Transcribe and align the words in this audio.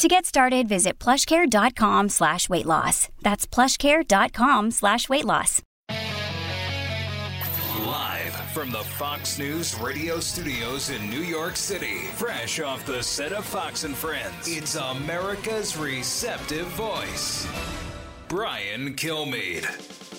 To 0.00 0.08
get 0.08 0.24
started, 0.24 0.66
visit 0.66 0.98
plushcare.com 0.98 2.08
slash 2.08 2.48
weight 2.48 2.64
loss. 2.64 3.10
That's 3.20 3.46
plushcare.com 3.46 4.70
slash 4.70 5.10
weight 5.10 5.26
loss. 5.26 5.60
Live 7.84 8.34
from 8.54 8.70
the 8.70 8.78
Fox 8.78 9.38
News 9.38 9.78
radio 9.78 10.18
studios 10.18 10.88
in 10.88 11.10
New 11.10 11.20
York 11.20 11.54
City, 11.54 11.98
fresh 12.14 12.60
off 12.60 12.86
the 12.86 13.02
set 13.02 13.32
of 13.32 13.44
Fox 13.44 13.84
and 13.84 13.94
Friends, 13.94 14.48
it's 14.48 14.76
America's 14.76 15.76
receptive 15.76 16.68
voice, 16.68 17.46
Brian 18.26 18.94
Kilmeade. 18.94 20.09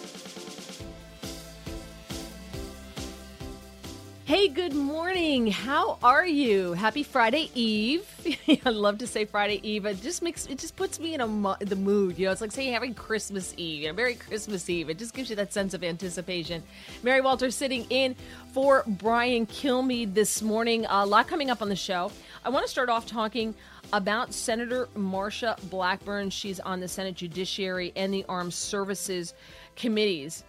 Hey, 4.31 4.47
good 4.47 4.73
morning. 4.73 5.47
How 5.47 5.97
are 6.01 6.25
you? 6.25 6.71
Happy 6.71 7.03
Friday 7.03 7.51
Eve. 7.53 8.07
I 8.65 8.69
love 8.69 8.99
to 8.99 9.05
say 9.05 9.25
Friday 9.25 9.59
Eve. 9.61 9.85
It 9.85 10.01
just 10.01 10.21
makes 10.21 10.45
it 10.45 10.57
just 10.57 10.77
puts 10.77 11.01
me 11.01 11.13
in 11.13 11.19
a 11.19 11.57
the 11.59 11.75
mood. 11.75 12.17
You 12.17 12.27
know, 12.27 12.31
it's 12.31 12.39
like 12.39 12.53
saying 12.53 12.71
having 12.71 12.93
Christmas 12.93 13.53
Eve. 13.57 13.81
You 13.81 13.87
know, 13.89 13.93
Merry 13.93 14.15
Christmas 14.15 14.69
Eve. 14.69 14.89
It 14.89 14.97
just 14.97 15.13
gives 15.13 15.29
you 15.29 15.35
that 15.35 15.51
sense 15.51 15.73
of 15.73 15.83
anticipation. 15.83 16.63
Mary 17.03 17.19
Walter 17.19 17.51
sitting 17.51 17.85
in 17.89 18.15
for 18.53 18.85
Brian 18.87 19.47
Kilmeade 19.47 20.13
this 20.13 20.41
morning. 20.41 20.85
A 20.87 21.05
lot 21.05 21.27
coming 21.27 21.49
up 21.49 21.61
on 21.61 21.67
the 21.67 21.75
show. 21.75 22.09
I 22.45 22.51
want 22.51 22.65
to 22.65 22.71
start 22.71 22.87
off 22.87 23.05
talking 23.05 23.53
about 23.91 24.33
Senator 24.33 24.87
Marsha 24.95 25.59
Blackburn. 25.69 26.29
She's 26.29 26.61
on 26.61 26.79
the 26.79 26.87
Senate 26.87 27.15
Judiciary 27.15 27.91
and 27.97 28.13
the 28.13 28.23
Armed 28.29 28.53
Services 28.53 29.33
committees 29.75 30.45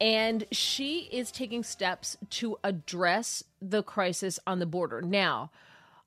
and 0.00 0.44
she 0.52 1.08
is 1.10 1.30
taking 1.30 1.62
steps 1.62 2.16
to 2.30 2.56
address 2.62 3.42
the 3.60 3.82
crisis 3.82 4.38
on 4.46 4.58
the 4.58 4.66
border. 4.66 5.02
Now, 5.02 5.50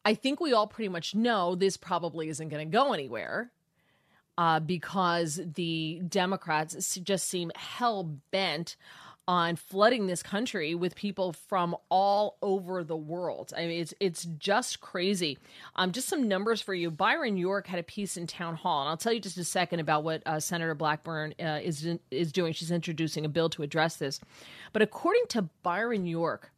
I 0.05 0.13
think 0.13 0.39
we 0.39 0.53
all 0.53 0.67
pretty 0.67 0.89
much 0.89 1.13
know 1.13 1.55
this 1.55 1.77
probably 1.77 2.29
isn't 2.29 2.49
going 2.49 2.67
to 2.69 2.71
go 2.71 2.93
anywhere 2.93 3.51
uh, 4.37 4.59
because 4.59 5.39
the 5.55 6.01
Democrats 6.07 6.95
just 6.95 7.27
seem 7.27 7.51
hell 7.55 8.03
bent 8.31 8.75
on 9.27 9.55
flooding 9.55 10.07
this 10.07 10.23
country 10.23 10.73
with 10.75 10.95
people 10.95 11.33
from 11.33 11.75
all 11.89 12.37
over 12.41 12.83
the 12.83 12.95
world. 12.95 13.53
I 13.55 13.61
mean, 13.67 13.81
it's 13.81 13.93
it's 13.99 14.25
just 14.25 14.81
crazy. 14.81 15.37
Um, 15.75 15.91
just 15.91 16.07
some 16.07 16.27
numbers 16.27 16.61
for 16.61 16.73
you. 16.73 16.89
Byron 16.91 17.37
York 17.37 17.67
had 17.67 17.79
a 17.79 17.83
piece 17.83 18.17
in 18.17 18.27
Town 18.27 18.55
Hall, 18.55 18.81
and 18.81 18.89
I'll 18.89 18.97
tell 18.97 19.13
you 19.13 19.19
just 19.19 19.37
a 19.37 19.43
second 19.43 19.79
about 19.79 20.03
what 20.03 20.23
uh, 20.25 20.39
Senator 20.39 20.75
Blackburn 20.75 21.35
uh, 21.39 21.59
is 21.63 21.87
is 22.09 22.31
doing. 22.31 22.53
She's 22.53 22.71
introducing 22.71 23.25
a 23.25 23.29
bill 23.29 23.49
to 23.49 23.63
address 23.63 23.97
this, 23.97 24.19
but 24.73 24.81
according 24.81 25.23
to 25.29 25.43
Byron 25.63 26.05
York, 26.05 26.51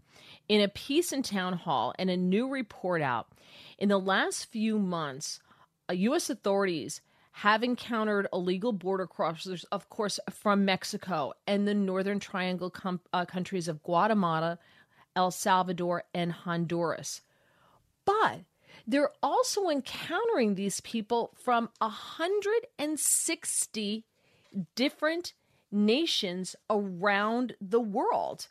in 0.48 0.62
a 0.62 0.68
piece 0.68 1.12
in 1.12 1.24
Town 1.24 1.54
Hall 1.54 1.94
and 2.00 2.10
a 2.10 2.18
new 2.18 2.48
report 2.48 3.02
out, 3.02 3.28
in 3.78 3.90
the 3.90 4.00
last 4.00 4.46
few 4.46 4.80
months, 4.80 5.42
uh, 5.90 5.94
U.S. 5.94 6.30
authorities 6.30 7.02
have 7.38 7.64
encountered 7.64 8.28
illegal 8.32 8.72
border 8.72 9.08
crossers, 9.08 9.66
of 9.72 9.90
course, 9.90 10.20
from 10.30 10.66
Mexico 10.66 11.34
and 11.48 11.68
the 11.68 11.74
Northern 11.74 12.20
Triangle 12.20 12.70
com- 12.70 13.00
uh, 13.12 13.26
countries 13.26 13.68
of 13.68 13.82
Guatemala, 13.82 14.60
El 15.16 15.32
Salvador, 15.32 16.04
and 16.14 16.32
Honduras. 16.32 17.22
But 18.06 18.42
they're 18.86 19.10
also 19.24 19.70
encountering 19.70 20.54
these 20.54 20.80
people 20.82 21.34
from 21.36 21.70
160 21.80 24.06
different 24.76 25.34
nations 25.72 26.56
around 26.70 27.56
the 27.60 27.82
world. 27.82 28.48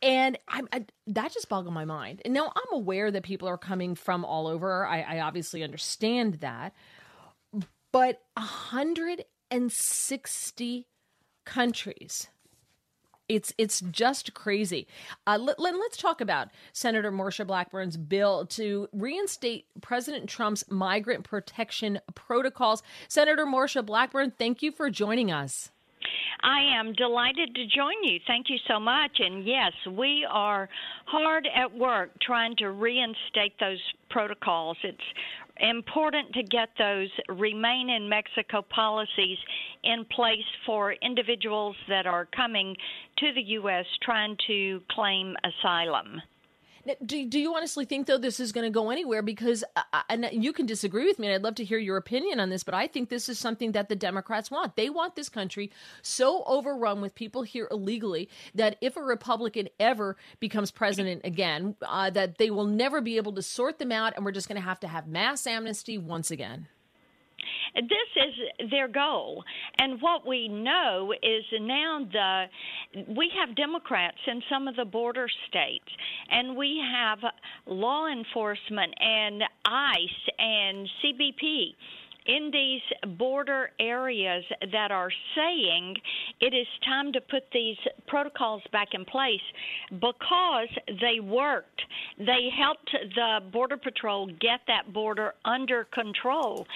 And 0.00 0.38
I, 0.48 0.62
I, 0.72 0.86
that 1.08 1.34
just 1.34 1.50
boggled 1.50 1.74
my 1.74 1.84
mind. 1.84 2.22
And 2.24 2.32
now 2.32 2.50
I'm 2.54 2.72
aware 2.72 3.10
that 3.10 3.24
people 3.24 3.48
are 3.48 3.58
coming 3.58 3.94
from 3.94 4.24
all 4.24 4.46
over. 4.46 4.86
I, 4.86 5.02
I 5.02 5.20
obviously 5.20 5.62
understand 5.62 6.36
that 6.36 6.72
but 7.94 8.20
160 8.34 10.86
countries. 11.44 12.28
It's 13.28 13.54
it's 13.56 13.80
just 13.82 14.34
crazy. 14.34 14.88
Uh, 15.28 15.38
let, 15.40 15.60
let, 15.60 15.74
us 15.74 15.96
talk 15.96 16.20
about 16.20 16.48
Senator 16.72 17.12
Marsha 17.12 17.46
Blackburn's 17.46 17.96
bill 17.96 18.46
to 18.46 18.88
reinstate 18.92 19.66
President 19.80 20.28
Trump's 20.28 20.64
migrant 20.68 21.22
protection 21.22 22.00
protocols. 22.16 22.82
Senator 23.06 23.46
Marsha 23.46 23.86
Blackburn, 23.86 24.32
thank 24.32 24.60
you 24.60 24.72
for 24.72 24.90
joining 24.90 25.30
us. 25.30 25.70
I 26.42 26.60
am 26.78 26.92
delighted 26.92 27.54
to 27.54 27.66
join 27.66 27.94
you. 28.02 28.18
Thank 28.26 28.50
you 28.50 28.58
so 28.68 28.78
much. 28.78 29.20
And 29.20 29.46
yes, 29.46 29.72
we 29.90 30.26
are 30.28 30.68
hard 31.06 31.48
at 31.54 31.74
work 31.74 32.10
trying 32.20 32.56
to 32.56 32.70
reinstate 32.70 33.58
those 33.60 33.80
protocols. 34.10 34.76
It's 34.82 34.98
important 35.58 36.32
to 36.34 36.42
get 36.42 36.68
those 36.78 37.08
remain 37.28 37.90
in 37.90 38.08
Mexico 38.08 38.62
policies 38.62 39.38
in 39.82 40.04
place 40.06 40.44
for 40.66 40.92
individuals 40.92 41.76
that 41.88 42.06
are 42.06 42.26
coming 42.26 42.76
to 43.18 43.32
the 43.34 43.42
U.S. 43.42 43.86
trying 44.02 44.36
to 44.46 44.80
claim 44.90 45.36
asylum. 45.44 46.20
Do, 47.04 47.26
do 47.26 47.38
you 47.38 47.54
honestly 47.54 47.84
think 47.84 48.06
though 48.06 48.18
this 48.18 48.40
is 48.40 48.52
going 48.52 48.64
to 48.64 48.70
go 48.70 48.90
anywhere? 48.90 49.22
Because 49.22 49.64
uh, 49.76 49.82
uh, 49.92 50.02
and 50.08 50.28
you 50.32 50.52
can 50.52 50.66
disagree 50.66 51.06
with 51.06 51.18
me, 51.18 51.26
and 51.26 51.34
I'd 51.34 51.42
love 51.42 51.54
to 51.56 51.64
hear 51.64 51.78
your 51.78 51.96
opinion 51.96 52.40
on 52.40 52.50
this. 52.50 52.62
But 52.62 52.74
I 52.74 52.86
think 52.86 53.08
this 53.08 53.28
is 53.28 53.38
something 53.38 53.72
that 53.72 53.88
the 53.88 53.96
Democrats 53.96 54.50
want. 54.50 54.76
They 54.76 54.90
want 54.90 55.16
this 55.16 55.28
country 55.28 55.70
so 56.02 56.44
overrun 56.44 57.00
with 57.00 57.14
people 57.14 57.42
here 57.42 57.68
illegally 57.70 58.28
that 58.54 58.76
if 58.80 58.96
a 58.96 59.02
Republican 59.02 59.68
ever 59.80 60.16
becomes 60.40 60.70
president 60.70 61.22
again, 61.24 61.76
uh, 61.82 62.10
that 62.10 62.38
they 62.38 62.50
will 62.50 62.66
never 62.66 63.00
be 63.00 63.16
able 63.16 63.32
to 63.32 63.42
sort 63.42 63.78
them 63.78 63.92
out, 63.92 64.14
and 64.16 64.24
we're 64.24 64.32
just 64.32 64.48
going 64.48 64.60
to 64.60 64.66
have 64.66 64.80
to 64.80 64.88
have 64.88 65.06
mass 65.06 65.46
amnesty 65.46 65.96
once 65.96 66.30
again. 66.30 66.68
This 67.74 67.88
is 68.16 68.70
their 68.70 68.88
goal. 68.88 69.44
And 69.78 70.00
what 70.00 70.26
we 70.26 70.48
know 70.48 71.12
is 71.22 71.44
now 71.60 72.06
the 72.10 72.44
we 73.08 73.30
have 73.38 73.56
Democrats 73.56 74.18
in 74.26 74.42
some 74.50 74.68
of 74.68 74.76
the 74.76 74.84
border 74.84 75.26
states 75.48 75.88
and 76.30 76.56
we 76.56 76.80
have 76.92 77.18
law 77.66 78.06
enforcement 78.06 78.94
and 79.00 79.42
ICE 79.64 80.34
and 80.38 80.88
CBP 81.02 81.74
in 82.26 82.50
these 82.52 82.80
border 83.18 83.70
areas 83.78 84.44
that 84.72 84.90
are 84.90 85.10
saying 85.36 85.94
it 86.40 86.54
is 86.54 86.66
time 86.84 87.12
to 87.12 87.20
put 87.20 87.44
these 87.52 87.76
protocols 88.06 88.62
back 88.72 88.88
in 88.92 89.04
place 89.04 89.40
because 89.90 90.68
they 91.00 91.20
worked. 91.20 91.82
They 92.18 92.48
helped 92.56 92.90
the 93.14 93.40
Border 93.52 93.76
Patrol 93.76 94.26
get 94.40 94.60
that 94.68 94.92
border 94.92 95.34
under 95.44 95.84
control. 95.92 96.66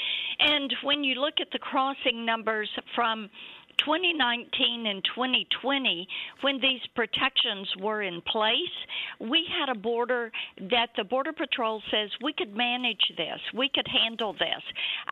And 0.41 0.75
when 0.83 1.03
you 1.05 1.15
look 1.21 1.35
at 1.41 1.49
the 1.53 1.59
crossing 1.59 2.25
numbers 2.25 2.69
from 2.95 3.31
2019 3.79 4.87
and 4.87 5.05
2020, 5.05 6.09
when 6.43 6.61
these 6.61 6.81
protections 6.95 7.69
were 7.81 8.03
in 8.03 8.21
place, 8.23 8.77
we 9.21 9.47
had 9.59 9.69
a 9.69 9.79
border 9.79 10.31
that 10.71 10.91
the 10.97 11.05
Border 11.05 11.33
Patrol 11.33 11.83
says 11.91 12.11
we 12.23 12.33
could 12.33 12.57
manage 12.57 13.13
this, 13.17 13.41
we 13.55 13.69
could 13.69 13.87
handle 13.89 14.33
this. 14.33 14.63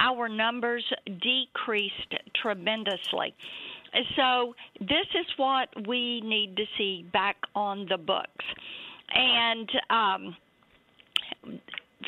Our 0.00 0.28
numbers 0.28 0.84
decreased 1.06 2.14
tremendously. 2.40 3.34
So, 4.16 4.54
this 4.80 5.06
is 5.14 5.26
what 5.36 5.68
we 5.86 6.20
need 6.20 6.56
to 6.56 6.64
see 6.76 7.06
back 7.12 7.36
on 7.54 7.86
the 7.88 7.96
books. 7.96 8.44
And, 9.14 9.70
um, 9.88 10.36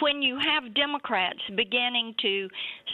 when 0.00 0.22
you 0.22 0.38
have 0.38 0.74
Democrats 0.74 1.38
beginning 1.56 2.14
to 2.22 2.48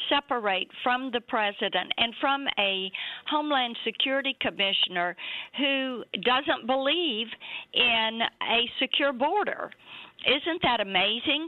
separate 0.08 0.68
from 0.82 1.10
the 1.12 1.20
president 1.20 1.92
and 1.98 2.14
from 2.20 2.46
a 2.58 2.90
Homeland 3.28 3.76
Security 3.84 4.36
Commissioner 4.40 5.16
who 5.58 6.04
doesn't 6.22 6.66
believe 6.66 7.26
in 7.72 8.20
a 8.42 8.70
secure 8.78 9.12
border. 9.12 9.70
Isn't 10.26 10.62
that 10.62 10.80
amazing? 10.80 11.46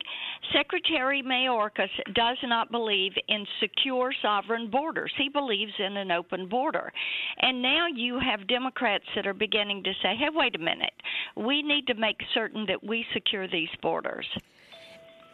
Secretary 0.52 1.22
Mayorkas 1.22 1.88
does 2.14 2.36
not 2.44 2.70
believe 2.70 3.12
in 3.28 3.46
secure 3.58 4.12
sovereign 4.20 4.70
borders. 4.70 5.12
He 5.16 5.30
believes 5.30 5.72
in 5.78 5.96
an 5.96 6.10
open 6.10 6.46
border. 6.46 6.92
And 7.40 7.62
now 7.62 7.86
you 7.86 8.18
have 8.20 8.46
Democrats 8.48 9.04
that 9.14 9.26
are 9.26 9.34
beginning 9.34 9.82
to 9.84 9.92
say, 10.02 10.14
hey, 10.18 10.28
wait 10.30 10.56
a 10.56 10.58
minute. 10.58 10.92
We 11.36 11.62
need 11.62 11.86
to 11.86 11.94
make 11.94 12.18
certain 12.34 12.66
that 12.66 12.84
we 12.84 13.06
secure 13.14 13.48
these 13.48 13.70
borders. 13.80 14.26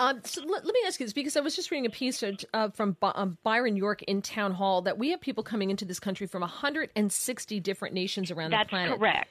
Um, 0.03 0.21
so 0.25 0.41
let, 0.41 0.65
let, 0.65 0.75
me 0.75 0.81
ask 0.85 0.99
you 0.99 1.07
this 1.07 1.13
because 1.13 1.37
I 1.37 1.41
was 1.41 1.55
just 1.55 1.71
reading 1.71 1.87
a 1.87 1.91
piece 1.91 2.25
uh, 2.53 2.71
from 2.71 2.97
um, 3.03 3.39
Byron 3.45 3.77
York 3.77 4.03
in 4.03 4.21
Town 4.21 4.53
Hall 4.53 4.83
that 4.83 4.99
we 4.99 5.11
have 5.11 5.21
people 5.21 5.45
coming 5.45 5.71
into 5.71 5.85
this 5.85 6.01
country 6.01 6.27
from 6.27 6.41
160 6.41 7.61
different 7.61 7.95
nations 7.95 8.33
around 8.33 8.51
That's 8.51 8.67
the 8.67 8.71
planet. 8.71 8.91
That's 8.91 8.99
correct. 8.99 9.29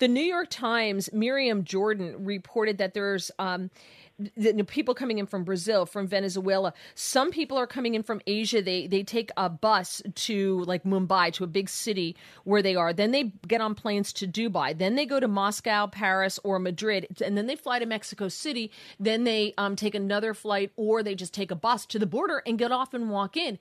The 0.00 0.08
New 0.08 0.22
York 0.22 0.48
Times, 0.50 1.08
Miriam 1.12 1.62
Jordan 1.62 2.24
reported 2.24 2.78
that 2.78 2.94
there's 2.94 3.30
um, 3.38 3.70
the, 4.36 4.64
people 4.64 4.94
coming 4.94 5.18
in 5.18 5.26
from 5.26 5.44
Brazil, 5.44 5.86
from 5.86 6.06
Venezuela. 6.06 6.74
Some 6.94 7.30
people 7.30 7.56
are 7.56 7.66
coming 7.66 7.94
in 7.94 8.02
from 8.02 8.20
Asia. 8.26 8.60
They 8.60 8.86
they 8.86 9.02
take 9.02 9.30
a 9.36 9.48
bus 9.48 10.02
to 10.14 10.64
like 10.64 10.84
Mumbai, 10.84 11.32
to 11.34 11.44
a 11.44 11.46
big 11.46 11.68
city 11.68 12.16
where 12.44 12.62
they 12.62 12.74
are. 12.74 12.92
Then 12.92 13.12
they 13.12 13.32
get 13.46 13.60
on 13.60 13.74
planes 13.74 14.12
to 14.14 14.26
Dubai. 14.26 14.76
Then 14.76 14.96
they 14.96 15.06
go 15.06 15.20
to 15.20 15.28
Moscow, 15.28 15.86
Paris, 15.86 16.38
or 16.42 16.58
Madrid, 16.58 17.06
and 17.24 17.36
then 17.36 17.46
they 17.46 17.56
fly 17.56 17.78
to 17.78 17.86
Mexico 17.86 18.28
City. 18.28 18.70
Then 18.98 19.24
they 19.24 19.54
um, 19.56 19.76
take 19.76 19.94
another 19.94 20.34
flight, 20.34 20.72
or 20.76 21.02
they 21.02 21.14
just 21.14 21.34
take 21.34 21.50
a 21.50 21.56
bus 21.56 21.86
to 21.86 21.98
the 21.98 22.06
border 22.06 22.42
and 22.46 22.58
get 22.58 22.72
off 22.72 22.94
and 22.94 23.10
walk 23.10 23.36
in. 23.36 23.58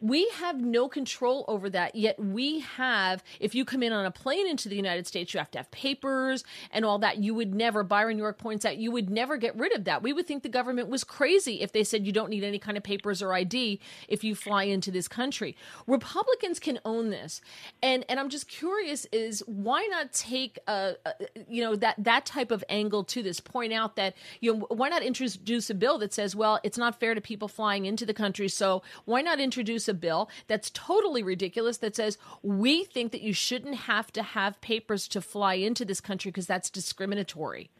We 0.00 0.28
have 0.36 0.60
no 0.60 0.88
control 0.88 1.44
over 1.46 1.68
that. 1.70 1.94
Yet 1.94 2.18
we 2.18 2.60
have, 2.60 3.22
if 3.38 3.54
you 3.54 3.64
come 3.64 3.82
in 3.82 3.92
on 3.92 4.06
a 4.06 4.10
plane 4.10 4.48
into 4.48 4.68
the 4.68 4.76
United 4.76 5.06
States, 5.06 5.34
you 5.34 5.38
have 5.38 5.50
to 5.50 5.58
have 5.58 5.70
papers 5.70 6.42
and 6.70 6.84
all 6.84 6.98
that. 7.00 7.18
You 7.18 7.34
would 7.34 7.54
never, 7.54 7.82
Byron 7.82 8.16
York 8.16 8.38
points 8.38 8.64
out, 8.64 8.78
you 8.78 8.90
would 8.90 9.10
never 9.10 9.36
get 9.36 9.56
rid 9.56 9.74
of 9.74 9.84
that. 9.84 10.02
We 10.02 10.12
would 10.12 10.26
think 10.26 10.42
the 10.42 10.48
government 10.48 10.88
was 10.88 11.04
crazy 11.04 11.60
if 11.60 11.72
they 11.72 11.84
said 11.84 12.06
you 12.06 12.12
don't 12.12 12.30
need 12.30 12.44
any 12.44 12.58
kind 12.58 12.76
of 12.76 12.82
papers 12.82 13.20
or 13.20 13.34
ID 13.34 13.80
if 14.08 14.24
you 14.24 14.34
fly 14.34 14.64
into 14.64 14.90
this 14.90 15.06
country. 15.06 15.56
Republicans 15.86 16.58
can 16.58 16.78
own 16.84 17.10
this. 17.10 17.42
And, 17.82 18.04
and 18.08 18.18
I'm 18.18 18.30
just 18.30 18.48
curious 18.48 19.06
is 19.12 19.42
why 19.46 19.86
not 19.90 20.12
take 20.12 20.58
a, 20.66 20.94
a 21.04 21.12
you 21.48 21.62
know, 21.62 21.76
that, 21.76 21.96
that 21.98 22.24
type 22.24 22.50
of 22.50 22.64
angle 22.70 23.04
to 23.04 23.22
this, 23.22 23.38
point 23.40 23.72
out 23.72 23.96
that, 23.96 24.14
you 24.40 24.54
know, 24.54 24.66
why 24.70 24.88
not 24.88 25.02
introduce 25.02 25.68
a 25.68 25.74
bill 25.74 25.98
that 25.98 26.14
says, 26.14 26.34
well, 26.34 26.58
it's 26.62 26.78
not 26.78 26.98
fair 26.98 27.14
to 27.14 27.20
people 27.20 27.48
flying 27.48 27.84
into 27.84 28.06
the 28.06 28.14
country. 28.14 28.48
So 28.48 28.82
why 29.04 29.20
not 29.20 29.40
introduce 29.40 29.89
a 29.90 29.94
bill 29.94 30.30
that's 30.46 30.70
totally 30.70 31.22
ridiculous 31.22 31.76
that 31.78 31.94
says 31.94 32.16
we 32.42 32.84
think 32.84 33.12
that 33.12 33.20
you 33.20 33.34
shouldn't 33.34 33.74
have 33.74 34.10
to 34.12 34.22
have 34.22 34.58
papers 34.62 35.06
to 35.08 35.20
fly 35.20 35.54
into 35.54 35.84
this 35.84 36.00
country 36.00 36.30
because 36.30 36.46
that's 36.46 36.70
discriminatory. 36.70 37.70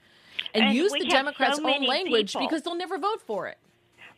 And, 0.55 0.65
and 0.65 0.75
use 0.75 0.93
the 0.93 1.07
Democrats' 1.07 1.59
so 1.59 1.67
own 1.67 1.87
language 1.87 2.33
people. 2.33 2.47
because 2.47 2.63
they'll 2.63 2.75
never 2.75 2.99
vote 2.99 3.23
for 3.27 3.47
it. 3.47 3.59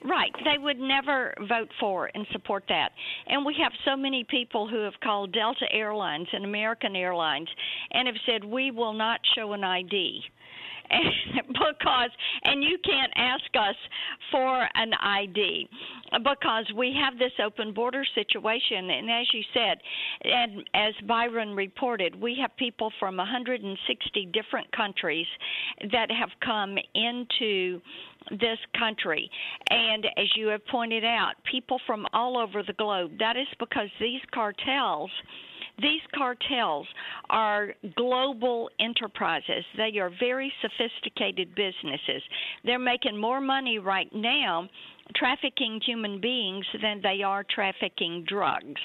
Right. 0.04 0.32
They 0.44 0.58
would 0.58 0.80
never 0.80 1.32
vote 1.48 1.68
for 1.78 2.10
and 2.12 2.26
support 2.32 2.64
that. 2.68 2.90
And 3.28 3.44
we 3.44 3.54
have 3.62 3.72
so 3.84 3.96
many 3.96 4.24
people 4.24 4.68
who 4.68 4.80
have 4.80 4.94
called 5.02 5.32
Delta 5.32 5.66
Airlines 5.70 6.26
and 6.32 6.44
American 6.44 6.96
Airlines 6.96 7.48
and 7.92 8.08
have 8.08 8.16
said, 8.26 8.44
we 8.44 8.72
will 8.72 8.94
not 8.94 9.20
show 9.36 9.52
an 9.52 9.62
ID. 9.62 10.22
because 11.48 12.10
and 12.44 12.62
you 12.62 12.78
can't 12.84 13.12
ask 13.16 13.44
us 13.54 13.76
for 14.30 14.68
an 14.74 14.92
ID 14.94 15.68
because 16.24 16.70
we 16.76 16.94
have 16.98 17.18
this 17.18 17.32
open 17.44 17.72
border 17.72 18.04
situation 18.14 18.90
and 18.90 19.10
as 19.10 19.26
you 19.32 19.42
said 19.54 19.78
and 20.24 20.62
as 20.74 20.94
Byron 21.06 21.54
reported 21.54 22.20
we 22.20 22.36
have 22.40 22.50
people 22.56 22.92
from 22.98 23.16
160 23.16 24.26
different 24.32 24.70
countries 24.72 25.26
that 25.90 26.10
have 26.10 26.30
come 26.44 26.76
into 26.94 27.80
this 28.30 28.58
country. 28.78 29.30
And 29.70 30.06
as 30.16 30.26
you 30.36 30.48
have 30.48 30.64
pointed 30.66 31.04
out, 31.04 31.32
people 31.50 31.80
from 31.86 32.06
all 32.12 32.38
over 32.38 32.62
the 32.62 32.72
globe. 32.74 33.12
That 33.18 33.36
is 33.36 33.46
because 33.58 33.88
these 34.00 34.20
cartels 34.32 35.10
these 35.80 36.02
cartels 36.14 36.86
are 37.30 37.74
global 37.96 38.69
enterprises. 38.78 39.64
They 39.76 39.98
are 39.98 40.10
very 40.20 40.52
sophisticated 40.60 41.54
businesses. 41.54 42.22
They're 42.64 42.78
making 42.78 43.19
more 43.19 43.40
money 43.40 43.78
right 43.78 44.10
now 44.14 44.69
trafficking 45.16 45.80
human 45.84 46.20
beings 46.20 46.64
than 46.80 47.00
they 47.02 47.22
are 47.22 47.44
trafficking 47.54 48.24
drugs. 48.26 48.80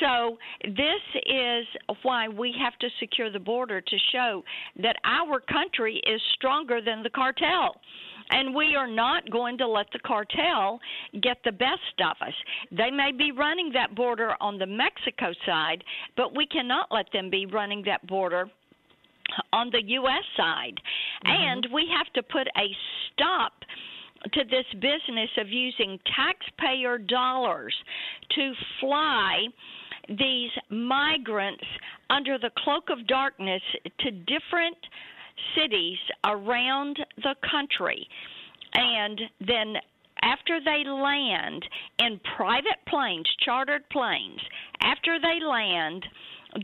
So, 0.00 0.38
this 0.64 1.22
is 1.26 1.66
why 2.02 2.28
we 2.28 2.54
have 2.58 2.76
to 2.80 2.88
secure 2.98 3.30
the 3.30 3.38
border 3.38 3.80
to 3.80 3.96
show 4.12 4.42
that 4.82 4.96
our 5.04 5.40
country 5.40 6.00
is 6.06 6.20
stronger 6.34 6.80
than 6.80 7.02
the 7.02 7.10
cartel. 7.10 7.76
And 8.30 8.54
we 8.54 8.74
are 8.76 8.86
not 8.86 9.30
going 9.30 9.58
to 9.58 9.66
let 9.66 9.86
the 9.92 9.98
cartel 10.00 10.80
get 11.22 11.38
the 11.44 11.52
best 11.52 12.00
of 12.00 12.16
us. 12.26 12.34
They 12.70 12.90
may 12.90 13.12
be 13.16 13.32
running 13.32 13.70
that 13.72 13.94
border 13.94 14.34
on 14.40 14.58
the 14.58 14.66
Mexico 14.66 15.32
side, 15.46 15.82
but 16.16 16.36
we 16.36 16.46
cannot 16.46 16.88
let 16.90 17.06
them 17.12 17.30
be 17.30 17.46
running 17.46 17.82
that 17.86 18.06
border 18.06 18.50
on 19.52 19.70
the 19.70 19.82
U.S. 19.82 20.24
side. 20.36 20.74
Mm-hmm. 21.26 21.30
And 21.30 21.68
we 21.72 21.88
have 21.96 22.12
to 22.14 22.22
put 22.22 22.46
a 22.56 22.66
stop 23.12 23.52
to 24.32 24.44
this 24.44 24.66
business 24.74 25.30
of 25.38 25.48
using 25.48 25.98
taxpayer 26.16 26.98
dollars 26.98 27.74
to 28.34 28.52
fly 28.80 29.46
these 30.08 30.50
migrants 30.70 31.64
under 32.10 32.38
the 32.38 32.50
cloak 32.58 32.84
of 32.90 33.06
darkness 33.06 33.62
to 34.00 34.10
different 34.10 34.76
cities 35.56 35.98
around 36.24 36.98
the 37.22 37.34
country. 37.50 38.06
And 38.74 39.20
then 39.46 39.74
after 40.22 40.60
they 40.64 40.88
land 40.88 41.64
in 41.98 42.20
private 42.36 42.78
planes, 42.88 43.26
chartered 43.44 43.88
planes, 43.90 44.40
after 44.82 45.18
they 45.20 45.44
land, 45.44 46.04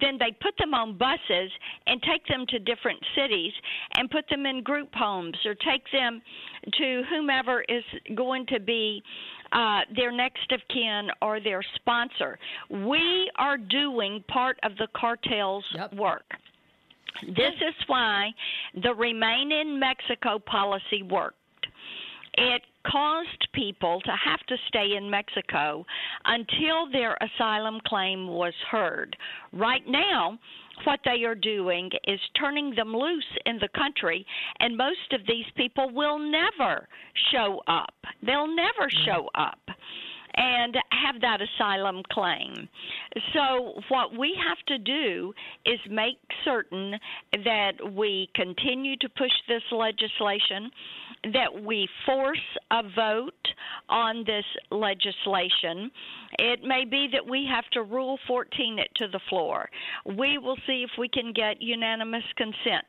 then 0.01 0.19
they 0.19 0.33
put 0.41 0.55
them 0.59 0.75
on 0.75 0.97
buses 0.97 1.51
and 1.87 2.03
take 2.03 2.27
them 2.27 2.47
to 2.49 2.59
different 2.59 2.99
cities 3.15 3.53
and 3.97 4.11
put 4.11 4.25
them 4.29 4.47
in 4.47 4.63
group 4.63 4.89
homes 4.95 5.37
or 5.45 5.55
take 5.55 5.85
them 5.93 6.23
to 6.79 7.03
whomever 7.11 7.65
is 7.69 7.85
going 8.15 8.47
to 8.47 8.61
be 8.61 9.03
uh, 9.53 9.81
their 9.95 10.11
next 10.11 10.51
of 10.53 10.61
kin 10.73 11.09
or 11.21 11.39
their 11.41 11.63
sponsor. 11.77 12.39
We 12.71 13.31
are 13.37 13.59
doing 13.59 14.25
part 14.29 14.59
of 14.63 14.73
the 14.79 14.89
cartel's 14.97 15.65
yep. 15.75 15.95
work. 15.95 16.25
This 17.23 17.55
is 17.61 17.75
why 17.87 18.31
the 18.83 18.95
Remain 18.95 19.53
in 19.53 19.79
Mexico 19.79 20.39
policy 20.39 21.03
worked. 21.03 21.37
It 22.37 22.63
caused 22.91 23.49
people 23.53 24.01
to 24.05 24.11
have 24.11 24.41
to 24.49 24.57
stay 24.69 24.97
in 24.97 25.09
Mexico 25.09 25.87
until 26.25 26.91
their 26.91 27.17
asylum 27.21 27.81
claim 27.87 28.27
was 28.27 28.55
heard. 28.71 29.17
Right 29.53 29.87
now, 29.87 30.39
what 30.83 30.99
they 31.05 31.23
are 31.25 31.37
doing 31.37 31.91
is 32.09 32.19
turning 32.39 32.75
them 32.75 32.93
loose 32.93 33.25
in 33.47 33.59
the 33.59 33.69
country, 33.69 34.27
and 34.59 34.77
most 34.77 35.13
of 35.13 35.21
these 35.29 35.47
people 35.57 35.91
will 35.95 36.19
never 36.19 36.89
show 37.33 37.63
up. 37.69 37.95
They'll 38.27 38.49
never 38.49 38.89
mm. 38.89 39.05
show 39.07 39.31
up 39.37 39.61
and 40.37 40.77
have 40.91 41.21
that 41.21 41.39
asylum 41.41 42.03
claim. 42.13 42.69
So, 43.33 43.81
what 43.89 44.17
we 44.19 44.37
have 44.49 44.59
to 44.67 44.79
do 44.79 45.33
is 45.67 45.79
make 45.91 46.19
certain 46.45 46.95
that 47.45 47.73
we 47.93 48.29
continue 48.35 48.97
to 48.99 49.09
push 49.11 49.31
this 49.49 49.63
legislation, 49.71 50.71
that 51.33 51.63
we 51.63 51.89
force 52.07 52.39
a 52.71 52.83
vote 52.97 53.33
on 53.89 54.25
this 54.27 54.45
legislation. 54.71 55.91
It 56.39 56.63
may 56.65 56.85
be 56.85 57.09
that 57.13 57.27
we 57.27 57.47
have 57.51 57.65
to 57.73 57.83
rule 57.83 58.19
14 58.27 58.79
it 58.79 58.89
to 58.97 59.09
the 59.09 59.21
floor. 59.29 59.69
We 60.05 60.39
will 60.39 60.57
see 60.67 60.85
if 60.85 60.91
we 60.99 61.09
can 61.09 61.33
get 61.33 61.63
unanimous 61.63 62.25
consent 62.37 62.87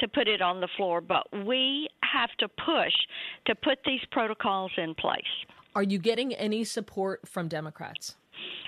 to 0.00 0.08
put 0.08 0.26
it 0.26 0.42
on 0.42 0.60
the 0.60 0.68
floor, 0.76 1.00
but 1.00 1.26
we 1.46 1.88
have 2.12 2.30
to 2.38 2.48
push 2.48 2.94
to 3.46 3.54
put 3.54 3.78
these 3.84 4.00
protocols 4.10 4.72
in 4.76 4.94
place. 4.94 5.22
Are 5.78 5.84
you 5.84 6.00
getting 6.00 6.34
any 6.34 6.64
support 6.64 7.20
from 7.28 7.46
Democrats? 7.46 8.16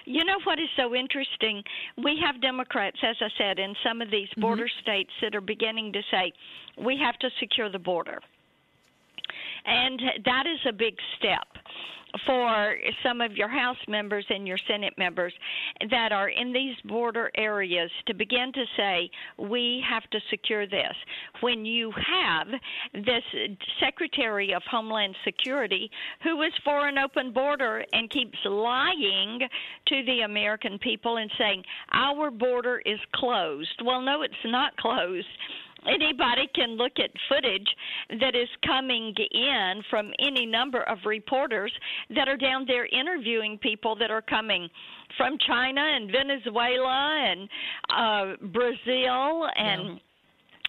You 0.05 0.25
know 0.25 0.39
what 0.45 0.61
is 0.61 0.69
so 0.77 0.95
interesting? 0.95 1.61
We 2.05 2.17
have 2.25 2.41
Democrats, 2.41 2.99
as 3.03 3.17
I 3.21 3.27
said, 3.37 3.59
in 3.59 3.75
some 3.85 4.01
of 4.01 4.13
these 4.13 4.29
mm-hmm. 4.29 4.43
border 4.43 4.63
mm-hmm. 4.67 4.83
states 4.83 5.11
that 5.21 5.35
are 5.35 5.41
beginning 5.41 5.93
to 5.93 6.03
say, 6.09 6.33
we 6.79 6.97
have 7.03 7.19
to 7.19 7.29
secure 7.41 7.69
the 7.69 7.81
border. 7.81 8.21
And 9.67 10.01
that 10.25 10.45
is 10.47 10.61
a 10.69 10.73
big 10.73 10.95
step 11.19 11.49
for 12.27 12.77
some 13.05 13.21
of 13.21 13.37
your 13.37 13.49
House 13.49 13.77
members 13.89 14.25
and 14.31 14.47
your 14.47 14.59
Senate 14.69 14.95
members 14.99 15.33
that 15.91 16.13
are 16.13 16.29
in 16.29 16.53
these 16.53 16.75
border 16.85 17.31
areas 17.37 17.91
to 18.07 18.15
begin 18.15 18.53
to 18.53 18.65
say, 18.77 19.11
we 19.39 19.83
have 19.89 20.03
to 20.11 20.21
secure 20.31 20.67
this. 20.67 20.95
When 21.41 21.65
you 21.65 21.93
have 21.93 22.49
this 22.95 23.23
Secretary 23.81 24.53
of 24.55 24.63
Homeland 24.71 25.15
Security 25.25 25.91
who 26.23 26.43
is 26.43 26.53
for 26.65 26.89
an 26.89 26.99
open 26.99 27.33
border 27.33 27.85
and 27.93 28.11
keeps 28.11 28.39
lying 28.45 29.41
to 29.87 30.03
the 30.05 30.23
American 30.25 30.79
people 30.79 31.19
and 31.19 31.31
saying, 31.39 31.63
our 31.93 32.31
border 32.31 32.83
is 32.85 32.99
closed. 33.15 33.83
Well, 33.85 34.01
no, 34.01 34.23
it's 34.23 34.35
not 34.45 34.77
closed 34.77 35.27
anybody 35.87 36.49
can 36.55 36.77
look 36.77 36.93
at 36.99 37.11
footage 37.29 37.69
that 38.21 38.35
is 38.35 38.49
coming 38.67 39.15
in 39.31 39.83
from 39.89 40.13
any 40.19 40.47
number 40.47 40.83
of 40.83 40.99
reporters 41.07 41.73
that 42.15 42.29
are 42.29 42.37
down 42.37 42.65
there 42.67 42.87
interviewing 42.87 43.59
people 43.59 43.97
that 43.97 44.11
are 44.11 44.23
coming 44.23 44.69
from 45.17 45.37
China 45.47 45.81
and 45.81 46.11
Venezuela 46.11 47.25
and 47.25 47.49
uh, 47.91 48.47
Brazil 48.49 49.49
and 49.57 50.01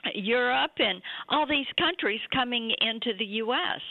yeah. 0.05 0.11
Europe 0.15 0.71
and 0.77 1.01
all 1.29 1.45
these 1.47 1.67
countries 1.77 2.19
coming 2.33 2.71
into 2.81 3.11
the 3.17 3.25
U.S. 3.25 3.81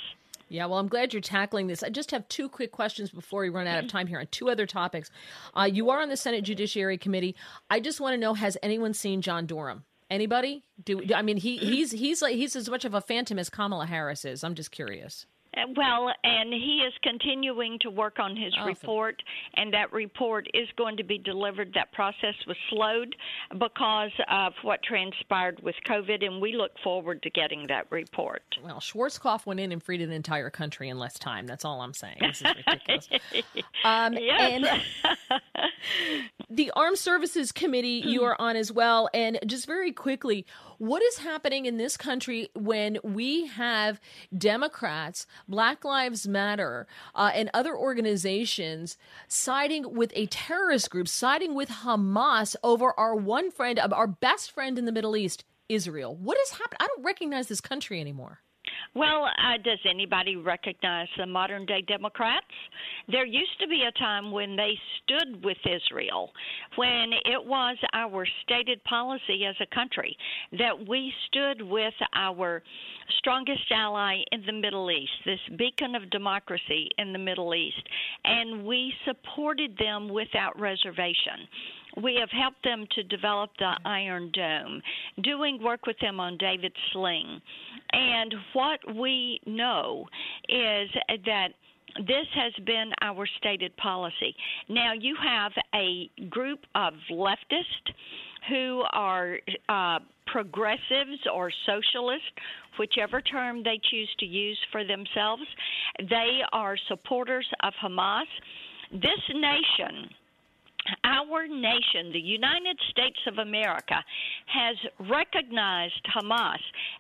Yeah, 0.49 0.67
well, 0.67 0.81
I'm 0.81 0.89
glad 0.89 1.13
you're 1.13 1.23
tackling 1.23 1.69
this. 1.69 1.85
I 1.85 1.91
just 1.91 2.11
have 2.11 2.27
two 2.27 2.49
quick 2.49 2.73
questions 2.73 3.11
before 3.11 3.43
we 3.43 3.51
run 3.51 3.69
out 3.69 3.85
of 3.85 3.89
time 3.89 4.09
here 4.09 4.19
on 4.19 4.27
two 4.33 4.51
other 4.51 4.67
topics. 4.67 5.09
Uh, 5.55 5.69
you 5.73 5.91
are 5.91 6.01
on 6.01 6.09
the 6.09 6.17
Senate 6.17 6.43
Judiciary 6.43 6.99
Committee. 6.99 7.37
I 7.71 7.79
just 7.79 8.01
want 8.01 8.15
to 8.15 8.19
know: 8.19 8.35
Has 8.35 8.59
anyone 8.61 8.93
seen 8.93 9.23
John 9.23 9.47
Durham? 9.47 9.85
Anybody? 10.11 10.65
Do 10.83 11.01
I 11.15 11.23
mean 11.23 11.37
he 11.37 11.57
he's 11.59 11.93
he's 11.93 12.21
like 12.21 12.35
he's 12.35 12.57
as 12.57 12.69
much 12.69 12.85
of 12.85 12.95
a 12.95 13.01
phantom 13.01 13.39
as 13.39 13.49
Kamala 13.49 13.87
Harris 13.87 14.25
is? 14.25 14.43
I'm 14.43 14.55
just 14.55 14.71
curious. 14.71 15.27
Uh, 15.57 15.63
well, 15.77 16.13
and 16.23 16.53
he 16.53 16.83
is 16.87 16.93
continuing 17.03 17.79
to 17.81 17.91
work 17.91 18.19
on 18.19 18.37
his 18.37 18.55
report, 18.65 19.21
and 19.55 19.73
that 19.73 19.93
report 19.93 20.47
is 20.55 20.69
going 20.77 20.97
to 20.97 21.05
be 21.05 21.19
delivered. 21.19 21.73
That 21.75 21.93
process 21.93 22.35
was 22.47 22.57
slowed 22.69 23.17
because 23.59 24.13
of 24.31 24.53
what 24.63 24.83
transpired 24.83 25.61
with 25.63 25.75
COVID, 25.87 26.25
and 26.25 26.41
we 26.41 26.55
look 26.55 26.73
forward 26.85 27.23
to 27.23 27.31
getting 27.31 27.67
that 27.69 27.87
report. 27.91 28.43
Well, 28.63 28.81
Schwarzkopf 28.81 29.47
went 29.47 29.61
in 29.61 29.73
and 29.73 29.83
freed 29.83 30.03
an 30.03 30.13
entire 30.13 30.51
country 30.51 30.89
in 30.89 30.99
less 30.99 31.19
time. 31.19 31.47
That's 31.47 31.65
all 31.65 31.81
I'm 31.81 31.95
saying. 31.95 32.19
This 32.21 32.43
is 32.43 32.55
ridiculous. 32.67 33.23
um, 33.85 34.15
yes. 34.15 34.83
the 36.51 36.71
Armed 36.77 36.99
Services 36.99 37.53
Committee 37.53 38.03
you 38.07 38.23
are 38.23 38.37
on 38.41 38.57
as 38.57 38.71
well, 38.71 39.09
and 39.13 39.39
just 39.47 39.67
very 39.67 39.93
quickly, 39.93 40.47
what 40.81 41.03
is 41.03 41.19
happening 41.19 41.67
in 41.67 41.77
this 41.77 41.99
country 41.99 42.49
when 42.55 42.97
we 43.03 43.47
have 43.47 44.01
Democrats, 44.37 45.27
Black 45.47 45.85
Lives 45.85 46.27
Matter, 46.27 46.87
uh, 47.15 47.31
and 47.35 47.51
other 47.53 47.77
organizations 47.77 48.97
siding 49.29 49.95
with 49.95 50.11
a 50.17 50.25
terrorist 50.27 50.89
group, 50.89 51.07
siding 51.07 51.55
with 51.55 51.69
Hamas 51.69 52.57
over 52.65 52.99
our 52.99 53.15
one 53.15 53.51
friend, 53.51 53.79
our 53.79 54.07
best 54.07 54.51
friend 54.53 54.79
in 54.79 54.87
the 54.87 54.93
Middle 54.93 55.19
East, 55.19 55.45
Israel? 55.69 56.17
What 56.17 56.39
is 56.41 56.53
happening? 56.53 56.79
I 56.81 56.87
don't 56.87 57.05
recognize 57.05 57.49
this 57.49 57.61
country 57.61 58.01
anymore. 58.01 58.41
Well, 58.93 59.27
uh, 59.27 59.57
does 59.63 59.79
anybody 59.89 60.35
recognize 60.35 61.07
the 61.17 61.25
modern 61.25 61.65
day 61.65 61.81
Democrats? 61.83 62.47
There 63.09 63.25
used 63.25 63.61
to 63.61 63.69
be 63.69 63.85
a 63.87 63.99
time 63.99 64.33
when 64.33 64.57
they 64.57 64.73
stood 64.99 65.45
with 65.45 65.59
Israel, 65.65 66.33
when 66.75 67.13
it 67.25 67.45
was 67.45 67.77
our 67.93 68.27
stated 68.43 68.83
policy 68.85 69.45
as 69.47 69.55
a 69.61 69.75
country 69.75 70.17
that 70.59 70.89
we 70.89 71.13
stood 71.29 71.63
with 71.63 71.95
our 72.17 72.65
strongest 73.19 73.71
ally 73.71 74.23
in 74.33 74.45
the 74.47 74.53
Middle 74.53 74.91
East, 74.91 75.13
this 75.25 75.41
beacon 75.57 75.95
of 75.95 76.11
democracy 76.11 76.89
in 76.99 77.13
the 77.13 77.19
Middle 77.19 77.55
East, 77.55 77.89
and 78.25 78.65
we 78.67 78.93
supported 79.05 79.77
them 79.79 80.09
without 80.09 80.59
reservation. 80.59 81.47
We 82.03 82.17
have 82.21 82.31
helped 82.31 82.63
them 82.65 82.87
to 82.95 83.03
develop 83.05 83.51
the 83.59 83.73
Iron 83.85 84.31
Dome, 84.33 84.83
doing 85.23 85.63
work 85.63 85.87
with 85.87 85.99
them 86.01 86.21
on 86.21 86.37
David's 86.39 86.75
Sling. 86.93 87.41
And 87.93 88.35
what 88.53 88.79
we 88.95 89.41
know 89.47 90.07
is 90.49 90.89
that 91.27 91.49
this 91.99 92.27
has 92.35 92.53
been 92.65 92.93
our 93.03 93.27
stated 93.39 93.77
policy. 93.77 94.35
Now, 94.69 94.93
you 94.93 95.17
have 95.23 95.53
a 95.75 96.09
group 96.29 96.61
of 96.75 96.95
leftists 97.11 97.93
who 98.49 98.85
are 98.93 99.39
uh, 99.69 99.99
progressives 100.27 101.21
or 101.33 101.51
socialists, 101.67 102.31
whichever 102.79 103.21
term 103.21 103.63
they 103.63 103.81
choose 103.91 104.09
to 104.21 104.27
use 104.27 104.59
for 104.71 104.85
themselves. 104.85 105.43
They 105.99 106.41
are 106.53 106.77
supporters 106.89 107.47
of 107.63 107.73
Hamas. 107.83 108.25
This 108.93 109.21
nation 109.35 110.09
our 111.05 111.47
nation, 111.47 112.13
the 112.13 112.21
United 112.21 112.79
States 112.91 113.19
of 113.27 113.39
America, 113.39 114.03
has 114.47 114.77
recognized 115.09 116.01
Hamas 116.15 116.59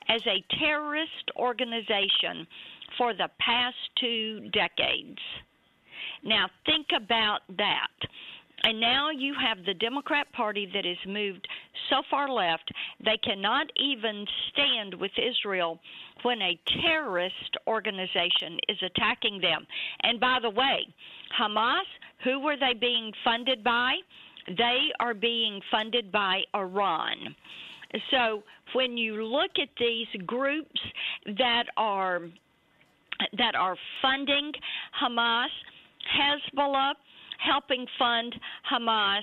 as 0.09 0.21
a 0.27 0.45
terrorist 0.59 1.31
organization 1.37 2.47
for 2.99 3.15
the 3.15 3.29
past 3.39 3.77
two 3.99 4.49
decades. 4.53 5.19
Now, 6.23 6.49
think 6.67 6.87
about 6.95 7.41
that. 7.57 7.89
And 8.63 8.79
now 8.79 9.11
you 9.11 9.35
have 9.41 9.65
the 9.65 9.75
Democrat 9.75 10.31
Party 10.33 10.69
that 10.75 10.85
has 10.85 10.99
moved 11.07 11.49
so 11.89 12.03
far 12.11 12.29
left, 12.29 12.71
they 13.03 13.17
cannot 13.25 13.67
even 13.77 14.27
stand 14.51 14.95
with 14.95 15.13
Israel 15.17 15.81
when 16.23 16.43
a 16.43 16.61
terrorist 16.83 17.57
organization 17.67 18.59
is 18.69 18.77
attacking 18.83 19.41
them. 19.41 19.67
And 20.03 20.21
by 20.21 20.39
the 20.43 20.51
way, 20.51 20.87
Hamas, 21.39 21.89
who 22.25 22.41
were 22.41 22.57
they 22.57 22.75
being 22.79 23.13
funded 23.25 23.65
by? 23.65 23.97
They 24.47 24.89
are 24.99 25.15
being 25.15 25.61
funded 25.71 26.11
by 26.11 26.43
Iran. 26.55 27.35
So 28.11 28.43
when 28.75 28.97
you 28.97 29.25
look 29.25 29.53
at 29.61 29.69
these 29.79 30.07
groups 30.27 30.81
that 31.39 31.65
are 31.77 32.23
that 33.37 33.55
are 33.55 33.77
funding 34.01 34.53
Hamas, 35.03 35.49
Hezbollah, 36.17 36.95
helping 37.39 37.87
fund 37.99 38.35
Hamas, 38.71 39.23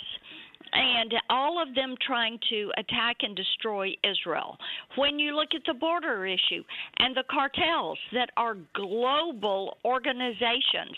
and 0.74 1.14
all 1.30 1.62
of 1.62 1.74
them 1.74 1.96
trying 2.06 2.38
to 2.50 2.72
attack 2.78 3.18
and 3.22 3.36
destroy 3.36 3.94
Israel. 4.04 4.58
When 4.98 5.18
you 5.18 5.36
look 5.36 5.50
at 5.56 5.62
the 5.66 5.74
border 5.74 6.26
issue 6.26 6.64
and 7.00 7.16
the 7.16 7.24
cartels 7.32 7.98
that 8.14 8.30
are 8.38 8.58
global 8.74 9.78
organizations 9.86 10.96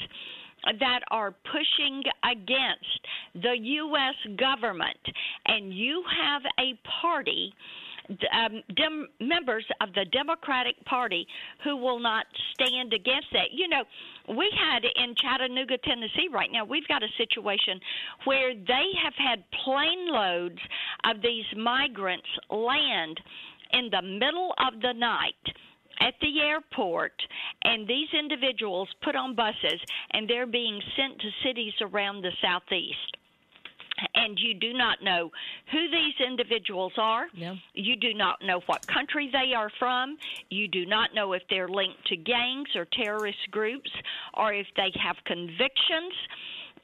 that 0.79 0.99
are 1.11 1.33
pushing 1.51 2.03
against 2.23 3.01
the 3.35 3.55
U.S. 3.57 4.35
government, 4.37 4.99
and 5.45 5.73
you 5.73 6.03
have 6.21 6.41
a 6.59 6.77
party 7.01 7.53
um, 8.33 8.63
dem- 8.75 9.07
members 9.19 9.65
of 9.81 9.93
the 9.93 10.05
Democratic 10.11 10.83
Party 10.85 11.27
who 11.63 11.77
will 11.77 11.99
not 11.99 12.25
stand 12.53 12.93
against 12.93 13.27
that. 13.33 13.51
You 13.51 13.67
know, 13.67 13.83
we 14.35 14.49
had 14.57 14.83
in 14.83 15.13
Chattanooga, 15.15 15.77
Tennessee, 15.83 16.27
right 16.31 16.49
now, 16.51 16.65
we've 16.65 16.87
got 16.87 17.03
a 17.03 17.07
situation 17.17 17.79
where 18.25 18.53
they 18.55 18.87
have 19.03 19.13
had 19.15 19.43
plane 19.63 20.07
loads 20.07 20.59
of 21.05 21.21
these 21.21 21.45
migrants 21.55 22.27
land 22.49 23.19
in 23.73 23.89
the 23.91 24.01
middle 24.01 24.53
of 24.57 24.81
the 24.81 24.93
night 24.93 25.35
at 26.00 26.13
the 26.22 26.41
airport, 26.41 27.13
and 27.63 27.88
these 27.88 28.08
individuals 28.18 28.89
put 29.03 29.15
on 29.15 29.36
buses 29.36 29.79
and 30.12 30.29
they're 30.29 30.48
being 30.48 30.79
sent 30.96 31.20
to 31.20 31.29
cities 31.44 31.74
around 31.82 32.22
the 32.22 32.32
southeast 32.41 33.18
and 34.15 34.38
you 34.39 34.53
do 34.53 34.74
not 34.74 35.03
know 35.03 35.32
who 35.72 35.89
these 35.89 36.13
individuals 36.25 36.94
are. 36.98 37.25
Yeah. 37.34 37.56
You 37.74 37.96
do 37.96 38.13
not 38.13 38.38
know 38.44 38.62
what 38.65 38.86
country 38.88 39.29
they 39.32 39.53
are 39.53 39.72
from. 39.79 40.18
You 40.50 40.68
do 40.68 40.86
not 40.86 41.13
know 41.13 41.34
if 41.34 41.44
they're 41.50 41.68
linked 41.68 42.06
to 42.08 42.15
gangs 42.15 42.70
or 42.75 42.86
terrorist 42.86 43.51
groups 43.51 43.91
or 44.36 44.53
if 44.53 44.68
they 44.75 44.91
have 45.03 45.15
convictions. 45.25 46.13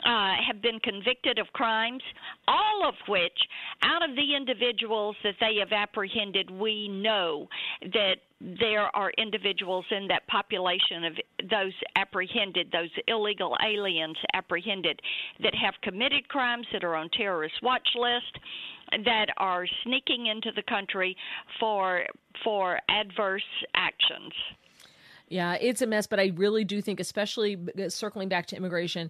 Uh, 0.05 0.33
have 0.47 0.61
been 0.61 0.79
convicted 0.81 1.39
of 1.39 1.47
crimes, 1.53 2.03
all 2.47 2.87
of 2.87 2.93
which, 3.07 3.39
out 3.81 4.07
of 4.07 4.15
the 4.15 4.35
individuals 4.35 5.15
that 5.23 5.33
they 5.39 5.55
have 5.57 5.71
apprehended, 5.71 6.51
we 6.51 6.87
know 6.87 7.47
that 7.81 8.17
there 8.39 8.95
are 8.95 9.09
individuals 9.17 9.83
in 9.89 10.07
that 10.07 10.27
population 10.27 11.05
of 11.05 11.13
those 11.49 11.73
apprehended, 11.95 12.71
those 12.71 12.91
illegal 13.07 13.57
aliens 13.65 14.17
apprehended, 14.35 14.99
that 15.41 15.55
have 15.55 15.73
committed 15.81 16.27
crimes 16.27 16.67
that 16.71 16.83
are 16.83 16.95
on 16.95 17.09
terrorist 17.09 17.55
watch 17.63 17.87
list, 17.95 19.03
that 19.05 19.27
are 19.37 19.65
sneaking 19.83 20.27
into 20.27 20.51
the 20.55 20.63
country 20.63 21.17
for 21.59 22.05
for 22.43 22.79
adverse 22.89 23.41
actions. 23.73 24.33
Yeah, 25.27 25.57
it's 25.59 25.81
a 25.81 25.87
mess, 25.87 26.05
but 26.05 26.19
I 26.19 26.31
really 26.35 26.63
do 26.63 26.81
think, 26.81 26.99
especially 26.99 27.57
circling 27.87 28.29
back 28.29 28.45
to 28.47 28.55
immigration, 28.55 29.09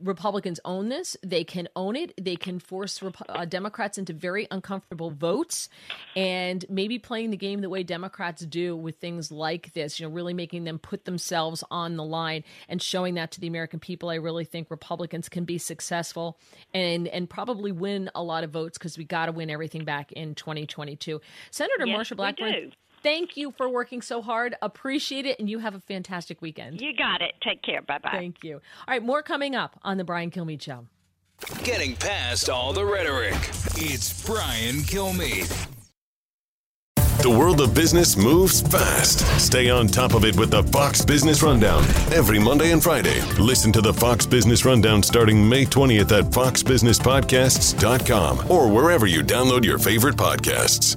Republicans 0.00 0.60
own 0.64 0.88
this. 0.88 1.16
They 1.24 1.42
can 1.42 1.68
own 1.74 1.96
it. 1.96 2.12
They 2.16 2.36
can 2.36 2.60
force 2.60 3.02
uh, 3.28 3.44
Democrats 3.44 3.98
into 3.98 4.12
very 4.12 4.46
uncomfortable 4.52 5.10
votes, 5.10 5.68
and 6.14 6.64
maybe 6.68 7.00
playing 7.00 7.30
the 7.30 7.36
game 7.36 7.60
the 7.60 7.68
way 7.68 7.82
Democrats 7.82 8.46
do 8.46 8.76
with 8.76 8.98
things 8.98 9.32
like 9.32 9.72
this. 9.72 9.98
You 9.98 10.06
know, 10.06 10.14
really 10.14 10.34
making 10.34 10.62
them 10.62 10.78
put 10.78 11.06
themselves 11.06 11.64
on 11.72 11.96
the 11.96 12.04
line 12.04 12.44
and 12.68 12.80
showing 12.80 13.14
that 13.14 13.32
to 13.32 13.40
the 13.40 13.48
American 13.48 13.80
people. 13.80 14.10
I 14.10 14.16
really 14.16 14.44
think 14.44 14.70
Republicans 14.70 15.28
can 15.28 15.44
be 15.44 15.58
successful 15.58 16.38
and 16.72 17.08
and 17.08 17.28
probably 17.28 17.72
win 17.72 18.10
a 18.14 18.22
lot 18.22 18.44
of 18.44 18.50
votes 18.50 18.78
because 18.78 18.96
we 18.96 19.04
got 19.04 19.26
to 19.26 19.32
win 19.32 19.50
everything 19.50 19.84
back 19.84 20.12
in 20.12 20.36
2022. 20.36 21.20
Senator 21.50 21.86
yes, 21.86 21.98
Marsha 21.98 22.16
Blackburn 22.16 22.72
Thank 23.02 23.36
you 23.36 23.52
for 23.56 23.68
working 23.68 24.02
so 24.02 24.22
hard. 24.22 24.56
Appreciate 24.62 25.26
it. 25.26 25.38
And 25.38 25.48
you 25.48 25.58
have 25.58 25.74
a 25.74 25.80
fantastic 25.80 26.42
weekend. 26.42 26.80
You 26.80 26.94
got 26.96 27.22
it. 27.22 27.32
Take 27.42 27.62
care. 27.62 27.82
Bye 27.82 27.98
bye. 27.98 28.10
Thank 28.12 28.44
you. 28.44 28.54
All 28.54 28.60
right, 28.88 29.02
more 29.02 29.22
coming 29.22 29.54
up 29.54 29.78
on 29.82 29.96
The 29.96 30.04
Brian 30.04 30.30
Kilmeade 30.30 30.62
Show. 30.62 30.86
Getting 31.62 31.94
past 31.96 32.48
all 32.48 32.72
the 32.72 32.84
rhetoric, 32.84 33.34
it's 33.76 34.26
Brian 34.26 34.76
Kilmeade. 34.76 35.68
The 37.22 37.30
world 37.30 37.60
of 37.60 37.74
business 37.74 38.16
moves 38.16 38.60
fast. 38.60 39.20
Stay 39.40 39.70
on 39.70 39.88
top 39.88 40.14
of 40.14 40.24
it 40.24 40.36
with 40.36 40.52
the 40.52 40.62
Fox 40.62 41.04
Business 41.04 41.42
Rundown 41.42 41.82
every 42.12 42.38
Monday 42.38 42.70
and 42.70 42.80
Friday. 42.80 43.20
Listen 43.40 43.72
to 43.72 43.80
the 43.80 43.92
Fox 43.92 44.24
Business 44.24 44.64
Rundown 44.64 45.02
starting 45.02 45.48
May 45.48 45.64
20th 45.64 46.16
at 46.16 46.26
foxbusinesspodcasts.com 46.26 48.50
or 48.50 48.70
wherever 48.70 49.08
you 49.08 49.22
download 49.22 49.64
your 49.64 49.78
favorite 49.78 50.14
podcasts. 50.14 50.96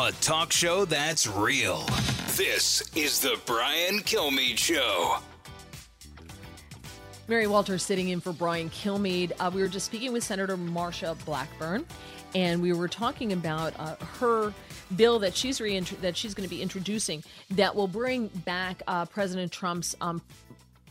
A 0.00 0.12
talk 0.20 0.52
show 0.52 0.84
that's 0.84 1.26
real. 1.26 1.84
This 2.36 2.88
is 2.94 3.18
the 3.18 3.36
Brian 3.46 3.98
Kilmeade 3.98 4.56
Show. 4.56 5.16
Mary 7.26 7.48
Walters 7.48 7.82
sitting 7.82 8.10
in 8.10 8.20
for 8.20 8.32
Brian 8.32 8.70
Kilmeade. 8.70 9.32
Uh, 9.40 9.50
we 9.52 9.60
were 9.60 9.66
just 9.66 9.86
speaking 9.86 10.12
with 10.12 10.22
Senator 10.22 10.56
Marsha 10.56 11.16
Blackburn, 11.24 11.84
and 12.36 12.62
we 12.62 12.72
were 12.72 12.86
talking 12.86 13.32
about 13.32 13.74
uh, 13.80 13.96
her 14.20 14.54
bill 14.94 15.18
that 15.18 15.34
she's 15.34 15.58
that 15.58 16.16
she's 16.16 16.32
going 16.32 16.48
to 16.48 16.54
be 16.54 16.62
introducing 16.62 17.24
that 17.50 17.74
will 17.74 17.88
bring 17.88 18.28
back 18.28 18.84
uh, 18.86 19.04
President 19.04 19.50
Trump's 19.50 19.96
um, 20.00 20.22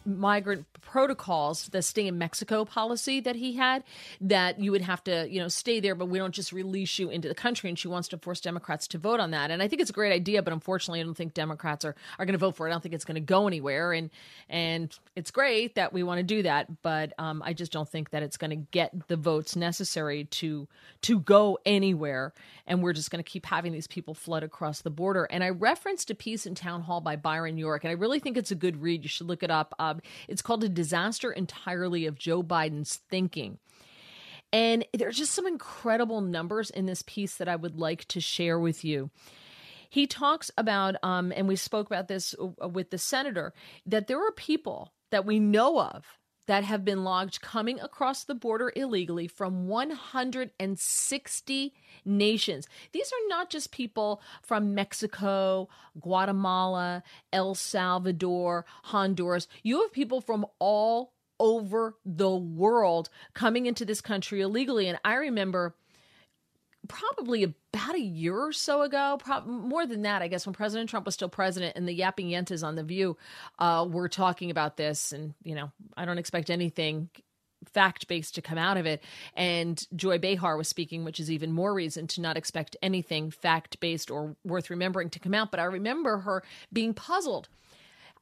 migrant 0.05 0.65
protocols, 0.97 1.67
the 1.67 1.83
stay 1.83 2.07
in 2.07 2.17
Mexico 2.17 2.65
policy 2.65 3.19
that 3.19 3.35
he 3.35 3.53
had, 3.53 3.83
that 4.19 4.59
you 4.59 4.71
would 4.71 4.81
have 4.81 5.03
to, 5.03 5.27
you 5.29 5.39
know, 5.39 5.47
stay 5.47 5.79
there, 5.79 5.93
but 5.93 6.07
we 6.07 6.17
don't 6.17 6.33
just 6.33 6.51
release 6.51 6.97
you 6.97 7.07
into 7.11 7.27
the 7.27 7.35
country. 7.35 7.69
And 7.69 7.77
she 7.77 7.87
wants 7.87 8.07
to 8.07 8.17
force 8.17 8.41
Democrats 8.41 8.87
to 8.87 8.97
vote 8.97 9.19
on 9.19 9.29
that. 9.29 9.51
And 9.51 9.61
I 9.61 9.67
think 9.67 9.79
it's 9.79 9.91
a 9.91 9.93
great 9.93 10.11
idea, 10.11 10.41
but 10.41 10.53
unfortunately, 10.53 11.01
I 11.01 11.03
don't 11.03 11.13
think 11.13 11.35
Democrats 11.35 11.85
are, 11.85 11.95
are 12.17 12.25
going 12.25 12.33
to 12.33 12.39
vote 12.39 12.55
for 12.55 12.65
it. 12.65 12.71
I 12.71 12.73
don't 12.73 12.81
think 12.81 12.95
it's 12.95 13.05
going 13.05 13.13
to 13.13 13.21
go 13.21 13.45
anywhere. 13.45 13.93
And 13.93 14.09
and 14.49 14.91
it's 15.15 15.29
great 15.29 15.75
that 15.75 15.93
we 15.93 16.01
want 16.01 16.17
to 16.17 16.23
do 16.23 16.41
that, 16.41 16.81
but 16.81 17.13
um, 17.19 17.43
I 17.45 17.53
just 17.53 17.71
don't 17.71 17.87
think 17.87 18.09
that 18.09 18.23
it's 18.23 18.37
going 18.37 18.49
to 18.49 18.67
get 18.71 19.07
the 19.07 19.17
votes 19.17 19.55
necessary 19.55 20.23
to 20.23 20.67
to 21.03 21.19
go 21.19 21.59
anywhere. 21.63 22.33
And 22.65 22.81
we're 22.81 22.93
just 22.93 23.11
going 23.11 23.23
to 23.23 23.29
keep 23.29 23.45
having 23.45 23.71
these 23.71 23.85
people 23.85 24.15
flood 24.15 24.41
across 24.41 24.81
the 24.81 24.89
border. 24.89 25.25
And 25.25 25.43
I 25.43 25.49
referenced 25.49 26.09
a 26.09 26.15
piece 26.15 26.47
in 26.47 26.55
Town 26.55 26.81
Hall 26.81 27.01
by 27.01 27.17
Byron 27.17 27.59
York, 27.59 27.83
and 27.83 27.91
I 27.91 27.93
really 27.93 28.19
think 28.19 28.35
it's 28.35 28.49
a 28.49 28.55
good 28.55 28.81
read. 28.81 29.03
You 29.03 29.09
should 29.09 29.27
look 29.27 29.43
it 29.43 29.51
up. 29.51 29.75
Um, 29.77 30.01
it's 30.27 30.41
called 30.41 30.63
A 30.63 30.69
Disaster 30.87 31.33
Entirely 31.33 32.05
of 32.05 32.17
Joe 32.17 32.41
Biden's 32.41 33.01
Thinking. 33.09 33.57
And 34.53 34.85
there's 34.93 35.17
just 35.17 35.33
some 35.33 35.45
incredible 35.45 36.21
numbers 36.21 36.69
in 36.69 36.85
this 36.85 37.03
piece 37.05 37.35
that 37.35 37.49
I 37.49 37.57
would 37.57 37.75
like 37.75 38.05
to 38.05 38.21
share 38.21 38.57
with 38.57 38.85
you. 38.85 39.09
He 39.89 40.07
talks 40.07 40.49
about, 40.57 40.95
um, 41.03 41.33
and 41.35 41.45
we 41.45 41.57
spoke 41.57 41.87
about 41.87 42.07
this 42.07 42.33
uh, 42.41 42.69
with 42.69 42.89
the 42.89 42.97
senator, 42.97 43.53
that 43.85 44.07
there 44.07 44.25
are 44.25 44.31
people 44.31 44.93
that 45.11 45.25
we 45.25 45.41
know 45.41 45.81
of 45.81 46.05
that 46.47 46.63
have 46.63 46.83
been 46.83 47.03
logged 47.03 47.41
coming 47.41 47.79
across 47.79 48.23
the 48.23 48.33
border 48.33 48.73
illegally 48.75 49.27
from 49.27 49.67
160 49.67 51.73
nations. 52.03 52.67
These 52.91 53.11
are 53.11 53.27
not 53.27 53.49
just 53.49 53.71
people 53.71 54.21
from 54.41 54.73
Mexico, 54.73 55.69
Guatemala, 55.99 57.03
El 57.31 57.53
Salvador, 57.53 58.65
Honduras. 58.85 59.47
You 59.61 59.81
have 59.81 59.93
people 59.93 60.21
from 60.21 60.45
all 60.59 61.13
over 61.39 61.95
the 62.03 62.35
world 62.35 63.09
coming 63.33 63.67
into 63.67 63.85
this 63.85 64.01
country 64.01 64.41
illegally. 64.41 64.87
And 64.87 64.97
I 65.05 65.15
remember 65.15 65.75
probably 66.87 67.43
about 67.43 67.95
a 67.95 68.01
year 68.01 68.37
or 68.37 68.51
so 68.51 68.81
ago, 68.81 69.19
more 69.45 69.85
than 69.85 70.03
that, 70.03 70.21
I 70.21 70.27
guess, 70.27 70.45
when 70.45 70.53
President 70.53 70.89
Trump 70.89 71.05
was 71.05 71.15
still 71.15 71.29
president 71.29 71.75
and 71.75 71.87
the 71.87 71.93
yapping 71.93 72.29
yentas 72.29 72.65
on 72.65 72.75
The 72.75 72.83
View 72.83 73.17
uh, 73.59 73.85
were 73.89 74.09
talking 74.09 74.51
about 74.51 74.77
this. 74.77 75.11
And, 75.11 75.33
you 75.43 75.55
know, 75.55 75.71
I 75.95 76.05
don't 76.05 76.17
expect 76.17 76.49
anything 76.49 77.09
fact 77.65 78.07
based 78.07 78.35
to 78.35 78.41
come 78.41 78.57
out 78.57 78.77
of 78.77 78.85
it. 78.85 79.03
And 79.35 79.85
Joy 79.95 80.17
Behar 80.19 80.57
was 80.57 80.67
speaking, 80.67 81.03
which 81.03 81.19
is 81.19 81.31
even 81.31 81.51
more 81.51 81.73
reason 81.73 82.07
to 82.07 82.21
not 82.21 82.37
expect 82.37 82.75
anything 82.81 83.31
fact 83.31 83.79
based 83.79 84.11
or 84.11 84.35
worth 84.43 84.69
remembering 84.69 85.09
to 85.11 85.19
come 85.19 85.33
out. 85.33 85.51
But 85.51 85.59
I 85.59 85.65
remember 85.65 86.19
her 86.19 86.43
being 86.71 86.93
puzzled 86.93 87.49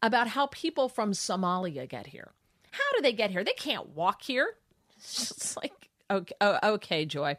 about 0.02 0.28
how 0.28 0.48
people 0.48 0.90
from 0.90 1.12
Somalia 1.12 1.88
get 1.88 2.08
here. 2.08 2.32
How 2.72 2.96
do 2.96 3.02
they 3.02 3.14
get 3.14 3.32
here? 3.32 3.44
They 3.44 3.54
can't 3.54 3.90
walk 3.90 4.22
here. 4.22 4.48
It's 4.98 5.58
like, 5.58 5.85
Okay, 6.12 6.36
oh, 6.40 6.60
okay, 6.64 7.06
Joy. 7.06 7.36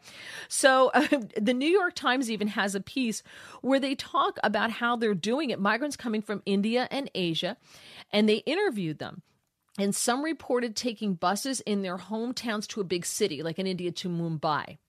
So 0.49 0.91
uh, 0.93 1.07
the 1.41 1.53
New 1.53 1.69
York 1.69 1.95
Times 1.95 2.29
even 2.29 2.49
has 2.49 2.75
a 2.75 2.81
piece 2.81 3.23
where 3.61 3.79
they 3.79 3.95
talk 3.95 4.37
about 4.43 4.71
how 4.71 4.95
they're 4.95 5.13
doing 5.13 5.51
it. 5.51 5.59
Migrants 5.59 5.95
coming 5.95 6.21
from 6.21 6.43
India 6.45 6.87
and 6.91 7.09
Asia, 7.15 7.55
and 8.11 8.27
they 8.27 8.37
interviewed 8.37 8.99
them. 8.99 9.21
And 9.79 9.95
some 9.95 10.23
reported 10.23 10.75
taking 10.75 11.13
buses 11.13 11.61
in 11.61 11.81
their 11.81 11.97
hometowns 11.97 12.67
to 12.69 12.81
a 12.81 12.85
big 12.85 13.05
city, 13.05 13.43
like 13.43 13.59
in 13.59 13.67
India 13.67 13.91
to 13.91 14.09
Mumbai. 14.09 14.79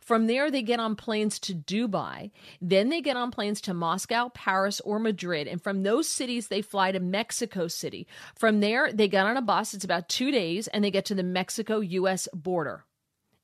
From 0.00 0.26
there, 0.26 0.50
they 0.50 0.62
get 0.62 0.80
on 0.80 0.96
planes 0.96 1.38
to 1.40 1.54
Dubai. 1.54 2.30
Then 2.60 2.88
they 2.88 3.00
get 3.00 3.16
on 3.16 3.30
planes 3.30 3.60
to 3.62 3.74
Moscow, 3.74 4.30
Paris, 4.30 4.80
or 4.80 4.98
Madrid. 4.98 5.46
And 5.46 5.62
from 5.62 5.82
those 5.82 6.08
cities, 6.08 6.48
they 6.48 6.62
fly 6.62 6.90
to 6.92 6.98
Mexico 6.98 7.68
City. 7.68 8.06
From 8.34 8.60
there, 8.60 8.92
they 8.92 9.06
get 9.06 9.26
on 9.26 9.36
a 9.36 9.42
bus. 9.42 9.74
It's 9.74 9.84
about 9.84 10.08
two 10.08 10.30
days, 10.32 10.66
and 10.68 10.82
they 10.82 10.90
get 10.90 11.04
to 11.06 11.14
the 11.14 11.22
Mexico 11.22 11.80
US 11.80 12.26
border 12.34 12.84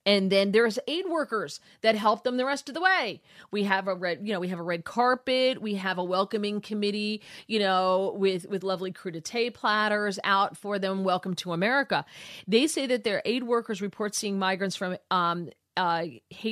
and 0.08 0.32
then 0.32 0.52
there's 0.52 0.78
aid 0.88 1.04
workers 1.06 1.60
that 1.82 1.94
help 1.94 2.24
them 2.24 2.38
the 2.38 2.46
rest 2.46 2.70
of 2.70 2.74
the 2.74 2.80
way. 2.80 3.20
We 3.50 3.64
have 3.64 3.86
a 3.86 3.94
red 3.94 4.26
you 4.26 4.32
know 4.32 4.40
we 4.40 4.48
have 4.48 4.58
a 4.58 4.62
red 4.62 4.84
carpet. 4.84 5.60
We 5.60 5.74
have 5.74 5.98
a 5.98 6.04
welcoming 6.04 6.62
committee 6.62 7.22
you 7.46 7.58
know 7.58 8.14
with 8.16 8.48
with 8.48 8.64
lovely 8.64 8.90
crudité 8.90 9.52
platters 9.52 10.18
out 10.24 10.56
for 10.56 10.78
them. 10.78 11.04
Welcome 11.04 11.34
to 11.34 11.52
america. 11.52 12.06
They 12.48 12.66
say 12.66 12.86
that 12.86 13.04
their 13.04 13.20
aid 13.26 13.44
workers 13.44 13.82
report 13.82 14.14
seeing 14.14 14.38
migrants 14.38 14.76
from 14.76 14.96
um, 15.10 15.50
uh, 15.76 16.06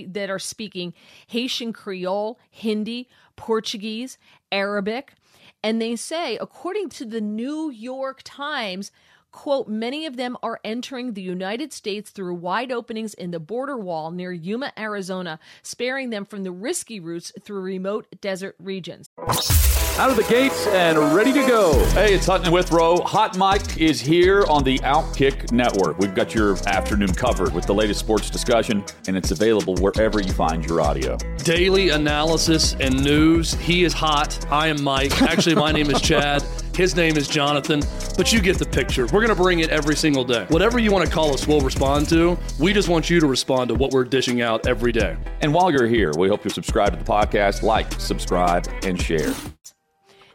that 0.09 0.31
are 0.31 0.39
speaking 0.39 0.93
Haitian 1.27 1.73
Creole, 1.73 2.39
Hindi, 2.51 3.09
Portuguese, 3.37 4.19
Arabic. 4.53 5.15
And 5.63 5.81
they 5.81 5.97
say, 5.97 6.37
according 6.37 6.91
to 6.91 7.05
the 7.05 7.21
New 7.21 7.71
York 7.71 8.21
Times, 8.23 8.93
quote, 9.37 9.69
many 9.69 10.07
of 10.07 10.17
them 10.17 10.35
are 10.43 10.59
entering 10.65 11.13
the 11.13 11.21
United 11.21 11.71
States 11.71 12.11
through 12.11 12.35
wide 12.35 12.73
openings 12.73 13.13
in 13.13 13.31
the 13.33 13.39
border 13.39 13.77
wall 13.77 14.11
near 14.11 14.33
Yuma, 14.33 14.73
Arizona, 14.79 15.39
sparing 15.63 16.09
them 16.09 16.25
from 16.25 16.43
the 16.43 16.51
risky 16.51 16.99
routes 16.99 17.33
through 17.43 17.61
remote 17.61 18.07
desert 18.23 18.57
regions. 18.59 19.11
Out 19.99 20.11
of 20.11 20.17
the 20.17 20.27
gates 20.29 20.67
and 20.69 20.99
ready 21.15 21.33
to 21.35 21.47
go. 21.47 21.73
Hey, 21.91 22.15
it's 22.15 22.27
Hutton 22.27 22.51
Withrow. 22.51 23.01
Hot 23.03 23.37
Mike 23.37 23.79
is 23.79 24.01
here 24.01 24.45
on 24.49 24.65
the 24.65 24.79
Outkick 24.79 25.53
Network. 25.53 25.99
We've 25.99 26.15
got 26.15 26.35
your 26.35 26.57
afternoon 26.67 27.13
covered 27.13 27.55
with 27.55 27.67
the 27.67 27.75
latest 27.75 28.01
sports 28.01 28.31
discussion, 28.31 28.85
and 29.07 29.17
it's 29.17 29.31
available 29.31 29.75
wherever 29.77 30.21
you 30.21 30.33
find 30.33 30.65
your 30.65 30.81
audio. 30.81 31.17
Daily 31.39 31.91
analysis 31.91 32.75
and 32.81 33.03
news. 33.05 33.55
He 33.55 33.85
is 33.85 33.93
hot. 33.93 34.47
I 34.51 34.69
am 34.69 34.83
Mike. 34.83 35.23
Actually, 35.23 35.57
my 35.57 35.73
name 35.73 35.91
is 35.91 36.01
Chad. 36.01 36.43
His 36.77 36.95
name 36.95 37.17
is 37.17 37.27
Jonathan, 37.27 37.81
but 38.19 38.35
you 38.35 38.41
get 38.43 38.59
the 38.59 38.67
picture. 38.67 39.05
We're 39.07 39.25
going 39.25 39.35
to 39.35 39.35
bring 39.35 39.61
it 39.61 39.71
every 39.71 39.97
single 39.97 40.25
day. 40.25 40.45
Whatever 40.49 40.79
you 40.79 40.93
want 40.93 41.07
to 41.07 41.11
call 41.11 41.33
us, 41.33 41.49
we'll 41.49 41.63
respond 41.63 42.07
to. 42.11 42.37
We 42.61 42.75
just 42.75 42.91
want 42.91 43.09
you 43.09 43.19
to 43.19 43.27
respond 43.27 43.69
to 43.69 43.75
what 43.75 43.93
we're 43.93 44.05
dishing 44.05 44.43
out 44.43 44.67
every 44.67 44.93
day. 44.93 45.17
And 45.41 45.55
while 45.55 45.71
you're 45.71 45.87
here, 45.87 46.13
we 46.19 46.29
hope 46.29 46.45
you 46.45 46.51
subscribe 46.51 46.93
to 46.93 46.99
the 47.03 47.11
podcast, 47.11 47.63
like, 47.63 47.91
subscribe, 47.99 48.69
and 48.83 49.01
share. 49.01 49.33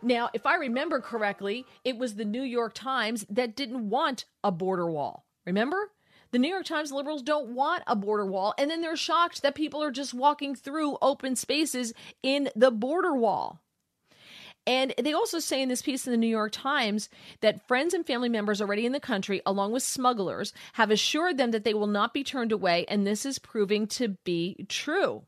Now, 0.01 0.31
if 0.33 0.47
I 0.47 0.55
remember 0.55 0.99
correctly, 0.99 1.63
it 1.83 1.95
was 1.95 2.15
the 2.15 2.25
New 2.25 2.41
York 2.41 2.73
Times 2.73 3.23
that 3.29 3.55
didn't 3.55 3.91
want 3.91 4.25
a 4.43 4.51
border 4.51 4.89
wall. 4.89 5.27
Remember? 5.45 5.91
The 6.31 6.39
New 6.39 6.49
York 6.49 6.65
Times 6.65 6.91
liberals 6.91 7.21
don't 7.21 7.49
want 7.49 7.83
a 7.85 7.95
border 7.95 8.25
wall, 8.25 8.55
and 8.57 8.71
then 8.71 8.81
they're 8.81 8.95
shocked 8.95 9.43
that 9.43 9.53
people 9.53 9.83
are 9.83 9.91
just 9.91 10.15
walking 10.15 10.55
through 10.55 10.97
open 11.03 11.35
spaces 11.35 11.93
in 12.23 12.49
the 12.55 12.71
border 12.71 13.13
wall. 13.13 13.60
And 14.67 14.93
they 15.01 15.13
also 15.13 15.39
say 15.39 15.61
in 15.61 15.69
this 15.69 15.81
piece 15.81 16.05
in 16.05 16.11
the 16.11 16.17
New 16.17 16.27
York 16.27 16.51
Times 16.51 17.09
that 17.39 17.67
friends 17.67 17.93
and 17.93 18.05
family 18.05 18.29
members 18.29 18.61
already 18.61 18.85
in 18.85 18.91
the 18.91 18.99
country, 18.99 19.41
along 19.45 19.71
with 19.71 19.83
smugglers, 19.83 20.53
have 20.73 20.91
assured 20.91 21.37
them 21.37 21.51
that 21.51 21.63
they 21.63 21.73
will 21.73 21.87
not 21.87 22.13
be 22.13 22.23
turned 22.23 22.51
away, 22.51 22.85
and 22.87 23.05
this 23.05 23.25
is 23.25 23.39
proving 23.39 23.87
to 23.87 24.09
be 24.23 24.65
true. 24.69 25.23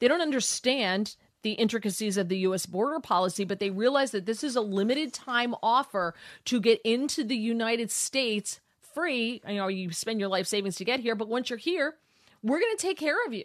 They 0.00 0.08
don't 0.08 0.20
understand 0.20 1.14
the 1.42 1.52
intricacies 1.52 2.16
of 2.16 2.28
the 2.28 2.38
U.S. 2.38 2.66
border 2.66 3.00
policy, 3.00 3.44
but 3.44 3.60
they 3.60 3.70
realize 3.70 4.10
that 4.12 4.26
this 4.26 4.42
is 4.42 4.56
a 4.56 4.60
limited 4.60 5.12
time 5.12 5.54
offer 5.62 6.14
to 6.46 6.60
get 6.60 6.80
into 6.84 7.24
the 7.24 7.36
United 7.36 7.90
States 7.90 8.60
free. 8.94 9.42
You 9.46 9.56
know, 9.56 9.68
you 9.68 9.92
spend 9.92 10.20
your 10.20 10.28
life 10.28 10.46
savings 10.46 10.76
to 10.76 10.84
get 10.84 11.00
here, 11.00 11.14
but 11.14 11.28
once 11.28 11.50
you're 11.50 11.58
here, 11.58 11.96
we're 12.42 12.60
going 12.60 12.76
to 12.76 12.82
take 12.82 12.98
care 12.98 13.24
of 13.26 13.32
you. 13.32 13.44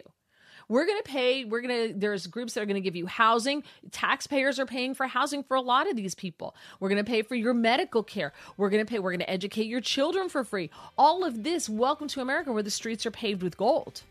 We're 0.68 0.84
going 0.84 0.98
to 0.98 1.10
pay, 1.10 1.44
we're 1.46 1.62
going 1.62 1.88
to, 1.88 1.98
there's 1.98 2.26
groups 2.26 2.54
that 2.54 2.60
are 2.60 2.66
going 2.66 2.74
to 2.74 2.82
give 2.82 2.94
you 2.94 3.06
housing. 3.06 3.62
Taxpayers 3.90 4.58
are 4.58 4.66
paying 4.66 4.94
for 4.94 5.06
housing 5.06 5.42
for 5.42 5.54
a 5.54 5.62
lot 5.62 5.88
of 5.88 5.96
these 5.96 6.14
people. 6.14 6.54
We're 6.78 6.90
going 6.90 7.02
to 7.02 7.10
pay 7.10 7.22
for 7.22 7.34
your 7.34 7.54
medical 7.54 8.02
care. 8.02 8.34
We're 8.58 8.68
going 8.68 8.84
to 8.84 8.90
pay, 8.90 8.98
we're 8.98 9.12
going 9.12 9.20
to 9.20 9.30
educate 9.30 9.66
your 9.66 9.80
children 9.80 10.28
for 10.28 10.44
free. 10.44 10.68
All 10.98 11.24
of 11.24 11.42
this, 11.42 11.70
welcome 11.70 12.06
to 12.08 12.20
America, 12.20 12.52
where 12.52 12.62
the 12.62 12.70
streets 12.70 13.06
are 13.06 13.10
paved 13.10 13.42
with 13.42 13.56
gold. 13.56 14.02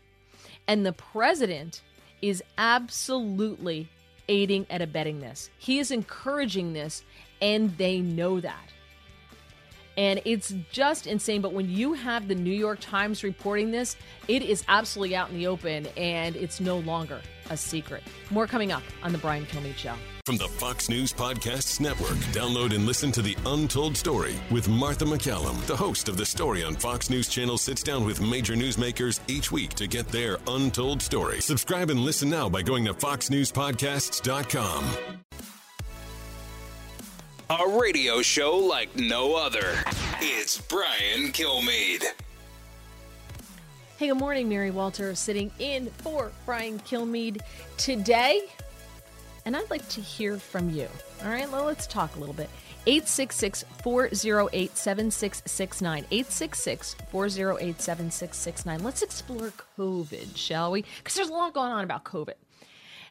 And 0.66 0.84
the 0.84 0.92
president 0.92 1.82
is 2.22 2.42
absolutely 2.58 3.88
aiding 4.28 4.66
and 4.68 4.82
abetting 4.82 5.20
this. 5.20 5.50
He 5.58 5.78
is 5.78 5.92
encouraging 5.92 6.72
this, 6.72 7.04
and 7.40 7.76
they 7.78 8.00
know 8.00 8.40
that. 8.40 8.72
And 9.98 10.22
it's 10.24 10.54
just 10.70 11.08
insane. 11.08 11.42
But 11.42 11.52
when 11.52 11.68
you 11.68 11.92
have 11.92 12.28
the 12.28 12.36
New 12.36 12.52
York 12.52 12.78
Times 12.80 13.24
reporting 13.24 13.72
this, 13.72 13.96
it 14.28 14.42
is 14.42 14.62
absolutely 14.68 15.16
out 15.16 15.30
in 15.30 15.36
the 15.36 15.48
open 15.48 15.88
and 15.96 16.36
it's 16.36 16.60
no 16.60 16.78
longer 16.78 17.20
a 17.50 17.56
secret. 17.56 18.04
More 18.30 18.46
coming 18.46 18.70
up 18.70 18.84
on 19.02 19.10
The 19.10 19.18
Brian 19.18 19.44
Kilmeade 19.46 19.76
Show. 19.76 19.94
From 20.24 20.36
the 20.36 20.46
Fox 20.46 20.88
News 20.88 21.12
Podcasts 21.12 21.80
Network, 21.80 22.16
download 22.32 22.72
and 22.74 22.86
listen 22.86 23.10
to 23.12 23.22
The 23.22 23.36
Untold 23.46 23.96
Story 23.96 24.34
with 24.50 24.68
Martha 24.68 25.04
MacCallum. 25.04 25.66
The 25.66 25.76
host 25.76 26.08
of 26.08 26.16
The 26.16 26.26
Story 26.26 26.62
on 26.62 26.76
Fox 26.76 27.10
News 27.10 27.28
Channel 27.28 27.58
sits 27.58 27.82
down 27.82 28.04
with 28.04 28.20
major 28.20 28.54
newsmakers 28.54 29.18
each 29.26 29.50
week 29.50 29.70
to 29.70 29.88
get 29.88 30.06
their 30.08 30.38
untold 30.46 31.02
story. 31.02 31.40
Subscribe 31.40 31.90
and 31.90 31.98
listen 32.00 32.30
now 32.30 32.48
by 32.48 32.62
going 32.62 32.84
to 32.84 32.94
foxnewspodcasts.com. 32.94 34.84
A 37.50 37.66
radio 37.66 38.20
show 38.20 38.58
like 38.58 38.94
no 38.94 39.34
other. 39.34 39.82
It's 40.20 40.60
Brian 40.60 41.32
Kilmeade. 41.32 42.04
Hey, 43.96 44.08
good 44.08 44.18
morning, 44.18 44.50
Mary 44.50 44.70
Walter, 44.70 45.14
sitting 45.14 45.50
in 45.58 45.86
for 45.86 46.30
Brian 46.44 46.78
Kilmeade 46.80 47.40
today. 47.78 48.42
And 49.46 49.56
I'd 49.56 49.70
like 49.70 49.88
to 49.88 50.02
hear 50.02 50.36
from 50.36 50.68
you. 50.68 50.88
All 51.24 51.30
right, 51.30 51.50
well, 51.50 51.64
let's 51.64 51.86
talk 51.86 52.16
a 52.16 52.18
little 52.18 52.34
bit. 52.34 52.50
866 52.86 53.64
408 53.82 54.76
7669. 54.76 56.04
866 56.10 56.96
408 57.10 57.80
7669. 57.80 58.82
Let's 58.82 59.00
explore 59.00 59.54
COVID, 59.78 60.36
shall 60.36 60.70
we? 60.70 60.84
Because 60.98 61.14
there's 61.14 61.30
a 61.30 61.32
lot 61.32 61.54
going 61.54 61.72
on 61.72 61.82
about 61.82 62.04
COVID 62.04 62.34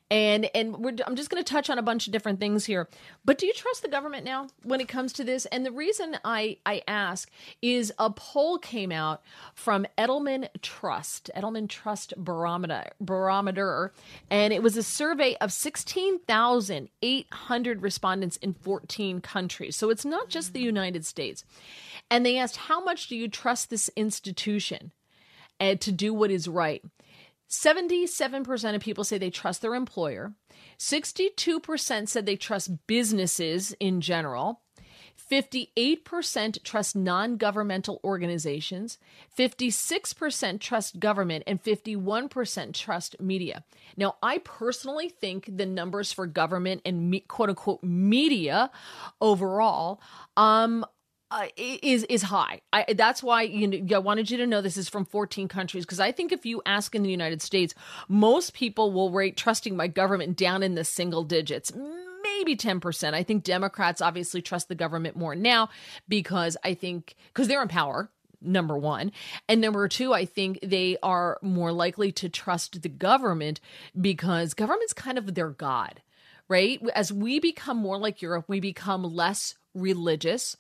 and 0.10 0.50
and 0.56 0.78
we're, 0.78 0.96
I'm 1.06 1.15
just 1.15 1.30
going 1.30 1.43
to 1.43 1.52
touch 1.52 1.70
on 1.70 1.78
a 1.78 1.84
bunch 1.84 2.08
of 2.08 2.13
different 2.13 2.39
things 2.39 2.65
here. 2.65 2.88
But 3.26 3.38
do 3.38 3.46
you 3.46 3.54
trust 3.54 3.82
the 3.82 3.89
government 3.89 4.24
now 4.26 4.48
when 4.63 4.80
it 4.80 4.88
comes 4.88 5.12
to 5.13 5.24
this? 5.24 5.46
And 5.48 5.65
the 5.65 5.72
reason 5.72 6.17
I 6.24 6.58
I 6.65 6.84
ask 6.88 7.30
is 7.62 7.91
a 8.00 8.10
poll 8.10 8.58
came 8.58 8.91
out 8.91 9.22
from 9.54 9.86
Edelman 9.98 10.48
Trust, 10.62 11.30
Edelman 11.36 11.67
Trust 11.67 12.13
Barometer, 12.17 12.91
Barometer, 13.02 13.91
and 14.30 14.54
it 14.54 14.63
was 14.63 14.78
a 14.78 14.84
survey 14.84 15.36
of 15.41 15.52
16,800 15.52 17.82
respondents 17.82 18.38
in 18.38 18.54
14 18.54 19.20
countries. 19.22 19.76
So 19.76 19.89
it's 19.89 20.06
not 20.06 20.30
just 20.30 20.54
the 20.54 20.62
United 20.62 21.06
States. 21.06 21.43
And 22.10 22.26
they 22.26 22.38
asked, 22.38 22.56
how 22.56 22.82
much 22.82 23.08
do 23.08 23.17
you 23.17 23.28
trust 23.28 23.70
this 23.70 23.89
institution? 23.96 24.93
and 25.60 25.78
uh, 25.78 25.80
to 25.80 25.91
do 25.91 26.13
what 26.13 26.32
is 26.32 26.48
right. 26.48 26.84
77% 27.49 28.75
of 28.75 28.81
people 28.81 29.03
say 29.03 29.17
they 29.17 29.29
trust 29.29 29.62
their 29.62 29.75
employer. 29.75 30.33
62% 30.77 32.07
said 32.07 32.25
they 32.25 32.36
trust 32.36 32.88
businesses 32.88 33.73
in 33.79 34.01
general. 34.01 34.62
58% 35.29 36.63
trust 36.63 36.95
non 36.95 37.38
governmental 37.38 37.99
organizations, 38.03 38.97
56% 39.38 40.60
trust 40.60 40.99
government, 40.99 41.43
and 41.47 41.62
51% 41.62 42.73
trust 42.73 43.19
media. 43.19 43.63
Now, 43.97 44.15
I 44.21 44.38
personally 44.39 45.10
think 45.10 45.49
the 45.57 45.65
numbers 45.65 46.13
for 46.13 46.27
government 46.27 46.81
and 46.86 47.10
me, 47.10 47.21
quote 47.21 47.49
unquote 47.49 47.83
media 47.83 48.71
overall 49.19 50.01
um, 50.38 50.86
uh, 51.29 51.47
is 51.57 52.03
is 52.05 52.23
high. 52.23 52.61
I, 52.71 52.93
that's 52.95 53.21
why 53.21 53.43
you 53.43 53.67
know, 53.67 53.95
I 53.95 53.99
wanted 53.99 54.31
you 54.31 54.37
to 54.37 54.47
know 54.47 54.61
this 54.61 54.77
is 54.77 54.89
from 54.89 55.05
14 55.05 55.47
countries 55.47 55.85
because 55.85 55.99
I 55.99 56.11
think 56.11 56.31
if 56.31 56.45
you 56.45 56.61
ask 56.65 56.95
in 56.95 57.03
the 57.03 57.11
United 57.11 57.41
States, 57.41 57.73
most 58.07 58.53
people 58.53 58.91
will 58.91 59.11
rate 59.11 59.37
trusting 59.37 59.75
my 59.75 59.87
government 59.87 60.37
down 60.37 60.63
in 60.63 60.75
the 60.75 60.83
single 60.83 61.23
digits. 61.23 61.71
Maybe 62.23 62.55
10%. 62.55 63.13
I 63.13 63.23
think 63.23 63.43
Democrats 63.43 64.01
obviously 64.01 64.41
trust 64.41 64.67
the 64.67 64.75
government 64.75 65.15
more 65.15 65.35
now 65.35 65.69
because 66.07 66.55
I 66.63 66.73
think 66.73 67.15
because 67.27 67.47
they're 67.47 67.61
in 67.61 67.67
power, 67.67 68.09
number 68.41 68.77
one. 68.77 69.11
And 69.47 69.61
number 69.61 69.87
two, 69.87 70.13
I 70.13 70.25
think 70.25 70.59
they 70.61 70.97
are 71.01 71.39
more 71.41 71.71
likely 71.71 72.11
to 72.13 72.29
trust 72.29 72.81
the 72.81 72.89
government 72.89 73.59
because 73.99 74.53
government's 74.53 74.93
kind 74.93 75.17
of 75.17 75.35
their 75.35 75.49
God, 75.49 76.01
right? 76.49 76.81
As 76.95 77.12
we 77.12 77.39
become 77.39 77.77
more 77.77 77.97
like 77.97 78.21
Europe, 78.21 78.45
we 78.47 78.60
become 78.60 79.03
less 79.03 79.55
religious 79.73 80.55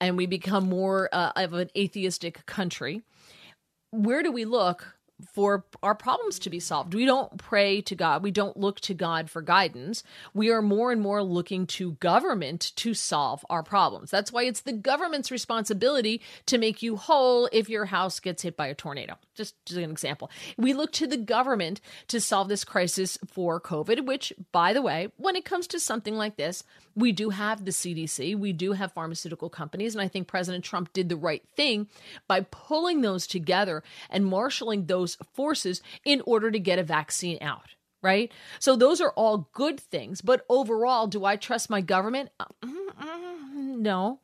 and 0.00 0.16
we 0.16 0.26
become 0.26 0.68
more 0.68 1.08
uh, 1.12 1.32
of 1.36 1.52
an 1.54 1.70
atheistic 1.76 2.44
country, 2.46 3.02
where 3.90 4.22
do 4.22 4.30
we 4.30 4.44
look 4.44 4.96
for 5.32 5.64
our 5.82 5.94
problems 5.94 6.38
to 6.40 6.50
be 6.50 6.60
solved. 6.60 6.94
We 6.94 7.06
don't 7.06 7.36
pray 7.38 7.80
to 7.82 7.94
God. 7.94 8.22
We 8.22 8.30
don't 8.30 8.56
look 8.56 8.80
to 8.80 8.94
God 8.94 9.30
for 9.30 9.42
guidance. 9.42 10.02
We 10.34 10.50
are 10.50 10.62
more 10.62 10.92
and 10.92 11.00
more 11.00 11.22
looking 11.22 11.66
to 11.68 11.92
government 11.92 12.72
to 12.76 12.94
solve 12.94 13.44
our 13.50 13.62
problems. 13.62 14.10
That's 14.10 14.32
why 14.32 14.44
it's 14.44 14.60
the 14.62 14.72
government's 14.72 15.30
responsibility 15.30 16.20
to 16.46 16.58
make 16.58 16.82
you 16.82 16.96
whole 16.96 17.48
if 17.52 17.68
your 17.68 17.86
house 17.86 18.20
gets 18.20 18.42
hit 18.42 18.56
by 18.56 18.66
a 18.66 18.74
tornado. 18.74 19.16
Just, 19.34 19.54
just 19.64 19.78
an 19.78 19.90
example. 19.90 20.30
We 20.56 20.72
look 20.72 20.92
to 20.92 21.06
the 21.06 21.16
government 21.16 21.80
to 22.08 22.20
solve 22.20 22.48
this 22.48 22.64
crisis 22.64 23.18
for 23.26 23.60
COVID, 23.60 24.06
which, 24.06 24.32
by 24.52 24.72
the 24.72 24.82
way, 24.82 25.08
when 25.16 25.36
it 25.36 25.44
comes 25.44 25.66
to 25.68 25.80
something 25.80 26.16
like 26.16 26.36
this, 26.36 26.64
we 26.96 27.12
do 27.12 27.30
have 27.30 27.64
the 27.64 27.70
CDC, 27.70 28.36
we 28.36 28.52
do 28.52 28.72
have 28.72 28.92
pharmaceutical 28.92 29.48
companies, 29.48 29.94
and 29.94 30.02
I 30.02 30.08
think 30.08 30.26
President 30.26 30.64
Trump 30.64 30.92
did 30.92 31.08
the 31.08 31.16
right 31.16 31.42
thing 31.56 31.88
by 32.26 32.40
pulling 32.50 33.00
those 33.00 33.26
together 33.26 33.82
and 34.10 34.26
marshaling 34.26 34.86
those 34.86 35.09
those 35.10 35.28
forces 35.34 35.82
in 36.04 36.22
order 36.26 36.50
to 36.50 36.58
get 36.58 36.78
a 36.78 36.84
vaccine 36.84 37.38
out 37.40 37.74
right? 38.02 38.32
So 38.60 38.76
those 38.76 39.02
are 39.02 39.10
all 39.10 39.50
good 39.52 39.78
things. 39.78 40.22
But 40.22 40.46
overall, 40.48 41.06
do 41.06 41.26
I 41.26 41.36
trust 41.36 41.68
my 41.68 41.82
government? 41.82 42.30
Uh, 42.40 42.46
no. 43.52 44.20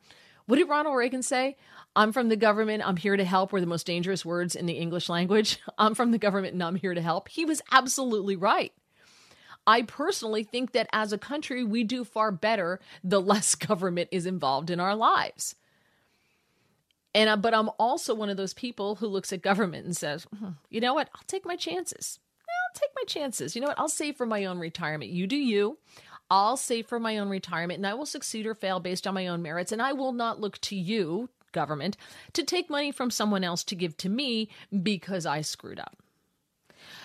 What 0.47 0.55
did 0.55 0.67
Ronald 0.67 0.97
Reagan 0.97 1.21
say? 1.21 1.57
I'm 1.95 2.11
from 2.11 2.29
the 2.29 2.35
government. 2.35 2.81
I'm 2.83 2.97
here 2.97 3.15
to 3.15 3.23
help 3.23 3.51
were 3.51 3.61
the 3.61 3.67
most 3.67 3.85
dangerous 3.85 4.25
words 4.25 4.55
in 4.55 4.65
the 4.65 4.73
English 4.73 5.09
language. 5.09 5.59
I'm 5.77 5.93
from 5.93 6.09
the 6.09 6.17
government 6.17 6.53
and 6.53 6.63
I'm 6.63 6.73
here 6.73 6.95
to 6.95 7.01
help. 7.03 7.29
He 7.29 7.45
was 7.45 7.61
absolutely 7.71 8.35
right. 8.35 8.73
I 9.67 9.83
personally 9.83 10.43
think 10.43 10.71
that 10.71 10.89
as 10.91 11.13
a 11.13 11.19
country, 11.19 11.63
we 11.63 11.83
do 11.83 12.03
far 12.03 12.31
better 12.31 12.79
the 13.03 13.21
less 13.21 13.53
government 13.69 14.09
is 14.11 14.25
involved 14.25 14.71
in 14.71 14.79
our 14.79 14.95
lives. 14.95 15.53
And 17.17 17.31
uh, 17.31 17.35
but 17.35 17.55
I'm 17.55 17.71
also 17.79 18.13
one 18.13 18.29
of 18.29 18.37
those 18.37 18.53
people 18.53 18.93
who 18.93 19.07
looks 19.07 19.33
at 19.33 19.41
government 19.41 19.87
and 19.87 19.97
says, 19.97 20.25
hmm, 20.25 20.49
you 20.69 20.79
know 20.79 20.93
what? 20.93 21.09
I'll 21.15 21.23
take 21.25 21.47
my 21.47 21.55
chances. 21.55 22.19
I'll 22.41 22.79
take 22.79 22.91
my 22.95 23.05
chances. 23.07 23.55
You 23.55 23.61
know 23.61 23.69
what? 23.69 23.79
I'll 23.79 23.89
save 23.89 24.15
for 24.15 24.27
my 24.27 24.45
own 24.45 24.59
retirement. 24.59 25.09
You 25.09 25.25
do 25.25 25.35
you. 25.35 25.79
I'll 26.29 26.57
save 26.57 26.85
for 26.85 26.99
my 26.99 27.17
own 27.17 27.29
retirement 27.29 27.79
and 27.79 27.87
I 27.87 27.95
will 27.95 28.05
succeed 28.05 28.45
or 28.45 28.53
fail 28.53 28.79
based 28.79 29.07
on 29.07 29.15
my 29.15 29.25
own 29.25 29.41
merits. 29.41 29.71
And 29.71 29.81
I 29.81 29.93
will 29.93 30.11
not 30.11 30.39
look 30.39 30.61
to 30.61 30.75
you, 30.75 31.29
government, 31.53 31.97
to 32.33 32.43
take 32.43 32.69
money 32.69 32.91
from 32.91 33.09
someone 33.09 33.43
else 33.43 33.63
to 33.63 33.75
give 33.75 33.97
to 33.97 34.09
me 34.09 34.49
because 34.83 35.25
I 35.25 35.41
screwed 35.41 35.79
up. 35.79 35.97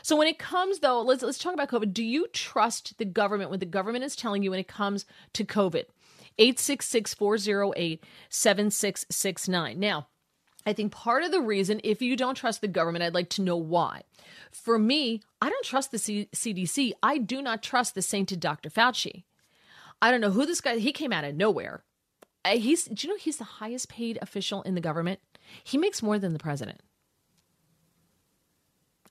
So 0.02 0.14
when 0.14 0.28
it 0.28 0.38
comes 0.38 0.80
though, 0.80 1.00
let's 1.00 1.22
let's 1.22 1.38
talk 1.38 1.54
about 1.54 1.70
COVID. 1.70 1.94
Do 1.94 2.04
you 2.04 2.26
trust 2.34 2.98
the 2.98 3.06
government 3.06 3.48
when 3.48 3.60
the 3.60 3.66
government 3.66 4.04
is 4.04 4.14
telling 4.14 4.42
you 4.42 4.50
when 4.50 4.60
it 4.60 4.68
comes 4.68 5.06
to 5.32 5.44
COVID? 5.44 5.84
866 6.38 7.14
408 7.14 8.04
7669. 8.28 9.78
Now, 9.78 10.08
I 10.64 10.72
think 10.72 10.92
part 10.92 11.24
of 11.24 11.32
the 11.32 11.40
reason, 11.40 11.80
if 11.82 12.00
you 12.00 12.16
don't 12.16 12.36
trust 12.36 12.60
the 12.60 12.68
government, 12.68 13.02
I'd 13.02 13.14
like 13.14 13.30
to 13.30 13.42
know 13.42 13.56
why. 13.56 14.02
For 14.50 14.78
me, 14.78 15.20
I 15.40 15.50
don't 15.50 15.64
trust 15.64 15.90
the 15.90 15.98
C- 15.98 16.28
CDC. 16.34 16.92
I 17.02 17.18
do 17.18 17.42
not 17.42 17.62
trust 17.62 17.94
the 17.94 18.02
sainted 18.02 18.40
Dr. 18.40 18.70
Fauci. 18.70 19.24
I 20.00 20.10
don't 20.10 20.20
know 20.20 20.30
who 20.30 20.46
this 20.46 20.60
guy. 20.60 20.78
He 20.78 20.92
came 20.92 21.12
out 21.12 21.24
of 21.24 21.34
nowhere. 21.34 21.84
Uh, 22.44 22.56
he's. 22.56 22.84
Do 22.84 23.06
you 23.06 23.12
know 23.12 23.18
he's 23.18 23.36
the 23.36 23.44
highest 23.44 23.88
paid 23.88 24.18
official 24.22 24.62
in 24.62 24.74
the 24.74 24.80
government? 24.80 25.20
He 25.64 25.78
makes 25.78 26.02
more 26.02 26.18
than 26.18 26.32
the 26.32 26.38
president. 26.38 26.80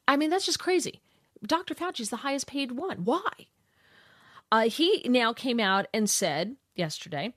I 0.07 0.17
mean, 0.17 0.29
that's 0.29 0.45
just 0.45 0.59
crazy. 0.59 1.01
Dr. 1.45 1.73
Fauci's 1.73 2.09
the 2.09 2.17
highest 2.17 2.47
paid 2.47 2.71
one. 2.71 3.05
Why? 3.05 3.29
Uh, 4.51 4.63
he 4.63 5.01
now 5.05 5.31
came 5.31 5.59
out 5.59 5.87
and 5.93 6.09
said 6.09 6.57
yesterday 6.75 7.33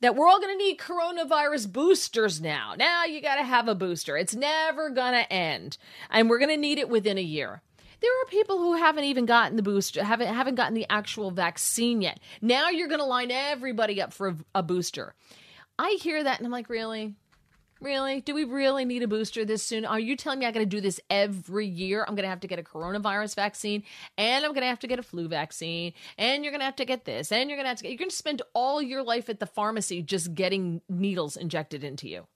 that 0.00 0.14
we're 0.14 0.28
all 0.28 0.40
going 0.40 0.56
to 0.56 0.64
need 0.64 0.78
coronavirus 0.78 1.72
boosters 1.72 2.40
now. 2.40 2.74
Now 2.76 3.04
you 3.04 3.20
got 3.20 3.36
to 3.36 3.44
have 3.44 3.68
a 3.68 3.74
booster. 3.74 4.16
It's 4.16 4.34
never 4.34 4.90
going 4.90 5.12
to 5.12 5.32
end, 5.32 5.78
and 6.10 6.28
we're 6.28 6.38
going 6.38 6.50
to 6.50 6.56
need 6.56 6.78
it 6.78 6.88
within 6.88 7.18
a 7.18 7.22
year. 7.22 7.62
There 8.00 8.10
are 8.10 8.30
people 8.30 8.58
who 8.58 8.74
haven't 8.74 9.04
even 9.04 9.26
gotten 9.26 9.56
the 9.56 9.62
booster, 9.62 10.04
haven't 10.04 10.28
haven't 10.28 10.54
gotten 10.54 10.74
the 10.74 10.86
actual 10.88 11.30
vaccine 11.30 12.00
yet. 12.00 12.20
Now 12.40 12.68
you're 12.68 12.88
going 12.88 13.00
to 13.00 13.04
line 13.04 13.30
everybody 13.30 14.00
up 14.00 14.12
for 14.12 14.28
a, 14.28 14.36
a 14.56 14.62
booster. 14.62 15.14
I 15.78 15.98
hear 16.00 16.22
that 16.22 16.38
and 16.38 16.46
I'm 16.46 16.52
like, 16.52 16.68
really? 16.68 17.14
Really? 17.80 18.20
Do 18.20 18.34
we 18.34 18.44
really 18.44 18.84
need 18.84 19.04
a 19.04 19.08
booster 19.08 19.44
this 19.44 19.62
soon? 19.62 19.84
Are 19.84 20.00
you 20.00 20.16
telling 20.16 20.40
me 20.40 20.46
I 20.46 20.50
got 20.50 20.60
to 20.60 20.66
do 20.66 20.80
this 20.80 21.00
every 21.08 21.66
year? 21.66 22.04
I'm 22.06 22.16
going 22.16 22.24
to 22.24 22.28
have 22.28 22.40
to 22.40 22.48
get 22.48 22.58
a 22.58 22.62
coronavirus 22.62 23.36
vaccine 23.36 23.84
and 24.16 24.44
I'm 24.44 24.50
going 24.50 24.62
to 24.62 24.68
have 24.68 24.80
to 24.80 24.88
get 24.88 24.98
a 24.98 25.02
flu 25.02 25.28
vaccine 25.28 25.92
and 26.16 26.42
you're 26.42 26.50
going 26.50 26.60
to 26.60 26.64
have 26.64 26.76
to 26.76 26.84
get 26.84 27.04
this 27.04 27.30
and 27.30 27.48
you're 27.48 27.56
going 27.56 27.66
to 27.66 27.68
have 27.68 27.78
to 27.78 27.84
get, 27.84 27.90
you're 27.90 27.98
going 27.98 28.10
to 28.10 28.16
spend 28.16 28.42
all 28.52 28.82
your 28.82 29.04
life 29.04 29.28
at 29.28 29.38
the 29.38 29.46
pharmacy 29.46 30.02
just 30.02 30.34
getting 30.34 30.80
needles 30.88 31.36
injected 31.36 31.84
into 31.84 32.08
you. 32.08 32.26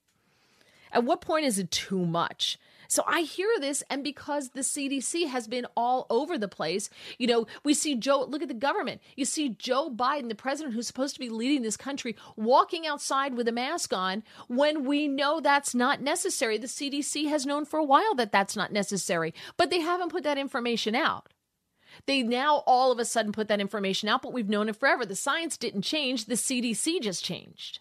At 0.92 1.04
what 1.04 1.20
point 1.20 1.46
is 1.46 1.58
it 1.58 1.70
too 1.70 2.04
much? 2.06 2.58
So 2.92 3.04
I 3.06 3.22
hear 3.22 3.48
this, 3.58 3.82
and 3.88 4.04
because 4.04 4.50
the 4.50 4.60
CDC 4.60 5.26
has 5.26 5.48
been 5.48 5.66
all 5.74 6.06
over 6.10 6.36
the 6.36 6.46
place, 6.46 6.90
you 7.16 7.26
know, 7.26 7.46
we 7.64 7.72
see 7.72 7.94
Joe, 7.94 8.26
look 8.28 8.42
at 8.42 8.48
the 8.48 8.54
government. 8.54 9.00
You 9.16 9.24
see 9.24 9.48
Joe 9.48 9.88
Biden, 9.88 10.28
the 10.28 10.34
president 10.34 10.74
who's 10.74 10.88
supposed 10.88 11.14
to 11.14 11.20
be 11.20 11.30
leading 11.30 11.62
this 11.62 11.78
country, 11.78 12.14
walking 12.36 12.86
outside 12.86 13.32
with 13.34 13.48
a 13.48 13.52
mask 13.52 13.94
on 13.94 14.22
when 14.46 14.84
we 14.84 15.08
know 15.08 15.40
that's 15.40 15.74
not 15.74 16.02
necessary. 16.02 16.58
The 16.58 16.66
CDC 16.66 17.30
has 17.30 17.46
known 17.46 17.64
for 17.64 17.78
a 17.78 17.84
while 17.84 18.14
that 18.16 18.30
that's 18.30 18.56
not 18.56 18.72
necessary, 18.72 19.32
but 19.56 19.70
they 19.70 19.80
haven't 19.80 20.12
put 20.12 20.24
that 20.24 20.36
information 20.36 20.94
out. 20.94 21.32
They 22.06 22.22
now 22.22 22.62
all 22.66 22.92
of 22.92 22.98
a 22.98 23.06
sudden 23.06 23.32
put 23.32 23.48
that 23.48 23.58
information 23.58 24.10
out, 24.10 24.20
but 24.20 24.34
we've 24.34 24.50
known 24.50 24.68
it 24.68 24.76
forever. 24.76 25.06
The 25.06 25.16
science 25.16 25.56
didn't 25.56 25.80
change, 25.80 26.26
the 26.26 26.34
CDC 26.34 27.00
just 27.00 27.24
changed. 27.24 27.78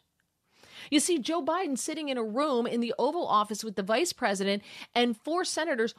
You 0.90 1.00
see 1.00 1.20
Joe 1.20 1.44
Biden 1.44 1.78
sitting 1.78 2.10
in 2.10 2.18
a 2.18 2.24
room 2.24 2.66
in 2.66 2.82
the 2.82 2.94
Oval 2.98 3.28
Office 3.28 3.64
with 3.64 3.76
the 3.76 3.84
vice 3.84 4.14
president 4.14 4.64
and 4.96 5.18
four 5.18 5.46
senators. 5.46 5.94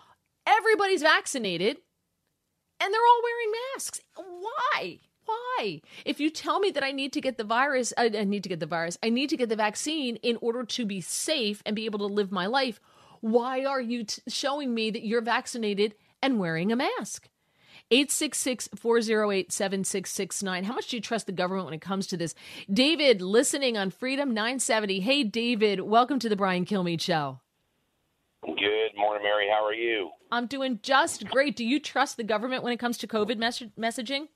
Everybody's 0.47 1.03
vaccinated 1.03 1.79
and 2.81 2.93
they're 2.93 3.01
all 3.01 3.21
wearing 3.23 3.53
masks. 3.75 4.01
Why? 4.17 5.01
Why? 5.25 5.81
If 6.05 6.19
you 6.19 6.31
tell 6.31 6.59
me 6.59 6.71
that 6.73 6.83
I 6.83 6.91
need 6.91 7.13
to 7.13 7.21
get 7.21 7.39
the 7.39 7.45
virus, 7.45 7.93
uh, 7.97 8.09
I 8.13 8.25
need 8.25 8.43
to 8.43 8.49
get 8.49 8.61
the 8.61 8.67
virus, 8.67 8.99
I 9.03 9.09
need 9.09 9.31
to 9.31 9.37
get 9.37 9.49
the 9.49 9.57
vaccine 9.57 10.17
in 10.17 10.37
order 10.41 10.65
to 10.65 10.85
be 10.85 11.01
safe 11.01 11.63
and 11.65 11.77
be 11.77 11.85
able 11.85 12.01
to 12.01 12.07
live 12.07 12.33
my 12.33 12.47
life, 12.47 12.81
why 13.21 13.65
are 13.65 13.81
you 13.81 14.05
t- 14.05 14.21
showing 14.27 14.75
me 14.75 14.91
that 14.91 15.07
you're 15.07 15.23
vaccinated 15.23 15.95
and 16.21 16.41
wearing 16.41 16.73
a 16.73 16.77
mask? 16.77 17.29
866 17.93 18.71
408 18.75 19.53
7669. 19.53 20.65
How 20.65 20.73
much 20.73 20.89
do 20.89 20.97
you 20.97 21.03
trust 21.03 21.27
the 21.27 21.33
government 21.33 21.67
when 21.67 21.75
it 21.75 21.83
comes 21.83 22.07
to 22.07 22.17
this? 22.17 22.35
David, 22.73 23.21
listening 23.21 23.77
on 23.77 23.91
Freedom 23.91 24.33
970. 24.33 25.01
Hey, 25.01 25.25
David, 25.25 25.81
welcome 25.81 26.19
to 26.19 26.31
the 26.31 26.37
Brian 26.37 26.65
Kilmeade 26.65 27.03
Show. 27.03 27.41
Good 28.47 28.97
morning, 28.97 29.23
Mary. 29.23 29.47
How 29.53 29.63
are 29.63 29.75
you? 29.75 30.11
I'm 30.31 30.47
doing 30.47 30.81
just 30.83 31.27
great. 31.27 31.55
Do 31.55 31.67
you 31.67 31.79
trust 31.79 32.17
the 32.17 32.25
government 32.25 32.63
when 32.63 32.73
it 32.73 32.79
comes 32.79 32.97
to 32.97 33.07
COVID 33.07 33.37
mes- 33.37 33.71
messaging? 33.79 34.29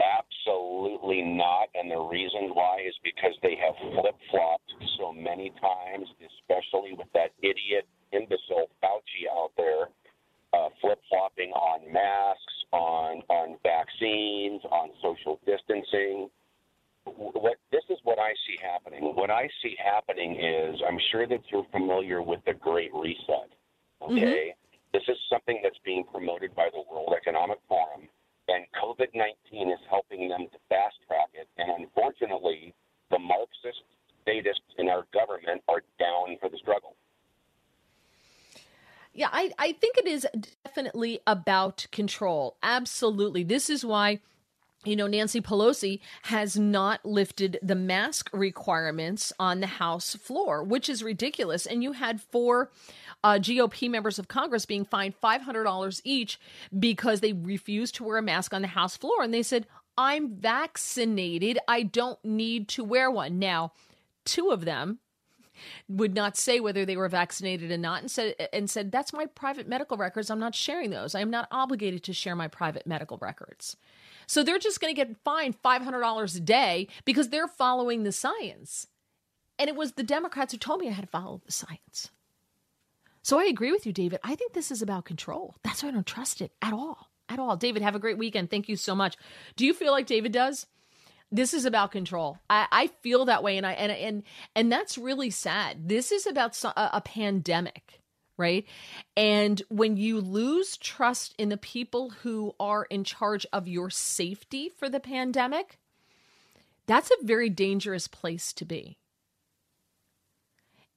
Absolutely 0.00 1.20
not. 1.20 1.68
And 1.74 1.90
the 1.90 2.00
reason 2.00 2.54
why 2.54 2.78
is 2.80 2.94
because 3.04 3.34
they 3.42 3.56
have 3.56 3.74
flip 3.92 4.16
flopped 4.30 4.72
so 4.98 5.12
many 5.12 5.52
times, 5.60 6.08
especially 6.24 6.94
with 6.94 7.12
that 7.12 7.32
idiot 7.42 7.86
imbecile 8.10 8.70
Fauci 8.82 9.28
out 9.30 9.52
there 9.58 9.88
uh, 10.52 10.68
flip 10.80 10.98
flopping 11.08 11.50
on 11.52 11.92
masks, 11.92 12.54
on 12.72 13.22
on 13.28 13.56
vaccines, 13.62 14.62
on 14.70 14.90
social 15.02 15.40
distancing. 15.46 16.28
What 17.04 17.56
this 17.72 17.84
is 17.88 17.98
what 18.04 18.18
I 18.18 18.32
see 18.46 18.58
happening. 18.62 19.14
What 19.14 19.30
I 19.30 19.48
see 19.62 19.76
happening 19.82 20.36
is 20.36 20.80
I'm 20.86 20.98
sure 21.10 21.26
that 21.26 21.40
you're 21.50 21.66
familiar 21.72 22.22
with 22.22 22.40
the 22.46 22.54
Great 22.54 22.92
Reset. 22.94 23.50
Okay, 24.02 24.52
mm-hmm. 24.52 24.58
this 24.92 25.02
is 25.08 25.16
something 25.30 25.60
that's 25.62 25.78
being 25.84 26.04
promoted 26.04 26.54
by 26.54 26.68
the 26.72 26.82
World 26.90 27.14
Economic 27.16 27.58
Forum, 27.68 28.08
and 28.48 28.64
COVID 28.76 29.08
19 29.14 29.70
is 29.70 29.80
helping 29.88 30.28
them 30.28 30.46
to 30.52 30.58
fast 30.68 30.96
track 31.06 31.28
it. 31.34 31.48
And 31.56 31.70
unfortunately, 31.82 32.74
the 33.10 33.18
Marxist 33.18 33.82
statists 34.22 34.76
in 34.78 34.88
our 34.88 35.04
government 35.12 35.62
are 35.68 35.82
down 35.98 36.36
for 36.40 36.48
the 36.48 36.58
struggle. 36.58 36.94
Yeah, 39.18 39.30
I, 39.32 39.50
I 39.58 39.72
think 39.72 39.98
it 39.98 40.06
is 40.06 40.24
definitely 40.64 41.18
about 41.26 41.88
control. 41.90 42.56
Absolutely. 42.62 43.42
This 43.42 43.68
is 43.68 43.84
why 43.84 44.20
you 44.84 44.94
know, 44.94 45.08
Nancy 45.08 45.40
Pelosi 45.40 45.98
has 46.22 46.56
not 46.56 47.04
lifted 47.04 47.58
the 47.60 47.74
mask 47.74 48.30
requirements 48.32 49.32
on 49.40 49.58
the 49.58 49.66
House 49.66 50.14
floor, 50.14 50.62
which 50.62 50.88
is 50.88 51.02
ridiculous. 51.02 51.66
And 51.66 51.82
you 51.82 51.92
had 51.92 52.20
four 52.20 52.70
uh, 53.24 53.40
GOP 53.40 53.90
members 53.90 54.20
of 54.20 54.28
Congress 54.28 54.66
being 54.66 54.84
fined 54.84 55.14
$500 55.20 56.00
each 56.04 56.38
because 56.78 57.18
they 57.20 57.32
refused 57.32 57.96
to 57.96 58.04
wear 58.04 58.18
a 58.18 58.22
mask 58.22 58.54
on 58.54 58.62
the 58.62 58.68
House 58.68 58.96
floor. 58.96 59.24
And 59.24 59.34
they 59.34 59.42
said, 59.42 59.66
I'm 59.98 60.36
vaccinated. 60.36 61.58
I 61.66 61.82
don't 61.82 62.24
need 62.24 62.68
to 62.68 62.84
wear 62.84 63.10
one. 63.10 63.40
Now, 63.40 63.72
two 64.24 64.50
of 64.50 64.64
them, 64.64 65.00
would 65.88 66.14
not 66.14 66.36
say 66.36 66.60
whether 66.60 66.84
they 66.84 66.96
were 66.96 67.08
vaccinated 67.08 67.70
or 67.70 67.78
not 67.78 68.00
and 68.00 68.10
said 68.10 68.34
and 68.52 68.68
said 68.68 68.92
that's 68.92 69.12
my 69.12 69.26
private 69.26 69.68
medical 69.68 69.96
records. 69.96 70.30
I'm 70.30 70.38
not 70.38 70.54
sharing 70.54 70.90
those. 70.90 71.14
I 71.14 71.20
am 71.20 71.30
not 71.30 71.48
obligated 71.50 72.02
to 72.04 72.12
share 72.12 72.36
my 72.36 72.48
private 72.48 72.86
medical 72.86 73.18
records. 73.18 73.76
So 74.26 74.42
they're 74.42 74.58
just 74.58 74.80
going 74.80 74.94
to 74.94 74.96
get 74.96 75.16
fined 75.24 75.60
$500 75.62 76.36
a 76.36 76.40
day 76.40 76.88
because 77.06 77.30
they're 77.30 77.48
following 77.48 78.02
the 78.02 78.12
science. 78.12 78.86
And 79.58 79.68
it 79.68 79.76
was 79.76 79.92
the 79.92 80.02
democrats 80.02 80.52
who 80.52 80.58
told 80.58 80.80
me 80.80 80.88
i 80.88 80.92
had 80.92 81.04
to 81.04 81.10
follow 81.10 81.40
the 81.44 81.52
science. 81.52 82.10
So 83.22 83.38
i 83.38 83.44
agree 83.44 83.72
with 83.72 83.86
you 83.86 83.92
david. 83.92 84.20
I 84.22 84.34
think 84.34 84.52
this 84.52 84.70
is 84.70 84.82
about 84.82 85.04
control. 85.04 85.56
That's 85.62 85.82
why 85.82 85.88
i 85.88 85.92
don't 85.92 86.06
trust 86.06 86.40
it 86.40 86.52
at 86.62 86.72
all 86.72 87.08
at 87.30 87.38
all. 87.38 87.56
David 87.56 87.82
have 87.82 87.94
a 87.94 87.98
great 87.98 88.16
weekend. 88.16 88.50
Thank 88.50 88.70
you 88.70 88.76
so 88.76 88.94
much. 88.94 89.16
Do 89.56 89.66
you 89.66 89.74
feel 89.74 89.92
like 89.92 90.06
david 90.06 90.32
does 90.32 90.66
this 91.30 91.52
is 91.52 91.64
about 91.64 91.92
control. 91.92 92.38
I, 92.48 92.66
I 92.70 92.86
feel 93.02 93.26
that 93.26 93.42
way, 93.42 93.56
and 93.56 93.66
I 93.66 93.72
and 93.72 93.92
and 93.92 94.22
and 94.54 94.72
that's 94.72 94.96
really 94.96 95.30
sad. 95.30 95.88
This 95.88 96.10
is 96.10 96.26
about 96.26 96.62
a, 96.64 96.96
a 96.96 97.00
pandemic, 97.00 98.00
right? 98.36 98.64
And 99.16 99.60
when 99.68 99.96
you 99.96 100.20
lose 100.20 100.76
trust 100.76 101.34
in 101.38 101.50
the 101.50 101.56
people 101.56 102.10
who 102.22 102.54
are 102.58 102.84
in 102.84 103.04
charge 103.04 103.46
of 103.52 103.68
your 103.68 103.90
safety 103.90 104.70
for 104.70 104.88
the 104.88 105.00
pandemic, 105.00 105.78
that's 106.86 107.10
a 107.10 107.24
very 107.24 107.50
dangerous 107.50 108.08
place 108.08 108.52
to 108.54 108.64
be. 108.64 108.98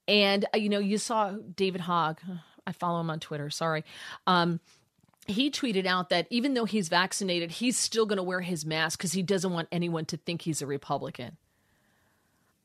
And 0.08 0.46
uh, 0.54 0.58
you 0.58 0.70
know, 0.70 0.80
you 0.80 0.98
saw 0.98 1.32
David 1.32 1.82
Hogg. 1.82 2.20
I 2.67 2.74
follow 2.74 3.00
him 3.00 3.10
on 3.10 3.20
Twitter. 3.20 3.50
Sorry. 3.50 3.84
Um, 4.28 4.60
he 5.32 5.50
tweeted 5.50 5.86
out 5.86 6.10
that 6.10 6.28
even 6.30 6.54
though 6.54 6.65
he's 6.65 6.89
vaccinated, 6.89 7.52
he's 7.52 7.78
still 7.78 8.06
going 8.06 8.17
to 8.17 8.24
wear 8.24 8.41
his 8.41 8.65
mask 8.65 9.00
because 9.00 9.13
he 9.13 9.24
doesn't 9.24 9.52
want 9.52 9.67
anyone 9.72 10.06
to 10.06 10.17
think 10.17 10.41
he's 10.41 10.62
a 10.62 10.67
Republican. 10.67 11.38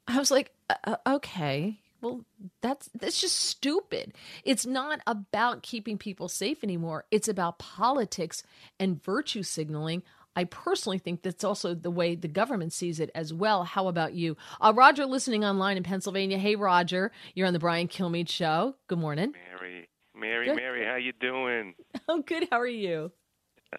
I 0.08 0.18
was 0.18 0.30
like, 0.30 0.52
uh, 0.70 0.74
uh, 0.84 1.14
okay, 1.16 1.80
well, 2.00 2.24
that's 2.60 2.88
that's 2.94 3.20
just 3.20 3.36
stupid. 3.36 4.14
It's 4.44 4.66
not 4.66 5.00
about 5.06 5.62
keeping 5.62 5.98
people 5.98 6.28
safe 6.28 6.62
anymore. 6.62 7.04
It's 7.10 7.28
about 7.28 7.58
politics 7.58 8.42
and 8.78 9.02
virtue 9.02 9.42
signaling. 9.42 10.02
I 10.36 10.44
personally 10.44 10.98
think 10.98 11.22
that's 11.22 11.44
also 11.44 11.74
the 11.74 11.90
way 11.90 12.14
the 12.14 12.28
government 12.28 12.74
sees 12.74 13.00
it 13.00 13.10
as 13.14 13.32
well. 13.32 13.64
How 13.64 13.88
about 13.88 14.12
you, 14.12 14.36
uh, 14.60 14.72
Roger? 14.76 15.06
Listening 15.06 15.44
online 15.44 15.78
in 15.78 15.82
Pennsylvania. 15.82 16.36
Hey, 16.36 16.56
Roger, 16.56 17.10
you're 17.34 17.46
on 17.46 17.54
the 17.54 17.58
Brian 17.58 17.88
Kilmeade 17.88 18.28
Show. 18.28 18.76
Good 18.86 18.98
morning. 18.98 19.32
Mary, 19.32 19.88
Mary, 20.18 20.46
good. 20.46 20.56
Mary, 20.56 20.84
how 20.84 20.96
you 20.96 21.12
doing? 21.12 21.74
I'm 22.08 22.22
good. 22.22 22.48
How 22.50 22.60
are 22.60 22.66
you? 22.66 23.12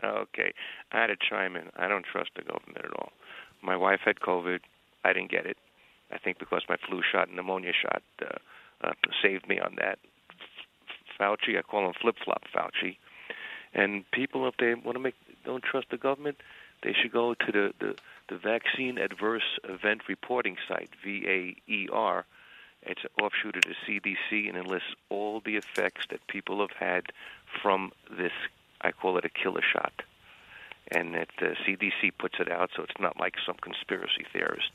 Okay, 0.03 0.53
I 0.91 1.01
had 1.01 1.07
to 1.07 1.15
chime 1.29 1.55
in. 1.55 1.69
I 1.75 1.87
don't 1.87 2.05
trust 2.05 2.31
the 2.35 2.43
government 2.43 2.77
at 2.85 2.93
all. 2.93 3.11
My 3.61 3.75
wife 3.75 4.01
had 4.05 4.19
COVID. 4.19 4.59
I 5.03 5.13
didn't 5.13 5.31
get 5.31 5.45
it. 5.45 5.57
I 6.11 6.17
think 6.17 6.39
because 6.39 6.63
my 6.69 6.77
flu 6.87 7.01
shot 7.09 7.27
and 7.27 7.35
pneumonia 7.35 7.71
shot 7.73 8.03
uh, 8.21 8.37
uh, 8.81 8.93
saved 9.21 9.47
me 9.47 9.59
on 9.59 9.75
that. 9.79 9.99
Fauci, 11.19 11.57
I 11.57 11.61
call 11.61 11.87
him 11.87 11.93
flip 11.99 12.15
flop 12.23 12.43
Fauci. 12.53 12.97
And 13.73 14.09
people, 14.11 14.47
if 14.47 14.55
they 14.57 14.75
want 14.75 14.95
to 14.95 14.99
make 14.99 15.15
don't 15.45 15.63
trust 15.63 15.87
the 15.89 15.97
government, 15.97 16.37
they 16.83 16.93
should 16.93 17.11
go 17.11 17.33
to 17.33 17.51
the 17.51 17.73
the, 17.79 17.95
the 18.29 18.37
Vaccine 18.37 18.97
Adverse 18.97 19.59
Event 19.63 20.01
Reporting 20.07 20.57
site, 20.67 20.89
VAERS, 21.05 22.23
it's 22.87 23.03
an 23.03 23.23
offshoot 23.23 23.55
of 23.55 23.63
the 23.63 23.75
CDC 23.85 24.47
and 24.49 24.57
it 24.57 24.65
lists 24.65 24.95
all 25.09 25.41
the 25.43 25.55
effects 25.57 26.05
that 26.09 26.25
people 26.27 26.59
have 26.61 26.71
had 26.71 27.05
from 27.61 27.91
this. 28.09 28.31
I 28.81 28.91
call 28.91 29.17
it 29.17 29.25
a 29.25 29.29
killer 29.29 29.61
shot. 29.61 30.01
And 30.89 31.15
that 31.15 31.27
the 31.39 31.55
CDC 31.65 32.13
puts 32.17 32.35
it 32.39 32.49
out, 32.49 32.69
so 32.75 32.81
it's 32.83 32.97
not 32.99 33.19
like 33.19 33.35
some 33.45 33.57
conspiracy 33.59 34.25
theorist. 34.31 34.71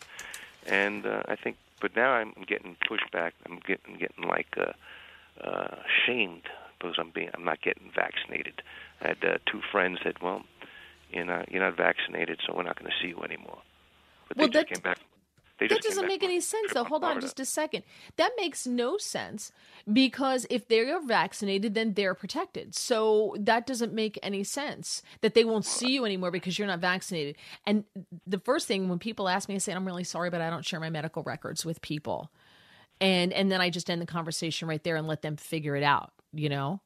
And 0.66 1.07
uh, 1.07 1.22
I 1.27 1.37
think, 1.37 1.57
but 1.81 1.96
now 1.96 2.12
I'm 2.12 2.35
getting 2.46 2.77
pushback. 2.87 3.33
I'm 3.46 3.61
getting 3.66 3.96
getting 3.96 4.29
like 4.29 4.55
uh, 4.59 4.72
uh, 5.42 5.77
shamed 6.05 6.42
because 6.79 6.96
I'm 6.98 7.11
being 7.11 7.31
I'm 7.33 7.44
not 7.44 7.62
getting 7.62 7.90
vaccinated. 7.94 8.61
I 9.01 9.09
had 9.09 9.25
uh, 9.25 9.38
two 9.46 9.62
friends 9.72 10.01
that 10.05 10.20
well, 10.22 10.44
you 11.11 11.25
know, 11.25 11.44
you're 11.51 11.62
not 11.62 11.79
vaccinated, 11.79 12.40
so 12.46 12.55
we're 12.55 12.62
not 12.64 12.79
going 12.79 12.90
to 12.90 12.96
see 13.03 13.09
you 13.09 13.22
anymore. 13.22 13.59
But 14.29 14.37
Well, 14.37 14.48
they 14.48 14.59
that- 14.59 14.68
came 14.68 14.83
back. 14.83 14.98
They 15.68 15.75
that 15.75 15.83
doesn't 15.83 16.07
make 16.07 16.22
any 16.22 16.40
sense 16.40 16.72
though. 16.72 16.85
Hold 16.85 17.05
on 17.05 17.20
just 17.20 17.40
a 17.40 17.44
second. 17.44 17.85
That 18.16 18.33
makes 18.37 18.66
no 18.66 18.96
sense 18.96 19.53
because 19.92 20.46
if 20.51 20.68
they're 20.68 21.01
vaccinated 21.01 21.75
then 21.75 21.94
they're 21.94 22.14
protected. 22.14 22.75
So 22.75 23.35
that 23.38 23.66
doesn't 23.66 23.92
make 23.92 24.18
any 24.22 24.44
sense 24.44 25.03
that 25.20 25.35
they 25.35 25.44
won't 25.44 25.64
see 25.64 25.92
you 25.92 26.05
anymore 26.05 26.31
because 26.31 26.59
you're 26.59 26.68
not 26.68 26.81
vaccinated. 26.81 27.37
And 27.66 27.85
the 28.27 28.38
first 28.38 28.66
thing 28.66 28.88
when 28.88 28.98
people 28.98 29.29
ask 29.29 29.48
me 29.48 29.55
i 29.55 29.59
say 29.59 29.72
i'm 29.72 29.87
really 29.87 30.05
sorry 30.05 30.31
but 30.31 30.40
i 30.40 30.51
don't 30.51 30.64
share 30.64 30.81
my 30.81 30.90
medical 30.90 31.22
records 31.22 31.64
with 31.64 31.81
people. 31.81 32.31
And 33.01 33.33
and 33.33 33.51
then 33.51 33.61
i 33.61 33.70
just 33.70 33.90
end 33.90 34.01
the 34.01 34.07
conversation 34.07 34.68
right 34.68 34.83
there 34.83 34.96
and 34.96 35.07
let 35.07 35.22
them 35.22 35.37
figure 35.37 35.77
it 35.77 35.83
out 35.83 36.12
you 36.33 36.48
know? 36.48 36.81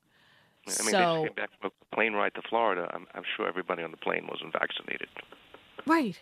I 0.67 0.83
mean, 0.83 0.87
they 0.87 0.91
so 0.91 1.25
just 1.25 1.37
came 1.37 1.45
back 1.45 1.51
from 1.61 1.71
a 1.71 1.95
plane 1.95 2.13
ride 2.15 2.35
to 2.35 2.43
Florida. 2.43 2.91
I'm, 2.93 3.07
I'm 3.15 3.23
sure 3.37 3.47
everybody 3.47 3.83
on 3.83 3.93
the 3.93 3.97
plane 3.97 4.27
wasn't 4.29 4.53
vaccinated. 4.53 5.09
right 5.87 6.21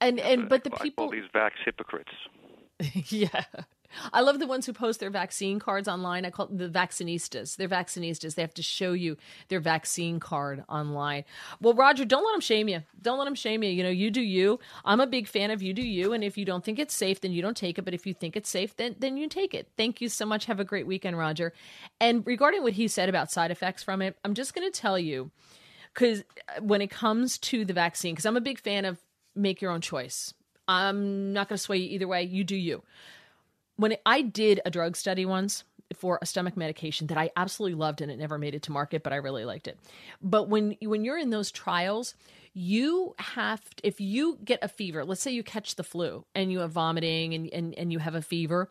and 0.00 0.18
and 0.18 0.48
but 0.48 0.64
the 0.64 0.74
I 0.74 0.78
people 0.78 1.06
call 1.06 1.12
these 1.12 1.30
vax 1.34 1.52
hypocrites. 1.64 2.12
yeah. 3.10 3.44
I 4.12 4.20
love 4.20 4.38
the 4.38 4.46
ones 4.46 4.66
who 4.66 4.72
post 4.72 5.00
their 5.00 5.10
vaccine 5.10 5.58
cards 5.58 5.88
online. 5.88 6.24
I 6.24 6.30
call 6.30 6.46
the 6.46 6.68
vaccinistas. 6.68 7.56
They're 7.56 7.68
vaccinistas. 7.68 8.34
They 8.34 8.42
have 8.42 8.54
to 8.54 8.62
show 8.62 8.92
you 8.92 9.16
their 9.48 9.60
vaccine 9.60 10.20
card 10.20 10.64
online. 10.68 11.24
Well, 11.60 11.74
Roger, 11.74 12.04
don't 12.04 12.24
let 12.24 12.32
them 12.32 12.40
shame 12.40 12.68
you. 12.68 12.82
Don't 13.02 13.18
let 13.18 13.24
them 13.24 13.34
shame 13.34 13.62
you. 13.62 13.70
You 13.70 13.82
know, 13.82 13.90
you 13.90 14.10
do 14.10 14.22
you. 14.22 14.60
I'm 14.84 15.00
a 15.00 15.06
big 15.06 15.26
fan 15.26 15.50
of 15.50 15.60
you 15.60 15.74
do 15.74 15.82
you. 15.82 16.12
And 16.12 16.22
if 16.22 16.38
you 16.38 16.44
don't 16.44 16.64
think 16.64 16.78
it's 16.78 16.94
safe, 16.94 17.20
then 17.20 17.32
you 17.32 17.42
don't 17.42 17.56
take 17.56 17.78
it. 17.78 17.84
But 17.84 17.94
if 17.94 18.06
you 18.06 18.14
think 18.14 18.36
it's 18.36 18.48
safe, 18.48 18.76
then 18.76 18.96
then 18.98 19.16
you 19.16 19.28
take 19.28 19.54
it. 19.54 19.68
Thank 19.76 20.00
you 20.00 20.08
so 20.08 20.24
much. 20.24 20.46
Have 20.46 20.60
a 20.60 20.64
great 20.64 20.86
weekend, 20.86 21.18
Roger. 21.18 21.52
And 22.00 22.24
regarding 22.26 22.62
what 22.62 22.74
he 22.74 22.88
said 22.88 23.08
about 23.08 23.32
side 23.32 23.50
effects 23.50 23.82
from 23.82 24.02
it, 24.02 24.16
I'm 24.24 24.34
just 24.34 24.54
going 24.54 24.70
to 24.70 24.80
tell 24.80 24.98
you 24.98 25.30
because 25.92 26.20
uh, 26.20 26.62
when 26.62 26.80
it 26.80 26.90
comes 26.90 27.38
to 27.38 27.64
the 27.64 27.72
vaccine, 27.72 28.14
because 28.14 28.26
I'm 28.26 28.36
a 28.36 28.40
big 28.40 28.60
fan 28.60 28.84
of 28.84 28.98
make 29.34 29.60
your 29.60 29.70
own 29.70 29.80
choice. 29.80 30.34
I'm 30.68 31.32
not 31.32 31.48
going 31.48 31.56
to 31.56 31.62
sway 31.62 31.78
you 31.78 31.90
either 31.90 32.08
way. 32.08 32.22
You 32.22 32.44
do 32.44 32.56
you. 32.56 32.82
When 33.76 33.92
it, 33.92 34.02
I 34.04 34.22
did 34.22 34.60
a 34.64 34.70
drug 34.70 34.96
study 34.96 35.24
once 35.24 35.64
for 35.96 36.18
a 36.22 36.26
stomach 36.26 36.56
medication 36.56 37.08
that 37.08 37.18
I 37.18 37.30
absolutely 37.36 37.76
loved 37.76 38.00
and 38.00 38.10
it 38.10 38.18
never 38.18 38.38
made 38.38 38.54
it 38.54 38.62
to 38.62 38.72
market, 38.72 39.02
but 39.02 39.12
I 39.12 39.16
really 39.16 39.44
liked 39.44 39.66
it. 39.66 39.78
But 40.22 40.48
when 40.48 40.76
when 40.82 41.04
you're 41.04 41.18
in 41.18 41.30
those 41.30 41.50
trials, 41.50 42.14
you 42.52 43.14
have 43.18 43.60
if 43.82 44.00
you 44.00 44.38
get 44.44 44.60
a 44.62 44.68
fever, 44.68 45.04
let's 45.04 45.20
say 45.20 45.32
you 45.32 45.42
catch 45.42 45.74
the 45.74 45.82
flu 45.82 46.24
and 46.34 46.52
you 46.52 46.60
have 46.60 46.70
vomiting 46.70 47.34
and 47.34 47.52
and, 47.52 47.74
and 47.74 47.92
you 47.92 47.98
have 47.98 48.14
a 48.14 48.22
fever, 48.22 48.70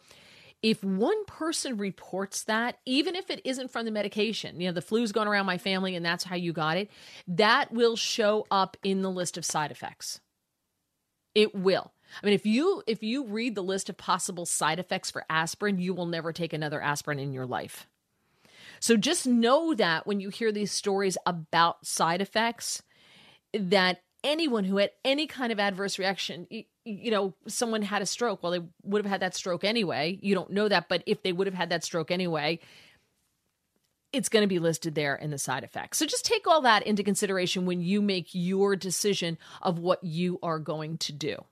if 0.61 0.83
one 0.83 1.25
person 1.25 1.77
reports 1.77 2.43
that, 2.43 2.77
even 2.85 3.15
if 3.15 3.29
it 3.29 3.41
isn't 3.43 3.71
from 3.71 3.85
the 3.85 3.91
medication, 3.91 4.59
you 4.59 4.67
know, 4.67 4.73
the 4.73 4.81
flu's 4.81 5.11
going 5.11 5.27
around 5.27 5.45
my 5.45 5.57
family 5.57 5.95
and 5.95 6.05
that's 6.05 6.23
how 6.23 6.35
you 6.35 6.53
got 6.53 6.77
it, 6.77 6.89
that 7.27 7.71
will 7.71 7.95
show 7.95 8.45
up 8.51 8.77
in 8.83 9.01
the 9.01 9.11
list 9.11 9.37
of 9.37 9.45
side 9.45 9.71
effects. 9.71 10.19
It 11.39 11.55
will. 11.55 11.93
I 12.21 12.25
mean, 12.25 12.35
if 12.35 12.45
you 12.45 12.83
if 12.85 13.01
you 13.01 13.25
read 13.25 13.55
the 13.55 13.63
list 13.63 13.87
of 13.87 13.95
possible 13.95 14.45
side 14.45 14.77
effects 14.77 15.09
for 15.09 15.23
aspirin, 15.29 15.79
you 15.79 15.93
will 15.93 16.05
never 16.05 16.33
take 16.33 16.51
another 16.51 16.81
aspirin 16.81 17.17
in 17.17 17.31
your 17.31 17.45
life. 17.45 17.87
So 18.81 18.97
just 18.97 19.25
know 19.25 19.73
that 19.73 20.05
when 20.05 20.19
you 20.19 20.27
hear 20.27 20.51
these 20.51 20.73
stories 20.73 21.17
about 21.25 21.85
side 21.85 22.21
effects, 22.21 22.83
that 23.53 24.01
anyone 24.21 24.65
who 24.65 24.77
had 24.79 24.91
any 25.05 25.27
kind 25.27 25.53
of 25.53 25.61
adverse 25.61 25.97
reaction, 25.97 26.45
you 26.83 27.09
know, 27.09 27.35
someone 27.47 27.83
had 27.83 28.01
a 28.01 28.05
stroke, 28.05 28.43
well, 28.43 28.51
they 28.51 28.65
would 28.83 29.05
have 29.05 29.09
had 29.09 29.21
that 29.21 29.33
stroke 29.33 29.63
anyway. 29.63 30.19
You 30.21 30.35
don't 30.35 30.51
know 30.51 30.67
that, 30.67 30.89
but 30.89 31.03
if 31.05 31.23
they 31.23 31.31
would 31.31 31.47
have 31.47 31.53
had 31.53 31.69
that 31.69 31.85
stroke 31.85 32.11
anyway, 32.11 32.59
it's 34.11 34.29
going 34.29 34.43
to 34.43 34.47
be 34.47 34.59
listed 34.59 34.95
there 34.95 35.15
in 35.15 35.31
the 35.31 35.37
side 35.37 35.63
effects. 35.63 35.97
So 35.97 36.05
just 36.05 36.25
take 36.25 36.47
all 36.47 36.61
that 36.61 36.83
into 36.83 37.03
consideration 37.03 37.65
when 37.65 37.81
you 37.81 38.01
make 38.01 38.27
your 38.31 38.75
decision 38.75 39.37
of 39.61 39.79
what 39.79 40.03
you 40.03 40.39
are 40.41 40.59
going 40.59 40.97
to 40.99 41.13
do. 41.13 41.43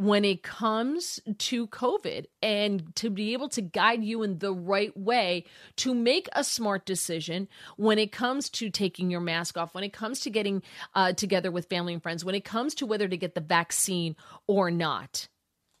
when 0.00 0.24
it 0.24 0.42
comes 0.42 1.20
to 1.36 1.66
covid 1.66 2.24
and 2.40 2.96
to 2.96 3.10
be 3.10 3.34
able 3.34 3.50
to 3.50 3.60
guide 3.60 4.02
you 4.02 4.22
in 4.22 4.38
the 4.38 4.50
right 4.50 4.96
way 4.96 5.44
to 5.76 5.94
make 5.94 6.26
a 6.32 6.42
smart 6.42 6.86
decision 6.86 7.46
when 7.76 7.98
it 7.98 8.10
comes 8.10 8.48
to 8.48 8.70
taking 8.70 9.10
your 9.10 9.20
mask 9.20 9.58
off 9.58 9.74
when 9.74 9.84
it 9.84 9.92
comes 9.92 10.18
to 10.20 10.30
getting 10.30 10.62
uh, 10.94 11.12
together 11.12 11.50
with 11.50 11.68
family 11.68 11.92
and 11.92 12.02
friends 12.02 12.24
when 12.24 12.34
it 12.34 12.46
comes 12.46 12.74
to 12.74 12.86
whether 12.86 13.06
to 13.06 13.16
get 13.18 13.34
the 13.34 13.42
vaccine 13.42 14.16
or 14.46 14.70
not. 14.70 15.28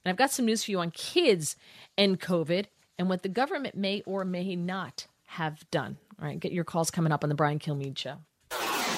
And 0.04 0.10
i've 0.10 0.18
got 0.18 0.30
some 0.30 0.44
news 0.44 0.64
for 0.64 0.70
you 0.70 0.80
on 0.80 0.90
kids 0.90 1.56
and 1.96 2.20
covid 2.20 2.66
and 2.98 3.08
what 3.08 3.22
the 3.22 3.30
government 3.30 3.74
may 3.74 4.02
or 4.04 4.26
may 4.26 4.54
not 4.54 5.06
have 5.28 5.64
done. 5.70 5.96
All 6.20 6.28
right 6.28 6.38
get 6.38 6.52
your 6.52 6.64
calls 6.64 6.90
coming 6.90 7.10
up 7.10 7.24
on 7.24 7.30
the 7.30 7.34
brian 7.34 7.58
kilmeade 7.58 7.96
show. 7.96 8.16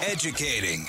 Educating, 0.02 0.88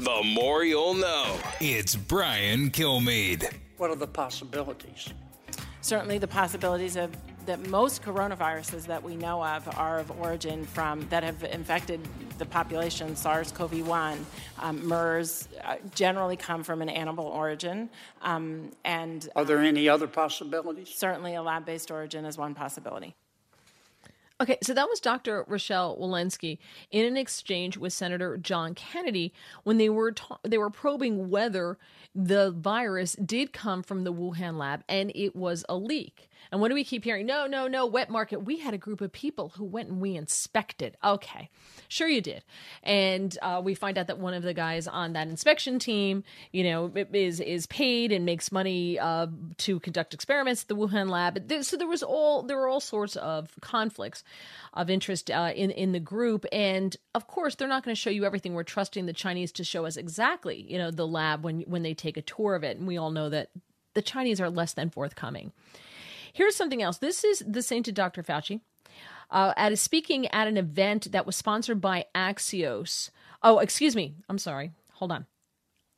the 0.00 0.22
more 0.24 0.64
you'll 0.64 0.94
know. 0.94 1.38
It's 1.60 1.96
Brian 1.96 2.70
Kilmeade. 2.70 3.52
What 3.76 3.90
are 3.90 3.96
the 3.96 4.06
possibilities? 4.06 5.12
certainly 5.86 6.18
the 6.18 6.26
possibilities 6.26 6.96
of 6.96 7.14
that 7.46 7.64
most 7.68 8.02
coronaviruses 8.02 8.86
that 8.86 9.00
we 9.00 9.14
know 9.14 9.42
of 9.44 9.68
are 9.78 10.00
of 10.00 10.10
origin 10.20 10.64
from 10.64 11.06
that 11.10 11.22
have 11.22 11.44
infected 11.44 12.00
the 12.38 12.44
population 12.44 13.14
SARS-CoV-1 13.14 14.18
um, 14.58 14.84
MERS 14.84 15.46
uh, 15.62 15.76
generally 15.94 16.36
come 16.36 16.64
from 16.64 16.82
an 16.82 16.88
animal 16.88 17.26
origin 17.26 17.88
um, 18.22 18.72
and 18.84 19.28
Are 19.36 19.44
there 19.44 19.60
any 19.60 19.88
other 19.88 20.08
possibilities? 20.08 20.92
certainly 20.92 21.36
a 21.36 21.42
lab-based 21.42 21.92
origin 21.92 22.24
is 22.24 22.36
one 22.36 22.52
possibility 22.52 23.14
Okay, 24.38 24.58
so 24.62 24.74
that 24.74 24.88
was 24.88 25.00
Dr. 25.00 25.46
Rochelle 25.48 25.96
Walensky 25.96 26.58
in 26.90 27.06
an 27.06 27.16
exchange 27.16 27.78
with 27.78 27.94
Senator 27.94 28.36
John 28.36 28.74
Kennedy 28.74 29.32
when 29.64 29.78
they 29.78 29.88
were 29.88 30.12
ta- 30.12 30.40
they 30.42 30.58
were 30.58 30.68
probing 30.68 31.30
whether 31.30 31.78
the 32.14 32.50
virus 32.50 33.14
did 33.14 33.54
come 33.54 33.82
from 33.82 34.04
the 34.04 34.12
Wuhan 34.12 34.58
lab 34.58 34.84
and 34.90 35.10
it 35.14 35.34
was 35.34 35.64
a 35.70 35.76
leak. 35.76 36.28
And 36.50 36.60
what 36.60 36.68
do 36.68 36.74
we 36.74 36.84
keep 36.84 37.04
hearing? 37.04 37.26
No, 37.26 37.46
no, 37.46 37.66
no, 37.66 37.86
wet 37.86 38.10
market. 38.10 38.44
We 38.44 38.58
had 38.58 38.74
a 38.74 38.78
group 38.78 39.00
of 39.00 39.12
people 39.12 39.52
who 39.56 39.64
went 39.64 39.88
and 39.88 40.00
we 40.00 40.16
inspected. 40.16 40.96
Okay, 41.02 41.50
sure 41.88 42.08
you 42.08 42.20
did. 42.20 42.44
And 42.82 43.36
uh, 43.42 43.60
we 43.64 43.74
find 43.74 43.98
out 43.98 44.06
that 44.06 44.18
one 44.18 44.34
of 44.34 44.42
the 44.42 44.54
guys 44.54 44.86
on 44.86 45.12
that 45.14 45.28
inspection 45.28 45.78
team, 45.78 46.24
you 46.52 46.64
know, 46.64 46.92
is 47.12 47.40
is 47.40 47.66
paid 47.66 48.12
and 48.12 48.24
makes 48.24 48.52
money 48.52 48.98
uh, 48.98 49.26
to 49.58 49.80
conduct 49.80 50.14
experiments 50.14 50.62
at 50.62 50.68
the 50.68 50.76
Wuhan 50.76 51.08
lab. 51.08 51.50
So 51.62 51.76
there 51.76 51.86
was 51.86 52.02
all 52.02 52.42
there 52.42 52.56
were 52.56 52.68
all 52.68 52.80
sorts 52.80 53.16
of 53.16 53.50
conflicts 53.60 54.22
of 54.72 54.90
interest 54.90 55.30
uh, 55.30 55.52
in 55.54 55.70
in 55.70 55.92
the 55.92 56.00
group, 56.00 56.46
and 56.52 56.96
of 57.14 57.26
course 57.26 57.54
they're 57.54 57.68
not 57.68 57.84
going 57.84 57.94
to 57.94 58.00
show 58.00 58.10
you 58.10 58.24
everything. 58.24 58.54
We're 58.54 58.62
trusting 58.62 59.06
the 59.06 59.12
Chinese 59.12 59.52
to 59.52 59.64
show 59.64 59.86
us 59.86 59.96
exactly, 59.96 60.64
you 60.68 60.78
know, 60.78 60.90
the 60.90 61.06
lab 61.06 61.44
when 61.44 61.62
when 61.62 61.82
they 61.82 61.94
take 61.94 62.16
a 62.16 62.22
tour 62.22 62.54
of 62.54 62.64
it, 62.64 62.76
and 62.78 62.86
we 62.86 62.96
all 62.96 63.10
know 63.10 63.28
that 63.30 63.50
the 63.94 64.02
Chinese 64.02 64.40
are 64.40 64.50
less 64.50 64.74
than 64.74 64.90
forthcoming. 64.90 65.52
Here's 66.36 66.54
something 66.54 66.82
else. 66.82 66.98
This 66.98 67.24
is 67.24 67.42
the 67.48 67.62
sainted 67.62 67.94
Dr. 67.94 68.22
Fauci 68.22 68.60
uh, 69.30 69.54
at 69.56 69.72
a 69.72 69.76
speaking 69.76 70.26
at 70.26 70.46
an 70.46 70.58
event 70.58 71.10
that 71.12 71.24
was 71.24 71.34
sponsored 71.34 71.80
by 71.80 72.04
Axios. 72.14 73.08
Oh, 73.42 73.58
excuse 73.58 73.96
me. 73.96 74.16
I'm 74.28 74.36
sorry. 74.36 74.72
Hold 74.92 75.12
on. 75.12 75.24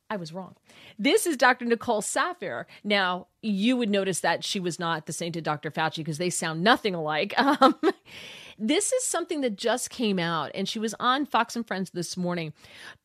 I 0.09 0.15
was 0.15 0.31
wrong. 0.31 0.55
This 0.97 1.27
is 1.27 1.35
Dr. 1.35 1.65
Nicole 1.65 2.01
Saphier. 2.01 2.63
Now, 2.85 3.27
you 3.41 3.75
would 3.75 3.89
notice 3.89 4.21
that 4.21 4.45
she 4.45 4.61
was 4.61 4.79
not 4.79 5.07
the 5.07 5.13
sainted 5.13 5.43
Dr. 5.43 5.71
Fauci 5.71 5.97
because 5.97 6.19
they 6.19 6.29
sound 6.29 6.63
nothing 6.63 6.95
alike. 6.95 7.33
Um, 7.61 7.75
this 8.59 8.91
is 8.91 9.05
something 9.05 9.41
that 9.41 9.55
just 9.55 9.89
came 9.89 10.19
out, 10.19 10.51
and 10.53 10.67
she 10.67 10.79
was 10.79 10.93
on 10.99 11.25
Fox 11.25 11.55
and 11.55 11.65
Friends 11.65 11.91
this 11.91 12.17
morning 12.17 12.53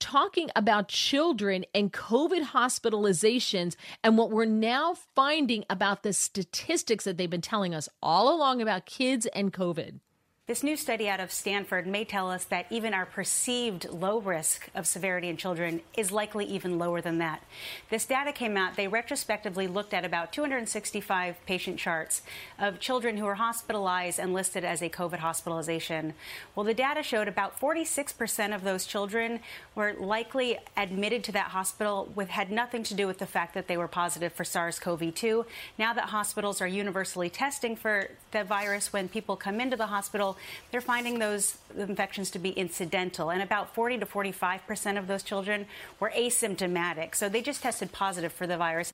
talking 0.00 0.50
about 0.57 0.88
children 0.88 1.64
and 1.74 1.92
COVID 1.92 2.46
hospitalizations 2.46 3.76
and 4.02 4.18
what 4.18 4.30
we're 4.30 4.44
now 4.44 4.94
finding 5.14 5.64
about 5.70 6.02
the 6.02 6.12
statistics 6.12 7.05
that 7.05 7.16
they've 7.16 7.30
been 7.30 7.40
telling 7.40 7.74
us 7.74 7.88
all 8.02 8.34
along 8.34 8.61
about 8.61 8.84
kids 8.84 9.26
and 9.26 9.52
COVID. 9.52 10.00
This 10.47 10.62
new 10.62 10.76
study 10.76 11.09
out 11.09 11.20
of 11.20 11.32
Stanford 11.32 11.86
may 11.86 12.05
tell 12.05 12.30
us 12.30 12.45
that 12.45 12.66
even 12.68 12.92
our 12.92 13.07
perceived 13.07 13.88
low 13.88 14.20
risk 14.20 14.68
of 14.74 14.86
severity 14.86 15.30
in 15.30 15.38
children 15.38 15.80
is 15.97 16.12
likely 16.12 16.45
even 16.45 16.78
lower 16.78 17.01
than 17.01 17.16
that. 17.16 17.42
This 17.88 18.05
data 18.05 18.30
came 18.30 18.55
out, 18.55 18.76
they 18.76 18.86
retrospectively 18.86 19.66
looked 19.66 19.95
at 19.95 20.05
about 20.05 20.34
265 20.34 21.36
patient 21.47 21.78
charts 21.78 22.20
of 22.59 22.78
children 22.78 23.16
who 23.16 23.24
were 23.24 23.36
hospitalized 23.36 24.18
and 24.18 24.34
listed 24.34 24.66
as 24.66 24.82
a 24.82 24.90
COVID 24.90 25.20
hospitalization. 25.20 26.12
Well, 26.55 26.64
the 26.64 26.74
data 26.74 27.03
showed 27.03 27.26
about 27.26 27.59
46% 27.59 28.55
of 28.55 28.64
those 28.64 28.84
children 28.84 29.40
were 29.74 29.95
likely 29.99 30.59
admitted 30.76 31.24
to 31.24 31.32
that 31.32 31.53
hospital 31.53 32.12
with 32.14 32.28
had 32.28 32.51
nothing 32.51 32.82
to 32.82 32.92
do 32.92 33.07
with 33.07 33.16
the 33.16 33.24
fact 33.24 33.55
that 33.55 33.66
they 33.66 33.78
were 33.78 33.88
positive 33.88 34.34
for 34.34 34.45
SARS-CoV-2. 34.45 35.47
Now 35.78 35.95
that 35.95 36.11
hospitals 36.11 36.61
are 36.61 36.68
universally 36.68 37.30
testing 37.30 37.76
for 37.76 38.11
the 38.32 38.45
virus 38.45 38.92
when 38.92 39.09
people 39.09 39.36
come 39.36 39.59
into 39.59 39.78
the 39.78 39.86
hospital, 39.86 40.34
they're 40.70 40.80
finding 40.80 41.18
those 41.18 41.59
infections 41.76 42.30
to 42.32 42.39
be 42.39 42.51
incidental. 42.51 43.30
And 43.30 43.43
about 43.43 43.74
40 43.74 43.99
to 43.99 44.07
45 44.07 44.66
percent 44.66 44.99
of 44.99 45.07
those 45.07 45.22
children 45.22 45.66
were 46.01 46.12
asymptomatic. 46.16 47.14
So 47.14 47.28
they 47.28 47.43
just 47.43 47.62
tested 47.62 47.93
positive 47.93 48.32
for 48.32 48.47
the 48.47 48.57
virus. 48.57 48.93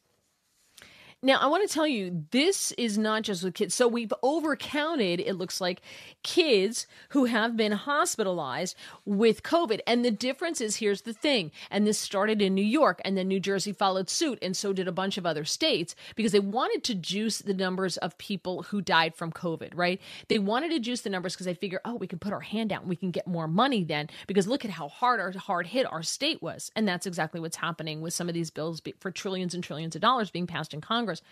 Now, 1.22 1.36
I 1.36 1.48
want 1.48 1.68
to 1.68 1.74
tell 1.74 1.86
you, 1.86 2.24
this 2.30 2.72
is 2.72 2.96
not 2.96 3.22
just 3.24 3.44
with 3.44 3.52
kids. 3.52 3.74
So 3.74 3.86
we've 3.86 4.12
overcounted, 4.24 5.22
it 5.24 5.34
looks 5.34 5.60
like, 5.60 5.82
kids 6.22 6.86
who 7.10 7.26
have 7.26 7.58
been 7.58 7.72
hospitalized 7.72 8.74
with 9.04 9.42
COVID. 9.42 9.80
And 9.86 10.02
the 10.02 10.10
difference 10.10 10.62
is 10.62 10.76
here's 10.76 11.02
the 11.02 11.12
thing. 11.12 11.50
And 11.70 11.86
this 11.86 11.98
started 11.98 12.40
in 12.40 12.54
New 12.54 12.64
York, 12.64 13.02
and 13.04 13.18
then 13.18 13.28
New 13.28 13.38
Jersey 13.38 13.74
followed 13.74 14.08
suit, 14.08 14.38
and 14.40 14.56
so 14.56 14.72
did 14.72 14.88
a 14.88 14.92
bunch 14.92 15.18
of 15.18 15.26
other 15.26 15.44
states 15.44 15.94
because 16.16 16.32
they 16.32 16.40
wanted 16.40 16.84
to 16.84 16.94
juice 16.94 17.40
the 17.40 17.52
numbers 17.52 17.98
of 17.98 18.16
people 18.16 18.62
who 18.62 18.80
died 18.80 19.14
from 19.14 19.30
COVID, 19.30 19.72
right? 19.74 20.00
They 20.28 20.38
wanted 20.38 20.70
to 20.70 20.80
juice 20.80 21.02
the 21.02 21.10
numbers 21.10 21.34
because 21.34 21.44
they 21.44 21.52
figure, 21.52 21.82
oh, 21.84 21.96
we 21.96 22.06
can 22.06 22.18
put 22.18 22.32
our 22.32 22.40
hand 22.40 22.72
out 22.72 22.80
and 22.80 22.88
we 22.88 22.96
can 22.96 23.10
get 23.10 23.26
more 23.26 23.46
money 23.46 23.84
then 23.84 24.08
because 24.26 24.46
look 24.46 24.64
at 24.64 24.70
how 24.70 24.88
hard 24.88 25.20
our 25.20 25.32
hard 25.32 25.66
hit 25.66 25.90
our 25.90 26.02
state 26.02 26.40
was. 26.40 26.70
And 26.74 26.88
that's 26.88 27.06
exactly 27.06 27.40
what's 27.40 27.56
happening 27.56 28.00
with 28.00 28.14
some 28.14 28.28
of 28.28 28.34
these 28.34 28.50
bills 28.50 28.80
for 29.00 29.10
trillions 29.10 29.54
and 29.54 29.62
trillions 29.62 29.94
of 29.94 30.00
dollars 30.00 30.30
being 30.30 30.46
passed 30.46 30.72
in 30.72 30.80
Congress. 30.80 31.09
Congress. 31.10 31.22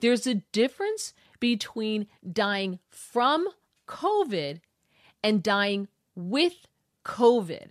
There's 0.00 0.26
a 0.26 0.36
difference 0.52 1.12
between 1.38 2.06
dying 2.30 2.78
from 2.90 3.48
COVID 3.86 4.60
and 5.22 5.42
dying 5.42 5.88
with 6.14 6.54
COVID. 7.04 7.68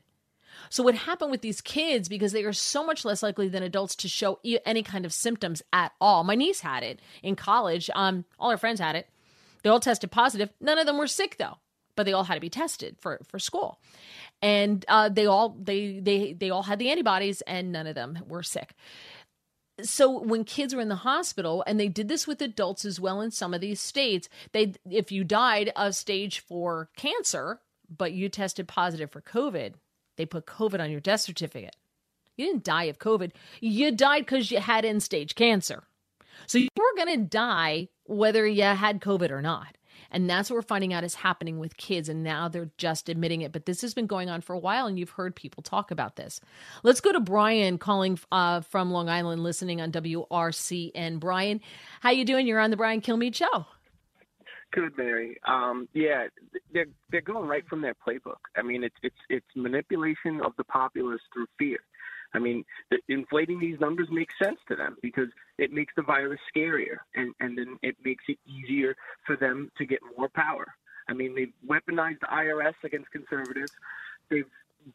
So, 0.70 0.84
what 0.84 0.96
happened 0.96 1.32
with 1.32 1.42
these 1.42 1.62
kids, 1.62 2.10
because 2.10 2.32
they 2.32 2.44
are 2.44 2.54
so 2.54 2.86
much 2.86 3.06
less 3.06 3.24
likely 3.24 3.48
than 3.48 3.64
adults 3.64 3.96
to 3.98 4.10
show 4.10 4.40
any 4.66 4.84
kind 4.84 5.06
of 5.06 5.14
symptoms 5.14 5.62
at 5.74 5.94
all. 6.00 6.24
My 6.24 6.36
niece 6.36 6.60
had 6.60 6.84
it 6.84 7.00
in 7.24 7.36
college. 7.36 7.90
Um, 7.96 8.26
all 8.38 8.52
her 8.52 8.58
friends 8.58 8.80
had 8.80 8.96
it. 8.96 9.08
They 9.64 9.70
all 9.70 9.80
tested 9.80 10.12
positive. 10.12 10.50
None 10.60 10.78
of 10.78 10.86
them 10.86 10.98
were 10.98 11.08
sick 11.08 11.38
though, 11.38 11.58
but 11.96 12.06
they 12.06 12.14
all 12.14 12.26
had 12.26 12.36
to 12.36 12.42
be 12.42 12.50
tested 12.50 12.98
for 13.00 13.20
for 13.28 13.40
school, 13.40 13.80
and 14.42 14.86
uh, 14.88 15.10
they 15.10 15.26
all 15.26 15.58
they 15.60 16.00
they 16.00 16.34
they 16.34 16.50
all 16.50 16.64
had 16.64 16.78
the 16.78 16.92
antibodies, 16.92 17.42
and 17.42 17.72
none 17.72 17.88
of 17.88 17.96
them 17.96 18.20
were 18.28 18.44
sick 18.44 18.76
so 19.84 20.20
when 20.20 20.44
kids 20.44 20.74
were 20.74 20.82
in 20.82 20.90
the 20.90 20.96
hospital 20.96 21.64
and 21.68 21.80
they 21.80 21.88
did 21.88 22.08
this 22.08 22.28
with 22.28 22.42
adults 22.42 22.86
as 22.86 23.00
well 23.00 23.22
in 23.22 23.32
some 23.32 23.54
of 23.54 23.62
these 23.62 23.80
states 23.80 24.30
they 24.52 24.74
if 24.90 25.12
you 25.12 25.24
died 25.24 25.72
of 25.76 25.96
stage 25.96 26.40
4 26.40 26.90
cancer 26.98 27.60
but 27.90 28.14
you 28.14 28.30
tested 28.30 28.68
positive 28.68 29.12
for 29.12 29.22
covid 29.22 29.74
they 30.20 30.26
put 30.26 30.46
covid 30.46 30.82
on 30.82 30.92
your 30.92 31.00
death 31.00 31.22
certificate. 31.22 31.78
You 32.36 32.48
didn't 32.48 32.66
die 32.66 32.84
of 32.84 33.00
covid. 33.00 33.32
You 33.62 33.90
died 33.90 34.28
cuz 34.28 34.52
you 34.52 34.60
had 34.60 34.84
end 34.84 35.02
stage 35.02 35.34
cancer. 35.34 35.84
So 36.46 36.58
you 36.58 36.68
were 36.76 37.06
going 37.06 37.18
to 37.18 37.26
die 37.26 37.88
whether 38.04 38.46
you 38.46 38.64
had 38.64 39.00
covid 39.00 39.32
or 39.32 39.42
not 39.42 39.78
and 40.12 40.30
that's 40.30 40.50
what 40.50 40.56
we're 40.56 40.62
finding 40.62 40.94
out 40.94 41.04
is 41.04 41.16
happening 41.16 41.60
with 41.60 41.78
kids. 41.78 42.10
And 42.10 42.24
now 42.24 42.48
they're 42.48 42.72
just 42.78 43.10
admitting 43.10 43.42
it. 43.42 43.52
But 43.52 43.66
this 43.66 43.82
has 43.82 43.94
been 43.94 44.08
going 44.08 44.30
on 44.30 44.42
for 44.42 44.54
a 44.54 44.60
while, 44.60 44.88
and 44.88 44.98
you've 44.98 45.12
heard 45.12 45.36
people 45.36 45.64
talk 45.64 45.92
about 45.92 46.16
this. 46.16 46.42
Let's 46.84 47.02
go 47.02 47.12
to 47.12 47.20
Brian 47.20 47.78
calling 47.78 48.20
uh, 48.32 48.62
from 48.62 48.92
Long 48.92 49.10
Island, 49.10 49.44
listening 49.44 49.82
on 49.82 49.92
WRCN. 49.92 51.20
Brian, 51.20 51.62
how 52.02 52.12
you 52.12 52.26
doing? 52.26 52.48
You're 52.48 52.60
on 52.60 52.72
the 52.72 52.78
Brian 52.78 53.02
Kilmeade 53.02 53.36
Show. 53.36 53.66
Good, 54.72 54.96
Mary. 54.98 55.38
Um, 55.48 55.90
yeah, 55.94 56.28
they're 56.72 56.86
they're 57.10 57.22
going 57.22 57.48
right 57.48 57.68
from 57.68 57.82
their 57.82 57.96
playbook. 57.96 58.38
I 58.56 58.62
mean, 58.62 58.84
it's 58.84 58.96
it's 59.02 59.16
it's 59.28 59.48
manipulation 59.56 60.42
of 60.46 60.52
the 60.58 60.64
populace 60.64 61.22
through 61.34 61.48
fear. 61.58 61.80
I 62.34 62.40
mean, 62.40 62.64
the, 62.92 63.00
inflating 63.08 63.60
these 63.60 63.80
numbers 63.80 64.08
makes 64.12 64.38
sense 64.38 64.60
to 64.68 64.76
them 64.76 64.98
because 65.02 65.30
it 65.58 65.72
makes 65.72 65.94
the 65.96 66.04
virus 66.04 66.40
scarier, 66.56 66.98
and 67.16 67.34
and 67.40 67.58
then 67.58 67.78
it 67.82 67.96
makes 68.04 68.24
it 68.28 68.38
easier 68.46 68.96
for 69.26 69.36
them 69.36 69.72
to 69.78 69.86
get 69.86 70.00
more 70.18 70.30
power. 70.30 70.68
I 71.08 71.14
mean, 71.14 71.34
they've 71.36 71.54
weaponized 71.68 72.20
the 72.20 72.28
IRS 72.28 72.76
against 72.84 73.12
conservatives. 73.12 73.72
They've 74.30 74.46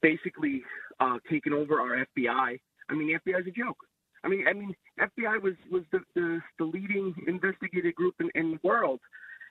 basically 0.00 0.62
uh, 1.00 1.18
taken 1.28 1.52
over 1.52 1.80
our 1.80 2.06
FBI. 2.16 2.60
I 2.88 2.94
mean, 2.94 3.08
the 3.08 3.32
FBI 3.32 3.40
is 3.40 3.46
a 3.48 3.50
joke. 3.50 3.78
I 4.22 4.28
mean, 4.28 4.46
I 4.48 4.52
mean, 4.52 4.74
FBI 4.98 5.42
was 5.42 5.54
was 5.70 5.82
the 5.90 6.00
the, 6.14 6.40
the 6.58 6.64
leading 6.64 7.14
investigative 7.26 7.94
group 7.94 8.14
in, 8.20 8.30
in 8.34 8.52
the 8.52 8.60
world, 8.62 9.00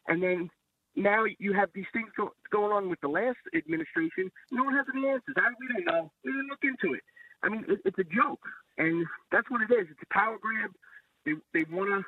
and 0.08 0.24
then 0.24 0.50
now 0.96 1.26
you 1.40 1.54
have 1.54 1.70
these 1.74 1.86
things 1.94 2.10
go, 2.16 2.34
going 2.52 2.72
on 2.72 2.90
with 2.90 3.02
the 3.02 3.08
last 3.08 3.38
administration. 3.56 4.32
No 4.52 4.64
one 4.64 4.76
has 4.76 4.86
any 4.96 5.08
answers. 5.08 5.36
I, 5.38 5.50
we 5.60 5.68
don't 5.68 5.86
know. 5.86 6.12
We 6.24 6.32
didn't 6.32 6.50
look 6.50 6.64
into 6.64 6.96
it. 6.96 7.04
I 7.44 7.50
mean, 7.50 7.66
it, 7.68 7.80
it's 7.86 8.00
a 8.00 8.04
joke, 8.04 8.42
and 8.78 9.06
that's 9.32 9.50
what 9.52 9.62
it 9.62 9.72
is. 9.74 9.88
It's 9.92 10.00
a 10.02 10.14
power 10.14 10.38
grab. 10.40 10.72
They 11.26 11.34
they 11.54 11.66
want 11.70 11.92
to, 11.92 12.00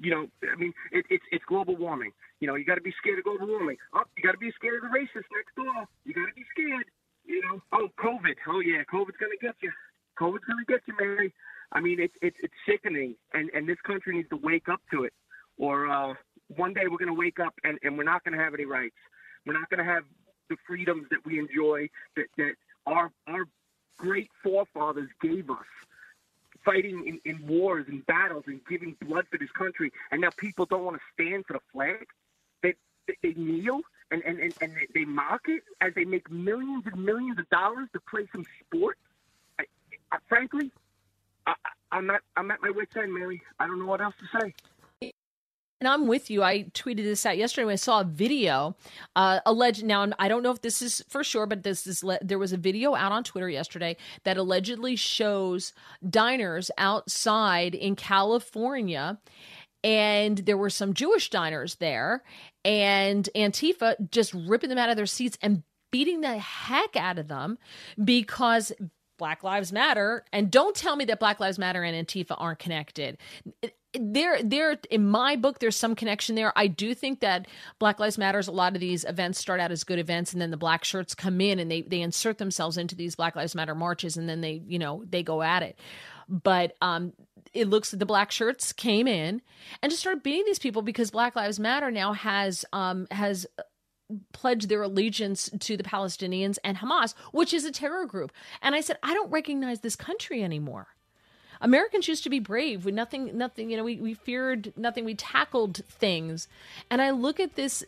you 0.00 0.10
know, 0.10 0.26
I 0.46 0.56
mean, 0.56 0.72
it, 0.92 1.04
it's 1.10 1.24
it's 1.30 1.44
global 1.46 1.76
warming. 1.76 2.12
You 2.40 2.46
know, 2.48 2.54
you 2.54 2.64
got 2.64 2.76
to 2.76 2.80
be 2.80 2.94
scared 2.98 3.18
of 3.18 3.24
global 3.24 3.46
warming. 3.46 3.76
Oh, 3.94 4.04
you 4.16 4.22
got 4.22 4.32
to 4.32 4.38
be 4.38 4.52
scared 4.56 4.82
of 4.82 4.90
the 4.90 4.96
racists 4.96 5.28
next 5.34 5.52
door. 5.56 5.84
You 6.04 6.14
got 6.14 6.26
to 6.26 6.34
be 6.34 6.46
scared. 6.54 6.86
You 7.26 7.42
know, 7.42 7.60
oh, 7.72 7.88
COVID. 7.98 8.38
Oh 8.48 8.60
yeah, 8.60 8.82
COVID's 8.92 9.20
gonna 9.20 9.38
get 9.40 9.54
you. 9.60 9.70
COVID's 10.18 10.44
gonna 10.46 10.64
get 10.66 10.80
you, 10.86 10.94
Mary. 10.98 11.34
I 11.72 11.80
mean, 11.80 12.00
it's 12.00 12.14
it's 12.22 12.36
it's 12.42 12.54
sickening, 12.66 13.14
and 13.34 13.50
and 13.50 13.68
this 13.68 13.78
country 13.86 14.16
needs 14.16 14.28
to 14.30 14.38
wake 14.42 14.68
up 14.68 14.80
to 14.92 15.04
it, 15.04 15.12
or 15.58 15.88
uh, 15.88 16.14
one 16.56 16.74
day 16.74 16.82
we're 16.90 16.98
gonna 16.98 17.14
wake 17.14 17.38
up 17.38 17.54
and 17.64 17.78
and 17.82 17.96
we're 17.96 18.04
not 18.04 18.24
gonna 18.24 18.42
have 18.42 18.54
any 18.54 18.64
rights. 18.64 18.96
We're 19.46 19.58
not 19.58 19.70
gonna 19.70 19.84
have 19.84 20.04
the 20.48 20.56
freedoms 20.66 21.06
that 21.10 21.20
we 21.24 21.38
enjoy 21.38 21.88
that 22.16 22.26
that 22.36 22.52
our 22.86 23.12
our 23.28 23.44
great 24.00 24.30
forefathers 24.42 25.10
gave 25.20 25.50
us 25.50 25.66
fighting 26.64 27.06
in, 27.06 27.20
in 27.30 27.46
wars 27.46 27.86
and 27.88 28.04
battles 28.06 28.44
and 28.46 28.60
giving 28.68 28.96
blood 29.02 29.26
for 29.30 29.38
this 29.38 29.50
country, 29.50 29.92
and 30.10 30.20
now 30.22 30.30
people 30.36 30.66
don't 30.66 30.84
want 30.84 30.96
to 30.96 31.02
stand 31.14 31.44
for 31.46 31.54
the 31.54 31.60
flag. 31.72 32.06
They 32.62 32.74
they, 33.06 33.16
they 33.22 33.34
kneel 33.34 33.80
and 34.10 34.22
and, 34.24 34.38
and, 34.38 34.54
and 34.60 34.72
they, 34.94 35.04
mock 35.04 35.42
it 35.48 35.62
as 35.80 35.94
they 35.94 36.04
make 36.04 36.30
millions 36.30 36.84
and 36.86 37.04
millions 37.04 37.38
of 37.38 37.48
dollars 37.50 37.88
to 37.92 38.00
play 38.10 38.26
some 38.32 38.44
sport. 38.66 38.98
I, 39.58 39.64
I, 40.12 40.18
frankly, 40.28 40.70
I, 41.46 41.54
I'm 41.92 42.10
at 42.10 42.22
I'm 42.36 42.50
at 42.50 42.62
my 42.62 42.70
wit's 42.70 42.96
end, 42.96 43.12
Mary. 43.14 43.42
I 43.58 43.66
don't 43.66 43.78
know 43.78 43.86
what 43.86 44.00
else 44.00 44.14
to 44.20 44.40
say 44.40 44.54
and 45.80 45.88
I'm 45.88 46.06
with 46.06 46.30
you. 46.30 46.42
I 46.42 46.64
tweeted 46.74 47.04
this 47.04 47.24
out 47.24 47.38
yesterday 47.38 47.64
when 47.64 47.72
I 47.72 47.76
saw 47.76 48.00
a 48.00 48.04
video, 48.04 48.76
uh, 49.16 49.40
alleged. 49.46 49.82
Now 49.82 50.08
I 50.18 50.28
don't 50.28 50.42
know 50.42 50.50
if 50.50 50.60
this 50.60 50.82
is 50.82 51.02
for 51.08 51.24
sure, 51.24 51.46
but 51.46 51.62
this 51.62 51.86
is 51.86 52.04
there 52.20 52.38
was 52.38 52.52
a 52.52 52.58
video 52.58 52.94
out 52.94 53.12
on 53.12 53.24
Twitter 53.24 53.48
yesterday 53.48 53.96
that 54.24 54.36
allegedly 54.36 54.96
shows 54.96 55.72
diners 56.08 56.70
outside 56.76 57.74
in 57.74 57.96
California, 57.96 59.18
and 59.82 60.38
there 60.38 60.58
were 60.58 60.70
some 60.70 60.92
Jewish 60.92 61.30
diners 61.30 61.76
there, 61.76 62.22
and 62.64 63.28
Antifa 63.34 64.10
just 64.10 64.34
ripping 64.34 64.68
them 64.68 64.78
out 64.78 64.90
of 64.90 64.96
their 64.96 65.06
seats 65.06 65.38
and 65.40 65.62
beating 65.90 66.20
the 66.20 66.38
heck 66.38 66.94
out 66.94 67.18
of 67.18 67.28
them 67.28 67.58
because 68.04 68.70
Black 69.18 69.42
Lives 69.42 69.72
Matter, 69.72 70.24
and 70.32 70.50
don't 70.50 70.76
tell 70.76 70.96
me 70.96 71.04
that 71.06 71.20
Black 71.20 71.40
Lives 71.40 71.58
Matter 71.58 71.82
and 71.82 72.06
Antifa 72.06 72.34
aren't 72.38 72.58
connected 72.58 73.18
there 73.94 74.40
there 74.42 74.78
in 74.90 75.08
my 75.08 75.34
book 75.34 75.58
there's 75.58 75.76
some 75.76 75.96
connection 75.96 76.36
there 76.36 76.52
i 76.56 76.66
do 76.66 76.94
think 76.94 77.20
that 77.20 77.46
black 77.78 77.98
lives 77.98 78.18
matters 78.18 78.46
a 78.46 78.52
lot 78.52 78.74
of 78.74 78.80
these 78.80 79.04
events 79.04 79.38
start 79.38 79.58
out 79.58 79.72
as 79.72 79.82
good 79.82 79.98
events 79.98 80.32
and 80.32 80.40
then 80.40 80.50
the 80.50 80.56
black 80.56 80.84
shirts 80.84 81.14
come 81.14 81.40
in 81.40 81.58
and 81.58 81.70
they 81.70 81.82
they 81.82 82.00
insert 82.00 82.38
themselves 82.38 82.76
into 82.76 82.94
these 82.94 83.16
black 83.16 83.34
lives 83.34 83.54
matter 83.54 83.74
marches 83.74 84.16
and 84.16 84.28
then 84.28 84.40
they 84.40 84.62
you 84.66 84.78
know 84.78 85.02
they 85.08 85.22
go 85.22 85.42
at 85.42 85.62
it 85.62 85.78
but 86.28 86.76
um 86.80 87.12
it 87.52 87.68
looks 87.68 87.90
the 87.90 88.06
black 88.06 88.30
shirts 88.30 88.72
came 88.72 89.08
in 89.08 89.42
and 89.82 89.90
just 89.90 90.00
started 90.00 90.22
beating 90.22 90.44
these 90.46 90.60
people 90.60 90.82
because 90.82 91.10
black 91.10 91.34
lives 91.34 91.58
matter 91.58 91.90
now 91.90 92.12
has 92.12 92.64
um 92.72 93.08
has 93.10 93.46
pledged 94.32 94.68
their 94.68 94.82
allegiance 94.82 95.50
to 95.60 95.76
the 95.76 95.84
Palestinians 95.84 96.58
and 96.64 96.78
Hamas, 96.78 97.14
which 97.32 97.54
is 97.54 97.64
a 97.64 97.70
terror 97.70 98.06
group. 98.06 98.32
And 98.60 98.74
I 98.74 98.80
said, 98.80 98.98
I 99.04 99.14
don't 99.14 99.30
recognize 99.30 99.80
this 99.80 99.94
country 99.94 100.42
anymore. 100.42 100.88
Americans 101.60 102.08
used 102.08 102.24
to 102.24 102.30
be 102.30 102.38
brave. 102.38 102.84
We 102.84 102.92
nothing, 102.92 103.36
nothing. 103.36 103.70
You 103.70 103.76
know, 103.76 103.84
we 103.84 103.96
we 103.96 104.14
feared 104.14 104.72
nothing. 104.76 105.04
We 105.04 105.14
tackled 105.14 105.82
things. 105.88 106.48
And 106.90 107.02
I 107.02 107.10
look 107.10 107.38
at 107.38 107.54
this 107.54 107.84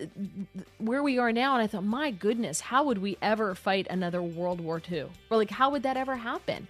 where 0.79 1.03
we 1.03 1.18
are 1.18 1.33
now, 1.33 1.55
and 1.55 1.62
I 1.62 1.66
thought, 1.66 1.85
my 1.85 2.11
goodness, 2.11 2.61
how 2.61 2.85
would 2.85 2.99
we 2.99 3.16
ever 3.23 3.55
fight 3.55 3.87
another 3.89 4.23
World 4.23 4.61
War 4.61 4.81
II? 4.91 5.07
Or 5.31 5.37
like, 5.37 5.51
how 5.51 5.70
would 5.70 5.83
that 5.85 5.97
ever 5.97 6.16
happen? 6.16 6.68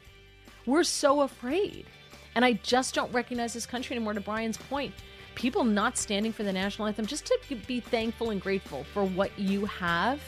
We're 0.64 0.84
so 0.84 1.22
afraid. 1.22 1.86
And 2.34 2.44
I 2.44 2.54
just 2.54 2.94
don't 2.94 3.12
recognize 3.12 3.52
this 3.52 3.66
country 3.66 3.96
anymore. 3.96 4.14
To 4.14 4.20
Brian's 4.20 4.56
point, 4.56 4.94
people 5.34 5.64
not 5.64 5.98
standing 5.98 6.32
for 6.32 6.44
the 6.44 6.52
national 6.52 6.86
anthem, 6.86 7.06
just 7.06 7.26
to 7.26 7.56
be 7.66 7.80
thankful 7.80 8.30
and 8.30 8.40
grateful 8.40 8.84
for 8.94 9.04
what 9.04 9.36
you 9.38 9.64
have. 9.66 10.20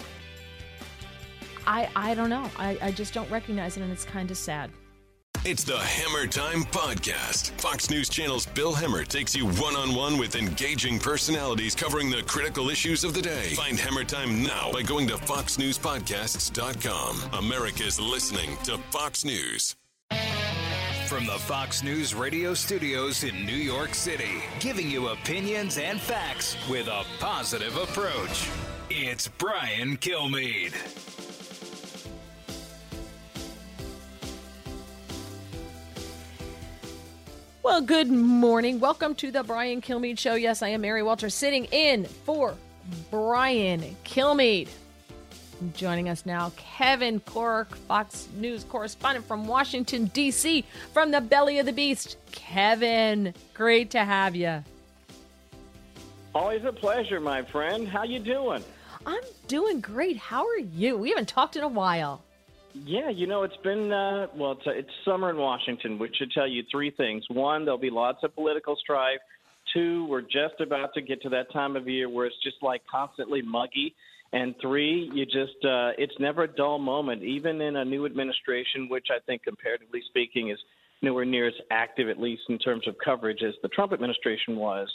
I 1.67 1.89
I 1.95 2.15
don't 2.15 2.31
know. 2.31 2.51
I, 2.57 2.77
I 2.83 2.91
just 2.91 3.15
don't 3.15 3.31
recognize 3.31 3.77
it, 3.77 3.83
and 3.83 3.93
it's 3.93 4.05
kind 4.05 4.31
of 4.31 4.37
sad. 4.37 4.71
It's 5.47 5.63
the 5.63 5.75
Hemmer 5.75 6.31
Time 6.31 6.65
Podcast. 6.65 7.51
Fox 7.61 7.91
News 7.91 8.09
Channel's 8.09 8.47
Bill 8.47 8.73
Hemmer 8.73 9.07
takes 9.07 9.37
you 9.37 9.45
one 9.45 9.77
on 9.77 9.95
one 9.95 10.17
with 10.17 10.37
engaging 10.37 10.99
personalities 10.99 11.75
covering 11.75 12.09
the 12.09 12.23
critical 12.23 12.71
issues 12.71 13.05
of 13.05 13.13
the 13.13 13.21
day. 13.21 13.51
Find 13.51 13.77
Hemmer 13.77 14.09
Time 14.09 14.43
now 14.43 14.73
by 14.73 14.81
going 14.81 15.07
to 15.09 15.17
FoxNewsPodcasts.com. 15.17 17.45
America's 17.45 18.01
listening 18.01 18.57
to 18.65 18.79
Fox 18.91 19.27
News. 19.27 19.77
From 21.09 21.27
the 21.27 21.39
Fox 21.41 21.83
News 21.83 22.15
radio 22.15 22.55
studios 22.55 23.23
in 23.23 23.45
New 23.45 23.53
York 23.53 23.95
City, 23.95 24.43
giving 24.61 24.91
you 24.91 25.09
opinions 25.09 25.77
and 25.77 26.01
facts 26.01 26.57
with 26.71 26.87
a 26.87 27.05
positive 27.21 27.77
approach. 27.77 28.49
It's 28.89 29.29
Brian 29.29 29.99
Kilmeade. 29.99 31.14
Well, 37.65 37.81
good 37.81 38.11
morning. 38.11 38.79
Welcome 38.79 39.15
to 39.15 39.31
the 39.31 39.43
Brian 39.43 39.81
Kilmeade 39.81 40.19
Show. 40.19 40.35
Yes, 40.35 40.61
I 40.61 40.69
am 40.69 40.83
Mary 40.83 41.03
Walter 41.03 41.31
sitting 41.31 41.65
in 41.73 42.05
for 42.05 42.57
Brian 43.11 43.97
Kilmeade. 44.05 44.69
Joining 45.73 46.11
us 46.11 46.27
now, 46.27 46.53
Kevin 46.57 47.21
Corke, 47.21 47.75
Fox 47.89 48.29
News 48.37 48.65
correspondent 48.65 49.27
from 49.27 49.47
Washington, 49.47 50.05
D.C., 50.13 50.63
from 50.93 51.11
the 51.11 51.23
belly 51.23 51.59
of 51.59 51.65
the 51.65 51.73
beast. 51.73 52.19
Kevin, 52.33 53.33
great 53.55 53.91
to 53.93 54.05
have 54.05 54.37
you. 54.37 54.63
Always 56.35 56.67
a 56.67 56.73
pleasure, 56.73 57.19
my 57.19 57.41
friend. 57.45 57.89
How 57.89 58.03
you 58.03 58.19
doing? 58.19 58.63
I'm 59.07 59.25
doing 59.49 59.81
great. 59.81 60.19
How 60.19 60.47
are 60.47 60.59
you? 60.59 60.99
We 60.99 61.09
haven't 61.09 61.29
talked 61.29 61.57
in 61.57 61.63
a 61.63 61.69
while. 61.69 62.23
Yeah, 62.75 63.09
you 63.09 63.29
know, 63.29 63.45
it's 63.45 63.57
been, 63.59 63.93
uh, 63.93 64.27
well, 64.37 64.53
it's, 64.53 64.63
it's 64.67 64.91
summer 65.05 65.31
in 65.31 65.37
Washington, 65.37 65.97
which 65.97 66.17
should 66.17 66.33
tell 66.33 66.47
you 66.47 66.65
three 66.73 66.91
things. 66.91 67.25
One, 67.29 67.65
there'll 67.65 67.79
be 67.79 67.91
lots 67.91 68.19
of 68.25 68.35
political 68.35 68.77
strife. 68.77 69.21
Two, 69.73 70.07
we're 70.07 70.23
just 70.23 70.61
about 70.61 70.93
to 70.95 71.01
get 71.01 71.23
to 71.23 71.29
that 71.31 71.53
time 71.53 71.77
of 71.77 71.89
year 71.89 72.09
where 72.09 72.27
it's 72.27 72.37
just 72.43 72.57
like 72.63 72.83
constantly 72.91 73.43
muggy. 73.43 73.95
And 74.33 74.57
three, 74.61 75.09
you 75.15 75.25
just, 75.25 75.65
uh, 75.65 75.93
it's 75.97 76.15
never 76.19 76.43
a 76.43 76.49
dull 76.49 76.81
moment, 76.81 77.23
even 77.23 77.61
in 77.61 77.77
a 77.77 77.85
new 77.85 78.07
administration, 78.07 78.89
which 78.89 79.07
I 79.09 79.21
think, 79.25 79.45
comparatively 79.45 80.03
speaking, 80.09 80.51
is 80.51 80.59
nowhere 81.01 81.25
near 81.25 81.47
as 81.47 81.55
active, 81.71 82.09
at 82.09 82.21
least 82.21 82.43
in 82.49 82.59
terms 82.59 82.89
of 82.89 82.97
coverage, 83.03 83.45
as 83.47 83.55
the 83.63 83.69
Trump 83.69 83.93
administration 83.93 84.57
was. 84.57 84.89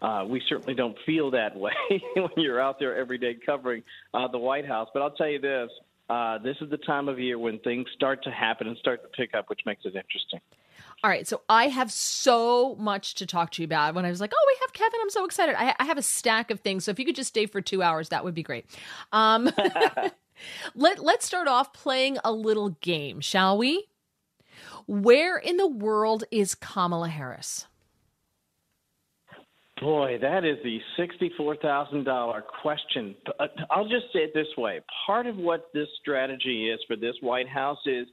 Uh, 0.00 0.24
we 0.26 0.40
certainly 0.48 0.74
don't 0.74 0.96
feel 1.04 1.30
that 1.32 1.54
way 1.58 1.72
when 2.14 2.30
you're 2.36 2.60
out 2.60 2.78
there 2.78 2.96
every 2.96 3.18
day 3.18 3.36
covering 3.44 3.82
uh, 4.14 4.26
the 4.28 4.38
White 4.38 4.66
House. 4.66 4.88
But 4.94 5.02
I'll 5.02 5.10
tell 5.10 5.28
you 5.28 5.40
this 5.40 5.68
uh, 6.08 6.38
this 6.38 6.56
is 6.60 6.70
the 6.70 6.76
time 6.78 7.08
of 7.08 7.18
year 7.18 7.38
when 7.38 7.58
things 7.60 7.86
start 7.94 8.22
to 8.24 8.30
happen 8.30 8.68
and 8.68 8.76
start 8.78 9.02
to 9.02 9.08
pick 9.08 9.34
up, 9.34 9.50
which 9.50 9.60
makes 9.66 9.84
it 9.84 9.96
interesting. 9.96 10.40
All 11.02 11.10
right, 11.10 11.26
so 11.26 11.42
I 11.48 11.68
have 11.68 11.90
so 11.92 12.74
much 12.76 13.14
to 13.16 13.26
talk 13.26 13.50
to 13.52 13.62
you 13.62 13.66
about. 13.66 13.94
When 13.94 14.04
I 14.04 14.10
was 14.10 14.20
like, 14.20 14.32
"Oh, 14.34 14.46
we 14.46 14.58
have 14.60 14.72
Kevin," 14.72 15.00
I'm 15.02 15.10
so 15.10 15.24
excited. 15.24 15.54
I, 15.58 15.74
I 15.78 15.84
have 15.84 15.98
a 15.98 16.02
stack 16.02 16.50
of 16.50 16.60
things. 16.60 16.84
So 16.84 16.90
if 16.90 16.98
you 16.98 17.04
could 17.04 17.16
just 17.16 17.28
stay 17.28 17.46
for 17.46 17.60
two 17.60 17.82
hours, 17.82 18.08
that 18.10 18.24
would 18.24 18.34
be 18.34 18.42
great. 18.42 18.66
Um, 19.12 19.50
let 20.74 21.02
Let's 21.02 21.26
start 21.26 21.48
off 21.48 21.72
playing 21.72 22.18
a 22.24 22.32
little 22.32 22.70
game, 22.80 23.20
shall 23.20 23.58
we? 23.58 23.88
Where 24.86 25.36
in 25.36 25.56
the 25.56 25.66
world 25.66 26.24
is 26.30 26.54
Kamala 26.54 27.08
Harris? 27.08 27.66
Boy, 29.80 30.18
that 30.22 30.44
is 30.44 30.56
the 30.64 30.80
$64,000 30.98 32.42
question. 32.62 33.14
I'll 33.70 33.88
just 33.88 34.06
say 34.12 34.20
it 34.20 34.32
this 34.32 34.46
way. 34.56 34.80
Part 35.06 35.26
of 35.26 35.36
what 35.36 35.68
this 35.74 35.88
strategy 36.00 36.70
is 36.70 36.80
for 36.86 36.96
this 36.96 37.14
White 37.20 37.48
House 37.48 37.78
is 37.84 38.06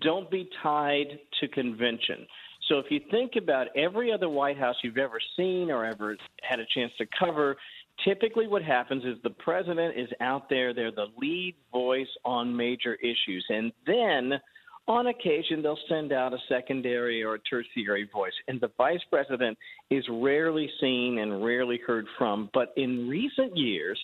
don't 0.00 0.30
be 0.30 0.48
tied 0.62 1.18
to 1.40 1.48
convention. 1.48 2.26
So 2.68 2.78
if 2.78 2.86
you 2.90 3.00
think 3.10 3.32
about 3.36 3.66
every 3.76 4.10
other 4.10 4.28
White 4.28 4.56
House 4.56 4.76
you've 4.82 4.96
ever 4.96 5.18
seen 5.36 5.70
or 5.70 5.84
ever 5.84 6.16
had 6.42 6.60
a 6.60 6.66
chance 6.74 6.92
to 6.96 7.06
cover, 7.18 7.56
typically 8.04 8.46
what 8.46 8.62
happens 8.62 9.04
is 9.04 9.16
the 9.22 9.30
president 9.30 9.98
is 9.98 10.08
out 10.20 10.48
there, 10.48 10.72
they're 10.72 10.92
the 10.92 11.08
lead 11.18 11.56
voice 11.72 12.08
on 12.24 12.56
major 12.56 12.94
issues. 12.94 13.44
And 13.50 13.72
then 13.86 14.40
on 14.88 15.06
occasion, 15.06 15.62
they'll 15.62 15.78
send 15.88 16.12
out 16.12 16.32
a 16.32 16.38
secondary 16.48 17.22
or 17.22 17.34
a 17.34 17.38
tertiary 17.40 18.08
voice, 18.12 18.32
and 18.48 18.60
the 18.60 18.70
vice 18.76 19.00
president 19.10 19.56
is 19.90 20.04
rarely 20.10 20.68
seen 20.80 21.18
and 21.18 21.44
rarely 21.44 21.78
heard 21.86 22.06
from. 22.18 22.50
But 22.52 22.72
in 22.76 23.08
recent 23.08 23.56
years, 23.56 23.98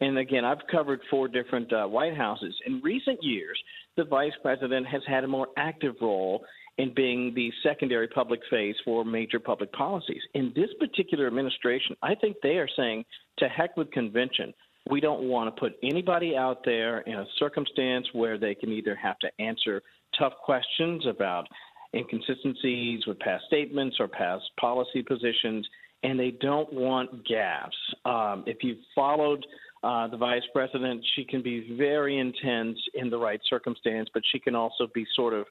and 0.00 0.18
again, 0.18 0.44
I've 0.44 0.66
covered 0.70 1.00
four 1.08 1.28
different 1.28 1.72
uh, 1.72 1.86
White 1.86 2.16
Houses. 2.16 2.54
In 2.66 2.80
recent 2.82 3.22
years, 3.22 3.58
the 3.96 4.04
vice 4.04 4.32
president 4.42 4.86
has 4.88 5.02
had 5.06 5.24
a 5.24 5.28
more 5.28 5.48
active 5.56 5.94
role 6.00 6.44
in 6.78 6.92
being 6.92 7.32
the 7.34 7.52
secondary 7.62 8.08
public 8.08 8.40
face 8.50 8.74
for 8.84 9.04
major 9.04 9.38
public 9.38 9.72
policies. 9.72 10.22
In 10.34 10.52
this 10.56 10.70
particular 10.80 11.28
administration, 11.28 11.96
I 12.02 12.16
think 12.16 12.36
they 12.42 12.56
are 12.56 12.68
saying 12.76 13.04
to 13.38 13.48
heck 13.48 13.76
with 13.76 13.90
convention. 13.92 14.52
We 14.90 15.00
don't 15.00 15.28
want 15.28 15.54
to 15.54 15.58
put 15.58 15.76
anybody 15.82 16.36
out 16.36 16.62
there 16.64 17.00
in 17.00 17.14
a 17.14 17.26
circumstance 17.38 18.06
where 18.12 18.38
they 18.38 18.54
can 18.54 18.70
either 18.70 18.94
have 18.94 19.18
to 19.20 19.28
answer 19.38 19.82
tough 20.18 20.34
questions 20.44 21.06
about 21.06 21.46
inconsistencies 21.94 23.06
with 23.06 23.18
past 23.20 23.44
statements 23.46 23.96
or 23.98 24.08
past 24.08 24.44
policy 24.60 25.02
positions, 25.02 25.66
and 26.02 26.18
they 26.18 26.32
don't 26.32 26.70
want 26.72 27.26
gaps. 27.26 27.76
Um, 28.04 28.44
if 28.46 28.58
you've 28.62 28.78
followed 28.94 29.44
uh, 29.82 30.08
the 30.08 30.16
vice 30.16 30.42
president, 30.52 31.04
she 31.14 31.24
can 31.24 31.42
be 31.42 31.76
very 31.78 32.18
intense 32.18 32.78
in 32.94 33.10
the 33.10 33.18
right 33.18 33.40
circumstance, 33.48 34.08
but 34.12 34.22
she 34.32 34.38
can 34.38 34.54
also 34.54 34.88
be 34.94 35.06
sort 35.14 35.34
of 35.34 35.46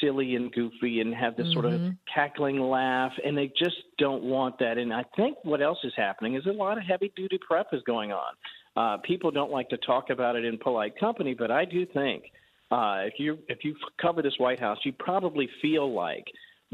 silly 0.00 0.36
and 0.36 0.52
goofy 0.52 1.00
and 1.00 1.14
have 1.14 1.36
this 1.36 1.46
mm-hmm. 1.46 1.52
sort 1.52 1.64
of 1.66 1.72
mm-hmm. 1.72 1.90
cackling 2.12 2.60
laugh, 2.60 3.12
and 3.24 3.36
they 3.36 3.50
just 3.58 3.76
don't 3.98 4.22
want 4.22 4.58
that. 4.58 4.78
And 4.78 4.92
I 4.92 5.04
think 5.16 5.38
what 5.42 5.62
else 5.62 5.78
is 5.84 5.92
happening 5.96 6.34
is 6.34 6.46
a 6.46 6.52
lot 6.52 6.78
of 6.78 6.84
heavy 6.84 7.12
duty 7.16 7.38
prep 7.46 7.68
is 7.72 7.82
going 7.82 8.12
on. 8.12 8.34
Uh, 8.78 8.96
people 8.98 9.32
don't 9.32 9.50
like 9.50 9.68
to 9.68 9.76
talk 9.78 10.08
about 10.08 10.36
it 10.36 10.44
in 10.44 10.56
polite 10.56 10.96
company, 11.00 11.34
but 11.34 11.50
I 11.50 11.64
do 11.64 11.84
think 11.84 12.22
uh, 12.70 13.02
if 13.06 13.14
you 13.18 13.36
if 13.48 13.64
you 13.64 13.74
cover 14.00 14.22
this 14.22 14.34
White 14.38 14.60
House, 14.60 14.78
you 14.84 14.92
probably 14.92 15.48
feel 15.60 15.92
like 15.92 16.24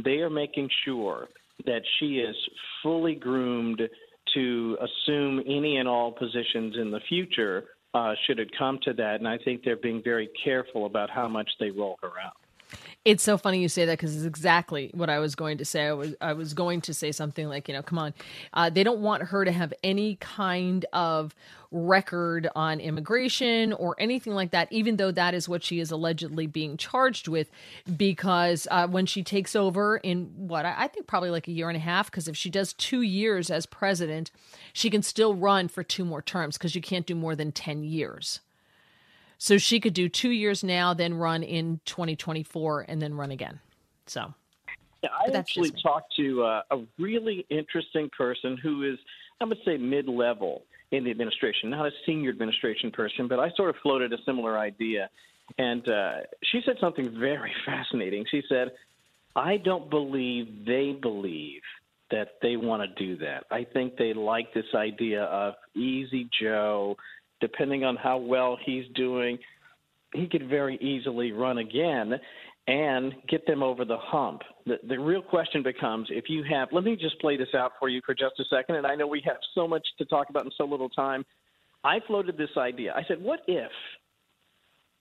they 0.05 0.18
are 0.18 0.28
making 0.28 0.68
sure 0.84 1.28
that 1.64 1.80
she 1.98 2.16
is 2.16 2.36
fully 2.82 3.14
groomed 3.14 3.80
to 4.34 4.76
assume 4.82 5.40
any 5.46 5.78
and 5.78 5.88
all 5.88 6.12
positions 6.12 6.76
in 6.78 6.90
the 6.90 7.00
future 7.09 7.64
uh, 7.94 8.12
should 8.26 8.38
it 8.38 8.50
come 8.59 8.78
to 8.82 8.92
that. 8.92 9.14
And 9.20 9.26
I 9.26 9.38
think 9.38 9.62
they're 9.64 9.76
being 9.76 10.02
very 10.05 10.28
careful 10.44 10.84
about 10.84 11.09
how 11.09 11.26
much 11.26 11.48
they 11.59 11.70
roll 11.70 11.96
her 12.02 12.12
out. 12.22 12.36
It's 13.04 13.22
so 13.22 13.36
funny 13.36 13.60
you 13.60 13.68
say 13.68 13.84
that 13.84 13.98
because 13.98 14.16
it's 14.16 14.24
exactly 14.24 14.90
what 14.94 15.10
I 15.10 15.18
was 15.18 15.34
going 15.34 15.58
to 15.58 15.64
say. 15.64 15.86
I 15.88 15.92
was 15.92 16.14
I 16.20 16.32
was 16.32 16.54
going 16.54 16.80
to 16.82 16.94
say 16.94 17.12
something 17.12 17.48
like, 17.48 17.68
you 17.68 17.74
know, 17.74 17.82
come 17.82 17.98
on, 17.98 18.14
uh, 18.54 18.70
they 18.70 18.82
don't 18.82 19.00
want 19.00 19.24
her 19.24 19.44
to 19.44 19.52
have 19.52 19.74
any 19.82 20.16
kind 20.16 20.86
of 20.92 21.34
record 21.70 22.48
on 22.54 22.80
immigration 22.80 23.72
or 23.74 23.94
anything 23.98 24.32
like 24.34 24.52
that, 24.52 24.72
even 24.72 24.96
though 24.96 25.10
that 25.10 25.34
is 25.34 25.48
what 25.48 25.62
she 25.62 25.80
is 25.80 25.90
allegedly 25.90 26.46
being 26.46 26.76
charged 26.76 27.28
with. 27.28 27.50
Because 27.96 28.66
uh, 28.70 28.86
when 28.86 29.04
she 29.06 29.22
takes 29.22 29.54
over 29.54 29.98
in 29.98 30.32
what 30.36 30.64
I, 30.64 30.88
think 30.88 31.06
probably 31.06 31.30
like 31.30 31.48
a 31.48 31.52
year 31.52 31.68
and 31.68 31.76
a 31.76 31.80
half, 31.80 32.10
because 32.10 32.28
if 32.28 32.36
she 32.36 32.48
does 32.48 32.72
two 32.72 33.02
years 33.02 33.50
as 33.50 33.66
president, 33.66 34.30
she 34.72 34.88
can 34.88 35.02
still 35.02 35.34
run 35.34 35.68
for 35.68 35.82
two 35.82 36.04
more 36.04 36.22
terms 36.22 36.56
because 36.56 36.74
you 36.74 36.80
can't 36.80 37.06
do 37.06 37.14
more 37.14 37.36
than 37.36 37.52
ten 37.52 37.84
years. 37.84 38.40
So 39.45 39.59
she 39.59 39.78
could 39.78 39.92
do 39.92 40.09
two 40.09 40.30
years 40.30 40.64
now, 40.64 40.95
then 40.95 41.12
run 41.12 41.42
in 41.42 41.78
2024, 41.84 42.86
and 42.88 43.03
then 43.03 43.12
run 43.12 43.30
again. 43.30 43.61
So. 44.07 44.32
Yeah, 45.03 45.11
I 45.12 45.36
actually 45.36 45.70
talked 45.82 46.16
to 46.16 46.42
uh, 46.42 46.62
a 46.70 46.78
really 46.99 47.45
interesting 47.51 48.09
person 48.16 48.57
who 48.57 48.84
is, 48.90 48.99
I 49.42 49.45
would 49.45 49.59
say, 49.62 49.76
mid 49.76 50.09
level 50.09 50.62
in 50.92 51.05
the 51.05 51.11
administration, 51.11 51.68
not 51.68 51.86
a 51.86 51.90
senior 52.07 52.30
administration 52.30 52.90
person, 52.90 53.28
but 53.28 53.38
I 53.38 53.51
sort 53.55 53.68
of 53.68 53.76
floated 53.82 54.14
a 54.14 54.16
similar 54.24 54.59
idea. 54.59 55.11
And 55.59 55.86
uh, 55.86 56.12
she 56.45 56.62
said 56.64 56.76
something 56.80 57.14
very 57.20 57.53
fascinating. 57.66 58.24
She 58.30 58.42
said, 58.49 58.72
I 59.36 59.59
don't 59.59 59.90
believe 59.90 60.64
they 60.64 60.92
believe 60.92 61.61
that 62.11 62.36
they 62.40 62.57
want 62.57 62.82
to 62.82 63.05
do 63.05 63.18
that. 63.18 63.45
I 63.51 63.64
think 63.64 63.99
they 63.99 64.14
like 64.14 64.55
this 64.55 64.74
idea 64.74 65.24
of 65.24 65.53
easy 65.74 66.30
Joe 66.40 66.97
depending 67.45 67.84
on 67.84 67.95
how 67.95 68.16
well 68.16 68.57
he's 68.64 68.86
doing, 68.95 69.38
he 70.14 70.26
could 70.26 70.49
very 70.49 70.78
easily 70.78 71.30
run 71.30 71.59
again 71.59 72.14
and 72.66 73.12
get 73.28 73.47
them 73.47 73.62
over 73.62 73.84
the 73.84 73.99
hump. 73.99 74.40
The, 74.64 74.76
the 74.88 74.99
real 74.99 75.20
question 75.20 75.62
becomes 75.62 76.09
if 76.11 76.30
you 76.30 76.42
have, 76.51 76.68
let 76.72 76.84
me 76.84 76.97
just 76.97 77.20
play 77.20 77.36
this 77.36 77.55
out 77.55 77.72
for 77.78 77.90
you 77.90 78.01
for 78.07 78.14
just 78.14 78.40
a 78.40 78.45
second. 78.49 78.76
And 78.76 78.86
I 78.86 78.95
know 78.95 79.07
we 79.07 79.22
have 79.26 79.36
so 79.55 79.68
much 79.68 79.86
to 79.99 80.07
talk 80.07 80.30
about 80.30 80.47
in 80.47 80.53
so 80.57 80.64
little 80.64 80.88
time. 80.88 81.22
I 81.84 82.01
floated 82.07 82.38
this 82.38 82.57
idea. 82.57 82.95
I 82.97 83.03
said, 83.07 83.20
what 83.20 83.40
if 83.47 83.70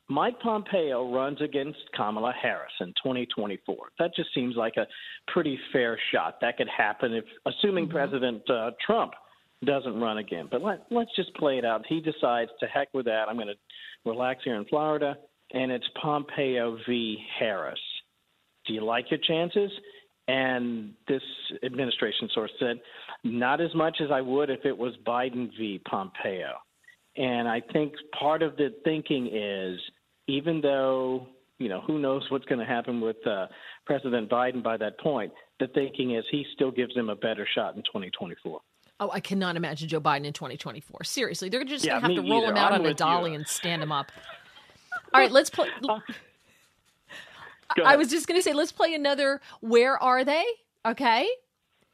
Mike 0.10 0.38
Pompeo 0.42 1.14
runs 1.16 1.40
against 1.40 1.80
Kamala 1.96 2.34
Harris 2.34 2.74
in 2.82 2.88
2024. 2.88 3.76
That 4.00 4.14
just 4.14 4.34
seems 4.36 4.58
like 4.58 4.76
a 4.76 4.86
pretty 5.32 5.58
fair 5.72 5.98
shot. 6.12 6.40
That 6.42 6.58
could 6.58 6.68
happen 6.68 7.14
if, 7.14 7.24
assuming 7.46 7.86
mm-hmm. 7.86 7.96
President 7.96 8.50
uh, 8.50 8.72
Trump 8.86 9.14
doesn't 9.66 10.00
run 10.00 10.18
again. 10.18 10.48
But 10.50 10.62
let, 10.62 10.86
let's 10.92 11.16
just 11.16 11.34
play 11.36 11.58
it 11.58 11.66
out. 11.66 11.84
He 11.88 12.00
decides 12.00 12.52
to 12.60 12.68
heck 12.68 12.90
with 12.94 13.06
that. 13.06 13.26
I'm 13.30 13.36
going 13.36 13.48
to 13.48 14.10
relax 14.10 14.42
here 14.44 14.56
in 14.56 14.66
Florida, 14.66 15.16
and 15.54 15.72
it's 15.72 15.86
Pompeo 16.02 16.78
v. 16.88 17.18
Harris. 17.40 17.80
Do 18.66 18.74
you 18.74 18.84
like 18.84 19.12
your 19.12 19.20
chances? 19.28 19.72
And 20.28 20.94
this 21.08 21.22
administration 21.64 22.30
source 22.34 22.52
said, 22.60 22.80
not 23.24 23.60
as 23.60 23.74
much 23.76 23.98
as 24.02 24.10
I 24.10 24.22
would 24.22 24.50
if 24.50 24.66
it 24.66 24.78
was 24.78 24.94
Biden 25.06 25.50
v. 25.58 25.82
Pompeo. 25.90 26.54
And 27.18 27.48
I 27.48 27.62
think 27.74 27.94
part 28.18 28.42
of 28.42 28.56
the 28.56 28.74
thinking 28.84 29.28
is 29.28 29.80
even 30.28 30.62
though, 30.62 31.28
you 31.60 31.70
know, 31.70 31.82
who 31.82 32.00
knows 32.00 32.26
what's 32.30 32.46
going 32.46 32.60
to 32.60 32.66
happen 32.66 33.02
with 33.02 33.18
uh, 33.28 33.48
President 33.86 34.30
Biden 34.30 34.64
by 34.64 34.78
that 34.78 35.00
point, 35.00 35.32
the 35.60 35.68
thinking 35.68 36.16
is 36.16 36.24
he 36.32 36.46
still 36.54 36.72
gives 36.72 36.96
him 36.96 37.10
a 37.10 37.16
better 37.16 37.48
shot 37.54 37.76
in 37.76 37.84
2024. 37.84 38.60
Oh, 39.00 39.10
I 39.12 39.20
cannot 39.20 39.56
imagine 39.56 39.90
Joe 39.90 40.00
Biden 40.00 40.26
in 40.26 40.34
2024. 40.34 41.04
Seriously, 41.04 41.50
they're 41.50 41.64
just 41.64 41.84
yeah, 41.84 42.00
going 42.00 42.04
to 42.04 42.16
have 42.16 42.26
to 42.26 42.32
roll 42.32 42.44
either. 42.44 42.52
him 42.52 42.58
out 42.58 42.74
I'm 42.74 42.82
on 42.82 42.88
a 42.88 42.94
dolly 42.94 43.32
you. 43.32 43.38
and 43.38 43.48
stand 43.48 43.82
him 43.82 43.92
up. 43.92 44.12
All 45.14 45.22
right, 45.22 45.32
let's 45.32 45.50
play. 45.50 45.70
I 47.84 47.96
was 47.96 48.10
just 48.10 48.28
going 48.28 48.40
to 48.40 48.44
say, 48.44 48.54
let's 48.54 48.72
play 48.72 48.94
another. 48.94 49.42
Where 49.62 50.02
are 50.02 50.24
they? 50.24 50.46
Okay. 50.86 51.28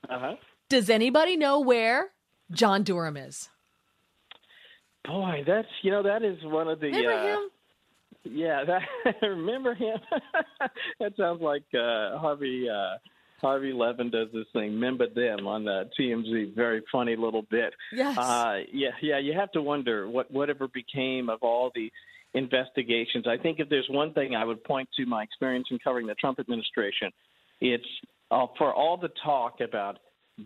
Uh 0.09 0.19
huh. 0.19 0.35
Does 0.69 0.89
anybody 0.89 1.35
know 1.35 1.59
where 1.59 2.09
John 2.51 2.83
Durham 2.83 3.17
is? 3.17 3.49
Boy, 5.05 5.43
that's 5.45 5.67
you 5.81 5.91
know 5.91 6.03
that 6.03 6.23
is 6.23 6.37
one 6.43 6.67
of 6.67 6.79
the. 6.79 6.87
Remember 6.87 7.13
uh, 7.13 7.35
him? 7.35 7.49
Yeah, 8.23 8.63
that 8.65 8.81
remember 9.21 9.73
him. 9.73 9.97
that 10.99 11.15
sounds 11.17 11.41
like 11.41 11.63
uh, 11.73 12.17
Harvey 12.17 12.67
uh, 12.69 12.97
Harvey 13.41 13.73
Levin 13.73 14.09
does 14.09 14.27
this 14.33 14.45
thing. 14.53 14.73
Remember 14.73 15.07
them 15.07 15.47
on 15.47 15.67
uh, 15.67 15.85
TMZ. 15.99 16.55
Very 16.55 16.81
funny 16.91 17.15
little 17.15 17.43
bit. 17.43 17.73
Yes. 17.91 18.17
Uh, 18.17 18.59
yeah, 18.71 18.89
yeah. 19.01 19.19
You 19.19 19.33
have 19.33 19.51
to 19.53 19.61
wonder 19.61 20.09
what 20.09 20.31
whatever 20.31 20.67
became 20.67 21.29
of 21.29 21.39
all 21.41 21.71
the 21.75 21.91
investigations. 22.33 23.25
I 23.27 23.37
think 23.37 23.59
if 23.59 23.69
there's 23.69 23.87
one 23.89 24.13
thing 24.13 24.35
I 24.35 24.45
would 24.45 24.63
point 24.63 24.89
to 24.97 25.05
my 25.05 25.23
experience 25.23 25.67
in 25.71 25.79
covering 25.79 26.07
the 26.07 26.15
Trump 26.15 26.39
administration, 26.39 27.11
it's 27.59 27.85
uh, 28.31 28.47
for 28.57 28.73
all 28.73 28.97
the 28.97 29.09
talk 29.23 29.61
about 29.61 29.99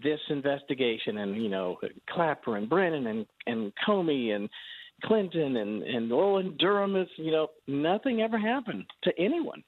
this 0.04 0.20
investigation 0.30 1.20
and 1.20 1.36
you 1.41 1.50
know 1.50 1.78
Clapper 2.10 2.58
and 2.58 2.70
Brennan 2.70 3.08
and 3.08 3.26
and 3.46 3.72
Comey 3.86 4.36
and 4.36 4.50
Clinton 5.04 5.58
and 5.58 5.84
and 5.84 6.10
Roland 6.10 6.58
Durham 6.58 6.96
is 6.96 7.08
you 7.18 7.32
know 7.32 7.50
nothing 7.68 8.22
ever 8.22 8.39
happened 8.39 8.86
to 9.04 9.12
anyone. 9.20 9.64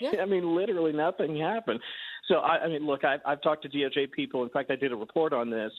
Yeah. 0.00 0.12
I 0.22 0.24
mean 0.24 0.54
literally 0.54 0.92
nothing 0.92 1.36
happened. 1.38 1.80
So 2.28 2.36
I, 2.36 2.64
I 2.64 2.68
mean 2.68 2.86
look 2.86 3.04
I've, 3.04 3.20
I've 3.24 3.42
talked 3.42 3.62
to 3.62 3.68
DOJ 3.68 4.12
people. 4.12 4.42
In 4.42 4.50
fact 4.50 4.70
I 4.70 4.76
did 4.76 4.92
a 4.92 4.96
report 4.96 5.32
on 5.32 5.50
this. 5.50 5.72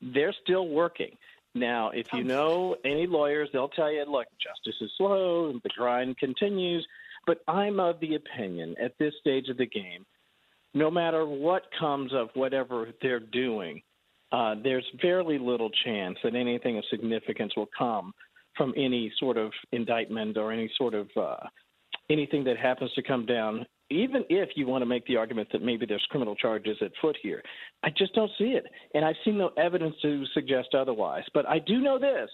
They're 0.00 0.34
still 0.42 0.68
working. 0.68 1.16
Now, 1.54 1.90
if 1.90 2.06
you 2.12 2.22
know 2.22 2.76
any 2.84 3.08
lawyers, 3.08 3.48
they'll 3.52 3.68
tell 3.68 3.92
you, 3.92 4.04
look, 4.08 4.28
justice 4.40 4.80
is 4.80 4.90
slow 4.96 5.50
and 5.50 5.60
the 5.62 5.68
grind 5.76 6.16
continues. 6.16 6.86
But 7.26 7.38
I'm 7.48 7.80
of 7.80 7.98
the 8.00 8.14
opinion 8.14 8.76
at 8.82 8.96
this 8.98 9.12
stage 9.20 9.48
of 9.48 9.58
the 9.58 9.66
game 9.66 10.06
no 10.74 10.90
matter 10.90 11.26
what 11.26 11.62
comes 11.78 12.12
of 12.14 12.28
whatever 12.34 12.88
they're 13.02 13.20
doing, 13.20 13.82
uh, 14.32 14.54
there's 14.62 14.84
fairly 15.02 15.38
little 15.38 15.70
chance 15.84 16.16
that 16.22 16.34
anything 16.34 16.78
of 16.78 16.84
significance 16.90 17.52
will 17.56 17.68
come 17.76 18.12
from 18.56 18.72
any 18.76 19.12
sort 19.18 19.36
of 19.36 19.52
indictment 19.72 20.36
or 20.36 20.52
any 20.52 20.70
sort 20.76 20.94
of 20.94 21.08
uh, 21.16 21.36
anything 22.08 22.44
that 22.44 22.56
happens 22.56 22.92
to 22.92 23.02
come 23.02 23.26
down. 23.26 23.66
Even 23.90 24.24
if 24.28 24.50
you 24.54 24.66
want 24.66 24.82
to 24.82 24.86
make 24.86 25.04
the 25.06 25.16
argument 25.16 25.48
that 25.52 25.62
maybe 25.62 25.84
there's 25.84 26.06
criminal 26.10 26.36
charges 26.36 26.76
at 26.80 26.92
foot 27.02 27.16
here, 27.20 27.42
I 27.82 27.90
just 27.90 28.14
don't 28.14 28.30
see 28.38 28.52
it, 28.52 28.64
and 28.94 29.04
I've 29.04 29.16
seen 29.24 29.36
no 29.36 29.50
evidence 29.56 29.96
to 30.02 30.24
suggest 30.32 30.74
otherwise. 30.74 31.24
But 31.34 31.48
I 31.48 31.58
do 31.58 31.80
know 31.80 31.98
this: 31.98 32.30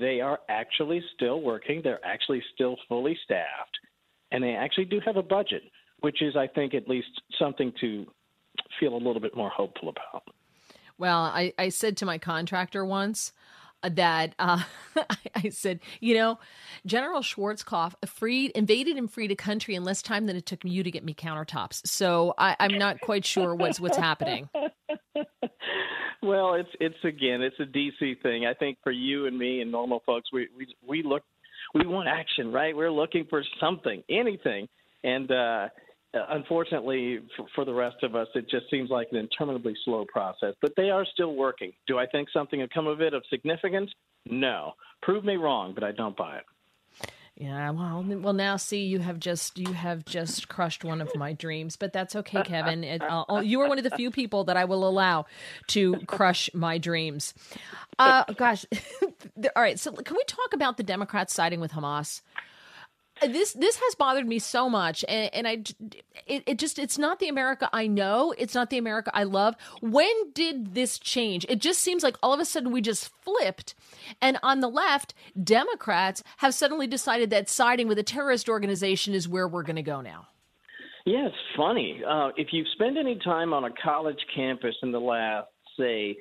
they 0.00 0.20
are 0.20 0.40
actually 0.48 1.02
still 1.14 1.40
working. 1.40 1.82
They're 1.82 2.04
actually 2.04 2.42
still 2.54 2.76
fully 2.88 3.16
staffed, 3.24 3.78
and 4.32 4.42
they 4.42 4.54
actually 4.54 4.86
do 4.86 5.00
have 5.04 5.16
a 5.16 5.22
budget 5.22 5.62
which 6.00 6.22
is, 6.22 6.36
I 6.36 6.46
think, 6.46 6.74
at 6.74 6.88
least 6.88 7.08
something 7.38 7.72
to 7.80 8.06
feel 8.78 8.94
a 8.94 8.98
little 8.98 9.20
bit 9.20 9.36
more 9.36 9.50
hopeful 9.50 9.88
about. 9.88 10.24
Well, 10.98 11.22
I, 11.22 11.52
I 11.58 11.68
said 11.68 11.96
to 11.98 12.06
my 12.06 12.18
contractor 12.18 12.84
once 12.84 13.32
that 13.82 14.34
uh, 14.38 14.62
I 15.34 15.48
said, 15.50 15.80
you 16.00 16.14
know, 16.14 16.38
General 16.84 17.20
Schwarzkopf 17.20 17.94
freed, 18.06 18.52
invaded 18.52 18.96
and 18.96 19.10
freed 19.10 19.30
a 19.30 19.36
country 19.36 19.74
in 19.74 19.84
less 19.84 20.02
time 20.02 20.26
than 20.26 20.36
it 20.36 20.46
took 20.46 20.64
you 20.64 20.82
to 20.82 20.90
get 20.90 21.04
me 21.04 21.14
countertops. 21.14 21.86
So 21.86 22.34
I, 22.38 22.56
I'm 22.58 22.78
not 22.78 23.00
quite 23.00 23.24
sure 23.24 23.54
what's 23.54 23.80
what's 23.80 23.96
happening. 23.96 24.48
well, 26.22 26.54
it's 26.54 26.70
it's 26.80 27.04
again, 27.04 27.42
it's 27.42 27.58
a 27.60 27.64
DC 27.64 28.22
thing. 28.22 28.46
I 28.46 28.54
think 28.54 28.78
for 28.82 28.92
you 28.92 29.26
and 29.26 29.38
me 29.38 29.60
and 29.60 29.70
normal 29.70 30.02
folks, 30.06 30.30
we 30.32 30.48
we 30.56 30.66
we 30.86 31.02
look, 31.02 31.22
we 31.74 31.86
want 31.86 32.08
action, 32.08 32.52
right? 32.52 32.76
We're 32.76 32.92
looking 32.92 33.26
for 33.28 33.42
something, 33.60 34.02
anything, 34.08 34.68
and. 35.04 35.30
uh, 35.30 35.68
unfortunately, 36.14 37.20
for, 37.36 37.46
for, 37.54 37.64
the 37.64 37.74
rest 37.74 38.02
of 38.02 38.14
us, 38.14 38.28
it 38.34 38.48
just 38.48 38.70
seems 38.70 38.90
like 38.90 39.08
an 39.12 39.18
interminably 39.18 39.74
slow 39.84 40.04
process. 40.06 40.54
But 40.62 40.72
they 40.76 40.90
are 40.90 41.04
still 41.12 41.34
working. 41.34 41.72
Do 41.86 41.98
I 41.98 42.06
think 42.06 42.28
something 42.32 42.60
will 42.60 42.68
come 42.72 42.86
of 42.86 43.00
it 43.00 43.14
of 43.14 43.22
significance? 43.30 43.90
No. 44.24 44.72
Prove 45.02 45.24
me 45.24 45.36
wrong, 45.36 45.72
but 45.74 45.84
I 45.84 45.92
don't 45.92 46.16
buy 46.16 46.38
it. 46.38 46.44
Yeah, 47.38 47.70
well, 47.70 48.02
well, 48.02 48.32
now 48.32 48.56
see, 48.56 48.84
you 48.84 48.98
have 49.00 49.20
just 49.20 49.58
you 49.58 49.74
have 49.74 50.06
just 50.06 50.48
crushed 50.48 50.84
one 50.84 51.02
of 51.02 51.14
my 51.14 51.34
dreams, 51.34 51.76
but 51.76 51.92
that's 51.92 52.16
okay, 52.16 52.42
Kevin. 52.42 52.82
It, 52.82 53.02
uh, 53.02 53.42
you 53.44 53.60
are 53.60 53.68
one 53.68 53.76
of 53.76 53.84
the 53.84 53.90
few 53.90 54.10
people 54.10 54.44
that 54.44 54.56
I 54.56 54.64
will 54.64 54.88
allow 54.88 55.26
to 55.66 55.98
crush 56.06 56.48
my 56.54 56.78
dreams. 56.78 57.34
Uh, 57.98 58.24
gosh, 58.38 58.64
all 59.02 59.50
right. 59.54 59.78
So, 59.78 59.92
can 59.92 60.16
we 60.16 60.24
talk 60.24 60.54
about 60.54 60.78
the 60.78 60.82
Democrats 60.82 61.34
siding 61.34 61.60
with 61.60 61.72
Hamas? 61.72 62.22
This 63.22 63.52
this 63.54 63.76
has 63.76 63.94
bothered 63.94 64.26
me 64.26 64.38
so 64.38 64.68
much 64.68 65.04
and, 65.08 65.30
and 65.32 65.48
i 65.48 65.62
it, 66.26 66.42
it, 66.46 66.58
just 66.58 66.78
it's 66.78 66.98
not 66.98 67.18
the 67.18 67.28
america 67.28 67.68
i 67.72 67.86
know. 67.86 68.34
It's 68.36 68.54
not 68.54 68.70
the 68.70 68.78
america 68.78 69.10
i 69.14 69.24
love. 69.24 69.54
When 69.80 70.32
did 70.32 70.74
this 70.74 70.98
change? 70.98 71.46
It 71.48 71.60
just 71.60 71.80
seems 71.80 72.02
like 72.02 72.16
all 72.22 72.32
of 72.32 72.40
a 72.40 72.44
sudden 72.44 72.72
we 72.72 72.80
just 72.80 73.08
flipped 73.22 73.74
and 74.20 74.38
on 74.42 74.60
the 74.60 74.68
left 74.68 75.14
democrats 75.42 76.22
have 76.38 76.54
suddenly 76.54 76.86
decided 76.86 77.30
that 77.30 77.48
siding 77.48 77.88
with 77.88 77.98
a 77.98 78.02
terrorist 78.02 78.48
organization 78.48 79.14
is 79.14 79.28
where 79.28 79.48
we're 79.48 79.62
going 79.62 79.76
to 79.76 79.82
go 79.82 80.00
now. 80.00 80.26
Yeah 81.04 81.26
it's 81.26 81.36
funny. 81.56 82.02
Uh, 82.06 82.30
if 82.36 82.48
you've 82.52 82.68
spent 82.74 82.98
any 82.98 83.18
time 83.18 83.52
on 83.52 83.64
a 83.64 83.70
college 83.82 84.20
campus 84.34 84.74
in 84.82 84.92
the 84.92 85.00
last 85.00 85.48
say 85.78 86.16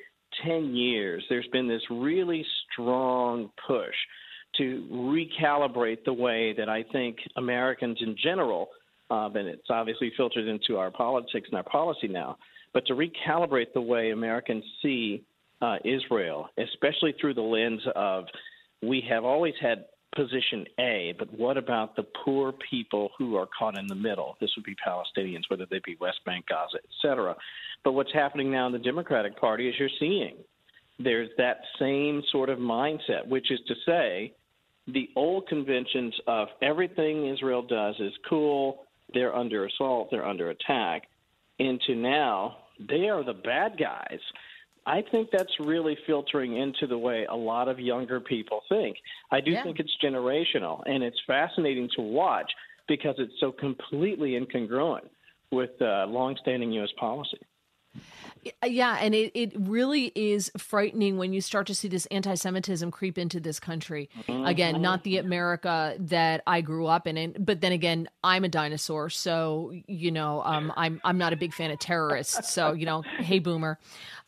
10 0.46 0.76
years 0.76 1.24
there's 1.30 1.48
been 1.52 1.68
this 1.68 1.82
really 1.89 2.46
strong 2.72 3.50
push 3.68 3.96
to 4.58 4.88
recalibrate 4.91 6.03
the 6.06 6.14
way 6.14 6.53
that 6.53 6.70
I 6.70 6.84
think 6.91 7.18
Americans 7.36 7.97
in 8.01 8.16
general, 8.22 8.70
um, 9.10 9.36
and 9.36 9.47
it's 9.47 9.70
obviously 9.70 10.12
filtered 10.16 10.47
into 10.47 10.78
our 10.78 10.91
politics 10.91 11.47
and 11.49 11.58
our 11.58 11.64
policy 11.64 12.08
now, 12.08 12.38
but 12.74 12.86
to 12.88 12.93
recalibrate 12.93 13.74
the 13.74 13.82
way 13.82 14.12
Americans 14.12 14.64
see 14.82 15.24
uh, 15.62 15.78
Israel, 15.84 16.49
especially 16.58 17.14
through 17.20 17.34
the 17.34 17.41
lens 17.41 17.82
of 17.95 18.26
we 18.82 19.01
have 19.10 19.24
always 19.24 19.53
had 19.62 19.86
position 20.16 20.66
A, 20.80 21.14
but 21.20 21.32
what 21.38 21.58
about 21.58 21.95
the 21.95 22.06
poor 22.24 22.53
people 22.70 23.10
who 23.18 23.36
are 23.36 23.47
caught 23.58 23.78
in 23.78 23.88
the 23.88 23.95
middle? 23.95 24.38
This 24.39 24.49
would 24.56 24.66
be 24.66 24.76
Palestinians, 24.76 25.43
whether 25.49 25.66
they 25.70 25.80
be 25.86 25.97
West 25.99 26.20
Bank, 26.26 26.45
Gaza, 26.47 26.78
et 26.78 26.89
cetera. 27.01 27.36
But 27.84 27.93
what's 27.93 28.14
happening 28.14 28.51
now 28.51 28.68
in 28.68 28.74
the 28.74 28.80
Democratic 28.80 29.39
Party 29.39 29.68
is 29.68 29.76
you're 29.78 29.89
seeing 29.99 30.36
there's 30.99 31.30
that 31.38 31.60
same 31.78 32.24
sort 32.32 32.49
of 32.49 32.60
mindset, 32.60 33.28
which 33.28 33.51
is 33.51 33.60
to 33.68 33.76
say, 33.86 34.34
the 34.88 35.10
old 35.16 35.48
conventions 35.48 36.14
of 36.28 36.48
everything 36.62 37.28
Israel 37.28 37.62
does 37.62 37.96
is 38.00 38.14
cool, 38.30 38.84
they're 39.14 39.36
under 39.36 39.66
assault, 39.66 40.10
they're 40.12 40.26
under 40.26 40.50
attack, 40.52 41.04
into 41.60 41.96
now 41.96 42.58
they 42.80 43.10
are 43.10 43.24
the 43.24 43.34
bad 43.34 43.78
guys. 43.78 44.20
I 44.86 45.02
think 45.12 45.30
that's 45.32 45.60
really 45.60 45.98
filtering 46.06 46.58
into 46.58 46.86
the 46.86 46.98
way 46.98 47.26
a 47.26 47.36
lot 47.36 47.68
of 47.68 47.80
younger 47.80 48.20
people 48.20 48.62
think. 48.70 48.98
I 49.32 49.42
do 49.42 49.52
Yeah. 49.52 49.64
think 49.64 49.80
it's 49.80 49.96
generational, 50.04 50.84
and 50.86 51.04
it's 51.04 51.20
fascinating 51.26 51.90
to 51.96 52.02
watch 52.02 52.52
because 52.88 53.16
it's 53.18 53.34
so 53.40 53.52
completely 53.52 54.34
incongruent 54.40 55.10
with 55.52 55.82
uh, 55.82 56.06
longstanding 56.08 56.72
U.S. 56.74 56.92
policy. 57.00 57.40
Yeah, 58.66 58.98
and 59.00 59.16
it, 59.16 59.32
it 59.34 59.54
really 59.58 60.12
is 60.16 60.52
frightening 60.58 61.18
when 61.18 61.34
you 61.34 61.41
start 61.41 61.68
to 61.68 61.76
see 61.76 61.88
this 61.88 62.06
anti 62.08 62.36
Semitism 62.36 62.91
creep 62.91 63.18
into 63.18 63.39
this 63.39 63.60
country. 63.60 64.10
Mm-hmm. 64.28 64.46
Again, 64.46 64.82
not 64.82 65.04
the 65.04 65.18
America 65.18 65.96
that 66.00 66.43
I 66.46 66.62
grew 66.62 66.88
up 66.88 67.08
in. 67.08 67.18
And, 67.18 67.46
but 67.46 67.62
then 67.62 67.72
again, 67.72 68.08
I'm 68.24 68.43
a 68.43 68.50
dinosaur. 68.50 69.10
So, 69.10 69.74
you 69.88 70.12
know, 70.12 70.41
um, 70.43 70.72
I'm, 70.76 71.02
I'm 71.04 71.18
not 71.18 71.34
a 71.34 71.38
big 71.38 71.54
fan 71.54 71.72
of 71.72 71.80
terrorists. 71.80 72.54
So, 72.54 72.74
you 72.74 72.86
know, 72.86 73.02
hey, 73.20 73.39
boomer. 73.39 73.80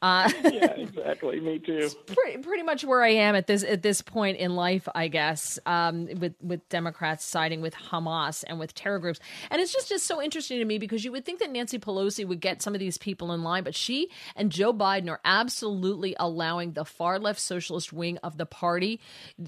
Uh, 0.02 0.30
yeah, 0.44 0.72
exactly. 0.78 1.40
Me 1.40 1.58
too. 1.58 1.90
pretty, 2.06 2.38
pretty 2.40 2.62
much 2.62 2.86
where 2.86 3.04
I 3.04 3.10
am 3.10 3.36
at 3.36 3.48
this 3.48 3.64
at 3.64 3.82
this 3.82 4.02
point 4.02 4.38
in 4.38 4.56
life, 4.56 4.88
I 4.94 5.08
guess, 5.08 5.58
um, 5.66 6.08
with 6.20 6.36
with 6.42 6.68
Democrats 6.70 7.26
siding 7.26 7.62
with 7.62 7.74
Hamas 7.74 8.44
and 8.46 8.60
with 8.60 8.76
terror 8.76 9.00
groups, 9.00 9.20
and 9.50 9.60
it's 9.60 9.74
just 9.74 9.90
just 9.90 10.06
so 10.06 10.22
interesting 10.22 10.60
to 10.60 10.66
me 10.66 10.78
because 10.78 11.04
you 11.04 11.12
would 11.12 11.26
think 11.26 11.40
that 11.40 11.52
Nancy 11.52 11.80
Pelosi 11.80 12.28
would 12.28 12.40
get 12.40 12.62
some 12.62 12.76
of 12.76 12.80
these 12.80 12.98
people 13.00 13.32
in 13.32 13.42
line, 13.42 13.64
but 13.64 13.74
she 13.74 14.10
and 14.36 14.52
Joe 14.52 14.72
Biden 14.72 15.10
are 15.10 15.22
absolutely 15.26 16.16
allowing 16.20 16.74
the 16.74 16.86
far 16.86 17.18
left 17.18 17.40
socialist 17.40 17.92
wing 17.92 18.18
of 18.18 18.38
the 18.38 18.46
party, 18.46 19.00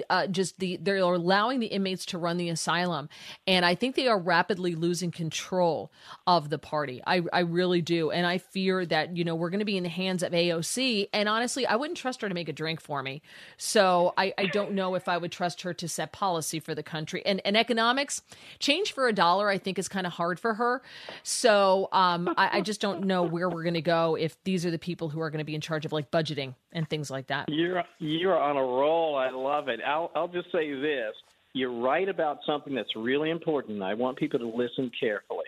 uh, 0.09 0.25
just 0.25 0.57
the 0.59 0.77
they're 0.81 0.97
allowing 0.97 1.59
the 1.59 1.67
inmates 1.67 2.05
to 2.07 2.17
run 2.17 2.37
the 2.37 2.49
asylum, 2.49 3.07
and 3.45 3.65
I 3.65 3.75
think 3.75 3.95
they 3.95 4.07
are 4.07 4.19
rapidly 4.19 4.73
losing 4.73 5.11
control 5.11 5.91
of 6.25 6.49
the 6.49 6.57
party. 6.57 7.03
I 7.05 7.21
I 7.31 7.41
really 7.41 7.83
do, 7.83 8.09
and 8.09 8.25
I 8.25 8.39
fear 8.39 8.83
that 8.87 9.15
you 9.15 9.23
know 9.23 9.35
we're 9.35 9.51
going 9.51 9.59
to 9.59 9.65
be 9.65 9.77
in 9.77 9.83
the 9.83 9.89
hands 9.89 10.23
of 10.23 10.38
AOC, 10.39 11.09
and 11.13 11.27
honestly, 11.27 11.65
I 11.65 11.75
wouldn't 11.75 11.97
trust 11.97 12.21
her 12.21 12.29
to 12.29 12.35
make 12.35 12.49
a 12.49 12.53
drink 12.53 12.81
for 12.81 13.03
me. 13.03 13.21
So 13.57 14.13
I, 14.17 14.33
I 14.37 14.45
don't 14.45 14.73
know 14.73 14.95
if 14.95 15.07
I 15.07 15.17
would 15.17 15.31
trust 15.31 15.61
her 15.61 15.73
to 15.73 15.87
set 15.87 16.11
policy 16.11 16.59
for 16.59 16.73
the 16.73 16.83
country. 16.83 17.25
And, 17.25 17.41
and 17.45 17.57
economics, 17.57 18.21
change 18.59 18.93
for 18.93 19.07
a 19.07 19.13
dollar, 19.13 19.49
I 19.49 19.57
think 19.57 19.77
is 19.77 19.87
kind 19.87 20.07
of 20.07 20.13
hard 20.13 20.39
for 20.39 20.53
her. 20.55 20.81
So 21.23 21.89
um, 21.91 22.33
I, 22.37 22.57
I 22.57 22.61
just 22.61 22.81
don't 22.81 23.05
know 23.05 23.23
where 23.23 23.49
we're 23.49 23.63
going 23.63 23.73
to 23.73 23.81
go 23.81 24.15
if 24.15 24.41
these 24.43 24.65
are 24.65 24.71
the 24.71 24.79
people 24.79 25.09
who 25.09 25.19
are 25.21 25.29
going 25.29 25.39
to 25.39 25.45
be 25.45 25.55
in 25.55 25.61
charge 25.61 25.85
of 25.85 25.91
like 25.91 26.11
budgeting 26.11 26.55
and 26.71 26.89
things 26.89 27.09
like 27.09 27.27
that. 27.27 27.49
You're 27.49 27.83
you're 27.99 28.39
on 28.39 28.57
a 28.57 28.63
roll. 28.63 29.15
I 29.15 29.29
love 29.29 29.67
it. 29.67 29.79
I'll 29.85 30.11
I'll 30.15 30.27
just 30.27 30.51
say 30.51 30.71
this. 30.73 31.13
You're 31.53 31.73
right 31.73 32.07
about 32.07 32.39
something 32.45 32.75
that's 32.75 32.95
really 32.95 33.31
important. 33.31 33.81
I 33.81 33.95
want 33.95 34.17
people 34.17 34.39
to 34.39 34.47
listen 34.47 34.91
carefully. 34.99 35.45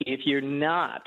If 0.00 0.20
you're 0.24 0.40
not 0.40 1.02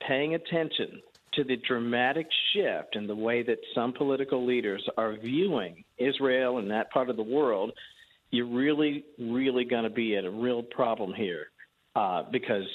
paying 0.00 0.34
attention 0.34 1.00
to 1.36 1.44
the 1.44 1.56
dramatic 1.56 2.26
shift 2.52 2.96
in 2.96 3.06
the 3.06 3.14
way 3.14 3.42
that 3.42 3.58
some 3.74 3.92
political 3.92 4.44
leaders 4.44 4.82
are 4.96 5.16
viewing 5.16 5.84
Israel 5.98 6.58
and 6.58 6.70
that 6.70 6.90
part 6.90 7.10
of 7.10 7.16
the 7.16 7.22
world, 7.22 7.72
you're 8.30 8.46
really, 8.46 9.04
really 9.18 9.64
going 9.64 9.84
to 9.84 9.90
be 9.90 10.16
at 10.16 10.24
a 10.24 10.30
real 10.30 10.62
problem 10.62 11.12
here. 11.14 11.46
Uh, 11.94 12.24
because 12.30 12.66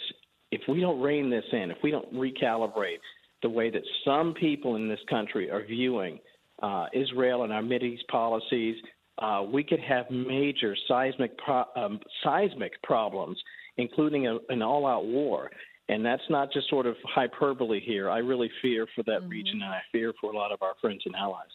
if 0.51 0.61
we 0.67 0.79
don't 0.79 1.01
rein 1.01 1.29
this 1.29 1.43
in, 1.51 1.71
if 1.71 1.77
we 1.83 1.91
don't 1.91 2.11
recalibrate 2.13 2.97
the 3.43 3.49
way 3.49 3.69
that 3.69 3.83
some 4.05 4.33
people 4.33 4.75
in 4.75 4.87
this 4.87 4.99
country 5.09 5.49
are 5.49 5.65
viewing 5.65 6.19
uh, 6.61 6.85
Israel 6.93 7.43
and 7.43 7.51
our 7.51 7.61
Mideast 7.61 8.07
policies, 8.09 8.75
uh, 9.17 9.43
we 9.51 9.63
could 9.63 9.79
have 9.79 10.09
major 10.09 10.75
seismic 10.87 11.37
pro- 11.37 11.65
um, 11.75 11.99
seismic 12.23 12.81
problems, 12.83 13.37
including 13.77 14.27
a, 14.27 14.37
an 14.49 14.61
all-out 14.61 15.05
war. 15.05 15.51
And 15.91 16.05
that's 16.05 16.23
not 16.29 16.53
just 16.53 16.69
sort 16.69 16.85
of 16.85 16.95
hyperbole 17.03 17.81
here. 17.81 18.09
I 18.09 18.19
really 18.19 18.49
fear 18.61 18.87
for 18.95 19.03
that 19.03 19.27
region, 19.27 19.61
and 19.61 19.71
I 19.71 19.81
fear 19.91 20.13
for 20.21 20.31
a 20.31 20.35
lot 20.35 20.53
of 20.53 20.61
our 20.61 20.73
friends 20.79 21.03
and 21.05 21.13
allies. 21.15 21.49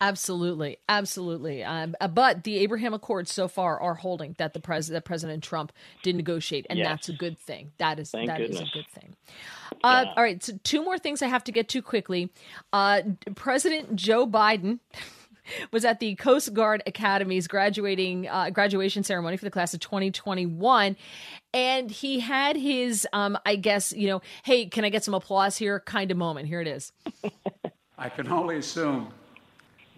Absolutely, 0.00 0.78
absolutely. 0.88 1.64
Um, 1.64 1.94
uh, 2.00 2.08
but 2.08 2.44
the 2.44 2.58
Abraham 2.58 2.94
Accords 2.94 3.32
so 3.32 3.48
far 3.48 3.80
are 3.80 3.94
holding 3.94 4.34
that 4.38 4.52
the 4.52 4.60
president, 4.60 5.02
that 5.02 5.08
President 5.08 5.42
Trump 5.42 5.72
did 6.02 6.14
negotiate, 6.16 6.66
and 6.70 6.78
Yes. 6.78 6.88
that's 6.88 7.08
a 7.08 7.12
good 7.12 7.38
thing. 7.38 7.72
That 7.78 7.98
is 7.98 8.10
Thank 8.10 8.28
that 8.28 8.40
is 8.40 8.60
a 8.60 8.64
good 8.72 8.88
thing. 8.88 9.16
Uh, 9.82 10.06
All 10.16 10.22
right, 10.22 10.42
so 10.42 10.58
two 10.62 10.84
more 10.84 10.98
things 10.98 11.22
I 11.22 11.26
have 11.26 11.44
to 11.44 11.52
get 11.52 11.68
to 11.70 11.82
quickly. 11.82 12.30
Uh, 12.72 13.02
President 13.34 13.96
Joe 13.96 14.26
Biden. 14.26 14.80
Was 15.72 15.84
at 15.84 16.00
the 16.00 16.14
Coast 16.16 16.52
Guard 16.54 16.82
Academy's 16.86 17.46
graduating 17.46 18.28
uh, 18.28 18.50
graduation 18.50 19.02
ceremony 19.02 19.36
for 19.36 19.44
the 19.44 19.50
class 19.50 19.74
of 19.74 19.80
2021, 19.80 20.96
and 21.52 21.90
he 21.90 22.20
had 22.20 22.56
his, 22.56 23.06
um, 23.12 23.38
I 23.46 23.56
guess, 23.56 23.92
you 23.92 24.08
know, 24.08 24.22
hey, 24.44 24.66
can 24.66 24.84
I 24.84 24.88
get 24.88 25.04
some 25.04 25.14
applause 25.14 25.56
here? 25.56 25.80
Kind 25.80 26.10
of 26.10 26.16
moment. 26.16 26.48
Here 26.48 26.60
it 26.60 26.68
is. 26.68 26.92
I 27.98 28.08
can 28.08 28.28
only 28.28 28.58
assume 28.58 29.12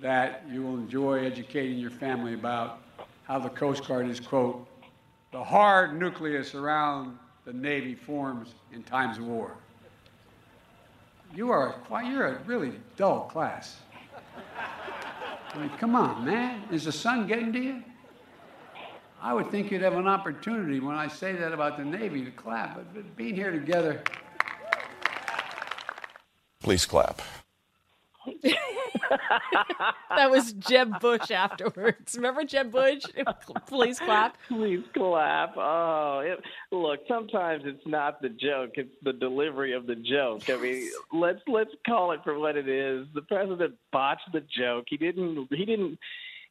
that 0.00 0.44
you 0.50 0.62
will 0.62 0.76
enjoy 0.76 1.24
educating 1.24 1.78
your 1.78 1.90
family 1.90 2.34
about 2.34 2.80
how 3.24 3.38
the 3.38 3.48
Coast 3.48 3.86
Guard 3.86 4.08
is, 4.08 4.20
quote, 4.20 4.66
the 5.32 5.42
hard 5.42 5.98
nucleus 5.98 6.54
around 6.54 7.18
the 7.44 7.52
Navy 7.52 7.94
forms 7.94 8.54
in 8.72 8.82
times 8.82 9.18
of 9.18 9.24
war. 9.24 9.54
You 11.34 11.50
are 11.50 11.72
quite, 11.72 12.10
you're 12.10 12.26
a 12.26 12.38
really 12.44 12.72
dull 12.96 13.22
class. 13.22 13.76
I 15.54 15.58
mean, 15.58 15.70
come 15.78 15.94
on, 15.96 16.24
man. 16.24 16.64
Is 16.70 16.84
the 16.84 16.92
sun 16.92 17.26
getting 17.26 17.52
to 17.52 17.58
you? 17.58 17.82
I 19.20 19.34
would 19.34 19.50
think 19.50 19.70
you'd 19.70 19.82
have 19.82 19.94
an 19.94 20.06
opportunity 20.06 20.78
when 20.78 20.94
I 20.94 21.08
say 21.08 21.32
that 21.32 21.52
about 21.52 21.76
the 21.76 21.84
Navy 21.84 22.24
to 22.24 22.30
clap, 22.30 22.76
but, 22.94 23.16
being 23.16 23.34
here 23.34 23.50
together, 23.50 24.02
Please 26.68 26.84
clap. 26.84 27.22
that 30.16 30.30
was 30.30 30.52
Jeb 30.52 31.00
Bush 31.00 31.30
afterwards. 31.30 32.16
Remember 32.16 32.44
Jeb 32.44 32.70
Bush? 32.70 33.02
Please 33.66 33.98
clap. 33.98 34.36
Please 34.48 34.82
clap. 34.94 35.54
Oh, 35.56 36.20
it, 36.24 36.40
look. 36.74 37.00
Sometimes 37.08 37.62
it's 37.66 37.86
not 37.86 38.20
the 38.22 38.28
joke; 38.28 38.72
it's 38.74 38.94
the 39.02 39.12
delivery 39.12 39.72
of 39.72 39.86
the 39.86 39.96
joke. 39.96 40.48
I 40.50 40.56
mean, 40.56 40.90
let's 41.12 41.40
let's 41.46 41.70
call 41.86 42.12
it 42.12 42.20
for 42.24 42.38
what 42.38 42.56
it 42.56 42.68
is. 42.68 43.06
The 43.14 43.22
president 43.22 43.74
botched 43.92 44.30
the 44.32 44.42
joke. 44.56 44.86
He 44.88 44.96
didn't. 44.96 45.48
He 45.50 45.64
didn't. 45.64 45.98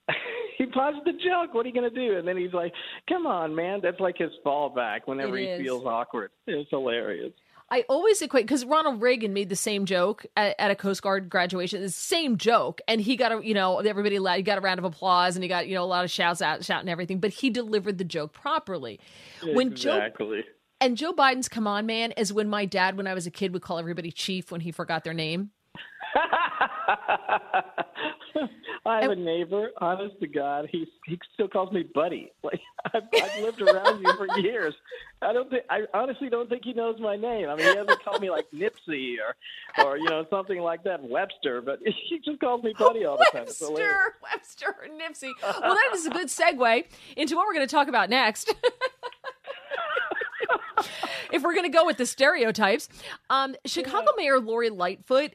he 0.57 0.65
botched 0.65 1.03
the 1.05 1.13
joke. 1.13 1.53
What 1.53 1.65
are 1.65 1.69
you 1.69 1.75
going 1.75 1.93
to 1.93 1.95
do? 1.95 2.17
And 2.17 2.27
then 2.27 2.37
he's 2.37 2.53
like, 2.53 2.73
"Come 3.09 3.27
on, 3.27 3.53
man." 3.55 3.79
That's 3.83 3.99
like 3.99 4.17
his 4.17 4.31
fallback 4.45 5.01
whenever 5.05 5.37
It 5.37 5.41
he 5.41 5.47
is. 5.47 5.61
feels 5.61 5.85
awkward. 5.85 6.31
It's 6.45 6.69
hilarious. 6.69 7.33
I 7.69 7.83
always 7.89 8.21
equate 8.21 8.45
because 8.45 8.63
Ronald 8.63 9.01
Reagan 9.01 9.33
made 9.33 9.49
the 9.49 9.55
same 9.55 9.85
joke 9.85 10.25
at, 10.37 10.55
at 10.57 10.71
a 10.71 10.75
Coast 10.75 11.01
Guard 11.01 11.29
graduation, 11.29 11.81
the 11.81 11.89
same 11.89 12.37
joke, 12.37 12.79
and 12.87 13.01
he 13.01 13.17
got 13.17 13.31
a 13.31 13.45
you 13.45 13.53
know 13.53 13.79
everybody 13.79 14.15
he 14.17 14.41
got 14.43 14.57
a 14.57 14.61
round 14.61 14.79
of 14.79 14.85
applause 14.85 15.35
and 15.35 15.43
he 15.43 15.49
got 15.49 15.67
you 15.67 15.75
know 15.75 15.83
a 15.83 15.85
lot 15.85 16.05
of 16.05 16.11
shouts 16.11 16.41
out 16.41 16.63
shout 16.63 16.79
and 16.79 16.89
everything, 16.89 17.19
but 17.19 17.31
he 17.31 17.49
delivered 17.49 17.97
the 17.97 18.05
joke 18.05 18.31
properly. 18.33 18.99
When 19.55 19.75
Joe 19.75 20.09
and 20.79 20.95
Joe 20.95 21.13
Biden's 21.13 21.49
"Come 21.49 21.67
on, 21.67 21.85
man" 21.85 22.11
is 22.13 22.31
when 22.31 22.47
my 22.49 22.65
dad, 22.65 22.95
when 22.95 23.07
I 23.07 23.13
was 23.13 23.27
a 23.27 23.31
kid, 23.31 23.51
would 23.51 23.61
call 23.61 23.79
everybody 23.79 24.11
chief 24.11 24.51
when 24.51 24.61
he 24.61 24.71
forgot 24.71 25.03
their 25.03 25.13
name. 25.13 25.51
I 28.85 29.01
have 29.01 29.11
a 29.11 29.15
neighbor. 29.15 29.71
Honest 29.79 30.19
to 30.21 30.27
God, 30.27 30.69
he 30.71 30.87
he 31.05 31.19
still 31.33 31.47
calls 31.47 31.71
me 31.71 31.83
buddy. 31.93 32.31
Like 32.43 32.61
I've, 32.93 33.03
I've 33.13 33.41
lived 33.41 33.61
around 33.67 34.01
you 34.01 34.13
for 34.15 34.39
years. 34.39 34.73
I 35.21 35.33
don't 35.33 35.49
think 35.49 35.63
I 35.69 35.81
honestly 35.93 36.29
don't 36.29 36.47
think 36.47 36.63
he 36.63 36.71
knows 36.71 36.97
my 36.99 37.17
name. 37.17 37.49
I 37.49 37.55
mean, 37.55 37.69
he 37.69 37.75
hasn't 37.75 38.01
called 38.05 38.21
me 38.21 38.29
like 38.29 38.45
Nipsey 38.53 39.15
or 39.19 39.35
or 39.85 39.97
you 39.97 40.05
know 40.05 40.25
something 40.29 40.59
like 40.61 40.83
that, 40.83 41.03
Webster. 41.03 41.61
But 41.61 41.79
he 41.83 42.21
just 42.23 42.39
calls 42.39 42.63
me 42.63 42.73
buddy 42.77 43.03
all 43.03 43.17
the 43.17 43.27
time. 43.33 43.45
Webster, 43.45 44.13
Webster, 44.23 44.75
Nipsey. 44.97 45.31
Well, 45.41 45.75
that 45.75 45.89
is 45.93 46.05
a 46.05 46.09
good 46.09 46.27
segue 46.27 46.85
into 47.17 47.35
what 47.35 47.47
we're 47.47 47.55
going 47.55 47.67
to 47.67 47.71
talk 47.71 47.89
about 47.89 48.09
next. 48.09 48.53
if 51.33 51.43
we're 51.43 51.53
going 51.53 51.69
to 51.69 51.77
go 51.77 51.85
with 51.85 51.97
the 51.97 52.05
stereotypes, 52.05 52.87
um, 53.29 53.55
Chicago 53.65 54.11
Mayor 54.15 54.39
Lori 54.39 54.69
Lightfoot 54.69 55.33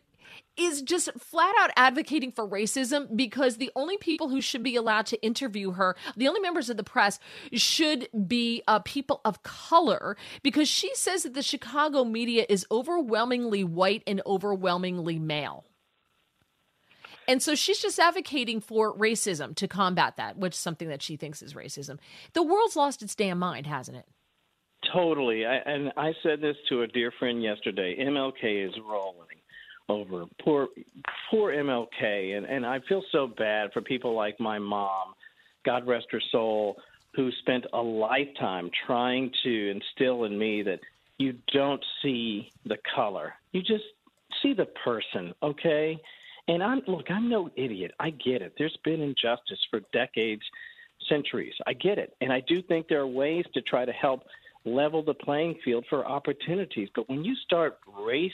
is 0.56 0.82
just 0.82 1.10
flat 1.18 1.54
out 1.60 1.70
advocating 1.76 2.32
for 2.32 2.46
racism 2.46 3.16
because 3.16 3.56
the 3.56 3.70
only 3.74 3.96
people 3.96 4.28
who 4.28 4.40
should 4.40 4.62
be 4.62 4.76
allowed 4.76 5.06
to 5.06 5.22
interview 5.22 5.72
her, 5.72 5.96
the 6.16 6.28
only 6.28 6.40
members 6.40 6.68
of 6.68 6.76
the 6.76 6.84
press, 6.84 7.18
should 7.52 8.08
be 8.26 8.62
uh, 8.68 8.78
people 8.80 9.20
of 9.24 9.42
color 9.42 10.16
because 10.42 10.68
she 10.68 10.94
says 10.94 11.22
that 11.22 11.34
the 11.34 11.42
Chicago 11.42 12.04
media 12.04 12.44
is 12.48 12.66
overwhelmingly 12.70 13.64
white 13.64 14.02
and 14.06 14.20
overwhelmingly 14.26 15.18
male. 15.18 15.64
And 17.28 17.42
so 17.42 17.54
she's 17.54 17.78
just 17.78 17.98
advocating 17.98 18.60
for 18.60 18.94
racism 18.94 19.54
to 19.56 19.68
combat 19.68 20.16
that, 20.16 20.36
which 20.36 20.54
is 20.54 20.58
something 20.58 20.88
that 20.88 21.02
she 21.02 21.16
thinks 21.16 21.40
is 21.40 21.54
racism. 21.54 21.98
The 22.32 22.42
world's 22.42 22.76
lost 22.76 23.02
its 23.02 23.14
damn 23.14 23.38
mind, 23.38 23.66
hasn't 23.66 23.96
it? 23.96 24.06
Totally. 24.92 25.46
I, 25.46 25.56
and 25.58 25.92
I 25.96 26.12
said 26.22 26.40
this 26.40 26.56
to 26.68 26.82
a 26.82 26.88
dear 26.88 27.12
friend 27.18 27.42
yesterday. 27.42 27.96
MLK 28.00 28.66
is 28.68 28.74
rolling 28.84 29.31
over 29.92 30.26
poor 30.42 30.68
poor 31.30 31.52
MLK 31.52 32.36
and 32.36 32.46
and 32.46 32.66
I 32.66 32.80
feel 32.88 33.02
so 33.12 33.26
bad 33.26 33.72
for 33.72 33.80
people 33.80 34.14
like 34.14 34.38
my 34.40 34.58
mom, 34.58 35.14
God 35.64 35.86
rest 35.86 36.06
her 36.12 36.22
soul, 36.30 36.76
who 37.14 37.30
spent 37.32 37.66
a 37.72 37.82
lifetime 37.82 38.70
trying 38.86 39.32
to 39.44 39.70
instill 39.70 40.24
in 40.24 40.38
me 40.38 40.62
that 40.62 40.80
you 41.18 41.34
don't 41.52 41.84
see 42.02 42.50
the 42.64 42.78
color. 42.94 43.34
You 43.52 43.62
just 43.62 43.84
see 44.42 44.54
the 44.54 44.66
person, 44.66 45.34
okay? 45.42 46.00
And 46.48 46.62
I'm 46.62 46.82
look, 46.86 47.10
I'm 47.10 47.28
no 47.28 47.50
idiot. 47.54 47.92
I 48.00 48.10
get 48.10 48.42
it. 48.42 48.54
There's 48.58 48.76
been 48.84 49.00
injustice 49.00 49.60
for 49.70 49.80
decades, 49.92 50.42
centuries. 51.08 51.54
I 51.66 51.74
get 51.74 51.98
it. 51.98 52.14
And 52.20 52.32
I 52.32 52.40
do 52.40 52.62
think 52.62 52.88
there 52.88 53.00
are 53.00 53.06
ways 53.06 53.44
to 53.54 53.60
try 53.62 53.84
to 53.84 53.92
help 53.92 54.24
level 54.64 55.02
the 55.02 55.14
playing 55.14 55.58
field 55.64 55.84
for 55.88 56.06
opportunities. 56.06 56.88
But 56.94 57.08
when 57.08 57.24
you 57.24 57.34
start 57.36 57.78
race 57.98 58.32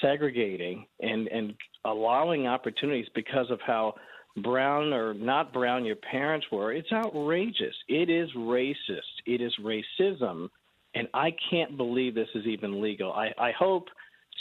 segregating 0.00 0.86
and 1.00 1.28
and 1.28 1.54
allowing 1.84 2.46
opportunities 2.46 3.06
because 3.14 3.50
of 3.50 3.60
how 3.66 3.94
brown 4.42 4.92
or 4.92 5.14
not 5.14 5.52
brown 5.52 5.84
your 5.84 5.96
parents 5.96 6.46
were, 6.52 6.72
it's 6.72 6.92
outrageous. 6.92 7.74
It 7.88 8.10
is 8.10 8.30
racist. 8.36 9.22
It 9.26 9.40
is 9.40 9.54
racism. 9.60 10.48
And 10.94 11.08
I 11.14 11.34
can't 11.50 11.76
believe 11.76 12.14
this 12.14 12.28
is 12.34 12.46
even 12.46 12.80
legal. 12.80 13.12
I, 13.12 13.32
I 13.38 13.52
hope 13.52 13.88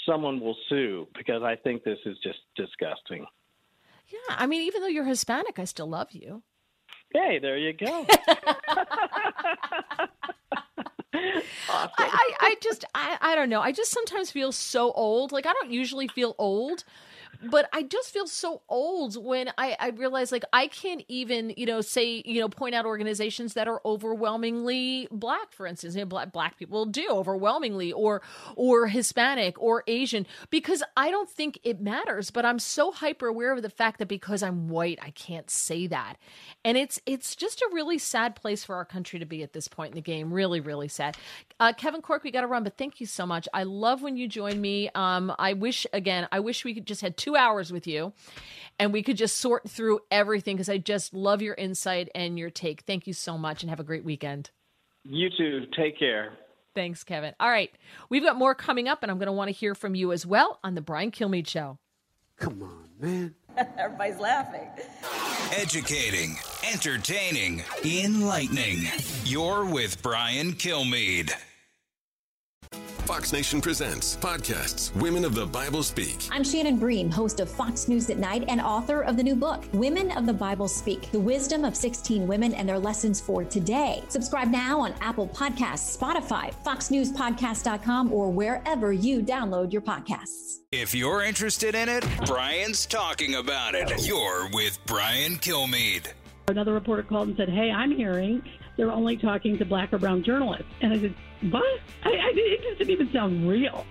someone 0.06 0.40
will 0.40 0.56
sue 0.70 1.08
because 1.16 1.44
I 1.44 1.56
think 1.56 1.84
this 1.84 2.00
is 2.06 2.18
just 2.24 2.40
disgusting. 2.56 3.26
Yeah, 4.08 4.20
I 4.30 4.48
mean, 4.48 4.62
even 4.62 4.82
though 4.82 4.88
you're 4.88 5.06
Hispanic, 5.06 5.60
I 5.60 5.66
still 5.66 5.90
love 5.90 6.12
you. 6.12 6.42
Hey, 7.14 7.40
there 7.40 7.58
you 7.58 7.74
go. 7.74 8.06
I, 11.70 11.90
I, 11.98 12.34
I 12.40 12.56
just 12.62 12.86
I, 12.96 13.18
I 13.22 13.36
don't 13.36 13.50
know. 13.50 13.62
I 13.62 13.72
just 13.72 13.92
sometimes 13.92 14.32
feel 14.32 14.52
so 14.52 14.92
old. 14.92 15.32
Like 15.32 15.46
I 15.46 15.54
don't 15.54 15.72
usually 15.72 16.08
feel 16.08 16.36
old, 16.38 16.84
but 17.44 17.70
I 17.74 17.84
just 17.84 18.12
feel 18.12 18.28
so 18.28 18.62
old 18.70 19.24
when 19.24 19.52
I, 19.58 19.76
I 19.80 19.90
realize 19.90 20.32
like 20.32 20.46
I 20.54 20.68
can't 20.68 21.04
even, 21.08 21.54
you 21.58 21.66
know, 21.66 21.82
say, 21.82 22.24
you 22.26 22.40
know, 22.40 22.50
point 22.50 22.76
out 22.76 22.86
organizations 22.86 23.54
that 23.54 23.68
are 23.68 23.82
overwhelmingly 23.86 25.08
black, 25.12 25.52
for 25.52 25.68
instance. 25.68 25.96
You 25.96 26.02
know, 26.02 26.08
black, 26.08 26.32
black 26.32 26.58
people 26.58 26.86
do 26.86 27.08
overwhelmingly 27.10 27.92
or 27.92 28.22
or 28.56 28.88
Hispanic 28.88 29.62
or 29.62 29.84
Asian 29.88 30.26
because 30.50 30.84
I 30.96 31.12
don't 31.12 31.30
think 31.30 31.60
it 31.64 31.82
matters, 31.82 32.32
but 32.32 32.46
I'm 32.46 32.60
so 32.60 32.92
hyper 32.92 33.28
aware 33.28 33.54
of 33.54 33.62
the 33.62 33.70
fact 33.70 34.00
that 34.00 34.08
because 34.08 34.44
I'm 34.44 34.68
white, 34.70 35.00
I 35.02 35.12
can't 35.12 35.50
say 35.50 35.88
that. 35.88 36.18
And 36.64 36.78
it's 36.78 37.00
it's 37.06 37.36
just 37.36 37.62
a 37.62 37.70
really 37.72 37.98
sad 37.98 38.36
place 38.36 38.64
for 38.64 38.76
our 38.76 38.86
country 38.86 39.20
to 39.20 39.26
be 39.26 39.44
at 39.44 39.54
this 39.54 39.68
point 39.68 39.92
in 39.92 39.96
the 39.96 40.02
game. 40.02 40.34
Really, 40.34 40.60
really 40.60 40.88
sad. 40.88 41.18
Uh, 41.60 41.74
Kevin 41.74 42.02
Corke, 42.02 42.24
we 42.24 42.32
got 42.32 42.42
to 42.42 42.48
run, 42.48 42.64
but 42.64 42.78
thank 42.78 43.00
you 43.00 43.06
so 43.06 43.26
much. 43.26 43.48
I 43.54 43.64
love 43.64 44.02
when 44.02 44.18
you 44.18 44.28
join 44.28 44.60
me. 44.60 44.90
Um, 44.96 45.34
I 45.38 45.54
wish 45.54 45.86
again, 45.94 46.28
I 46.32 46.40
wish 46.40 46.64
we 46.64 46.74
could 46.74 46.86
just 46.86 47.02
had 47.02 47.17
two 47.18 47.36
hours 47.36 47.72
with 47.72 47.88
you 47.88 48.14
and 48.80 48.94
we 48.94 49.04
could 49.04 49.18
just 49.18 49.38
sort 49.38 49.70
through 49.70 50.00
everything 50.12 50.56
because 50.56 50.70
I 50.70 50.78
just 50.78 51.14
love 51.14 51.42
your 51.42 51.56
insight 51.56 52.10
and 52.14 52.38
your 52.38 52.50
take. 52.50 52.82
Thank 52.82 53.08
you 53.08 53.14
so 53.14 53.38
much 53.38 53.64
and 53.64 53.70
have 53.70 53.80
a 53.80 53.84
great 53.84 54.04
weekend. 54.04 54.52
You 55.04 55.30
too. 55.30 55.66
Take 55.76 55.98
care. 55.98 56.34
Thanks, 56.76 57.04
Kevin. 57.04 57.34
All 57.40 57.50
right. 57.50 57.72
We've 58.10 58.24
got 58.24 58.36
more 58.36 58.54
coming 58.54 58.88
up, 58.88 59.02
and 59.02 59.12
I'm 59.12 59.18
going 59.18 59.28
to 59.28 59.34
want 59.34 59.48
to 59.48 59.54
hear 59.54 59.74
from 59.74 59.96
you 59.96 60.12
as 60.12 60.26
well 60.26 60.60
on 60.64 60.76
The 60.76 60.82
Brian 60.82 61.12
Kilmeade 61.12 61.48
Show. 61.48 61.80
Come 62.38 62.62
on, 62.62 62.90
man. 63.00 63.36
Everybody's 63.78 64.20
laughing. 64.20 64.68
Educating, 65.54 66.38
entertaining, 66.72 67.64
enlightening. 67.84 68.84
You're 69.26 69.66
with 69.66 70.04
Brian 70.04 70.54
Kilmeade. 70.54 71.32
Fox 73.08 73.32
Nation 73.32 73.62
presents 73.62 74.18
podcasts 74.18 74.94
Women 74.98 75.24
of 75.24 75.34
the 75.34 75.46
Bible 75.46 75.82
Speak. 75.82 76.28
I'm 76.30 76.44
Shannon 76.44 76.76
Bream, 76.76 77.10
host 77.10 77.40
of 77.40 77.50
Fox 77.50 77.88
News 77.88 78.10
at 78.10 78.18
Night 78.18 78.44
and 78.50 78.60
author 78.60 79.00
of 79.00 79.16
the 79.16 79.24
new 79.24 79.34
book, 79.34 79.64
Women 79.72 80.12
of 80.18 80.26
the 80.26 80.34
Bible 80.34 80.68
Speak 80.68 81.10
The 81.12 81.20
Wisdom 81.20 81.64
of 81.64 81.74
16 81.74 82.28
Women 82.28 82.54
and 82.54 82.68
Their 82.68 82.78
Lessons 82.78 83.22
for 83.22 83.46
Today. 83.46 84.04
Subscribe 84.10 84.50
now 84.50 84.82
on 84.82 84.94
Apple 85.00 85.30
Podcasts, 85.30 85.98
Spotify, 85.98 86.54
FoxNewsPodcast.com, 86.66 88.12
or 88.12 88.30
wherever 88.30 88.92
you 88.92 89.22
download 89.22 89.72
your 89.72 89.84
podcasts. 89.84 90.58
If 90.74 90.94
you're 90.94 91.24
interested 91.24 91.76
in 91.76 91.88
it, 91.88 92.06
Brian's 92.26 92.86
talking 92.86 93.36
about 93.36 93.74
it. 93.74 94.06
You're 94.06 94.50
with 94.52 94.86
Brian 94.86 95.38
Kilmeade. 95.38 96.08
Another 96.50 96.74
reporter 96.74 97.04
called 97.04 97.30
and 97.30 97.38
said, 97.38 97.48
Hey, 97.48 97.72
I'm 97.72 97.92
hearing 97.92 98.44
they're 98.78 98.92
only 98.92 99.18
talking 99.18 99.58
to 99.58 99.66
black 99.66 99.92
or 99.92 99.98
brown 99.98 100.24
journalists. 100.24 100.72
And 100.82 100.94
I 100.94 101.00
said, 101.00 101.16
What? 101.52 101.80
I, 102.04 102.10
I, 102.10 102.32
it 102.34 102.62
just 102.64 102.78
didn't 102.78 102.92
even 102.92 103.12
sound 103.12 103.50
real. 103.50 103.86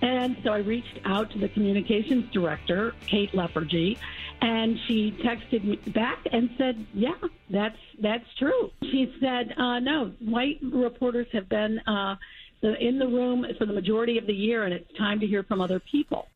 And 0.00 0.36
so 0.44 0.52
I 0.52 0.58
reached 0.58 1.00
out 1.04 1.30
to 1.32 1.38
the 1.38 1.48
communications 1.48 2.30
director, 2.32 2.94
Kate 3.06 3.32
LeFurgy, 3.32 3.98
and 4.40 4.78
she 4.86 5.10
texted 5.24 5.64
me 5.64 5.76
back 5.92 6.18
and 6.30 6.50
said, 6.56 6.86
"Yeah, 6.94 7.14
that's 7.50 7.78
that's 8.00 8.24
true." 8.38 8.70
She 8.82 9.12
said, 9.20 9.52
uh, 9.56 9.80
"No, 9.80 10.12
white 10.20 10.58
reporters 10.62 11.26
have 11.32 11.48
been 11.48 11.80
uh, 11.80 12.16
in 12.62 12.98
the 12.98 13.08
room 13.08 13.44
for 13.58 13.66
the 13.66 13.72
majority 13.72 14.18
of 14.18 14.26
the 14.26 14.34
year, 14.34 14.62
and 14.64 14.72
it's 14.72 14.92
time 14.96 15.18
to 15.20 15.26
hear 15.26 15.42
from 15.42 15.60
other 15.60 15.80
people." 15.80 16.28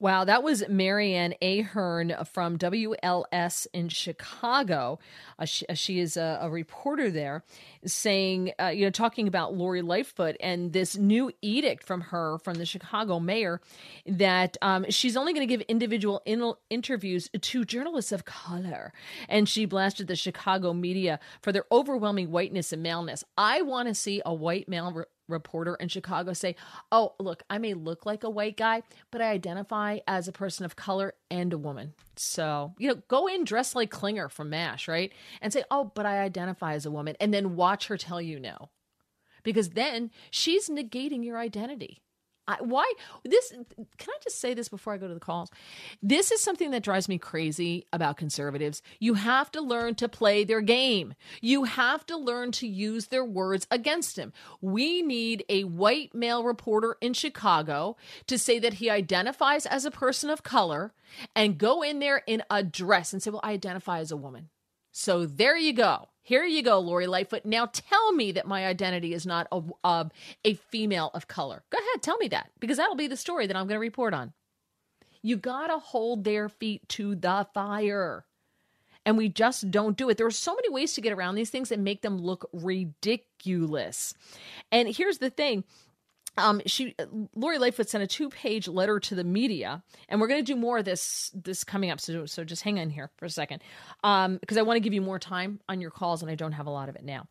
Wow, 0.00 0.24
that 0.24 0.42
was 0.42 0.66
Mary 0.66 1.14
Ann 1.14 1.34
Ahern 1.42 2.14
from 2.32 2.56
WLS 2.56 3.66
in 3.74 3.90
Chicago. 3.90 4.98
Uh, 5.38 5.44
she, 5.44 5.66
uh, 5.68 5.74
she, 5.74 5.98
is 5.98 6.16
a, 6.16 6.38
a, 6.40 6.48
reporter 6.48 7.10
there, 7.10 7.44
saying, 7.84 8.52
uh, 8.58 8.68
you 8.68 8.86
know, 8.86 8.90
talking 8.90 9.28
about 9.28 9.54
Lori 9.54 9.82
Lightfoot 9.82 10.36
and 10.40 10.72
this 10.72 10.96
new 10.96 11.30
edict 11.42 11.84
from 11.84 12.00
her, 12.00 12.38
from 12.38 12.54
the 12.54 12.64
Chicago 12.64 13.20
mayor, 13.20 13.60
that 14.06 14.56
um, 14.62 14.86
she's 14.88 15.18
only 15.18 15.34
going 15.34 15.46
to 15.46 15.54
give 15.54 15.60
individual 15.68 16.22
in- 16.24 16.54
interviews 16.70 17.28
to 17.38 17.66
journalists 17.66 18.10
of 18.10 18.24
color. 18.24 18.94
And 19.28 19.46
she 19.46 19.66
blasted 19.66 20.06
the 20.06 20.16
Chicago 20.16 20.72
media 20.72 21.20
for 21.42 21.52
their 21.52 21.66
overwhelming 21.70 22.30
whiteness 22.30 22.72
and 22.72 22.82
maleness. 22.82 23.22
I 23.36 23.60
want 23.60 23.88
to 23.88 23.94
see 23.94 24.22
a 24.24 24.32
white 24.32 24.66
male. 24.66 24.92
Re- 24.92 25.04
reporter 25.30 25.74
in 25.76 25.88
Chicago 25.88 26.32
say, 26.32 26.56
Oh, 26.92 27.14
look, 27.18 27.42
I 27.48 27.58
may 27.58 27.74
look 27.74 28.06
like 28.06 28.24
a 28.24 28.30
white 28.30 28.56
guy, 28.56 28.82
but 29.10 29.20
I 29.20 29.30
identify 29.30 29.98
as 30.06 30.28
a 30.28 30.32
person 30.32 30.64
of 30.64 30.76
color 30.76 31.14
and 31.30 31.52
a 31.52 31.58
woman. 31.58 31.94
So, 32.16 32.74
you 32.78 32.88
know, 32.88 33.02
go 33.08 33.26
in 33.26 33.44
dressed 33.44 33.74
like 33.74 33.90
Klinger 33.90 34.28
from 34.28 34.50
MASH, 34.50 34.88
right? 34.88 35.12
And 35.40 35.52
say, 35.52 35.64
Oh, 35.70 35.92
but 35.94 36.06
I 36.06 36.20
identify 36.20 36.74
as 36.74 36.86
a 36.86 36.90
woman. 36.90 37.16
And 37.20 37.32
then 37.32 37.56
watch 37.56 37.86
her 37.88 37.96
tell 37.96 38.20
you 38.20 38.38
no. 38.38 38.70
Because 39.42 39.70
then 39.70 40.10
she's 40.30 40.68
negating 40.68 41.24
your 41.24 41.38
identity. 41.38 42.02
I, 42.50 42.56
why 42.60 42.92
this 43.24 43.50
can 43.50 44.08
i 44.10 44.18
just 44.24 44.40
say 44.40 44.54
this 44.54 44.68
before 44.68 44.92
i 44.92 44.98
go 44.98 45.06
to 45.06 45.14
the 45.14 45.20
calls? 45.20 45.50
This 46.02 46.30
is 46.32 46.42
something 46.42 46.72
that 46.72 46.82
drives 46.82 47.08
me 47.08 47.16
crazy 47.18 47.86
about 47.92 48.16
conservatives. 48.16 48.82
You 48.98 49.14
have 49.14 49.50
to 49.52 49.60
learn 49.60 49.94
to 49.96 50.08
play 50.08 50.44
their 50.44 50.60
game. 50.60 51.14
You 51.40 51.64
have 51.64 52.04
to 52.06 52.16
learn 52.16 52.52
to 52.52 52.66
use 52.66 53.06
their 53.06 53.24
words 53.24 53.66
against 53.70 54.18
him. 54.18 54.32
We 54.60 55.02
need 55.02 55.44
a 55.48 55.64
white 55.64 56.14
male 56.14 56.42
reporter 56.44 56.96
in 57.00 57.14
chicago 57.14 57.96
to 58.26 58.38
say 58.38 58.58
that 58.58 58.74
he 58.74 58.90
identifies 58.90 59.66
as 59.66 59.84
a 59.84 59.90
person 59.90 60.28
of 60.28 60.42
color 60.42 60.92
and 61.36 61.58
go 61.58 61.82
in 61.82 62.00
there 62.00 62.22
in 62.26 62.42
a 62.50 62.62
dress 62.62 63.12
and 63.12 63.22
say 63.22 63.30
well 63.30 63.40
i 63.44 63.52
identify 63.52 64.00
as 64.00 64.10
a 64.10 64.16
woman. 64.16 64.48
So 64.92 65.24
there 65.24 65.56
you 65.56 65.72
go 65.72 66.09
here 66.22 66.44
you 66.44 66.62
go, 66.62 66.78
Lori 66.78 67.06
Lightfoot. 67.06 67.44
Now 67.44 67.66
tell 67.66 68.12
me 68.12 68.32
that 68.32 68.46
my 68.46 68.66
identity 68.66 69.14
is 69.14 69.26
not 69.26 69.48
a, 69.50 70.06
a, 70.44 70.54
female 70.54 71.10
of 71.14 71.28
color. 71.28 71.62
Go 71.70 71.78
ahead, 71.78 72.02
tell 72.02 72.18
me 72.18 72.28
that, 72.28 72.50
because 72.60 72.76
that'll 72.76 72.94
be 72.94 73.06
the 73.06 73.16
story 73.16 73.46
that 73.46 73.56
I'm 73.56 73.66
going 73.66 73.76
to 73.76 73.80
report 73.80 74.14
on. 74.14 74.32
You 75.22 75.36
got 75.36 75.68
to 75.68 75.78
hold 75.78 76.24
their 76.24 76.48
feet 76.48 76.88
to 76.90 77.14
the 77.14 77.46
fire. 77.52 78.24
And 79.06 79.16
we 79.16 79.28
just 79.28 79.70
don't 79.70 79.96
do 79.96 80.10
it. 80.10 80.18
There 80.18 80.26
are 80.26 80.30
so 80.30 80.54
many 80.54 80.68
ways 80.68 80.92
to 80.92 81.00
get 81.00 81.12
around 81.12 81.34
these 81.34 81.50
things 81.50 81.70
that 81.70 81.78
make 81.78 82.02
them 82.02 82.18
look 82.18 82.48
ridiculous. 82.52 84.14
And 84.70 84.88
here's 84.88 85.18
the 85.18 85.30
thing 85.30 85.64
um, 86.36 86.62
she 86.66 86.94
Lori 87.34 87.58
Lightfoot 87.58 87.88
sent 87.88 88.04
a 88.04 88.06
two-page 88.06 88.68
letter 88.68 89.00
to 89.00 89.14
the 89.14 89.24
media, 89.24 89.82
and 90.08 90.20
we're 90.20 90.28
going 90.28 90.44
to 90.44 90.52
do 90.52 90.58
more 90.58 90.78
of 90.78 90.84
this 90.84 91.30
this 91.34 91.64
coming 91.64 91.90
up. 91.90 92.00
So 92.00 92.26
so 92.26 92.44
just 92.44 92.62
hang 92.62 92.78
on 92.78 92.90
here 92.90 93.10
for 93.16 93.24
a 93.24 93.30
second, 93.30 93.62
um, 94.04 94.38
because 94.38 94.56
I 94.56 94.62
want 94.62 94.76
to 94.76 94.80
give 94.80 94.94
you 94.94 95.02
more 95.02 95.18
time 95.18 95.60
on 95.68 95.80
your 95.80 95.90
calls, 95.90 96.22
and 96.22 96.30
I 96.30 96.34
don't 96.34 96.52
have 96.52 96.66
a 96.66 96.70
lot 96.70 96.88
of 96.88 96.96
it 96.96 97.04
now. 97.04 97.26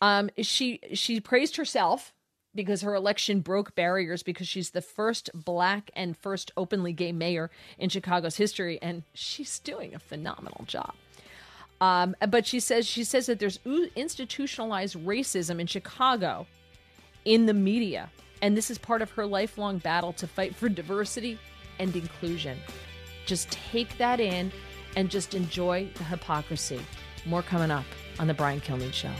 Um, 0.00 0.30
she 0.38 0.80
she 0.92 1.20
praised 1.20 1.56
herself 1.56 2.12
because 2.54 2.82
her 2.82 2.94
election 2.94 3.40
broke 3.40 3.74
barriers 3.76 4.22
because 4.22 4.48
she's 4.48 4.70
the 4.70 4.82
first 4.82 5.30
black 5.34 5.90
and 5.94 6.16
first 6.16 6.50
openly 6.56 6.92
gay 6.92 7.12
mayor 7.12 7.50
in 7.78 7.88
Chicago's 7.88 8.36
history, 8.36 8.78
and 8.82 9.04
she's 9.14 9.58
doing 9.60 9.94
a 9.94 9.98
phenomenal 9.98 10.64
job. 10.66 10.92
Um, 11.80 12.14
but 12.28 12.46
she 12.46 12.60
says 12.60 12.86
she 12.86 13.04
says 13.04 13.26
that 13.26 13.38
there's 13.38 13.60
institutionalized 13.96 14.96
racism 14.96 15.60
in 15.60 15.66
Chicago 15.66 16.46
in 17.24 17.46
the 17.46 17.54
media 17.54 18.10
and 18.42 18.56
this 18.56 18.70
is 18.70 18.78
part 18.78 19.02
of 19.02 19.10
her 19.12 19.26
lifelong 19.26 19.78
battle 19.78 20.12
to 20.14 20.26
fight 20.26 20.54
for 20.54 20.68
diversity 20.68 21.38
and 21.78 21.94
inclusion. 21.94 22.58
Just 23.26 23.50
take 23.50 23.96
that 23.98 24.20
in 24.20 24.52
and 24.96 25.10
just 25.10 25.34
enjoy 25.34 25.88
the 25.96 26.04
hypocrisy. 26.04 26.80
More 27.26 27.42
coming 27.42 27.70
up 27.70 27.84
on 28.18 28.26
The 28.26 28.34
Brian 28.34 28.60
Kilmeade 28.60 28.92
Show. 28.92 29.12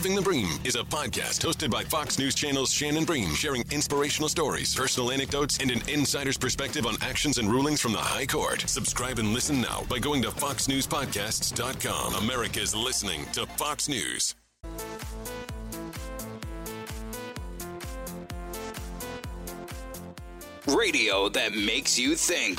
Living 0.00 0.16
the 0.16 0.22
Bream 0.22 0.58
is 0.64 0.76
a 0.76 0.82
podcast 0.82 1.44
hosted 1.44 1.70
by 1.70 1.84
Fox 1.84 2.18
News 2.18 2.34
Channel's 2.34 2.72
Shannon 2.72 3.04
Bream, 3.04 3.34
sharing 3.34 3.62
inspirational 3.70 4.30
stories, 4.30 4.74
personal 4.74 5.10
anecdotes, 5.10 5.58
and 5.58 5.70
an 5.70 5.86
insider's 5.90 6.38
perspective 6.38 6.86
on 6.86 6.96
actions 7.02 7.36
and 7.36 7.52
rulings 7.52 7.82
from 7.82 7.92
the 7.92 7.98
High 7.98 8.24
Court. 8.24 8.62
Subscribe 8.66 9.18
and 9.18 9.34
listen 9.34 9.60
now 9.60 9.84
by 9.90 9.98
going 9.98 10.22
to 10.22 10.30
foxnewspodcasts.com. 10.30 12.14
America's 12.14 12.74
listening 12.74 13.26
to 13.34 13.44
Fox 13.44 13.90
News. 13.90 14.36
Radio 20.66 21.28
that 21.28 21.52
makes 21.54 21.98
you 21.98 22.14
think. 22.14 22.58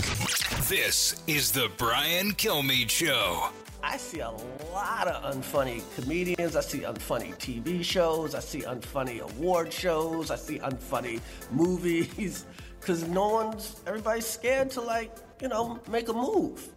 This 0.69 1.23
is 1.25 1.51
the 1.51 1.71
Brian 1.75 2.33
Kilmeade 2.33 2.91
Show. 2.91 3.49
I 3.83 3.97
see 3.97 4.19
a 4.19 4.31
lot 4.71 5.07
of 5.07 5.35
unfunny 5.35 5.81
comedians. 5.95 6.55
I 6.55 6.61
see 6.61 6.79
unfunny 6.79 7.35
TV 7.37 7.83
shows. 7.83 8.35
I 8.35 8.39
see 8.39 8.61
unfunny 8.61 9.19
award 9.21 9.73
shows. 9.73 10.31
I 10.31 10.35
see 10.35 10.59
unfunny 10.59 11.19
movies. 11.51 12.45
Because 12.79 13.07
no 13.07 13.29
one's, 13.29 13.81
everybody's 13.85 14.25
scared 14.25 14.71
to, 14.71 14.81
like, 14.81 15.15
you 15.41 15.47
know, 15.47 15.79
make 15.89 16.09
a 16.09 16.13
move. 16.13 16.67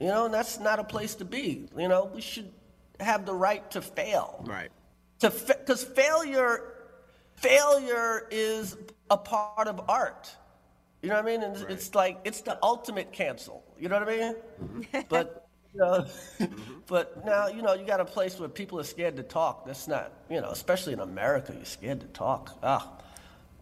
You 0.00 0.08
know, 0.08 0.26
and 0.26 0.34
that's 0.34 0.58
not 0.60 0.78
a 0.78 0.84
place 0.84 1.14
to 1.16 1.24
be. 1.24 1.68
You 1.76 1.88
know, 1.88 2.10
we 2.14 2.20
should 2.20 2.52
have 3.00 3.24
the 3.26 3.34
right 3.34 3.68
to 3.70 3.80
fail. 3.80 4.44
Right. 4.46 4.70
To 5.20 5.30
because 5.30 5.84
fa- 5.84 5.94
failure, 5.94 6.74
failure 7.34 8.26
is 8.30 8.76
a 9.10 9.16
part 9.16 9.68
of 9.68 9.80
art. 9.88 10.34
You 11.02 11.08
know 11.08 11.16
what 11.16 11.24
I 11.24 11.26
mean? 11.26 11.42
And 11.42 11.70
It's 11.70 11.94
like 11.94 12.18
it's 12.24 12.42
the 12.42 12.58
ultimate 12.62 13.12
cancel. 13.12 13.64
You 13.78 13.88
know 13.88 13.98
what 14.00 14.08
I 14.08 14.16
mean? 14.16 14.34
Mm-hmm. 14.62 15.00
but 15.08 15.45
you 15.76 15.82
know, 15.82 16.06
but 16.86 17.24
now 17.24 17.48
you 17.48 17.62
know 17.62 17.74
you 17.74 17.84
got 17.84 18.00
a 18.00 18.04
place 18.04 18.38
where 18.38 18.48
people 18.48 18.80
are 18.80 18.84
scared 18.84 19.16
to 19.16 19.22
talk. 19.22 19.66
That's 19.66 19.86
not 19.86 20.12
you 20.30 20.40
know, 20.40 20.50
especially 20.50 20.92
in 20.92 21.00
America, 21.00 21.52
you're 21.54 21.64
scared 21.64 22.00
to 22.00 22.06
talk. 22.08 22.58
Ah, 22.62 22.90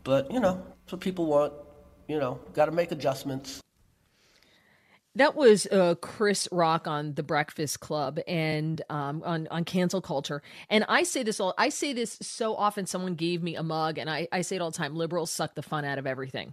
but 0.05 0.31
you 0.31 0.41
know, 0.41 0.63
that's 0.81 0.93
what 0.93 1.01
people 1.01 1.27
want. 1.27 1.53
You 2.09 2.19
know, 2.19 2.39
got 2.53 2.67
to 2.67 2.73
make 2.73 2.93
adjustments. 2.93 3.61
That 5.17 5.37
was 5.37 5.67
uh, 5.67 5.95
Chris 6.01 6.49
Rock 6.51 6.89
on 6.89 7.15
the 7.15 7.23
Breakfast 7.23 7.81
Club 7.81 8.19
and 8.27 8.83
um, 8.91 9.23
on 9.25 9.49
on 9.49 9.65
cancel 9.65 10.01
culture. 10.01 10.43
And 10.69 10.85
I 10.89 11.05
say 11.05 11.23
this 11.23 11.41
all. 11.41 11.55
I 11.57 11.69
say 11.69 11.93
this 11.93 12.19
so 12.21 12.55
often. 12.55 12.87
Someone 12.87 13.15
gave 13.15 13.43
me 13.43 13.57
a 13.57 13.63
mug, 13.63 13.99
and 13.99 14.11
I, 14.11 14.29
I 14.33 14.43
say 14.43 14.57
it 14.57 14.63
all 14.63 14.71
the 14.71 14.77
time. 14.77 14.95
Liberals 14.95 15.31
suck 15.31 15.55
the 15.55 15.63
fun 15.63 15.85
out 15.85 15.99
of 15.99 16.07
everything. 16.07 16.53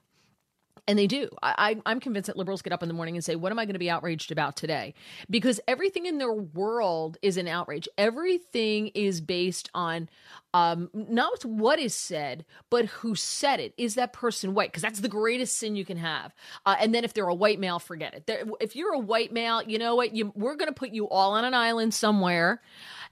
And 0.88 0.98
they 0.98 1.08
do. 1.08 1.30
I, 1.44 1.78
am 1.86 2.00
convinced 2.00 2.28
that 2.28 2.38
liberals 2.38 2.62
get 2.62 2.74
up 2.74 2.82
in 2.82 2.90
the 2.90 2.96
morning 2.96 3.16
and 3.16 3.24
say, 3.24 3.36
What 3.36 3.52
am 3.52 3.60
I 3.60 3.66
going 3.66 3.74
to 3.74 3.80
be 3.80 3.90
outraged 3.90 4.32
about 4.32 4.58
today? 4.58 4.94
Because 5.30 5.60
everything 5.68 6.06
in 6.06 6.18
their 6.18 6.34
world 6.34 7.18
is 7.22 7.38
an 7.38 7.48
outrage. 7.48 7.88
Everything 7.98 8.88
is 8.90 9.22
based 9.22 9.70
on 9.74 10.10
um, 10.54 10.90
not 10.94 11.46
what 11.46 11.80
is 11.80 11.94
said, 11.94 12.46
but 12.70 12.86
who 12.86 13.16
said 13.16 13.60
it. 13.60 13.74
Is 13.78 13.96
that 13.96 14.12
person 14.12 14.54
white? 14.54 14.72
Because 14.72 14.82
that's 14.82 15.00
the 15.00 15.08
greatest 15.08 15.56
sin 15.56 15.76
you 15.76 15.86
can 15.86 15.98
have. 15.98 16.34
Uh, 16.66 16.76
and 16.80 16.94
then 16.94 17.04
if 17.04 17.14
they're 17.14 17.28
a 17.28 17.34
white 17.34 17.60
male, 17.60 17.80
forget 17.80 18.14
it. 18.14 18.26
They're, 18.26 18.44
if 18.60 18.76
you're 18.76 18.94
a 18.94 19.00
white 19.00 19.32
male, 19.32 19.62
you 19.62 19.78
know 19.78 19.96
what? 19.96 20.16
You, 20.16 20.34
we're 20.36 20.56
going 20.56 20.68
to 20.68 20.74
put 20.74 20.90
you 20.90 21.08
all 21.08 21.34
on 21.34 21.46
an 21.46 21.54
island 21.54 21.94
somewhere 21.94 22.62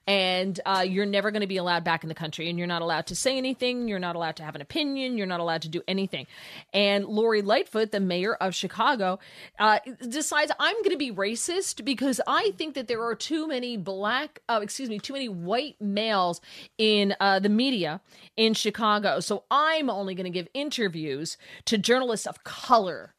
and 0.07 0.59
uh, 0.65 0.83
you're 0.85 1.05
never 1.05 1.29
going 1.31 1.41
to 1.41 1.47
be 1.47 1.57
allowed 1.57 1.83
back 1.83 2.03
in 2.03 2.09
the 2.09 2.15
country 2.15 2.49
and 2.49 2.57
you're 2.57 2.67
not 2.67 2.81
allowed 2.81 3.05
to 3.07 3.15
say 3.15 3.37
anything 3.37 3.87
you're 3.87 3.99
not 3.99 4.15
allowed 4.15 4.35
to 4.35 4.43
have 4.43 4.55
an 4.55 4.61
opinion 4.61 5.17
you're 5.17 5.27
not 5.27 5.39
allowed 5.39 5.61
to 5.61 5.69
do 5.69 5.81
anything. 5.87 6.25
And 6.73 7.05
lori 7.05 7.41
lightfoot 7.41 7.91
the 7.91 7.99
mayor 7.99 8.35
of 8.35 8.55
chicago 8.55 9.19
uh, 9.59 9.79
decides 10.07 10.51
i'm 10.59 10.75
going 10.77 10.91
to 10.91 10.97
be 10.97 11.11
racist 11.11 11.85
because 11.85 12.19
i 12.27 12.51
think 12.57 12.75
that 12.75 12.87
there 12.87 13.03
are 13.03 13.15
too 13.15 13.47
many 13.47 13.77
black 13.77 14.41
uh, 14.49 14.59
excuse 14.61 14.89
me 14.89 14.99
too 14.99 15.13
many 15.13 15.29
white 15.29 15.75
males 15.79 16.41
in 16.77 17.15
uh, 17.19 17.39
the 17.39 17.49
media 17.49 18.01
in 18.37 18.53
chicago. 18.53 19.19
So 19.19 19.43
i'm 19.51 19.89
only 19.89 20.15
going 20.15 20.25
to 20.25 20.29
give 20.31 20.47
interviews 20.53 21.37
to 21.65 21.77
journalists 21.77 22.25
of 22.27 22.43
color. 22.43 23.13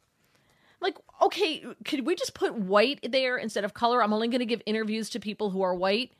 Like 0.80 0.96
okay 1.22 1.64
could 1.84 2.06
we 2.06 2.14
just 2.14 2.34
put 2.34 2.54
white 2.54 3.00
there 3.10 3.36
instead 3.36 3.64
of 3.64 3.74
color? 3.74 4.02
I'm 4.02 4.12
only 4.12 4.28
going 4.28 4.40
to 4.40 4.46
give 4.46 4.62
interviews 4.66 5.10
to 5.10 5.20
people 5.20 5.50
who 5.50 5.62
are 5.62 5.74
white 5.74 6.12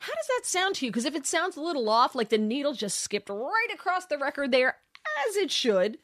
how 0.00 0.12
does 0.14 0.26
that 0.28 0.46
sound 0.46 0.74
to 0.76 0.86
you? 0.86 0.90
Because 0.90 1.04
if 1.04 1.14
it 1.14 1.26
sounds 1.26 1.56
a 1.56 1.60
little 1.60 1.88
off, 1.88 2.14
like 2.14 2.30
the 2.30 2.38
needle 2.38 2.72
just 2.72 2.98
skipped 2.98 3.28
right 3.28 3.68
across 3.72 4.06
the 4.06 4.18
record 4.18 4.50
there, 4.50 4.76
as 5.28 5.36
it 5.36 5.50
should, 5.50 5.98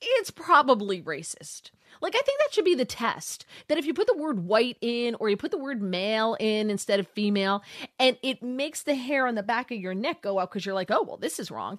it's 0.00 0.30
probably 0.30 1.02
racist. 1.02 1.70
Like, 2.00 2.14
I 2.14 2.20
think 2.24 2.38
that 2.40 2.52
should 2.52 2.64
be 2.64 2.74
the 2.74 2.84
test. 2.84 3.44
That 3.68 3.78
if 3.78 3.84
you 3.84 3.92
put 3.92 4.06
the 4.06 4.16
word 4.16 4.46
white 4.46 4.78
in 4.80 5.14
or 5.16 5.28
you 5.28 5.36
put 5.36 5.50
the 5.50 5.58
word 5.58 5.82
male 5.82 6.36
in 6.40 6.70
instead 6.70 7.00
of 7.00 7.08
female, 7.08 7.62
and 7.98 8.16
it 8.22 8.42
makes 8.42 8.82
the 8.82 8.94
hair 8.94 9.26
on 9.26 9.34
the 9.34 9.42
back 9.42 9.70
of 9.70 9.78
your 9.78 9.94
neck 9.94 10.22
go 10.22 10.38
up 10.38 10.50
because 10.50 10.64
you're 10.64 10.74
like, 10.74 10.90
oh, 10.90 11.02
well, 11.02 11.16
this 11.16 11.38
is 11.38 11.50
wrong, 11.50 11.78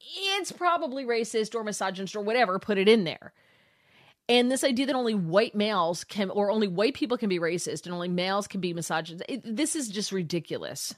it's 0.00 0.52
probably 0.52 1.04
racist 1.04 1.54
or 1.54 1.64
misogynist 1.64 2.16
or 2.16 2.22
whatever, 2.22 2.58
put 2.58 2.78
it 2.78 2.88
in 2.88 3.04
there. 3.04 3.32
And 4.32 4.50
this 4.50 4.64
idea 4.64 4.86
that 4.86 4.96
only 4.96 5.14
white 5.14 5.54
males 5.54 6.04
can, 6.04 6.30
or 6.30 6.50
only 6.50 6.66
white 6.66 6.94
people 6.94 7.18
can 7.18 7.28
be 7.28 7.38
racist 7.38 7.84
and 7.84 7.92
only 7.92 8.08
males 8.08 8.48
can 8.48 8.62
be 8.62 8.72
misogynist, 8.72 9.22
it, 9.28 9.42
this 9.44 9.76
is 9.76 9.88
just 9.88 10.10
ridiculous. 10.10 10.94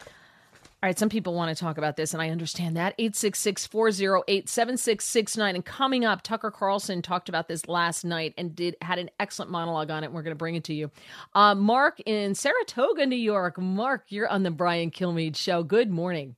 All 0.00 0.88
right, 0.88 0.98
some 0.98 1.08
people 1.08 1.32
want 1.32 1.56
to 1.56 1.64
talk 1.64 1.78
about 1.78 1.96
this, 1.96 2.12
and 2.12 2.20
I 2.20 2.30
understand 2.30 2.76
that. 2.76 2.96
866 2.98 3.68
408 3.68 4.48
7669. 4.48 5.54
And 5.54 5.64
coming 5.64 6.04
up, 6.04 6.22
Tucker 6.22 6.50
Carlson 6.50 7.02
talked 7.02 7.28
about 7.28 7.46
this 7.46 7.68
last 7.68 8.04
night 8.04 8.34
and 8.36 8.52
did 8.52 8.74
had 8.82 8.98
an 8.98 9.10
excellent 9.20 9.52
monologue 9.52 9.92
on 9.92 10.02
it. 10.02 10.10
We're 10.10 10.22
going 10.22 10.34
to 10.34 10.38
bring 10.38 10.56
it 10.56 10.64
to 10.64 10.74
you. 10.74 10.90
Uh, 11.36 11.54
Mark 11.54 12.00
in 12.04 12.34
Saratoga, 12.34 13.06
New 13.06 13.14
York. 13.14 13.58
Mark, 13.58 14.06
you're 14.08 14.26
on 14.26 14.42
the 14.42 14.50
Brian 14.50 14.90
Kilmeade 14.90 15.36
Show. 15.36 15.62
Good 15.62 15.92
morning. 15.92 16.34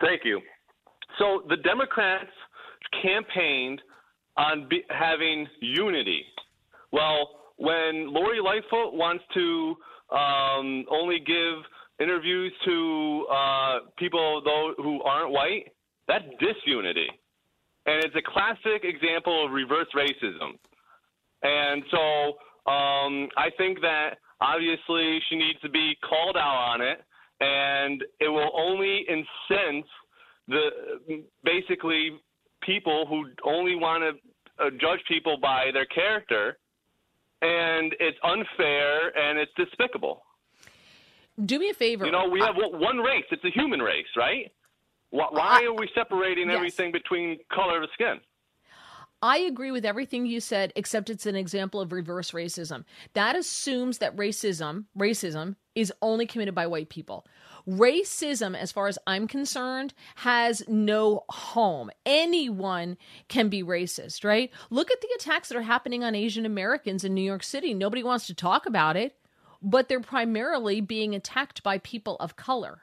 Thank 0.00 0.22
you. 0.24 0.40
So 1.18 1.42
the 1.50 1.58
Democrats 1.58 2.30
campaigned 3.02 3.82
on 4.36 4.68
be, 4.68 4.82
having 4.88 5.46
unity. 5.60 6.24
Well, 6.92 7.30
when 7.56 8.12
Lori 8.12 8.40
Lightfoot 8.40 8.94
wants 8.94 9.24
to 9.34 9.76
um, 10.14 10.84
only 10.90 11.20
give 11.20 11.64
interviews 12.00 12.52
to 12.64 13.26
uh, 13.32 13.78
people 13.98 14.42
though 14.44 14.74
who 14.76 15.02
aren't 15.02 15.30
white, 15.30 15.72
that's 16.08 16.24
disunity, 16.40 17.08
and 17.86 18.04
it's 18.04 18.14
a 18.16 18.22
classic 18.22 18.84
example 18.84 19.46
of 19.46 19.52
reverse 19.52 19.86
racism. 19.94 20.58
And 21.42 21.82
so 21.90 22.70
um, 22.70 23.28
I 23.36 23.50
think 23.56 23.80
that 23.80 24.18
obviously 24.40 25.20
she 25.28 25.36
needs 25.36 25.60
to 25.62 25.68
be 25.68 25.96
called 26.08 26.36
out 26.36 26.74
on 26.74 26.80
it, 26.80 27.00
and 27.40 28.02
it 28.20 28.28
will 28.28 28.50
only 28.54 29.04
incense 29.08 29.86
the 30.48 30.70
basically 31.44 32.20
people 32.62 33.06
who 33.08 33.26
only 33.44 33.74
want 33.76 34.02
to 34.02 34.64
uh, 34.64 34.70
judge 34.80 35.00
people 35.08 35.36
by 35.40 35.70
their 35.72 35.86
character, 35.86 36.58
and 37.42 37.94
it's 38.00 38.18
unfair 38.22 39.16
and 39.16 39.38
it's 39.38 39.52
despicable. 39.56 40.22
Do 41.44 41.58
me 41.58 41.70
a 41.70 41.74
favor. 41.74 42.06
You 42.06 42.12
know, 42.12 42.28
we 42.28 42.40
have 42.40 42.54
one 42.56 42.98
race. 42.98 43.24
It's 43.30 43.44
a 43.44 43.50
human 43.50 43.80
race, 43.80 44.06
right? 44.16 44.52
Why, 45.10 45.26
why 45.30 45.64
are 45.64 45.74
we 45.74 45.88
separating 45.94 46.48
yes. 46.48 46.56
everything 46.56 46.92
between 46.92 47.38
color 47.50 47.82
of 47.82 47.88
skin? 47.94 48.20
I 49.22 49.38
agree 49.38 49.70
with 49.70 49.84
everything 49.84 50.26
you 50.26 50.40
said, 50.40 50.72
except 50.74 51.08
it's 51.08 51.26
an 51.26 51.36
example 51.36 51.80
of 51.80 51.92
reverse 51.92 52.32
racism. 52.32 52.84
That 53.12 53.36
assumes 53.36 53.98
that 53.98 54.16
racism, 54.16 54.86
racism, 54.98 55.54
is 55.76 55.92
only 56.02 56.26
committed 56.26 56.56
by 56.56 56.66
white 56.66 56.88
people. 56.88 57.24
Racism, 57.68 58.56
as 58.56 58.72
far 58.72 58.88
as 58.88 58.98
I'm 59.06 59.28
concerned, 59.28 59.94
has 60.16 60.62
no 60.68 61.24
home. 61.28 61.90
Anyone 62.04 62.96
can 63.28 63.48
be 63.48 63.62
racist, 63.62 64.24
right? 64.24 64.50
Look 64.70 64.90
at 64.90 65.00
the 65.00 65.12
attacks 65.16 65.48
that 65.48 65.58
are 65.58 65.62
happening 65.62 66.02
on 66.02 66.14
Asian 66.14 66.46
Americans 66.46 67.04
in 67.04 67.14
New 67.14 67.22
York 67.22 67.42
City. 67.42 67.74
Nobody 67.74 68.02
wants 68.02 68.26
to 68.26 68.34
talk 68.34 68.66
about 68.66 68.96
it, 68.96 69.16
but 69.62 69.88
they're 69.88 70.00
primarily 70.00 70.80
being 70.80 71.14
attacked 71.14 71.62
by 71.62 71.78
people 71.78 72.16
of 72.16 72.36
color. 72.36 72.82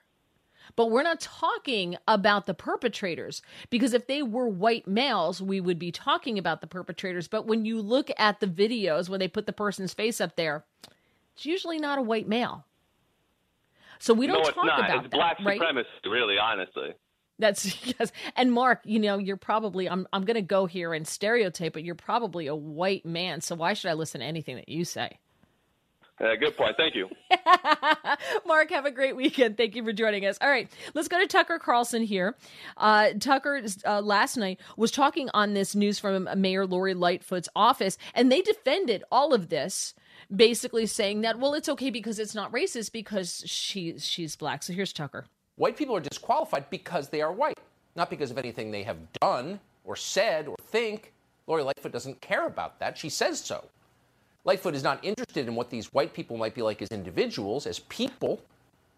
But 0.76 0.92
we're 0.92 1.04
not 1.04 1.20
talking 1.20 1.98
about 2.08 2.46
the 2.46 2.54
perpetrators 2.54 3.42
because 3.70 3.94
if 3.94 4.08
they 4.08 4.22
were 4.22 4.48
white 4.48 4.88
males, 4.88 5.42
we 5.42 5.60
would 5.60 5.80
be 5.80 5.92
talking 5.92 6.38
about 6.38 6.62
the 6.62 6.68
perpetrators. 6.68 7.28
But 7.28 7.48
when 7.48 7.66
you 7.66 7.82
look 7.82 8.12
at 8.18 8.40
the 8.40 8.48
videos 8.48 9.10
when 9.10 9.20
they 9.20 9.28
put 9.28 9.46
the 9.46 9.52
person's 9.52 9.94
face 9.94 10.22
up 10.22 10.36
there, 10.36 10.64
it's 11.36 11.46
usually 11.46 11.80
not 11.80 12.00
a 12.00 12.04
white 12.04 12.28
male. 12.28 12.66
So 14.00 14.14
we 14.14 14.28
don't 14.28 14.40
no, 14.40 14.52
talk 14.52 14.66
not. 14.66 14.80
about 14.80 15.06
it's 15.06 15.14
black 15.14 15.38
that, 15.38 15.46
right? 15.46 15.62
supremacist, 15.62 16.10
really, 16.10 16.38
honestly. 16.38 16.94
That's 17.38 17.86
yes. 18.00 18.12
And 18.36 18.52
Mark, 18.52 18.82
you 18.84 19.00
know, 19.00 19.18
you're 19.18 19.38
probably 19.38 19.90
I'm 19.90 20.08
I'm 20.14 20.26
going 20.26 20.36
to 20.36 20.42
go 20.42 20.66
here 20.66 20.94
and 20.94 21.08
stereotype, 21.08 21.74
but 21.74 21.84
you're 21.84 21.96
probably 21.96 22.48
a 22.48 22.56
white 22.56 23.06
man. 23.06 23.42
So 23.42 23.56
why 23.56 23.74
should 23.74 23.90
I 23.90 23.94
listen 23.94 24.22
to 24.22 24.28
anything 24.28 24.58
that 24.58 24.70
you 24.70 24.86
say? 24.86 25.20
Uh, 26.22 26.36
good 26.36 26.56
point. 26.58 26.76
Thank 26.76 26.96
you. 26.96 27.08
Mark, 28.46 28.72
have 28.72 28.86
a 28.86 28.92
great 28.92 29.16
weekend. 29.16 29.56
Thank 29.56 29.76
you 29.76 29.86
for 29.86 29.94
joining 29.94 30.26
us. 30.26 30.38
All 30.42 30.50
right, 30.50 30.70
let's 30.94 31.08
go 31.08 31.18
to 31.18 31.28
Tucker 31.28 31.60
Carlson 31.60 32.04
here. 32.04 32.36
Uh, 32.76 33.12
Tucker 33.18 33.62
uh, 33.86 34.02
last 34.02 34.36
night 34.36 34.60
was 34.76 34.92
talking 34.92 35.30
on 35.34 35.54
this 35.54 35.76
news 35.76 35.98
from 35.98 36.28
Mayor 36.36 36.66
Lori 36.66 36.94
Lightfoot's 36.94 37.48
office, 37.56 37.98
and 38.14 38.30
they 38.30 38.42
defended 38.42 39.04
all 39.10 39.34
of 39.34 39.48
this, 39.48 39.94
basically 40.36 40.86
saying 40.86 41.22
that 41.22 41.40
well, 41.40 41.54
it's 41.54 41.70
okay 41.70 41.90
because 41.90 42.20
it's 42.20 42.36
not 42.36 42.52
racist 42.52 42.92
because 42.92 43.44
she 43.46 43.98
she's 44.00 44.36
black. 44.36 44.64
So 44.64 44.74
here's 44.74 44.94
Tucker. 44.94 45.26
White 45.56 45.78
people 45.78 45.96
are 45.96 46.02
disqualified 46.02 46.70
because 46.70 47.10
they 47.10 47.22
are 47.22 47.34
white, 47.34 47.60
not 47.96 48.10
because 48.10 48.32
of 48.32 48.38
anything 48.38 48.72
they 48.72 48.84
have 48.84 48.98
done 49.22 49.60
or 49.84 49.96
said 49.96 50.48
or 50.48 50.56
think. 50.68 51.12
Lori 51.48 51.64
Lightfoot 51.64 51.92
doesn't 51.92 52.22
care 52.22 52.48
about 52.48 52.80
that. 52.80 52.98
She 52.98 53.10
says 53.10 53.40
so. 53.42 53.66
Lightfoot 54.46 54.76
is 54.76 54.84
not 54.84 55.04
interested 55.04 55.48
in 55.48 55.56
what 55.56 55.70
these 55.70 55.92
white 55.94 56.14
people 56.14 56.38
might 56.38 56.56
be 56.56 56.62
like 56.62 56.82
as 56.82 56.90
individuals, 56.90 57.68
as 57.68 57.80
people. 57.80 58.40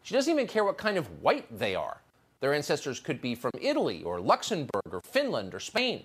She 0.04 0.14
doesn't 0.14 0.32
even 0.32 0.48
care 0.48 0.64
what 0.64 0.78
kind 0.78 0.98
of 0.98 1.22
white 1.24 1.48
they 1.58 1.76
are. 1.76 1.98
Their 2.42 2.54
ancestors 2.54 3.00
could 3.00 3.22
be 3.22 3.36
from 3.36 3.52
Italy 3.60 4.04
or 4.04 4.20
Luxembourg 4.20 4.92
or 4.92 5.02
Finland 5.02 5.54
or 5.54 5.60
Spain. 5.60 6.04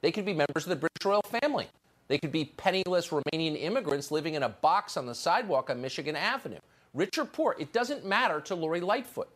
They 0.00 0.12
could 0.12 0.24
be 0.24 0.32
members 0.32 0.64
of 0.64 0.70
the 0.70 0.76
British 0.76 1.04
royal 1.04 1.22
family. 1.22 1.68
They 2.08 2.18
could 2.18 2.32
be 2.32 2.44
penniless 2.44 3.08
Romanian 3.08 3.60
immigrants 3.60 4.10
living 4.10 4.34
in 4.34 4.42
a 4.42 4.48
box 4.48 4.96
on 4.96 5.06
the 5.06 5.14
sidewalk 5.14 5.70
on 5.70 5.80
Michigan 5.80 6.16
Avenue. 6.16 6.58
Rich 6.92 7.18
or 7.18 7.24
poor, 7.24 7.56
it 7.58 7.72
doesn't 7.72 8.04
matter 8.04 8.40
to 8.42 8.54
Lori 8.54 8.80
Lightfoot. 8.80 9.28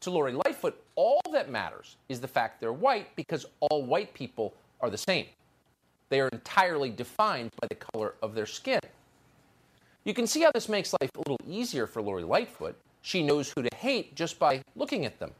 To 0.00 0.10
Lori 0.10 0.32
Lightfoot, 0.32 0.82
all 0.94 1.20
that 1.32 1.50
matters 1.50 1.96
is 2.08 2.20
the 2.20 2.28
fact 2.28 2.60
they're 2.60 2.72
white 2.72 3.14
because 3.16 3.46
all 3.60 3.84
white 3.84 4.12
people 4.14 4.54
are 4.80 4.90
the 4.90 4.98
same. 4.98 5.26
They 6.08 6.20
are 6.20 6.28
entirely 6.28 6.90
defined 6.90 7.50
by 7.60 7.66
the 7.68 7.74
color 7.74 8.14
of 8.22 8.34
their 8.34 8.46
skin. 8.46 8.80
You 10.04 10.14
can 10.14 10.26
see 10.26 10.42
how 10.42 10.52
this 10.54 10.68
makes 10.68 10.94
life 11.00 11.10
a 11.16 11.18
little 11.18 11.40
easier 11.46 11.86
for 11.86 12.00
Lori 12.00 12.22
Lightfoot. 12.22 12.76
She 13.02 13.22
knows 13.22 13.50
who 13.50 13.62
to 13.62 13.76
hate 13.76 14.14
just 14.14 14.38
by 14.38 14.62
looking 14.74 15.04
at 15.04 15.18
them. 15.18 15.32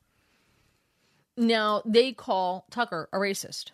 Now, 1.37 1.83
they 1.85 2.12
call 2.12 2.66
Tucker 2.70 3.09
a 3.12 3.18
racist. 3.18 3.72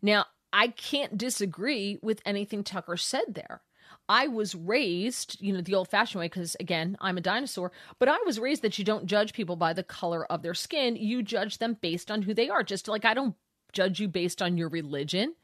Now, 0.00 0.26
I 0.52 0.68
can't 0.68 1.16
disagree 1.16 1.98
with 2.02 2.22
anything 2.24 2.64
Tucker 2.64 2.96
said 2.96 3.34
there. 3.34 3.62
I 4.08 4.26
was 4.26 4.54
raised, 4.54 5.40
you 5.40 5.52
know, 5.52 5.60
the 5.60 5.74
old 5.74 5.88
fashioned 5.88 6.20
way, 6.20 6.26
because 6.26 6.56
again, 6.58 6.96
I'm 7.00 7.16
a 7.16 7.20
dinosaur, 7.20 7.70
but 7.98 8.08
I 8.08 8.18
was 8.26 8.40
raised 8.40 8.62
that 8.62 8.78
you 8.78 8.84
don't 8.84 9.06
judge 9.06 9.32
people 9.32 9.56
by 9.56 9.72
the 9.72 9.84
color 9.84 10.24
of 10.26 10.42
their 10.42 10.54
skin. 10.54 10.96
You 10.96 11.22
judge 11.22 11.58
them 11.58 11.76
based 11.80 12.10
on 12.10 12.22
who 12.22 12.34
they 12.34 12.48
are. 12.48 12.64
Just 12.64 12.88
like 12.88 13.04
I 13.04 13.14
don't 13.14 13.36
judge 13.72 14.00
you 14.00 14.08
based 14.08 14.42
on 14.42 14.56
your 14.56 14.68
religion. 14.68 15.34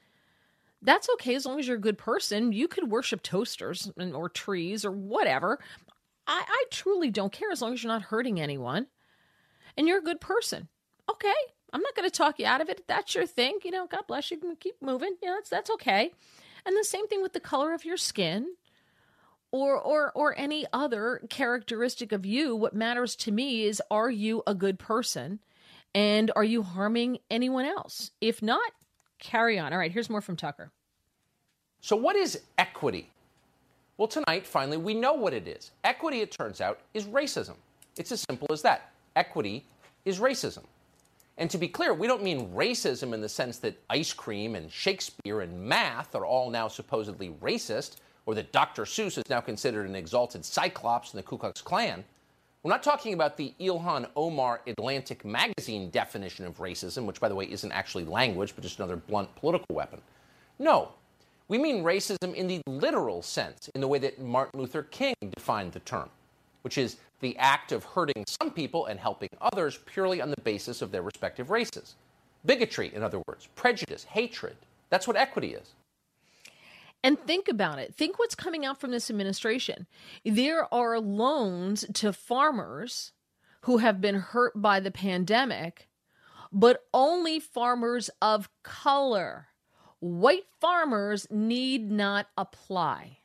That's 0.82 1.08
okay 1.14 1.34
as 1.34 1.46
long 1.46 1.58
as 1.58 1.68
you're 1.68 1.76
a 1.76 1.80
good 1.80 1.98
person. 1.98 2.52
You 2.52 2.68
could 2.68 2.90
worship 2.90 3.22
toasters 3.22 3.90
or 3.96 4.28
trees 4.28 4.84
or 4.84 4.90
whatever. 4.90 5.60
I, 6.26 6.44
I 6.46 6.64
truly 6.70 7.10
don't 7.10 7.32
care 7.32 7.50
as 7.50 7.62
long 7.62 7.72
as 7.72 7.82
you're 7.82 7.92
not 7.92 8.02
hurting 8.02 8.40
anyone 8.40 8.88
and 9.76 9.86
you're 9.86 9.98
a 9.98 10.02
good 10.02 10.20
person. 10.20 10.68
Okay. 11.08 11.34
I'm 11.72 11.80
not 11.80 11.94
going 11.94 12.08
to 12.08 12.16
talk 12.16 12.38
you 12.38 12.46
out 12.46 12.60
of 12.60 12.68
it. 12.68 12.84
That's 12.86 13.14
your 13.14 13.26
thing. 13.26 13.58
You 13.64 13.70
know, 13.70 13.86
God 13.86 14.06
bless 14.06 14.30
you. 14.30 14.56
Keep 14.60 14.80
moving. 14.80 15.16
Yeah, 15.22 15.32
that's 15.34 15.50
that's 15.50 15.70
okay. 15.70 16.12
And 16.64 16.76
the 16.76 16.84
same 16.84 17.06
thing 17.08 17.22
with 17.22 17.32
the 17.32 17.40
color 17.40 17.72
of 17.74 17.84
your 17.84 17.96
skin 17.96 18.54
or 19.50 19.78
or 19.78 20.12
or 20.14 20.38
any 20.38 20.66
other 20.72 21.22
characteristic 21.30 22.12
of 22.12 22.26
you. 22.26 22.54
What 22.54 22.74
matters 22.74 23.16
to 23.16 23.32
me 23.32 23.64
is 23.64 23.82
are 23.90 24.10
you 24.10 24.42
a 24.46 24.54
good 24.54 24.78
person 24.78 25.40
and 25.94 26.30
are 26.36 26.44
you 26.44 26.62
harming 26.62 27.18
anyone 27.30 27.64
else? 27.64 28.10
If 28.20 28.42
not, 28.42 28.72
carry 29.18 29.58
on. 29.58 29.72
All 29.72 29.78
right, 29.78 29.92
here's 29.92 30.10
more 30.10 30.20
from 30.20 30.36
Tucker. 30.36 30.70
So 31.80 31.96
what 31.96 32.16
is 32.16 32.40
equity? 32.58 33.10
Well, 33.96 34.08
tonight 34.08 34.46
finally 34.46 34.76
we 34.76 34.94
know 34.94 35.14
what 35.14 35.32
it 35.32 35.48
is. 35.48 35.70
Equity 35.84 36.20
it 36.20 36.30
turns 36.30 36.60
out 36.60 36.80
is 36.94 37.04
racism. 37.04 37.54
It's 37.96 38.12
as 38.12 38.20
simple 38.20 38.48
as 38.50 38.62
that. 38.62 38.90
Equity 39.14 39.64
is 40.04 40.20
racism. 40.20 40.64
And 41.38 41.50
to 41.50 41.58
be 41.58 41.68
clear, 41.68 41.92
we 41.92 42.06
don't 42.06 42.22
mean 42.22 42.48
racism 42.52 43.12
in 43.12 43.20
the 43.20 43.28
sense 43.28 43.58
that 43.58 43.78
ice 43.90 44.12
cream 44.12 44.54
and 44.54 44.72
Shakespeare 44.72 45.42
and 45.42 45.60
math 45.60 46.14
are 46.14 46.24
all 46.24 46.50
now 46.50 46.68
supposedly 46.68 47.30
racist, 47.42 47.96
or 48.24 48.34
that 48.34 48.52
Dr. 48.52 48.84
Seuss 48.84 49.18
is 49.18 49.24
now 49.28 49.40
considered 49.40 49.86
an 49.88 49.94
exalted 49.94 50.44
cyclops 50.44 51.12
in 51.12 51.18
the 51.18 51.22
Ku 51.22 51.38
Klux 51.38 51.60
Klan. 51.60 52.04
We're 52.62 52.72
not 52.72 52.82
talking 52.82 53.14
about 53.14 53.36
the 53.36 53.54
Ilhan 53.60 54.08
Omar 54.16 54.62
Atlantic 54.66 55.24
magazine 55.24 55.90
definition 55.90 56.46
of 56.46 56.58
racism, 56.58 57.04
which, 57.04 57.20
by 57.20 57.28
the 57.28 57.34
way, 57.34 57.44
isn't 57.50 57.70
actually 57.70 58.04
language, 58.04 58.54
but 58.56 58.64
just 58.64 58.78
another 58.78 58.96
blunt 58.96 59.32
political 59.36 59.76
weapon. 59.76 60.00
No, 60.58 60.88
we 61.46 61.58
mean 61.58 61.84
racism 61.84 62.34
in 62.34 62.48
the 62.48 62.60
literal 62.66 63.22
sense, 63.22 63.68
in 63.74 63.80
the 63.80 63.86
way 63.86 64.00
that 64.00 64.20
Martin 64.20 64.58
Luther 64.58 64.82
King 64.82 65.14
defined 65.36 65.72
the 65.72 65.80
term, 65.80 66.08
which 66.62 66.78
is 66.78 66.96
the 67.20 67.36
act 67.38 67.72
of 67.72 67.84
hurting 67.84 68.24
some 68.26 68.50
people 68.50 68.86
and 68.86 69.00
helping 69.00 69.28
others 69.40 69.78
purely 69.86 70.20
on 70.20 70.30
the 70.30 70.40
basis 70.42 70.82
of 70.82 70.90
their 70.90 71.02
respective 71.02 71.50
races. 71.50 71.96
Bigotry, 72.44 72.94
in 72.94 73.02
other 73.02 73.22
words, 73.26 73.48
prejudice, 73.54 74.04
hatred. 74.04 74.56
That's 74.90 75.06
what 75.06 75.16
equity 75.16 75.54
is. 75.54 75.72
And 77.02 77.18
think 77.20 77.48
about 77.48 77.78
it. 77.78 77.94
Think 77.94 78.18
what's 78.18 78.34
coming 78.34 78.64
out 78.64 78.80
from 78.80 78.90
this 78.90 79.10
administration. 79.10 79.86
There 80.24 80.72
are 80.72 80.98
loans 80.98 81.84
to 81.94 82.12
farmers 82.12 83.12
who 83.62 83.78
have 83.78 84.00
been 84.00 84.16
hurt 84.16 84.60
by 84.60 84.80
the 84.80 84.90
pandemic, 84.90 85.88
but 86.52 86.84
only 86.94 87.40
farmers 87.40 88.10
of 88.22 88.48
color. 88.62 89.48
White 90.00 90.46
farmers 90.60 91.26
need 91.30 91.90
not 91.90 92.26
apply. 92.36 93.18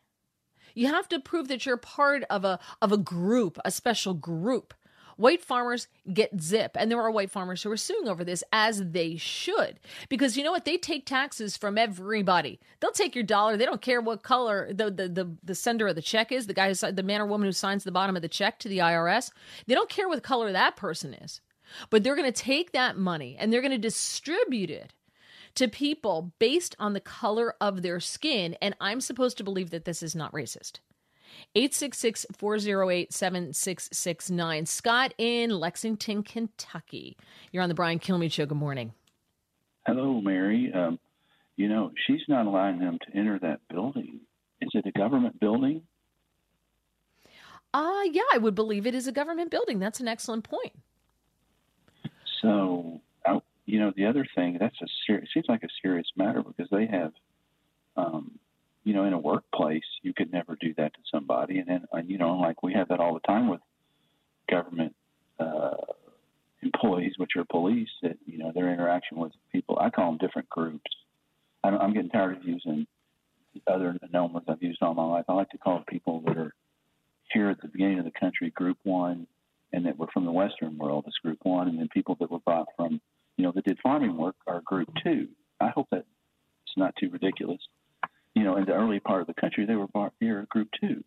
You 0.73 0.87
have 0.87 1.09
to 1.09 1.19
prove 1.19 1.47
that 1.47 1.65
you're 1.65 1.77
part 1.77 2.23
of 2.29 2.45
a 2.45 2.59
of 2.81 2.91
a 2.91 2.97
group, 2.97 3.57
a 3.63 3.71
special 3.71 4.13
group. 4.13 4.73
White 5.17 5.43
farmers 5.43 5.87
get 6.11 6.41
zip, 6.41 6.75
and 6.75 6.89
there 6.89 6.99
are 6.99 7.11
white 7.11 7.29
farmers 7.29 7.61
who 7.61 7.69
are 7.69 7.77
suing 7.77 8.07
over 8.07 8.23
this, 8.23 8.43
as 8.51 8.91
they 8.91 9.17
should, 9.17 9.79
because 10.09 10.35
you 10.35 10.43
know 10.43 10.51
what? 10.51 10.65
They 10.65 10.77
take 10.77 11.05
taxes 11.05 11.55
from 11.57 11.77
everybody. 11.77 12.59
They'll 12.79 12.91
take 12.91 13.13
your 13.13 13.23
dollar. 13.23 13.55
They 13.55 13.65
don't 13.65 13.81
care 13.81 14.01
what 14.01 14.23
color 14.23 14.73
the 14.73 14.89
the 14.89 15.07
the, 15.07 15.35
the 15.43 15.55
sender 15.55 15.87
of 15.87 15.95
the 15.95 16.01
check 16.01 16.31
is, 16.31 16.47
the 16.47 16.53
guy, 16.53 16.73
who, 16.73 16.91
the 16.91 17.03
man 17.03 17.21
or 17.21 17.27
woman 17.27 17.47
who 17.47 17.51
signs 17.51 17.83
the 17.83 17.91
bottom 17.91 18.15
of 18.15 18.21
the 18.21 18.29
check 18.29 18.57
to 18.59 18.69
the 18.69 18.79
IRS. 18.79 19.31
They 19.67 19.75
don't 19.75 19.89
care 19.89 20.09
what 20.09 20.23
color 20.23 20.51
that 20.51 20.75
person 20.75 21.13
is, 21.13 21.41
but 21.89 22.03
they're 22.03 22.15
going 22.15 22.31
to 22.31 22.41
take 22.41 22.71
that 22.71 22.97
money 22.97 23.35
and 23.39 23.51
they're 23.51 23.61
going 23.61 23.71
to 23.71 23.77
distribute 23.77 24.71
it 24.71 24.91
to 25.55 25.67
people 25.67 26.33
based 26.39 26.75
on 26.79 26.93
the 26.93 26.99
color 26.99 27.55
of 27.61 27.81
their 27.81 27.99
skin. 27.99 28.55
And 28.61 28.75
I'm 28.79 29.01
supposed 29.01 29.37
to 29.37 29.43
believe 29.43 29.69
that 29.71 29.85
this 29.85 30.03
is 30.03 30.15
not 30.15 30.31
racist. 30.31 30.79
866 31.55 32.25
408 32.37 33.13
7669. 33.13 34.65
Scott 34.65 35.13
in 35.17 35.49
Lexington, 35.49 36.23
Kentucky. 36.23 37.17
You're 37.51 37.63
on 37.63 37.69
the 37.69 37.75
Brian 37.75 37.99
Kilmeade 37.99 38.31
Show. 38.31 38.45
Good 38.45 38.57
morning. 38.57 38.93
Hello, 39.85 40.21
Mary. 40.21 40.71
Um, 40.73 40.99
you 41.55 41.67
know, 41.67 41.91
she's 42.07 42.21
not 42.27 42.45
allowing 42.45 42.79
them 42.79 42.97
to 43.05 43.17
enter 43.17 43.39
that 43.39 43.59
building. 43.69 44.21
Is 44.61 44.69
it 44.73 44.85
a 44.85 44.91
government 44.91 45.39
building? 45.39 45.81
Uh, 47.73 48.03
yeah, 48.11 48.21
I 48.33 48.37
would 48.37 48.55
believe 48.55 48.85
it 48.85 48.95
is 48.95 49.07
a 49.07 49.11
government 49.11 49.49
building. 49.49 49.79
That's 49.79 49.99
an 49.99 50.07
excellent 50.07 50.43
point. 50.43 50.73
So 52.41 53.01
you 53.65 53.79
know, 53.79 53.91
the 53.95 54.05
other 54.05 54.25
thing 54.35 54.57
that's 54.59 54.79
a 54.81 54.87
serious 55.05 55.29
seems 55.33 55.45
like 55.47 55.63
a 55.63 55.69
serious 55.81 56.07
matter 56.15 56.43
because 56.43 56.69
they 56.71 56.87
have, 56.87 57.11
um, 57.95 58.31
you 58.83 58.93
know, 58.93 59.05
in 59.05 59.13
a 59.13 59.19
workplace 59.19 59.83
you 60.01 60.13
could 60.13 60.31
never 60.31 60.57
do 60.59 60.73
that 60.77 60.93
to 60.93 60.99
somebody, 61.11 61.59
and 61.59 61.67
then 61.67 61.85
and, 61.91 62.09
you 62.09 62.17
know, 62.17 62.37
like 62.37 62.63
we 62.63 62.73
have 62.73 62.87
that 62.89 62.99
all 62.99 63.13
the 63.13 63.19
time 63.21 63.47
with 63.47 63.61
government 64.49 64.95
uh, 65.39 65.75
employees, 66.61 67.13
which 67.17 67.31
are 67.37 67.45
police, 67.45 67.89
that 68.01 68.17
you 68.25 68.37
know 68.37 68.51
their 68.53 68.71
interaction 68.71 69.17
with 69.17 69.31
people. 69.51 69.77
I 69.79 69.89
call 69.89 70.11
them 70.11 70.17
different 70.17 70.49
groups. 70.49 70.91
I'm, 71.63 71.75
I'm 71.75 71.93
getting 71.93 72.09
tired 72.09 72.37
of 72.37 72.43
using 72.43 72.87
other 73.67 73.97
numbers 74.11 74.43
I've 74.47 74.61
used 74.61 74.81
all 74.81 74.93
my 74.93 75.05
life. 75.05 75.25
I 75.27 75.33
like 75.33 75.49
to 75.49 75.57
call 75.57 75.83
people 75.87 76.21
that 76.25 76.37
are 76.37 76.53
here 77.33 77.49
at 77.49 77.61
the 77.61 77.67
beginning 77.67 77.99
of 77.99 78.05
the 78.05 78.11
country 78.19 78.49
Group 78.51 78.77
One, 78.83 79.27
and 79.73 79.85
that 79.85 79.97
were 79.97 80.07
from 80.13 80.25
the 80.25 80.31
Western 80.31 80.77
world 80.77 81.05
as 81.07 81.13
Group 81.23 81.39
One, 81.43 81.67
and 81.67 81.79
then 81.79 81.87
people 81.93 82.17
that 82.19 82.31
were 82.31 82.39
brought 82.39 82.67
from 82.75 83.01
you 83.41 83.47
know, 83.47 83.53
that 83.55 83.65
did 83.65 83.79
farming 83.81 84.15
work 84.17 84.35
are 84.45 84.61
group 84.61 84.87
two. 85.03 85.27
I 85.59 85.69
hope 85.69 85.87
that 85.89 86.05
it's 86.65 86.77
not 86.77 86.95
too 86.95 87.09
ridiculous. 87.09 87.59
You 88.35 88.43
know, 88.43 88.55
in 88.55 88.65
the 88.65 88.73
early 88.73 88.99
part 88.99 89.21
of 89.21 89.25
the 89.25 89.33
country, 89.33 89.65
they 89.65 89.73
were 89.73 89.87
brought 89.87 90.13
here 90.19 90.45
group 90.51 90.67
two. 90.79 91.03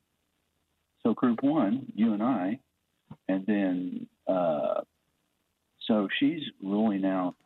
So 1.04 1.14
group 1.14 1.44
one, 1.44 1.92
you 1.94 2.12
and 2.12 2.20
I, 2.20 2.58
and 3.28 3.46
then 3.46 4.08
uh, 4.26 4.80
so 5.86 6.08
she's 6.18 6.42
ruling 6.60 7.04
out 7.04 7.36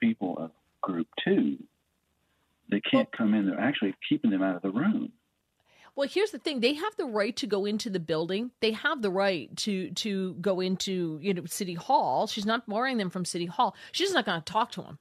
people 0.00 0.38
of 0.38 0.52
group 0.80 1.08
two. 1.24 1.56
They 2.70 2.80
can't 2.80 3.10
come 3.10 3.34
in. 3.34 3.46
They're 3.46 3.58
actually 3.58 3.96
keeping 4.08 4.30
them 4.30 4.44
out 4.44 4.54
of 4.54 4.62
the 4.62 4.70
room. 4.70 5.10
Well, 5.96 6.08
here's 6.08 6.30
the 6.30 6.38
thing: 6.38 6.60
they 6.60 6.74
have 6.74 6.94
the 6.96 7.06
right 7.06 7.34
to 7.36 7.46
go 7.46 7.64
into 7.64 7.88
the 7.88 7.98
building. 7.98 8.50
They 8.60 8.72
have 8.72 9.00
the 9.00 9.10
right 9.10 9.54
to 9.58 9.90
to 9.92 10.34
go 10.34 10.60
into 10.60 11.18
you 11.22 11.32
know 11.34 11.46
City 11.46 11.74
Hall. 11.74 12.26
She's 12.26 12.46
not 12.46 12.68
barring 12.68 12.98
them 12.98 13.10
from 13.10 13.24
City 13.24 13.46
Hall. 13.46 13.74
She's 13.92 14.12
not 14.12 14.26
going 14.26 14.40
to 14.40 14.52
talk 14.52 14.70
to 14.72 14.82
them. 14.82 14.98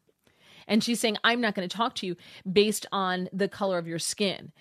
And 0.68 0.84
she's 0.84 1.00
saying, 1.00 1.18
I'm 1.24 1.42
not 1.42 1.56
going 1.56 1.68
to 1.68 1.76
talk 1.76 1.96
to 1.96 2.08
you 2.08 2.16
based 2.52 2.86
on 2.92 3.30
the 3.32 3.48
color 3.48 3.78
of 3.78 3.88
your 3.88 4.00
skin. 4.00 4.52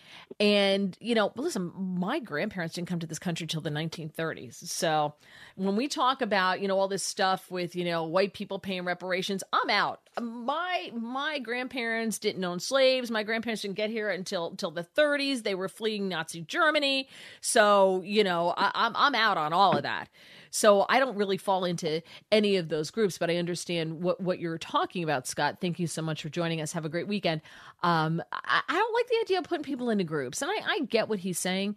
And, 0.41 0.97
you 1.01 1.15
know, 1.15 1.33
listen, 1.37 1.73
my 1.77 2.19
grandparents 2.19 2.75
didn't 2.75 2.89
come 2.89 2.99
to 3.01 3.07
this 3.07 3.19
country 3.19 3.47
till 3.47 3.61
the 3.61 3.71
1930s. 3.71 4.55
So 4.69 5.15
when 5.57 5.77
we 5.77 5.89
talk 5.89 6.23
about, 6.23 6.61
you 6.61 6.69
know, 6.69 6.79
all 6.79 6.89
this 6.89 7.03
stuff 7.03 7.51
with, 7.51 7.77
you 7.77 7.85
know, 7.85 8.05
white 8.05 8.35
people 8.35 8.59
paying 8.59 8.85
reparations, 8.85 9.45
I'm 9.53 9.71
out. 9.71 10.01
My 10.21 10.91
my 10.95 11.39
grandparents 11.41 12.19
didn't 12.19 12.45
own 12.45 12.61
slaves. 12.61 13.11
My 13.11 13.23
grandparents 13.23 13.63
didn't 13.63 13.77
get 13.77 13.91
here 13.91 14.11
until 14.11 14.49
until 14.49 14.71
the 14.71 14.85
30s. 14.85 15.43
They 15.43 15.55
were 15.55 15.69
fleeing 15.69 16.09
Nazi 16.09 16.43
Germany. 16.43 17.09
So, 17.41 18.03
you 18.05 18.25
know, 18.25 18.55
I, 18.57 18.71
I'm 18.75 18.93
I'm 18.97 19.15
out 19.15 19.37
on 19.37 19.53
all 19.53 19.77
of 19.77 19.83
that. 19.83 20.09
So 20.55 20.87
I 20.89 21.01
don't 21.01 21.17
really 21.17 21.37
fall 21.37 21.65
into 21.65 22.01
any 22.31 22.55
of 22.55 22.69
those 22.69 22.93
groups, 22.93 23.19
but 23.19 23.29
I 23.29 23.39
understand 23.39 24.01
what, 24.01 24.21
what 24.21 24.39
you're 24.39 24.57
talking 24.57 25.03
about, 25.03 25.27
Scott. 25.27 25.59
Thank 25.61 25.81
you 25.81 25.89
so 25.89 26.01
much 26.01 26.23
for 26.23 26.29
joining 26.29 26.61
us. 26.61 26.73
Have 26.75 26.85
a 26.85 26.89
great 26.89 27.09
weekend. 27.09 27.41
Um, 27.83 28.23
I, 28.33 28.61
I 28.69 28.73
don't 28.73 28.95
like 28.95 29.09
the 29.09 29.19
idea 29.23 29.39
of 29.41 29.45
putting 29.47 29.65
people 29.65 29.91
into 29.91 30.05
groups, 30.05 30.43
and 30.43 30.53
I, 30.53 30.61
I 30.65 30.79
get 30.89 31.09
what 31.09 31.19
he's 31.19 31.41
saying, 31.41 31.75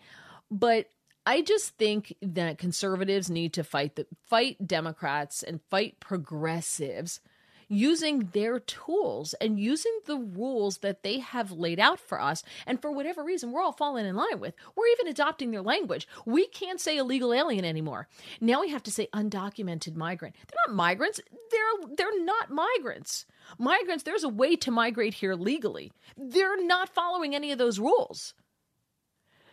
but 0.51 0.89
I 1.25 1.41
just 1.41 1.75
think 1.77 2.13
that 2.21 2.59
conservatives 2.59 3.31
need 3.31 3.53
to 3.53 3.63
fight 3.63 3.95
the 3.95 4.05
fight 4.27 4.67
Democrats 4.67 5.41
and 5.41 5.59
fight 5.71 5.99
progressives 5.99 7.19
using 7.67 8.29
their 8.33 8.59
tools 8.59 9.33
and 9.35 9.59
using 9.59 9.99
the 10.05 10.17
rules 10.17 10.79
that 10.79 11.03
they 11.03 11.19
have 11.19 11.51
laid 11.51 11.79
out 11.79 11.99
for 11.99 12.21
us. 12.21 12.43
And 12.65 12.81
for 12.81 12.91
whatever 12.91 13.23
reason, 13.23 13.51
we're 13.51 13.61
all 13.61 13.71
falling 13.71 14.05
in 14.05 14.15
line 14.15 14.39
with. 14.39 14.53
We're 14.75 14.87
even 14.87 15.07
adopting 15.07 15.51
their 15.51 15.61
language. 15.61 16.07
We 16.25 16.47
can't 16.47 16.79
say 16.79 16.97
illegal 16.97 17.33
alien 17.33 17.65
anymore. 17.65 18.07
Now 18.41 18.61
we 18.61 18.69
have 18.69 18.83
to 18.83 18.91
say 18.91 19.07
undocumented 19.13 19.95
migrant. 19.95 20.35
They're 20.35 20.67
not 20.67 20.75
migrants. 20.75 21.19
They're 21.51 21.95
they're 21.95 22.23
not 22.23 22.49
migrants. 22.49 23.25
Migrants, 23.57 24.03
there's 24.03 24.23
a 24.23 24.29
way 24.29 24.55
to 24.57 24.71
migrate 24.71 25.13
here 25.13 25.35
legally. 25.35 25.91
They're 26.17 26.63
not 26.65 26.89
following 26.89 27.33
any 27.33 27.51
of 27.51 27.57
those 27.57 27.79
rules. 27.79 28.33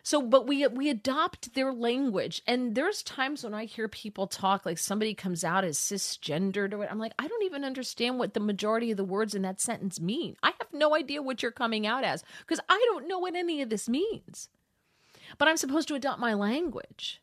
So, 0.06 0.20
but 0.20 0.46
we 0.46 0.66
we 0.66 0.90
adopt 0.90 1.54
their 1.54 1.72
language, 1.72 2.42
and 2.46 2.74
there's 2.74 3.02
times 3.02 3.42
when 3.42 3.54
I 3.54 3.64
hear 3.64 3.88
people 3.88 4.26
talk 4.26 4.66
like 4.66 4.76
somebody 4.76 5.14
comes 5.14 5.42
out 5.42 5.64
as 5.64 5.78
cisgendered 5.78 6.74
or 6.74 6.78
what. 6.78 6.92
I'm 6.92 6.98
like, 6.98 7.14
I 7.18 7.26
don't 7.26 7.42
even 7.44 7.64
understand 7.64 8.18
what 8.18 8.34
the 8.34 8.40
majority 8.40 8.90
of 8.90 8.98
the 8.98 9.04
words 9.04 9.34
in 9.34 9.40
that 9.42 9.62
sentence 9.62 9.98
mean. 9.98 10.36
I 10.42 10.48
have 10.58 10.68
no 10.74 10.94
idea 10.94 11.22
what 11.22 11.42
you're 11.42 11.50
coming 11.50 11.86
out 11.86 12.04
as 12.04 12.22
because 12.40 12.60
I 12.68 12.78
don't 12.90 13.08
know 13.08 13.18
what 13.18 13.34
any 13.34 13.62
of 13.62 13.70
this 13.70 13.88
means. 13.88 14.50
But 15.38 15.48
I'm 15.48 15.56
supposed 15.56 15.88
to 15.88 15.94
adopt 15.94 16.20
my 16.20 16.34
language 16.34 17.22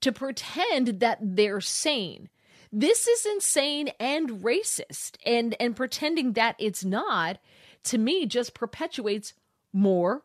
to 0.00 0.12
pretend 0.12 1.00
that 1.00 1.18
they're 1.20 1.60
sane. 1.60 2.28
This 2.70 3.08
is 3.08 3.26
insane 3.26 3.88
and 3.98 4.44
racist, 4.44 5.16
and 5.26 5.56
and 5.58 5.74
pretending 5.74 6.34
that 6.34 6.54
it's 6.60 6.84
not 6.84 7.38
to 7.82 7.98
me 7.98 8.26
just 8.26 8.54
perpetuates 8.54 9.34
more 9.72 10.22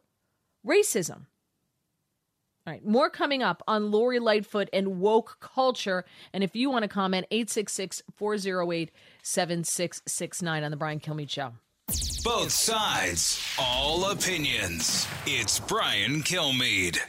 racism. 0.63 1.25
All 2.67 2.73
right, 2.73 2.85
more 2.85 3.09
coming 3.09 3.41
up 3.41 3.63
on 3.67 3.89
Lori 3.89 4.19
Lightfoot 4.19 4.69
and 4.73 4.99
woke 4.99 5.37
culture. 5.39 6.05
And 6.33 6.43
if 6.43 6.55
you 6.55 6.69
want 6.69 6.83
to 6.83 6.89
comment, 6.89 7.25
866 7.31 8.03
408 8.15 8.91
7669 9.23 10.63
on 10.63 10.71
The 10.71 10.77
Brian 10.77 10.99
Kilmeade 10.99 11.29
Show. 11.29 11.53
Both 12.23 12.51
sides, 12.51 13.41
all 13.57 14.11
opinions. 14.11 15.07
It's 15.25 15.59
Brian 15.59 16.21
Kilmeade. 16.21 16.99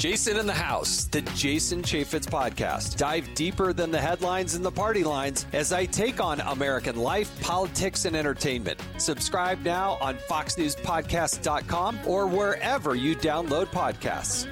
Jason 0.00 0.38
in 0.38 0.46
the 0.46 0.54
House, 0.54 1.04
the 1.04 1.20
Jason 1.34 1.82
Chaffetz 1.82 2.24
podcast. 2.24 2.96
Dive 2.96 3.28
deeper 3.34 3.74
than 3.74 3.90
the 3.90 4.00
headlines 4.00 4.54
and 4.54 4.64
the 4.64 4.70
party 4.70 5.04
lines 5.04 5.44
as 5.52 5.74
I 5.74 5.84
take 5.84 6.22
on 6.24 6.40
American 6.40 6.96
life, 6.96 7.38
politics, 7.42 8.06
and 8.06 8.16
entertainment. 8.16 8.80
Subscribe 8.96 9.62
now 9.62 9.98
on 10.00 10.14
FoxNewsPodcast.com 10.16 11.98
or 12.06 12.26
wherever 12.26 12.94
you 12.94 13.14
download 13.14 13.66
podcasts. 13.66 14.48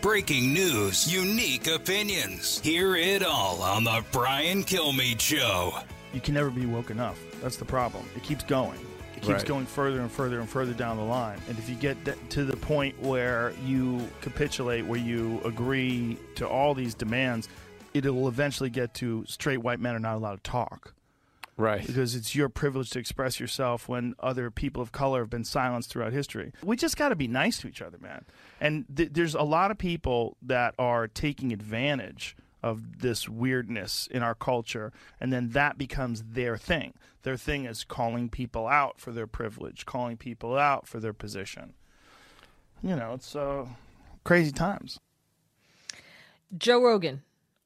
Breaking 0.00 0.54
news, 0.54 1.12
unique 1.12 1.66
opinions. 1.66 2.60
Hear 2.60 2.94
it 2.94 3.24
all 3.24 3.60
on 3.62 3.82
The 3.82 4.04
Brian 4.12 4.62
Kilmeade 4.62 5.18
Show. 5.18 5.76
You 6.14 6.20
can 6.20 6.34
never 6.34 6.50
be 6.50 6.66
woke 6.66 6.92
enough. 6.92 7.18
That's 7.42 7.56
the 7.56 7.64
problem. 7.64 8.08
It 8.14 8.22
keeps 8.22 8.44
going. 8.44 8.78
It 9.16 9.22
keeps 9.22 9.28
Right. 9.28 9.46
going 9.46 9.66
further 9.66 10.00
and 10.00 10.10
further 10.10 10.40
and 10.40 10.48
further 10.48 10.74
down 10.74 10.98
the 10.98 11.02
line. 11.02 11.38
And 11.48 11.58
if 11.58 11.68
you 11.68 11.74
get 11.74 11.96
to 12.30 12.44
the 12.44 12.56
point 12.56 13.00
where 13.00 13.52
you 13.64 14.06
capitulate, 14.20 14.84
where 14.86 15.00
you 15.00 15.40
agree 15.44 16.18
to 16.36 16.46
all 16.46 16.74
these 16.74 16.94
demands, 16.94 17.48
it'll 17.94 18.28
eventually 18.28 18.68
get 18.70 18.92
to 18.94 19.24
straight 19.26 19.58
white 19.58 19.80
men 19.80 19.94
are 19.96 20.00
not 20.00 20.16
allowed 20.16 20.44
to 20.44 20.50
talk. 20.50 20.92
Right. 21.56 21.86
Because 21.86 22.14
it's 22.14 22.34
your 22.34 22.50
privilege 22.50 22.90
to 22.90 22.98
express 22.98 23.40
yourself 23.40 23.88
when 23.88 24.14
other 24.20 24.50
people 24.50 24.82
of 24.82 24.92
color 24.92 25.20
have 25.20 25.30
been 25.30 25.44
silenced 25.44 25.88
throughout 25.90 26.12
history. 26.12 26.52
We 26.62 26.76
just 26.76 26.98
got 26.98 27.08
to 27.08 27.16
be 27.16 27.26
nice 27.28 27.56
to 27.62 27.68
each 27.68 27.80
other, 27.80 27.96
man. 27.96 28.26
And 28.60 28.84
th- 28.94 29.14
there's 29.14 29.34
a 29.34 29.42
lot 29.42 29.70
of 29.70 29.78
people 29.78 30.36
that 30.42 30.74
are 30.78 31.08
taking 31.08 31.52
advantage 31.54 32.36
of 32.62 33.00
this 33.00 33.26
weirdness 33.26 34.06
in 34.10 34.22
our 34.22 34.34
culture, 34.34 34.92
and 35.18 35.32
then 35.32 35.50
that 35.50 35.78
becomes 35.78 36.22
their 36.32 36.58
thing. 36.58 36.92
Their 37.26 37.36
thing 37.36 37.64
is 37.64 37.82
calling 37.82 38.28
people 38.28 38.68
out 38.68 39.00
for 39.00 39.10
their 39.10 39.26
privilege, 39.26 39.84
calling 39.84 40.16
people 40.16 40.56
out 40.56 40.86
for 40.86 41.00
their 41.00 41.12
position. 41.12 41.72
You 42.84 42.94
know, 42.94 43.14
it's 43.14 43.34
uh, 43.34 43.66
crazy 44.22 44.52
times. 44.52 45.00
Joe 46.56 46.80
Rogan 46.80 47.22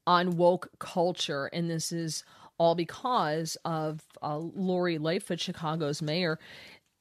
on 0.07 0.35
woke 0.35 0.71
culture, 0.79 1.45
and 1.53 1.69
this 1.69 1.91
is 1.91 2.23
all 2.57 2.73
because 2.73 3.55
of 3.63 4.01
uh, 4.23 4.39
Lori 4.39 4.97
Lightfoot, 4.97 5.39
Chicago's 5.39 6.01
mayor, 6.01 6.39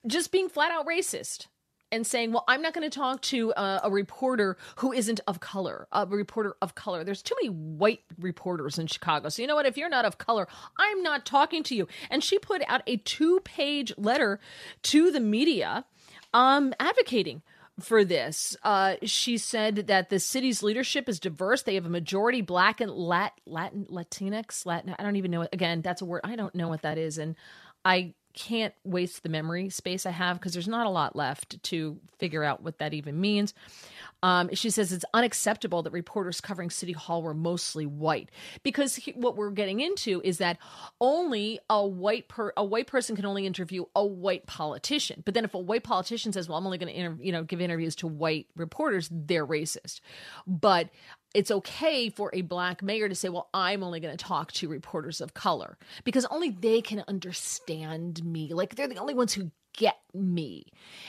just 0.07 0.31
being 0.31 0.51
flat 0.51 0.70
out 0.70 0.87
racist 0.87 1.47
and 1.92 2.06
saying, 2.06 2.32
"Well, 2.32 2.44
I'm 2.48 2.62
not 2.62 2.74
going 2.74 2.88
to 2.88 2.94
talk 2.94 3.20
to 3.22 3.52
uh, 3.54 3.80
a 3.84 3.90
reporter 3.90 4.56
who 4.76 4.92
isn't 4.92 5.20
of 5.26 5.40
color, 5.40 5.86
a 5.92 6.06
reporter 6.06 6.56
of 6.62 6.74
color. 6.74 7.04
There's 7.04 7.22
too 7.22 7.34
many 7.42 7.54
white 7.54 8.02
reporters 8.18 8.78
in 8.78 8.86
Chicago. 8.86 9.28
So 9.28 9.42
you 9.42 9.48
know 9.48 9.54
what? 9.54 9.66
If 9.66 9.76
you're 9.76 9.88
not 9.88 10.04
of 10.04 10.18
color, 10.18 10.48
I'm 10.78 11.02
not 11.02 11.26
talking 11.26 11.62
to 11.64 11.74
you." 11.74 11.88
And 12.10 12.22
she 12.22 12.38
put 12.38 12.62
out 12.66 12.82
a 12.86 12.96
two-page 12.96 13.92
letter 13.96 14.40
to 14.82 15.10
the 15.10 15.20
media, 15.20 15.84
um, 16.32 16.74
advocating 16.78 17.42
for 17.80 18.04
this. 18.04 18.56
Uh, 18.62 18.96
she 19.02 19.38
said 19.38 19.86
that 19.86 20.10
the 20.10 20.20
city's 20.20 20.62
leadership 20.62 21.08
is 21.08 21.18
diverse. 21.18 21.62
They 21.62 21.74
have 21.74 21.86
a 21.86 21.90
majority 21.90 22.42
black 22.42 22.80
and 22.80 22.90
Lat, 22.90 23.32
Latin, 23.46 23.86
Latinx, 23.90 24.66
Latin. 24.66 24.94
I 24.98 25.02
don't 25.02 25.16
even 25.16 25.30
know. 25.30 25.46
Again, 25.52 25.80
that's 25.82 26.02
a 26.02 26.04
word. 26.04 26.20
I 26.24 26.36
don't 26.36 26.54
know 26.54 26.68
what 26.68 26.82
that 26.82 26.98
is, 26.98 27.18
and 27.18 27.36
I 27.84 28.14
can't 28.32 28.74
waste 28.85 29.23
the 29.23 29.28
memory 29.28 29.70
space 29.70 30.07
I 30.07 30.11
have 30.11 30.39
because 30.39 30.52
there's 30.52 30.69
not 30.69 30.86
a 30.86 30.90
lot 30.90 31.16
left 31.16 31.62
to 31.65 31.98
figure 32.19 32.44
out 32.44 32.62
what 32.62 32.78
that 32.78 32.94
even 32.94 33.20
means. 33.20 33.55
Um, 34.23 34.51
she 34.55 34.69
says 34.70 34.93
it's 34.93 35.05
unacceptable 35.15 35.82
that 35.82 35.93
reporters 35.93 36.40
covering 36.40 36.69
City 36.69 36.93
Hall 36.93 37.23
were 37.23 37.32
mostly 37.32 37.86
white 37.86 38.31
because 38.62 38.97
he, 38.97 39.12
what 39.12 39.36
we're 39.36 39.51
getting 39.51 39.81
into 39.81 40.20
is 40.23 40.39
that 40.39 40.59
only 41.01 41.59
a 41.70 41.86
white 41.86 42.28
per, 42.28 42.52
a 42.57 42.65
white 42.65 42.86
person 42.86 43.16
can 43.16 43.24
only 43.24 43.47
interview 43.47 43.85
a 43.97 44.05
white 44.05 44.47
politician. 44.47 45.23
But 45.24 45.35
then 45.35 45.44
if 45.44 45.55
a 45.55 45.59
white 45.59 45.85
politician 45.85 46.32
says, 46.32 46.48
"Well, 46.48 46.59
I'm 46.59 46.66
only 46.66 46.78
going 46.78 46.94
to 46.94 47.24
you 47.24 47.32
know 47.32 47.44
give 47.44 47.61
interviews 47.61 47.97
to 47.97 48.07
white 48.07 48.47
reporters," 48.57 49.09
they're 49.11 49.47
racist. 49.47 50.01
But 50.47 50.90
it's 51.35 51.51
okay 51.51 52.11
for 52.11 52.31
a 52.32 52.43
black 52.43 52.82
mayor 52.82 53.09
to 53.09 53.15
say, 53.15 53.28
Well, 53.28 53.48
I'm 53.55 53.82
only 53.82 54.01
going 54.01 54.16
to 54.16 54.24
talk 54.24 54.52
to 54.52 54.69
reporters 54.69 55.20
of 55.20 55.35
color 55.35 55.78
because 56.05 56.27
only 56.27 56.51
they 56.51 56.81
can 56.81 57.05
understand 57.07 58.24
me. 58.24 58.52
Like 58.52 58.74
they're 58.74 58.89
the 58.89 58.98
only 58.98 59.15
ones 59.15 59.32
who 59.32 59.51
get 59.73 60.01
me. 60.12 60.66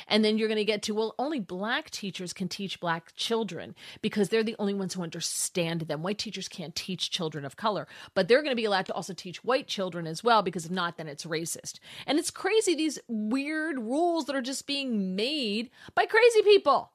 And 0.07 0.23
then 0.23 0.37
you're 0.37 0.47
going 0.47 0.57
to 0.57 0.65
get 0.65 0.83
to, 0.83 0.93
Well, 0.93 1.15
only 1.17 1.39
black 1.39 1.89
teachers 1.89 2.33
can 2.33 2.47
teach 2.47 2.79
black 2.79 3.15
children 3.15 3.75
because 4.01 4.29
they're 4.29 4.43
the 4.43 4.55
only 4.59 4.75
ones 4.75 4.93
who 4.93 5.01
understand 5.01 5.81
them. 5.81 6.03
White 6.03 6.19
teachers 6.19 6.47
can't 6.47 6.75
teach 6.75 7.09
children 7.09 7.43
of 7.43 7.55
color, 7.55 7.87
but 8.13 8.27
they're 8.27 8.43
going 8.43 8.51
to 8.51 8.55
be 8.55 8.65
allowed 8.65 8.85
to 8.87 8.93
also 8.93 9.13
teach 9.13 9.43
white 9.43 9.67
children 9.67 10.05
as 10.05 10.23
well 10.23 10.43
because 10.43 10.65
if 10.65 10.71
not, 10.71 10.97
then 10.97 11.07
it's 11.07 11.25
racist. 11.25 11.79
And 12.05 12.19
it's 12.19 12.31
crazy, 12.31 12.75
these 12.75 12.99
weird 13.07 13.79
rules 13.79 14.25
that 14.25 14.35
are 14.35 14.41
just 14.41 14.67
being 14.67 15.15
made 15.15 15.71
by 15.95 16.05
crazy 16.05 16.43
people. 16.43 16.91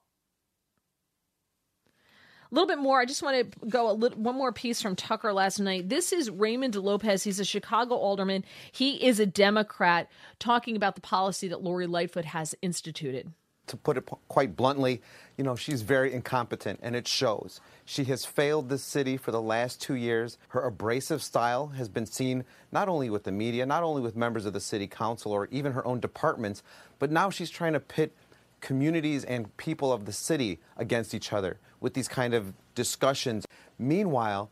A 2.49 2.55
little 2.55 2.67
bit 2.67 2.77
more. 2.79 3.01
I 3.01 3.05
just 3.05 3.21
want 3.21 3.51
to 3.51 3.67
go 3.67 3.91
a 3.91 3.93
little 3.93 4.17
one 4.19 4.35
more 4.35 4.53
piece 4.53 4.81
from 4.81 4.95
Tucker 4.95 5.33
last 5.33 5.59
night. 5.59 5.89
This 5.89 6.13
is 6.13 6.29
Raymond 6.29 6.75
Lopez. 6.75 7.23
He's 7.23 7.39
a 7.41 7.45
Chicago 7.45 7.95
alderman. 7.95 8.45
He 8.71 9.03
is 9.05 9.19
a 9.19 9.25
Democrat 9.25 10.09
talking 10.39 10.77
about 10.77 10.95
the 10.95 11.01
policy 11.01 11.49
that 11.49 11.61
Lori 11.61 11.87
Lightfoot 11.87 12.25
has 12.25 12.55
instituted. 12.61 13.31
to 13.67 13.75
put 13.75 13.97
it 13.97 14.05
p- 14.05 14.15
quite 14.29 14.55
bluntly, 14.55 15.01
you 15.37 15.43
know, 15.43 15.57
she's 15.57 15.81
very 15.81 16.13
incompetent, 16.13 16.79
and 16.81 16.95
it 16.95 17.05
shows. 17.05 17.59
She 17.83 18.05
has 18.05 18.23
failed 18.23 18.69
this 18.69 18.81
city 18.81 19.17
for 19.17 19.31
the 19.31 19.41
last 19.41 19.81
two 19.81 19.95
years. 19.95 20.37
Her 20.49 20.61
abrasive 20.61 21.21
style 21.21 21.67
has 21.75 21.89
been 21.89 22.05
seen 22.05 22.45
not 22.71 22.87
only 22.87 23.09
with 23.09 23.25
the 23.25 23.31
media, 23.33 23.65
not 23.65 23.83
only 23.83 24.01
with 24.01 24.15
members 24.15 24.45
of 24.45 24.53
the 24.53 24.61
city 24.61 24.87
council 24.87 25.33
or 25.33 25.49
even 25.51 25.73
her 25.73 25.85
own 25.85 25.99
departments, 25.99 26.63
but 26.97 27.11
now 27.11 27.29
she's 27.29 27.49
trying 27.49 27.73
to 27.73 27.81
pit 27.81 28.15
communities 28.61 29.25
and 29.25 29.55
people 29.57 29.91
of 29.91 30.05
the 30.05 30.13
city 30.13 30.59
against 30.77 31.13
each 31.13 31.33
other 31.33 31.59
with 31.79 31.93
these 31.93 32.07
kind 32.07 32.33
of 32.33 32.53
discussions. 32.75 33.45
Meanwhile, 33.79 34.49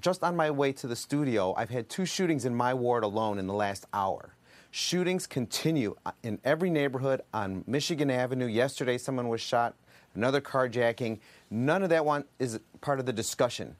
just 0.00 0.22
on 0.22 0.36
my 0.36 0.50
way 0.50 0.72
to 0.72 0.86
the 0.86 0.96
studio, 0.96 1.54
I've 1.56 1.70
had 1.70 1.88
two 1.88 2.06
shootings 2.06 2.44
in 2.44 2.54
my 2.54 2.74
ward 2.74 3.04
alone 3.04 3.38
in 3.38 3.46
the 3.46 3.54
last 3.54 3.86
hour. 3.92 4.34
Shootings 4.70 5.26
continue 5.26 5.94
uh, 6.04 6.10
in 6.22 6.40
every 6.44 6.68
neighborhood 6.68 7.22
on 7.32 7.62
Michigan 7.66 8.10
Avenue. 8.10 8.46
Yesterday, 8.46 8.98
someone 8.98 9.28
was 9.28 9.40
shot, 9.40 9.76
another 10.16 10.40
carjacking. 10.40 11.20
None 11.48 11.84
of 11.84 11.90
that 11.90 12.04
one 12.04 12.24
is 12.40 12.58
part 12.80 12.98
of 12.98 13.06
the 13.06 13.12
discussion, 13.12 13.76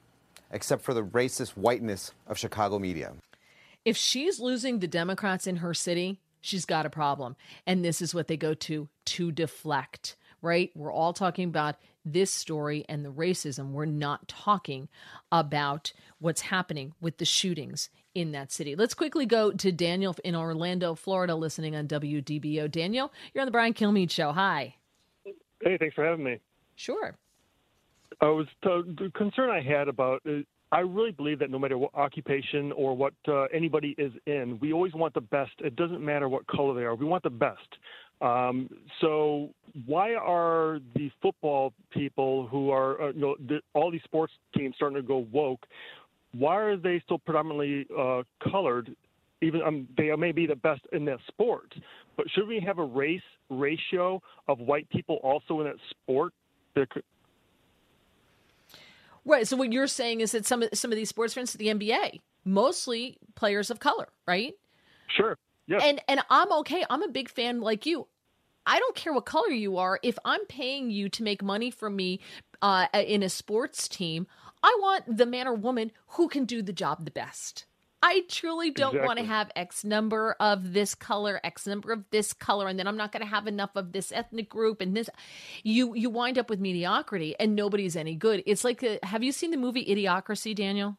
except 0.51 0.83
for 0.83 0.93
the 0.93 1.03
racist 1.03 1.51
whiteness 1.51 2.13
of 2.27 2.37
Chicago 2.37 2.79
media. 2.79 3.11
If 3.83 3.97
she's 3.97 4.39
losing 4.39 4.79
the 4.79 4.87
Democrats 4.87 5.47
in 5.47 5.57
her 5.57 5.73
city, 5.73 6.21
she's 6.39 6.65
got 6.65 6.85
a 6.85 6.89
problem. 6.89 7.35
And 7.67 7.83
this 7.83 8.01
is 8.01 8.15
what 8.15 8.27
they 8.27 8.37
go 8.37 8.53
to 8.53 8.87
to 9.05 9.31
deflect, 9.33 10.15
right? 10.41 10.71
We're 10.75 10.93
all 10.93 11.11
talking 11.11 11.49
about 11.49 11.75
this 12.05 12.31
story 12.31 12.85
and 12.87 13.03
the 13.03 13.11
racism. 13.11 13.71
We're 13.71 13.85
not 13.85 14.27
talking 14.27 14.87
about 15.31 15.91
what's 16.19 16.41
happening 16.41 16.93
with 17.01 17.17
the 17.17 17.25
shootings 17.25 17.89
in 18.13 18.31
that 18.31 18.51
city. 18.51 18.75
Let's 18.75 18.93
quickly 18.93 19.25
go 19.25 19.51
to 19.51 19.71
Daniel 19.71 20.15
in 20.23 20.35
Orlando, 20.35 20.95
Florida, 20.95 21.35
listening 21.35 21.75
on 21.75 21.87
WDBO. 21.87 22.71
Daniel, 22.71 23.11
you're 23.33 23.41
on 23.41 23.47
the 23.47 23.51
Brian 23.51 23.73
Kilmeade 23.73 24.11
Show. 24.11 24.31
Hi. 24.31 24.75
Hey, 25.61 25.77
thanks 25.77 25.95
for 25.95 26.05
having 26.05 26.23
me. 26.23 26.39
Sure. 26.75 27.15
I 28.21 28.27
was 28.27 28.47
the 28.63 29.11
concern 29.15 29.49
I 29.49 29.61
had 29.61 29.87
about. 29.87 30.21
Uh, 30.27 30.39
I 30.71 30.79
really 30.79 31.11
believe 31.11 31.39
that 31.39 31.49
no 31.49 31.59
matter 31.59 31.77
what 31.77 31.93
occupation 31.93 32.71
or 32.71 32.95
what 32.95 33.13
uh, 33.27 33.43
anybody 33.53 33.95
is 33.97 34.11
in, 34.25 34.57
we 34.59 34.73
always 34.73 34.93
want 34.93 35.13
the 35.13 35.21
best. 35.21 35.51
It 35.59 35.75
doesn't 35.75 36.03
matter 36.03 36.27
what 36.27 36.47
color 36.47 36.73
they 36.73 36.83
are. 36.83 36.95
We 36.95 37.05
want 37.05 37.23
the 37.23 37.29
best. 37.29 37.77
Um, 38.21 38.69
so 39.01 39.49
why 39.85 40.15
are 40.15 40.79
the 40.95 41.11
football 41.21 41.73
people 41.91 42.47
who 42.47 42.69
are, 42.71 43.01
uh, 43.01 43.11
you 43.11 43.21
know, 43.21 43.35
the, 43.47 43.59
all 43.73 43.91
these 43.91 44.03
sports 44.03 44.33
teams 44.55 44.75
starting 44.75 44.95
to 44.95 45.03
go 45.03 45.27
woke? 45.31 45.65
Why 46.31 46.55
are 46.57 46.77
they 46.77 47.01
still 47.05 47.19
predominantly 47.19 47.87
uh, 47.97 48.23
colored? 48.49 48.95
Even 49.41 49.61
um, 49.61 49.87
they 49.97 50.13
may 50.15 50.31
be 50.31 50.47
the 50.47 50.55
best 50.55 50.81
in 50.91 51.05
that 51.05 51.19
sport, 51.27 51.73
but 52.15 52.25
should 52.31 52.47
we 52.47 52.59
have 52.65 52.79
a 52.79 52.83
race 52.83 53.21
ratio 53.49 54.21
of 54.47 54.59
white 54.59 54.89
people 54.89 55.17
also 55.17 55.59
in 55.59 55.65
that 55.65 55.75
sport? 55.89 56.33
Right. 59.25 59.47
So 59.47 59.57
what 59.57 59.73
you're 59.73 59.87
saying 59.87 60.21
is 60.21 60.31
that 60.33 60.45
some 60.45 60.63
of 60.63 60.69
some 60.73 60.91
of 60.91 60.95
these 60.95 61.09
sports, 61.09 61.33
for 61.33 61.39
instance, 61.39 61.59
the 61.59 61.73
NBA, 61.73 62.21
mostly 62.43 63.17
players 63.35 63.69
of 63.69 63.79
color, 63.79 64.07
right? 64.27 64.53
Sure. 65.07 65.37
Yeah. 65.67 65.77
And 65.77 66.01
and 66.07 66.21
I'm 66.29 66.51
okay. 66.59 66.85
I'm 66.89 67.03
a 67.03 67.09
big 67.09 67.29
fan 67.29 67.61
like 67.61 67.85
you. 67.85 68.07
I 68.65 68.79
don't 68.79 68.95
care 68.95 69.13
what 69.13 69.25
color 69.25 69.49
you 69.49 69.77
are. 69.77 69.99
If 70.01 70.17
I'm 70.25 70.45
paying 70.47 70.89
you 70.89 71.09
to 71.09 71.23
make 71.23 71.43
money 71.43 71.69
for 71.69 71.89
me 71.89 72.19
uh, 72.61 72.87
in 72.93 73.21
a 73.21 73.29
sports 73.29 73.87
team, 73.87 74.25
I 74.63 74.75
want 74.81 75.17
the 75.17 75.25
man 75.25 75.47
or 75.47 75.53
woman 75.53 75.91
who 76.07 76.27
can 76.27 76.45
do 76.45 76.61
the 76.61 76.73
job 76.73 77.05
the 77.05 77.11
best. 77.11 77.65
I 78.01 78.23
truly 78.29 78.69
don't 78.69 78.89
exactly. 78.89 79.07
want 79.07 79.19
to 79.19 79.25
have 79.25 79.51
X 79.55 79.83
number 79.83 80.35
of 80.39 80.73
this 80.73 80.93
color, 80.93 81.39
X 81.43 81.65
number 81.65 81.91
of 81.91 82.03
this 82.11 82.33
color, 82.33 82.67
and 82.67 82.77
then 82.77 82.87
I'm 82.87 82.97
not 82.97 83.11
going 83.11 83.23
to 83.23 83.27
have 83.27 83.47
enough 83.47 83.71
of 83.75 83.93
this 83.93 84.11
ethnic 84.11 84.47
group 84.47 84.79
and 84.79 84.95
this. 84.95 85.09
You 85.63 85.95
you 85.95 86.11
wind 86.11 86.37
up 86.37 86.49
with 86.49 86.59
mediocrity, 86.59 87.35
and 87.39 87.55
nobody's 87.55 87.95
any 87.95 88.15
good. 88.15 88.43
It's 88.45 88.63
like, 88.63 88.83
a, 88.83 88.99
have 89.01 89.23
you 89.23 89.31
seen 89.31 89.49
the 89.49 89.57
movie 89.57 89.85
Idiocracy, 89.85 90.55
Daniel? 90.55 90.97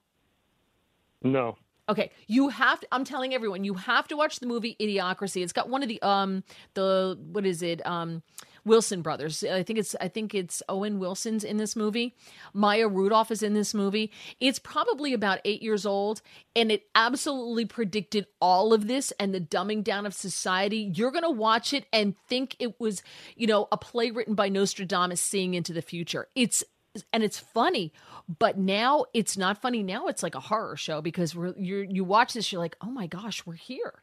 No. 1.22 1.56
Okay, 1.88 2.10
you 2.26 2.48
have 2.48 2.80
to, 2.80 2.88
I'm 2.90 3.04
telling 3.04 3.32
everyone 3.32 3.62
you 3.62 3.74
have 3.74 4.08
to 4.08 4.16
watch 4.16 4.40
the 4.40 4.46
movie 4.46 4.76
Idiocracy. 4.80 5.42
It's 5.42 5.52
got 5.52 5.68
one 5.68 5.82
of 5.82 5.88
the 5.88 6.02
um 6.02 6.42
the 6.74 7.18
what 7.32 7.46
is 7.46 7.62
it? 7.62 7.86
Um 7.86 8.22
Wilson 8.64 9.00
brothers. 9.00 9.44
I 9.44 9.62
think 9.62 9.78
it's 9.78 9.94
I 10.00 10.08
think 10.08 10.34
it's 10.34 10.62
Owen 10.68 10.98
Wilson's 10.98 11.44
in 11.44 11.56
this 11.56 11.76
movie. 11.76 12.16
Maya 12.52 12.88
Rudolph 12.88 13.30
is 13.30 13.42
in 13.42 13.54
this 13.54 13.72
movie. 13.72 14.10
It's 14.40 14.58
probably 14.58 15.14
about 15.14 15.38
8 15.44 15.62
years 15.62 15.86
old 15.86 16.20
and 16.56 16.72
it 16.72 16.82
absolutely 16.96 17.64
predicted 17.64 18.26
all 18.40 18.72
of 18.74 18.88
this 18.88 19.12
and 19.20 19.32
the 19.32 19.40
dumbing 19.40 19.84
down 19.84 20.04
of 20.04 20.12
society. 20.12 20.92
You're 20.92 21.12
going 21.12 21.22
to 21.22 21.30
watch 21.30 21.72
it 21.72 21.86
and 21.92 22.16
think 22.28 22.56
it 22.58 22.80
was, 22.80 23.02
you 23.36 23.46
know, 23.46 23.68
a 23.70 23.76
play 23.76 24.10
written 24.10 24.34
by 24.34 24.48
Nostradamus 24.48 25.20
seeing 25.20 25.54
into 25.54 25.72
the 25.72 25.82
future. 25.82 26.26
It's 26.34 26.64
and 27.12 27.22
it's 27.22 27.38
funny 27.38 27.92
but 28.28 28.58
now 28.58 29.04
it's 29.14 29.36
not 29.36 29.60
funny. 29.60 29.82
Now 29.82 30.08
it's 30.08 30.22
like 30.22 30.34
a 30.34 30.40
horror 30.40 30.76
show 30.76 31.00
because 31.00 31.34
we're 31.34 31.54
you 31.56 31.86
you 31.88 32.04
watch 32.04 32.32
this 32.34 32.50
you're 32.50 32.60
like 32.60 32.76
oh 32.80 32.90
my 32.90 33.06
gosh 33.06 33.46
we're 33.46 33.54
here. 33.54 34.02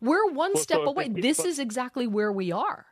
We're 0.00 0.26
one 0.26 0.52
well, 0.54 0.62
step 0.62 0.78
so 0.78 0.86
away. 0.86 1.08
this 1.08 1.44
is 1.44 1.58
exactly 1.58 2.06
where 2.06 2.32
we 2.32 2.52
are. 2.52 2.86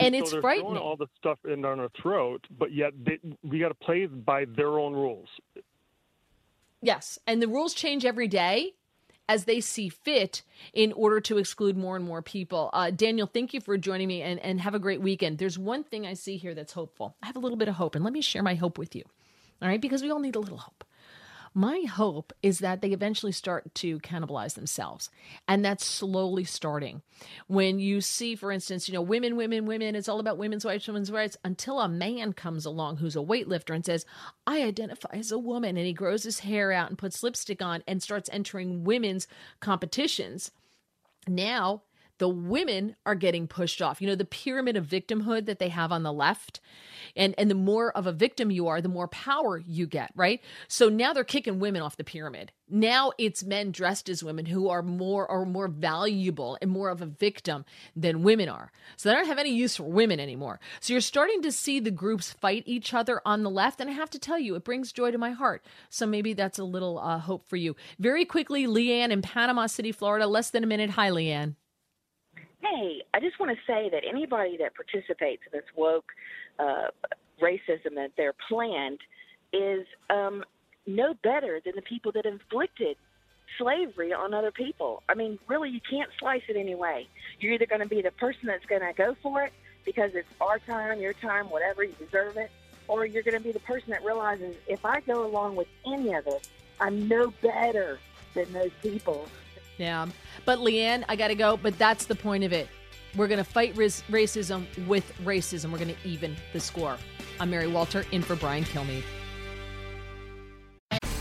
And 0.00 0.14
so 0.14 0.20
it's 0.20 0.34
frightening. 0.34 0.76
all 0.76 0.96
the 0.96 1.06
stuff 1.16 1.38
in 1.44 1.64
on 1.64 1.80
our 1.80 1.88
throat 2.00 2.44
but 2.58 2.72
yet 2.72 2.92
they, 3.02 3.18
we 3.42 3.58
got 3.58 3.68
to 3.68 3.74
play 3.74 4.06
by 4.06 4.44
their 4.44 4.78
own 4.78 4.92
rules. 4.92 5.28
Yes 6.82 7.18
and 7.26 7.40
the 7.40 7.48
rules 7.48 7.72
change 7.72 8.04
every 8.04 8.28
day 8.28 8.74
as 9.28 9.44
they 9.44 9.60
see 9.60 9.88
fit 9.88 10.42
in 10.72 10.92
order 10.92 11.20
to 11.20 11.38
exclude 11.38 11.76
more 11.76 11.96
and 11.96 12.04
more 12.04 12.22
people. 12.22 12.70
Uh, 12.72 12.90
Daniel, 12.90 13.26
thank 13.26 13.54
you 13.54 13.60
for 13.60 13.76
joining 13.78 14.08
me 14.08 14.22
and, 14.22 14.38
and 14.40 14.60
have 14.60 14.74
a 14.74 14.78
great 14.78 15.00
weekend. 15.00 15.38
There's 15.38 15.58
one 15.58 15.84
thing 15.84 16.06
I 16.06 16.14
see 16.14 16.36
here 16.36 16.54
that's 16.54 16.72
hopeful. 16.72 17.16
I 17.22 17.26
have 17.26 17.36
a 17.36 17.40
little 17.40 17.56
bit 17.56 17.68
of 17.68 17.74
hope, 17.76 17.94
and 17.94 18.04
let 18.04 18.12
me 18.12 18.20
share 18.20 18.42
my 18.42 18.54
hope 18.54 18.78
with 18.78 18.94
you. 18.94 19.04
All 19.62 19.68
right, 19.68 19.80
because 19.80 20.02
we 20.02 20.10
all 20.10 20.18
need 20.18 20.36
a 20.36 20.40
little 20.40 20.58
hope. 20.58 20.84
My 21.56 21.82
hope 21.88 22.32
is 22.42 22.58
that 22.58 22.82
they 22.82 22.90
eventually 22.90 23.30
start 23.30 23.72
to 23.76 24.00
cannibalize 24.00 24.54
themselves. 24.54 25.08
And 25.46 25.64
that's 25.64 25.86
slowly 25.86 26.42
starting. 26.42 27.02
When 27.46 27.78
you 27.78 28.00
see, 28.00 28.34
for 28.34 28.50
instance, 28.50 28.88
you 28.88 28.94
know, 28.94 29.00
women, 29.00 29.36
women, 29.36 29.64
women, 29.64 29.94
it's 29.94 30.08
all 30.08 30.18
about 30.18 30.36
women's 30.36 30.64
rights, 30.64 30.88
women's 30.88 31.12
rights, 31.12 31.36
until 31.44 31.78
a 31.80 31.88
man 31.88 32.32
comes 32.32 32.66
along 32.66 32.96
who's 32.96 33.14
a 33.14 33.20
weightlifter 33.20 33.72
and 33.72 33.86
says, 33.86 34.04
I 34.48 34.62
identify 34.62 35.10
as 35.12 35.30
a 35.30 35.38
woman, 35.38 35.76
and 35.76 35.86
he 35.86 35.92
grows 35.92 36.24
his 36.24 36.40
hair 36.40 36.72
out 36.72 36.88
and 36.88 36.98
puts 36.98 37.22
lipstick 37.22 37.62
on 37.62 37.84
and 37.86 38.02
starts 38.02 38.28
entering 38.32 38.82
women's 38.82 39.28
competitions. 39.60 40.50
Now, 41.28 41.82
the 42.18 42.28
women 42.28 42.96
are 43.04 43.14
getting 43.14 43.46
pushed 43.46 43.82
off. 43.82 44.00
You 44.00 44.08
know, 44.08 44.14
the 44.14 44.24
pyramid 44.24 44.76
of 44.76 44.86
victimhood 44.86 45.46
that 45.46 45.58
they 45.58 45.68
have 45.68 45.92
on 45.92 46.02
the 46.02 46.12
left. 46.12 46.60
And 47.16 47.34
and 47.38 47.50
the 47.50 47.54
more 47.54 47.92
of 47.96 48.06
a 48.06 48.12
victim 48.12 48.50
you 48.50 48.66
are, 48.68 48.80
the 48.80 48.88
more 48.88 49.08
power 49.08 49.58
you 49.58 49.86
get, 49.86 50.10
right? 50.16 50.40
So 50.68 50.88
now 50.88 51.12
they're 51.12 51.22
kicking 51.24 51.60
women 51.60 51.82
off 51.82 51.96
the 51.96 52.04
pyramid. 52.04 52.50
Now 52.68 53.12
it's 53.18 53.44
men 53.44 53.72
dressed 53.72 54.08
as 54.08 54.24
women 54.24 54.46
who 54.46 54.68
are 54.68 54.82
more 54.82 55.30
or 55.30 55.44
more 55.44 55.68
valuable 55.68 56.56
and 56.62 56.70
more 56.70 56.88
of 56.88 57.02
a 57.02 57.06
victim 57.06 57.64
than 57.94 58.22
women 58.22 58.48
are. 58.48 58.72
So 58.96 59.08
they 59.08 59.14
don't 59.14 59.26
have 59.26 59.38
any 59.38 59.54
use 59.54 59.76
for 59.76 59.84
women 59.84 60.18
anymore. 60.18 60.60
So 60.80 60.92
you're 60.92 61.00
starting 61.00 61.42
to 61.42 61.52
see 61.52 61.78
the 61.78 61.90
groups 61.90 62.32
fight 62.32 62.64
each 62.66 62.94
other 62.94 63.20
on 63.24 63.42
the 63.42 63.50
left. 63.50 63.80
And 63.80 63.90
I 63.90 63.92
have 63.92 64.10
to 64.10 64.18
tell 64.18 64.38
you, 64.38 64.54
it 64.54 64.64
brings 64.64 64.92
joy 64.92 65.10
to 65.10 65.18
my 65.18 65.32
heart. 65.32 65.64
So 65.90 66.06
maybe 66.06 66.32
that's 66.32 66.58
a 66.58 66.64
little 66.64 66.98
uh, 66.98 67.18
hope 67.18 67.46
for 67.46 67.56
you. 67.56 67.76
Very 67.98 68.24
quickly, 68.24 68.66
Leanne 68.66 69.10
in 69.10 69.22
Panama 69.22 69.66
City, 69.66 69.92
Florida. 69.92 70.26
Less 70.26 70.50
than 70.50 70.64
a 70.64 70.66
minute. 70.66 70.90
Hi, 70.90 71.10
Leanne. 71.10 71.54
Hey, 72.64 73.02
I 73.12 73.20
just 73.20 73.38
want 73.38 73.52
to 73.52 73.58
say 73.66 73.90
that 73.90 74.04
anybody 74.08 74.56
that 74.56 74.72
participates 74.74 75.42
in 75.44 75.58
this 75.58 75.68
woke 75.76 76.10
uh, 76.58 76.88
racism 77.42 77.94
that 77.96 78.12
they're 78.16 78.34
planned 78.48 79.00
is 79.52 79.86
um, 80.08 80.44
no 80.86 81.12
better 81.22 81.60
than 81.62 81.74
the 81.76 81.82
people 81.82 82.10
that 82.12 82.24
inflicted 82.24 82.96
slavery 83.58 84.14
on 84.14 84.32
other 84.32 84.50
people. 84.50 85.02
I 85.10 85.14
mean, 85.14 85.38
really, 85.46 85.68
you 85.68 85.80
can't 85.88 86.08
slice 86.18 86.40
it 86.48 86.56
anyway. 86.56 87.06
You're 87.38 87.52
either 87.52 87.66
going 87.66 87.82
to 87.82 87.88
be 87.88 88.00
the 88.00 88.12
person 88.12 88.46
that's 88.46 88.64
going 88.64 88.80
to 88.80 88.94
go 88.94 89.14
for 89.22 89.42
it 89.42 89.52
because 89.84 90.12
it's 90.14 90.28
our 90.40 90.58
time, 90.58 91.00
your 91.00 91.12
time, 91.12 91.50
whatever, 91.50 91.84
you 91.84 91.94
deserve 91.98 92.38
it, 92.38 92.50
or 92.88 93.04
you're 93.04 93.22
going 93.22 93.36
to 93.36 93.44
be 93.44 93.52
the 93.52 93.60
person 93.60 93.90
that 93.90 94.02
realizes 94.02 94.56
if 94.66 94.86
I 94.86 95.00
go 95.00 95.26
along 95.26 95.56
with 95.56 95.68
any 95.86 96.14
of 96.14 96.26
it, 96.26 96.48
I'm 96.80 97.08
no 97.08 97.30
better 97.42 97.98
than 98.32 98.50
those 98.54 98.72
people 98.82 99.28
yeah. 99.78 100.06
But 100.44 100.58
Leanne, 100.58 101.04
I 101.08 101.16
got 101.16 101.28
to 101.28 101.34
go. 101.34 101.56
But 101.56 101.78
that's 101.78 102.04
the 102.06 102.14
point 102.14 102.44
of 102.44 102.52
it. 102.52 102.68
We're 103.16 103.28
going 103.28 103.38
to 103.38 103.44
fight 103.44 103.76
ris- 103.76 104.02
racism 104.10 104.66
with 104.86 105.12
racism. 105.24 105.70
We're 105.70 105.78
going 105.78 105.94
to 105.94 106.08
even 106.08 106.36
the 106.52 106.60
score. 106.60 106.96
I'm 107.40 107.50
Mary 107.50 107.68
Walter, 107.68 108.04
in 108.12 108.22
for 108.22 108.36
Brian 108.36 108.64
Kilmeade. 108.64 109.04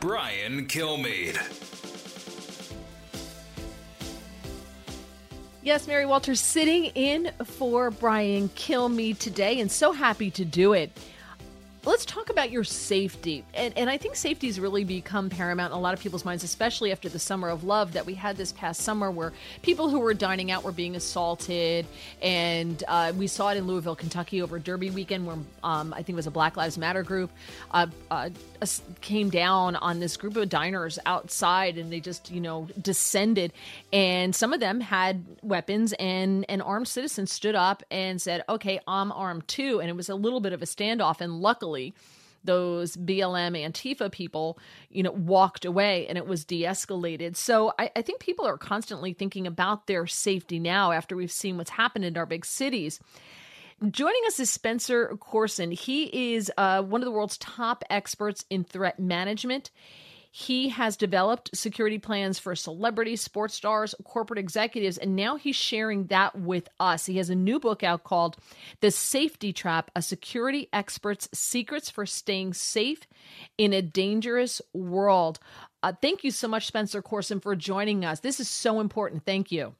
Brian 0.00 0.64
Kilmeade. 0.64 1.36
Yes, 5.62 5.86
Mary 5.86 6.06
Walters 6.06 6.40
sitting 6.40 6.86
in 6.86 7.30
for 7.44 7.90
Brian 7.90 8.48
Kilmeade 8.50 9.18
today, 9.18 9.60
and 9.60 9.70
so 9.70 9.92
happy 9.92 10.30
to 10.30 10.46
do 10.46 10.72
it 10.72 10.90
let's 11.86 12.04
talk 12.04 12.30
about 12.30 12.50
your 12.50 12.64
safety. 12.64 13.44
And, 13.52 13.76
and 13.76 13.90
I 13.90 13.98
think 13.98 14.16
safety 14.16 14.46
has 14.46 14.58
really 14.58 14.84
become 14.84 15.28
paramount 15.28 15.72
in 15.72 15.78
a 15.78 15.80
lot 15.80 15.94
of 15.94 16.00
people's 16.00 16.24
minds, 16.24 16.42
especially 16.42 16.92
after 16.92 17.08
the 17.08 17.18
summer 17.18 17.48
of 17.50 17.64
love 17.64 17.92
that 17.92 18.06
we 18.06 18.14
had 18.14 18.36
this 18.36 18.52
past 18.52 18.80
summer, 18.80 19.10
where 19.10 19.32
people 19.62 19.88
who 19.88 20.00
were 20.00 20.14
dining 20.14 20.50
out 20.50 20.64
were 20.64 20.72
being 20.72 20.96
assaulted. 20.96 21.86
And 22.22 22.82
uh, 22.88 23.12
we 23.16 23.26
saw 23.26 23.50
it 23.50 23.58
in 23.58 23.66
Louisville, 23.66 23.96
Kentucky 23.96 24.40
over 24.40 24.58
Derby 24.58 24.90
weekend, 24.90 25.26
where 25.26 25.36
um, 25.62 25.92
I 25.92 25.98
think 25.98 26.10
it 26.10 26.16
was 26.16 26.26
a 26.26 26.30
Black 26.30 26.56
Lives 26.56 26.78
Matter 26.78 27.02
group 27.02 27.30
uh, 27.72 27.86
uh, 28.10 28.30
came 29.00 29.28
down 29.28 29.76
on 29.76 30.00
this 30.00 30.16
group 30.16 30.36
of 30.36 30.48
diners 30.48 30.98
outside 31.04 31.76
and 31.76 31.92
they 31.92 32.00
just, 32.00 32.30
you 32.30 32.40
know, 32.40 32.66
descended. 32.80 33.52
And 33.92 34.34
some 34.34 34.52
of 34.52 34.60
them 34.60 34.80
had 34.80 35.24
weapons, 35.42 35.92
and 35.94 36.46
an 36.48 36.60
armed 36.60 36.88
citizen 36.88 37.26
stood 37.26 37.54
up 37.54 37.82
and 37.90 38.20
said, 38.20 38.42
Okay, 38.48 38.80
I'm 38.88 39.12
armed 39.12 39.46
too. 39.48 39.80
And 39.80 39.90
it 39.90 39.96
was 39.96 40.08
a 40.08 40.14
little 40.14 40.40
bit 40.40 40.52
of 40.52 40.62
a 40.62 40.66
standoff. 40.66 41.20
And 41.20 41.40
luckily, 41.40 41.73
those 42.44 42.96
BLM 42.96 43.58
Antifa 43.58 44.12
people, 44.12 44.58
you 44.90 45.02
know, 45.02 45.10
walked 45.10 45.64
away 45.64 46.06
and 46.06 46.18
it 46.18 46.26
was 46.26 46.44
de 46.44 46.62
escalated. 46.62 47.36
So 47.36 47.72
I, 47.78 47.90
I, 47.96 48.02
think 48.02 48.20
people 48.20 48.46
are 48.46 48.58
constantly 48.58 49.14
thinking 49.14 49.46
about 49.46 49.86
their 49.86 50.06
safety 50.06 50.58
now 50.58 50.92
after 50.92 51.16
we've 51.16 51.32
seen 51.32 51.56
what's 51.56 51.70
happened 51.70 52.04
in 52.04 52.16
our 52.16 52.26
big 52.26 52.44
cities. 52.44 53.00
Joining 53.90 54.20
us 54.26 54.38
is 54.38 54.50
Spencer 54.50 55.16
Coursen. 55.18 55.72
He 55.72 56.34
is 56.34 56.52
uh, 56.56 56.82
one 56.82 57.00
of 57.00 57.06
the 57.06 57.10
world's 57.10 57.38
top 57.38 57.82
experts 57.90 58.44
in 58.48 58.62
threat 58.62 59.00
management. 59.00 59.70
He 60.36 60.70
has 60.70 60.96
developed 60.96 61.56
security 61.56 62.00
plans 62.00 62.40
for 62.40 62.56
celebrities, 62.56 63.20
sports 63.20 63.54
stars, 63.54 63.94
corporate 64.02 64.40
executives, 64.40 64.98
and 64.98 65.14
now 65.14 65.36
he's 65.36 65.54
sharing 65.54 66.06
that 66.06 66.36
with 66.36 66.68
us. 66.80 67.06
He 67.06 67.18
has 67.18 67.30
a 67.30 67.36
new 67.36 67.60
book 67.60 67.84
out 67.84 68.02
called 68.02 68.36
The 68.80 68.90
Safety 68.90 69.52
Trap 69.52 69.92
A 69.94 70.02
Security 70.02 70.68
Expert's 70.72 71.28
Secrets 71.32 71.88
for 71.88 72.04
Staying 72.04 72.54
Safe 72.54 73.06
in 73.58 73.72
a 73.72 73.80
Dangerous 73.80 74.60
World. 74.72 75.38
Uh, 75.84 75.92
thank 76.02 76.24
you 76.24 76.32
so 76.32 76.48
much, 76.48 76.66
Spencer 76.66 77.00
Coursen, 77.00 77.38
for 77.38 77.54
joining 77.54 78.04
us. 78.04 78.18
This 78.18 78.40
is 78.40 78.48
so 78.48 78.80
important. 78.80 79.24
Thank 79.24 79.52
you. 79.52 79.76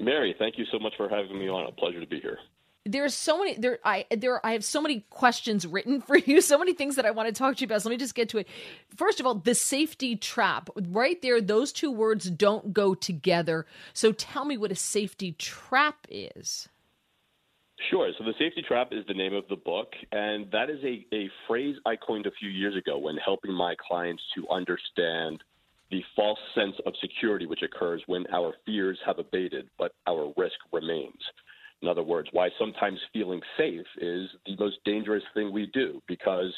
Mary, 0.00 0.34
thank 0.40 0.58
you 0.58 0.64
so 0.72 0.80
much 0.80 0.94
for 0.96 1.08
having 1.08 1.38
me 1.38 1.48
on. 1.48 1.68
A 1.68 1.72
pleasure 1.72 2.00
to 2.00 2.06
be 2.06 2.18
here. 2.18 2.38
There's 2.86 3.12
so 3.12 3.38
many 3.38 3.54
there 3.56 3.78
I 3.84 4.06
there 4.10 4.44
I 4.44 4.52
have 4.52 4.64
so 4.64 4.80
many 4.80 5.04
questions 5.10 5.66
written 5.66 6.00
for 6.00 6.16
you, 6.16 6.40
so 6.40 6.58
many 6.58 6.72
things 6.72 6.96
that 6.96 7.04
I 7.04 7.10
want 7.10 7.28
to 7.28 7.34
talk 7.34 7.56
to 7.56 7.60
you 7.60 7.66
about. 7.66 7.82
So 7.82 7.88
let 7.88 7.94
me 7.94 7.98
just 7.98 8.14
get 8.14 8.30
to 8.30 8.38
it. 8.38 8.48
First 8.96 9.20
of 9.20 9.26
all, 9.26 9.34
the 9.34 9.54
safety 9.54 10.16
trap. 10.16 10.70
Right 10.88 11.20
there, 11.20 11.40
those 11.40 11.72
two 11.72 11.90
words 11.90 12.30
don't 12.30 12.72
go 12.72 12.94
together. 12.94 13.66
So 13.92 14.12
tell 14.12 14.44
me 14.44 14.56
what 14.56 14.72
a 14.72 14.76
safety 14.76 15.32
trap 15.32 16.06
is. 16.08 16.68
Sure. 17.88 18.10
So 18.18 18.24
the 18.24 18.34
safety 18.38 18.62
trap 18.66 18.88
is 18.92 19.06
the 19.06 19.14
name 19.14 19.34
of 19.34 19.44
the 19.48 19.56
book, 19.56 19.92
and 20.12 20.50
that 20.52 20.68
is 20.68 20.82
a, 20.84 21.06
a 21.14 21.30
phrase 21.46 21.76
I 21.86 21.96
coined 21.96 22.26
a 22.26 22.30
few 22.30 22.50
years 22.50 22.76
ago 22.76 22.98
when 22.98 23.16
helping 23.16 23.52
my 23.52 23.74
clients 23.88 24.22
to 24.34 24.46
understand 24.48 25.42
the 25.90 26.02
false 26.14 26.38
sense 26.54 26.76
of 26.86 26.92
security 27.00 27.46
which 27.46 27.62
occurs 27.62 28.02
when 28.06 28.24
our 28.32 28.54
fears 28.64 28.98
have 29.04 29.18
abated, 29.18 29.68
but 29.78 29.92
our 30.06 30.32
risk 30.36 30.56
remains. 30.72 31.18
In 31.82 31.88
other 31.88 32.02
words, 32.02 32.28
why 32.32 32.50
sometimes 32.58 32.98
feeling 33.12 33.40
safe 33.56 33.86
is 33.98 34.28
the 34.46 34.56
most 34.58 34.76
dangerous 34.84 35.22
thing 35.34 35.52
we 35.52 35.66
do 35.66 36.02
because 36.06 36.52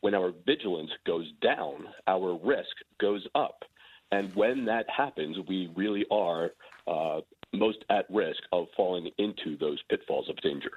when 0.00 0.14
our 0.14 0.32
vigilance 0.44 0.90
goes 1.06 1.26
down, 1.40 1.86
our 2.06 2.38
risk 2.44 2.76
goes 3.00 3.26
up. 3.34 3.64
And 4.12 4.34
when 4.34 4.64
that 4.66 4.86
happens, 4.94 5.36
we 5.48 5.70
really 5.74 6.04
are 6.10 6.50
uh, 6.86 7.20
most 7.52 7.78
at 7.90 8.06
risk 8.10 8.40
of 8.52 8.66
falling 8.76 9.10
into 9.18 9.56
those 9.58 9.82
pitfalls 9.88 10.28
of 10.28 10.36
danger. 10.42 10.72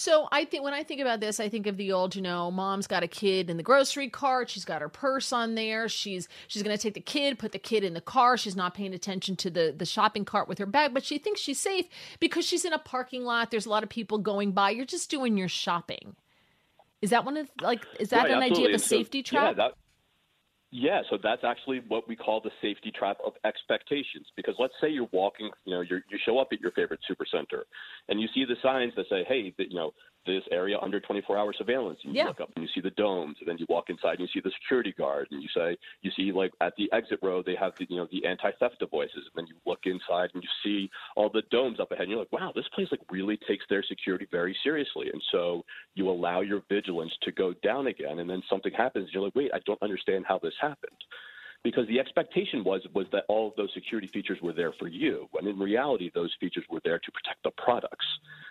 So 0.00 0.28
I 0.32 0.46
think 0.46 0.64
when 0.64 0.72
I 0.72 0.82
think 0.82 1.02
about 1.02 1.20
this, 1.20 1.40
I 1.40 1.50
think 1.50 1.66
of 1.66 1.76
the 1.76 1.92
old, 1.92 2.16
you 2.16 2.22
know, 2.22 2.50
mom's 2.50 2.86
got 2.86 3.02
a 3.02 3.06
kid 3.06 3.50
in 3.50 3.58
the 3.58 3.62
grocery 3.62 4.08
cart. 4.08 4.48
She's 4.48 4.64
got 4.64 4.80
her 4.80 4.88
purse 4.88 5.30
on 5.30 5.56
there. 5.56 5.90
She's 5.90 6.26
she's 6.48 6.62
going 6.62 6.74
to 6.74 6.82
take 6.82 6.94
the 6.94 7.00
kid, 7.00 7.38
put 7.38 7.52
the 7.52 7.58
kid 7.58 7.84
in 7.84 7.92
the 7.92 8.00
car. 8.00 8.38
She's 8.38 8.56
not 8.56 8.72
paying 8.72 8.94
attention 8.94 9.36
to 9.36 9.50
the 9.50 9.74
the 9.76 9.84
shopping 9.84 10.24
cart 10.24 10.48
with 10.48 10.56
her 10.56 10.64
bag, 10.64 10.94
but 10.94 11.04
she 11.04 11.18
thinks 11.18 11.38
she's 11.42 11.60
safe 11.60 11.84
because 12.18 12.46
she's 12.46 12.64
in 12.64 12.72
a 12.72 12.78
parking 12.78 13.24
lot. 13.24 13.50
There's 13.50 13.66
a 13.66 13.68
lot 13.68 13.82
of 13.82 13.90
people 13.90 14.16
going 14.16 14.52
by. 14.52 14.70
You're 14.70 14.86
just 14.86 15.10
doing 15.10 15.36
your 15.36 15.48
shopping. 15.48 16.16
Is 17.02 17.10
that 17.10 17.26
one 17.26 17.36
of 17.36 17.50
like 17.60 17.84
is 17.98 18.08
that 18.08 18.22
right, 18.22 18.30
an 18.30 18.38
absolutely. 18.38 18.64
idea 18.64 18.74
of 18.74 18.80
a 18.80 18.82
so- 18.82 18.96
safety 18.96 19.22
trap? 19.22 19.48
Yeah, 19.48 19.52
that, 19.52 19.72
yeah, 20.72 21.02
so 21.10 21.18
that's 21.20 21.42
actually 21.42 21.82
what 21.88 22.06
we 22.06 22.14
call 22.14 22.40
the 22.40 22.50
safety 22.62 22.92
trap 22.96 23.18
of 23.26 23.32
expectations. 23.44 24.26
Because 24.36 24.54
let's 24.58 24.74
say 24.80 24.88
you're 24.88 25.08
walking, 25.12 25.50
you 25.64 25.74
know, 25.74 25.80
you're, 25.80 26.02
you 26.08 26.18
show 26.24 26.38
up 26.38 26.48
at 26.52 26.60
your 26.60 26.70
favorite 26.72 27.00
supercenter, 27.10 27.62
and 28.08 28.20
you 28.20 28.28
see 28.34 28.44
the 28.44 28.54
signs 28.62 28.92
that 28.96 29.06
say, 29.10 29.24
"Hey, 29.26 29.52
you 29.58 29.74
know, 29.74 29.92
this 30.26 30.42
area 30.50 30.78
under 30.80 31.00
24-hour 31.00 31.52
surveillance." 31.54 31.98
And 32.04 32.14
you 32.14 32.20
Yeah. 32.20 32.28
look 32.28 32.40
up 32.40 32.50
and 32.54 32.62
you 32.64 32.70
see 32.74 32.80
the 32.80 32.90
domes, 32.90 33.36
and 33.40 33.48
then 33.48 33.58
you 33.58 33.66
walk 33.68 33.90
inside 33.90 34.18
and 34.18 34.20
you 34.20 34.28
see 34.28 34.40
the 34.40 34.50
security 34.62 34.92
guard, 34.92 35.28
and 35.30 35.42
you 35.42 35.48
say, 35.54 35.76
you 36.02 36.10
see 36.12 36.32
like 36.32 36.52
at 36.60 36.74
the 36.76 36.90
exit 36.92 37.18
row 37.22 37.42
they 37.42 37.54
have 37.54 37.74
the, 37.78 37.86
you 37.88 37.96
know, 37.96 38.06
the 38.10 38.24
anti-theft 38.26 38.78
devices, 38.78 39.14
and 39.14 39.32
then 39.34 39.46
you 39.46 39.56
look 39.66 39.80
inside 39.84 40.30
and 40.34 40.42
you 40.42 40.48
see 40.62 40.90
all 41.16 41.28
the 41.28 41.42
domes 41.50 41.80
up 41.80 41.90
ahead, 41.92 42.02
and 42.02 42.10
you're 42.10 42.20
like, 42.20 42.32
"Wow, 42.32 42.52
this 42.54 42.68
place 42.68 42.88
like 42.90 43.00
really 43.10 43.36
takes 43.36 43.64
their 43.68 43.82
security 43.82 44.26
very 44.30 44.56
seriously." 44.62 45.10
And 45.10 45.22
so 45.30 45.64
you 45.94 46.08
allow 46.10 46.40
your 46.40 46.62
vigilance 46.68 47.16
to 47.22 47.32
go 47.32 47.52
down 47.62 47.86
again, 47.88 48.18
and 48.20 48.28
then 48.28 48.42
something 48.48 48.72
happens, 48.72 49.04
and 49.04 49.12
you're 49.14 49.22
like, 49.22 49.34
"Wait, 49.34 49.50
I 49.54 49.60
don't 49.66 49.82
understand 49.82 50.26
how 50.26 50.38
this 50.38 50.54
happened." 50.60 50.96
Because 51.62 51.86
the 51.88 52.00
expectation 52.00 52.64
was 52.64 52.80
was 52.94 53.06
that 53.12 53.24
all 53.28 53.48
of 53.48 53.56
those 53.56 53.70
security 53.74 54.08
features 54.08 54.38
were 54.42 54.52
there 54.52 54.72
for 54.78 54.88
you. 54.88 55.28
When 55.32 55.46
in 55.46 55.58
reality 55.58 56.10
those 56.14 56.34
features 56.40 56.64
were 56.70 56.80
there 56.84 56.98
to 56.98 57.12
protect 57.12 57.42
the 57.44 57.50
products. 57.62 58.06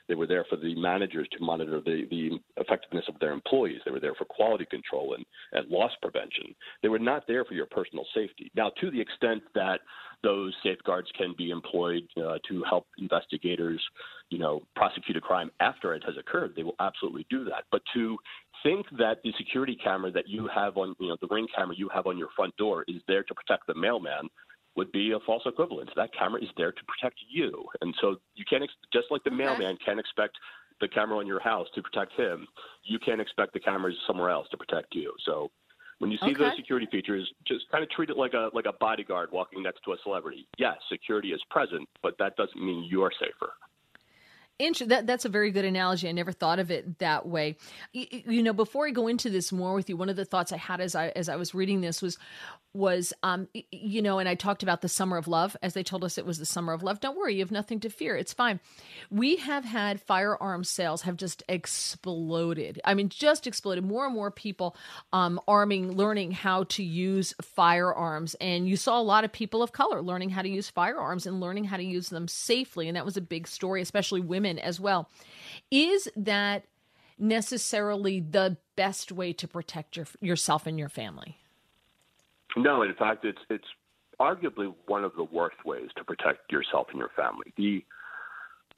They 0.07 0.15
were 0.15 0.27
there 0.27 0.45
for 0.49 0.55
the 0.55 0.75
managers 0.75 1.27
to 1.33 1.43
monitor 1.43 1.81
the, 1.85 2.07
the 2.09 2.39
effectiveness 2.57 3.05
of 3.07 3.19
their 3.19 3.31
employees. 3.31 3.79
They 3.85 3.91
were 3.91 3.99
there 3.99 4.15
for 4.15 4.25
quality 4.25 4.65
control 4.65 5.13
and, 5.13 5.23
and 5.51 5.69
loss 5.69 5.91
prevention. 6.01 6.55
They 6.81 6.89
were 6.89 6.97
not 6.97 7.27
there 7.27 7.45
for 7.45 7.53
your 7.53 7.67
personal 7.67 8.05
safety. 8.15 8.51
Now 8.55 8.71
to 8.81 8.89
the 8.89 8.99
extent 8.99 9.43
that 9.55 9.81
those 10.23 10.53
safeguards 10.63 11.07
can 11.17 11.33
be 11.37 11.49
employed 11.51 12.03
uh, 12.17 12.39
to 12.49 12.63
help 12.67 12.87
investigators 12.97 13.81
you 14.29 14.37
know 14.37 14.61
prosecute 14.75 15.17
a 15.17 15.21
crime 15.21 15.49
after 15.59 15.93
it 15.93 16.03
has 16.05 16.15
occurred 16.19 16.53
they 16.55 16.63
will 16.63 16.75
absolutely 16.79 17.25
do 17.29 17.43
that. 17.45 17.63
But 17.71 17.81
to 17.93 18.17
think 18.63 18.85
that 18.97 19.17
the 19.23 19.33
security 19.37 19.77
camera 19.81 20.11
that 20.11 20.27
you 20.27 20.47
have 20.53 20.77
on, 20.77 20.95
you 20.99 21.09
know, 21.09 21.17
the 21.21 21.27
ring 21.29 21.47
camera 21.55 21.75
you 21.77 21.89
have 21.93 22.07
on 22.07 22.17
your 22.17 22.29
front 22.35 22.55
door 22.57 22.85
is 22.87 23.01
there 23.07 23.23
to 23.23 23.33
protect 23.33 23.67
the 23.67 23.75
mailman 23.75 24.29
would 24.75 24.91
be 24.91 25.11
a 25.11 25.19
false 25.25 25.43
equivalence. 25.45 25.89
That 25.95 26.13
camera 26.17 26.41
is 26.41 26.49
there 26.57 26.71
to 26.71 26.81
protect 26.87 27.19
you. 27.29 27.65
And 27.81 27.93
so 27.99 28.17
you 28.35 28.45
can't, 28.49 28.63
ex- 28.63 28.73
just 28.93 29.07
like 29.11 29.23
the 29.23 29.31
mailman 29.31 29.77
can't 29.83 29.99
expect 29.99 30.37
the 30.79 30.87
camera 30.87 31.17
on 31.17 31.27
your 31.27 31.39
house 31.39 31.67
to 31.75 31.81
protect 31.81 32.13
him, 32.13 32.47
you 32.83 32.99
can't 32.99 33.19
expect 33.19 33.53
the 33.53 33.59
cameras 33.59 33.95
somewhere 34.07 34.29
else 34.29 34.47
to 34.51 34.57
protect 34.57 34.95
you. 34.95 35.13
So 35.25 35.51
when 35.99 36.11
you 36.11 36.17
see 36.25 36.33
those 36.33 36.55
security 36.55 36.87
features, 36.89 37.29
just 37.45 37.65
kind 37.71 37.83
of 37.83 37.89
treat 37.89 38.09
it 38.09 38.17
like 38.17 38.33
a 38.33 38.49
like 38.53 38.65
a 38.65 38.73
bodyguard 38.79 39.29
walking 39.33 39.61
next 39.61 39.81
to 39.83 39.91
a 39.91 39.97
celebrity. 40.03 40.47
Yes, 40.57 40.77
security 40.89 41.29
is 41.29 41.41
present, 41.49 41.87
but 42.01 42.15
that 42.19 42.37
doesn't 42.37 42.63
mean 42.63 42.87
you're 42.89 43.11
safer. 43.19 43.51
That 44.59 45.07
that's 45.07 45.23
a 45.23 45.29
very 45.29 45.51
good 45.51 45.63
analogy. 45.63 46.09
I 46.09 46.11
never 46.11 46.33
thought 46.33 46.59
of 46.59 46.69
it 46.69 46.99
that 46.99 47.25
way. 47.25 47.55
You, 47.93 48.07
you 48.11 48.43
know, 48.43 48.51
before 48.51 48.87
I 48.87 48.91
go 48.91 49.07
into 49.07 49.29
this 49.29 49.53
more 49.53 49.73
with 49.73 49.89
you, 49.89 49.95
one 49.95 50.09
of 50.09 50.17
the 50.17 50.25
thoughts 50.25 50.51
I 50.51 50.57
had 50.57 50.81
as 50.81 50.95
I 50.95 51.09
as 51.09 51.29
I 51.29 51.37
was 51.37 51.53
reading 51.53 51.79
this 51.79 52.01
was 52.01 52.17
was 52.73 53.13
um 53.23 53.47
you 53.71 54.01
know, 54.01 54.19
and 54.19 54.27
I 54.27 54.35
talked 54.35 54.61
about 54.61 54.81
the 54.81 54.89
summer 54.89 55.15
of 55.15 55.29
love 55.29 55.55
as 55.61 55.73
they 55.73 55.81
told 55.81 56.03
us 56.03 56.17
it 56.17 56.25
was 56.25 56.39
the 56.39 56.45
summer 56.45 56.73
of 56.73 56.83
love. 56.83 56.99
Don't 56.99 57.17
worry, 57.17 57.35
you 57.35 57.39
have 57.39 57.51
nothing 57.51 57.79
to 57.79 57.89
fear. 57.89 58.17
It's 58.17 58.33
fine. 58.33 58.59
We 59.09 59.37
have 59.37 59.63
had 59.63 60.01
firearm 60.01 60.65
sales 60.65 61.03
have 61.03 61.15
just 61.15 61.41
exploded. 61.47 62.81
I 62.83 62.95
mean, 62.95 63.07
just 63.07 63.47
exploded. 63.47 63.85
More 63.85 64.05
and 64.07 64.13
more 64.13 64.29
people 64.29 64.75
um 65.13 65.39
arming, 65.47 65.93
learning 65.93 66.31
how 66.31 66.65
to 66.65 66.83
use 66.83 67.33
firearms, 67.41 68.35
and 68.41 68.67
you 68.67 68.75
saw 68.75 68.99
a 68.99 69.01
lot 69.01 69.23
of 69.23 69.31
people 69.31 69.63
of 69.63 69.71
color 69.71 70.01
learning 70.01 70.31
how 70.31 70.41
to 70.41 70.49
use 70.49 70.69
firearms 70.69 71.25
and 71.25 71.39
learning 71.39 71.63
how 71.63 71.77
to 71.77 71.83
use 71.83 72.09
them 72.09 72.27
safely, 72.27 72.89
and 72.89 72.97
that 72.97 73.05
was 73.05 73.15
a 73.15 73.21
big 73.21 73.47
story, 73.47 73.81
especially 73.81 74.19
women 74.19 74.48
as 74.57 74.79
well. 74.79 75.09
Is 75.69 76.09
that 76.15 76.63
necessarily 77.19 78.21
the 78.21 78.57
best 78.75 79.11
way 79.11 79.33
to 79.33 79.47
protect 79.47 79.97
your, 79.97 80.07
yourself 80.21 80.65
and 80.65 80.79
your 80.79 80.89
family? 80.89 81.37
No, 82.55 82.81
in 82.81 82.93
fact, 82.95 83.25
it's 83.25 83.39
it's 83.49 83.67
arguably 84.19 84.73
one 84.87 85.03
of 85.03 85.11
the 85.15 85.23
worst 85.23 85.63
ways 85.65 85.89
to 85.97 86.03
protect 86.03 86.51
yourself 86.51 86.87
and 86.89 86.97
your 86.97 87.11
family. 87.15 87.53
The 87.57 87.83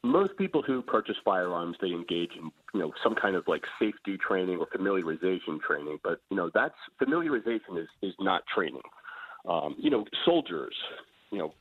most 0.04 0.36
people 0.38 0.62
who 0.62 0.82
purchase 0.82 1.16
firearms, 1.24 1.78
they 1.82 1.90
engage 1.90 2.32
in 2.36 2.52
you 2.74 2.80
know 2.80 2.92
some 3.04 3.16
kind 3.16 3.36
of 3.36 3.48
like 3.48 3.64
safety 3.80 4.18
training 4.18 4.60
or 4.60 4.68
familiarization 4.68 5.60
training, 5.66 6.00
but 6.04 6.20
you 6.30 6.38
know 6.38 6.50
that's 6.54 6.76
familiarization 7.02 7.78
is 7.78 7.88
is 8.02 8.14
not 8.20 8.44
training. 8.54 8.82
Um, 9.48 9.76
you 9.80 9.90
know, 9.90 10.06
soldiers, 10.26 10.76
you 11.32 11.40
know, 11.40 11.54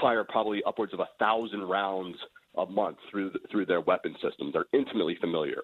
fire 0.00 0.24
probably 0.24 0.62
upwards 0.66 0.92
of 0.92 1.00
a 1.00 1.08
thousand 1.18 1.62
rounds 1.62 2.16
a 2.56 2.66
month 2.66 2.98
through 3.10 3.32
through 3.50 3.66
their 3.66 3.80
weapon 3.80 4.14
systems. 4.22 4.52
They're 4.52 4.66
intimately 4.72 5.16
familiar 5.20 5.62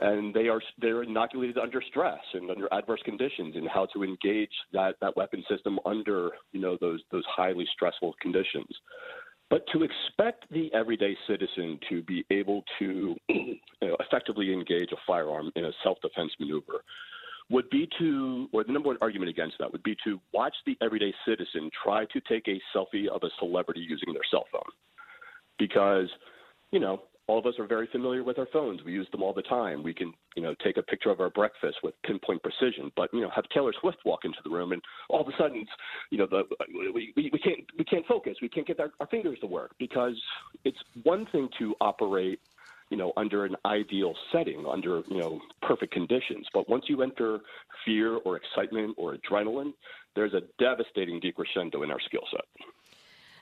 and 0.00 0.34
they 0.34 0.48
are 0.48 0.60
they're 0.78 1.02
inoculated 1.02 1.58
under 1.58 1.82
stress 1.82 2.20
and 2.34 2.50
under 2.50 2.72
adverse 2.72 3.00
conditions 3.04 3.54
and 3.56 3.68
how 3.68 3.86
to 3.86 4.02
engage 4.02 4.50
that, 4.72 4.96
that 5.00 5.16
weapon 5.16 5.44
system 5.48 5.78
under 5.84 6.30
you 6.52 6.60
know 6.60 6.76
those 6.80 7.00
those 7.12 7.24
highly 7.28 7.66
stressful 7.72 8.14
conditions. 8.20 8.68
But 9.50 9.64
to 9.72 9.82
expect 9.82 10.50
the 10.50 10.72
everyday 10.74 11.16
citizen 11.28 11.78
to 11.90 12.02
be 12.02 12.24
able 12.30 12.64
to 12.78 13.14
you 13.28 13.58
know, 13.82 13.96
effectively 14.00 14.52
engage 14.52 14.90
a 14.92 14.96
firearm 15.06 15.52
in 15.54 15.66
a 15.66 15.72
self-defense 15.82 16.32
maneuver 16.40 16.82
would 17.50 17.68
be 17.68 17.86
to, 17.98 18.48
or 18.54 18.64
the 18.64 18.72
number 18.72 18.88
one 18.88 18.96
argument 19.02 19.28
against 19.28 19.56
that 19.58 19.70
would 19.70 19.82
be 19.82 19.94
to 20.02 20.18
watch 20.32 20.54
the 20.64 20.78
everyday 20.80 21.12
citizen 21.28 21.70
try 21.84 22.06
to 22.06 22.20
take 22.26 22.48
a 22.48 22.58
selfie 22.74 23.06
of 23.06 23.22
a 23.22 23.28
celebrity 23.38 23.84
using 23.86 24.14
their 24.14 24.22
cell 24.30 24.46
phone 24.50 24.62
because 25.58 26.08
you 26.70 26.80
know 26.80 27.02
all 27.26 27.38
of 27.38 27.46
us 27.46 27.54
are 27.58 27.66
very 27.66 27.86
familiar 27.86 28.22
with 28.22 28.38
our 28.38 28.48
phones. 28.52 28.82
We 28.84 28.92
use 28.92 29.08
them 29.10 29.22
all 29.22 29.32
the 29.32 29.42
time. 29.42 29.82
We 29.82 29.94
can 29.94 30.12
you 30.36 30.42
know 30.42 30.54
take 30.62 30.76
a 30.76 30.82
picture 30.82 31.10
of 31.10 31.20
our 31.20 31.30
breakfast 31.30 31.78
with 31.82 31.94
pinpoint 32.02 32.42
precision. 32.42 32.92
But 32.96 33.12
you 33.12 33.20
know 33.20 33.30
have 33.34 33.44
taylor 33.54 33.72
swift 33.80 33.98
walk 34.04 34.24
into 34.24 34.38
the 34.44 34.50
room 34.50 34.72
and 34.72 34.82
all 35.08 35.22
of 35.22 35.28
a 35.28 35.36
sudden 35.38 35.66
you 36.10 36.18
know 36.18 36.26
the 36.26 36.42
we, 36.74 37.12
we, 37.16 37.30
we 37.32 37.38
can't 37.38 37.60
we 37.78 37.84
can't 37.84 38.06
focus. 38.06 38.36
We 38.42 38.48
can't 38.48 38.66
get 38.66 38.80
our, 38.80 38.90
our 39.00 39.06
fingers 39.06 39.38
to 39.40 39.46
work 39.46 39.72
because 39.78 40.20
it's 40.64 40.78
one 41.02 41.26
thing 41.32 41.48
to 41.58 41.74
operate 41.80 42.40
you 42.90 42.98
know 42.98 43.12
under 43.16 43.46
an 43.46 43.56
ideal 43.64 44.14
setting 44.30 44.64
under 44.70 45.02
you 45.08 45.18
know 45.18 45.40
perfect 45.62 45.92
conditions. 45.92 46.46
But 46.52 46.68
once 46.68 46.84
you 46.88 47.02
enter 47.02 47.40
fear 47.84 48.16
or 48.16 48.36
excitement 48.36 48.94
or 48.98 49.16
adrenaline 49.16 49.72
there's 50.14 50.34
a 50.34 50.42
devastating 50.60 51.20
decrescendo 51.20 51.82
in 51.82 51.90
our 51.90 52.00
skill 52.00 52.22
set 52.30 52.44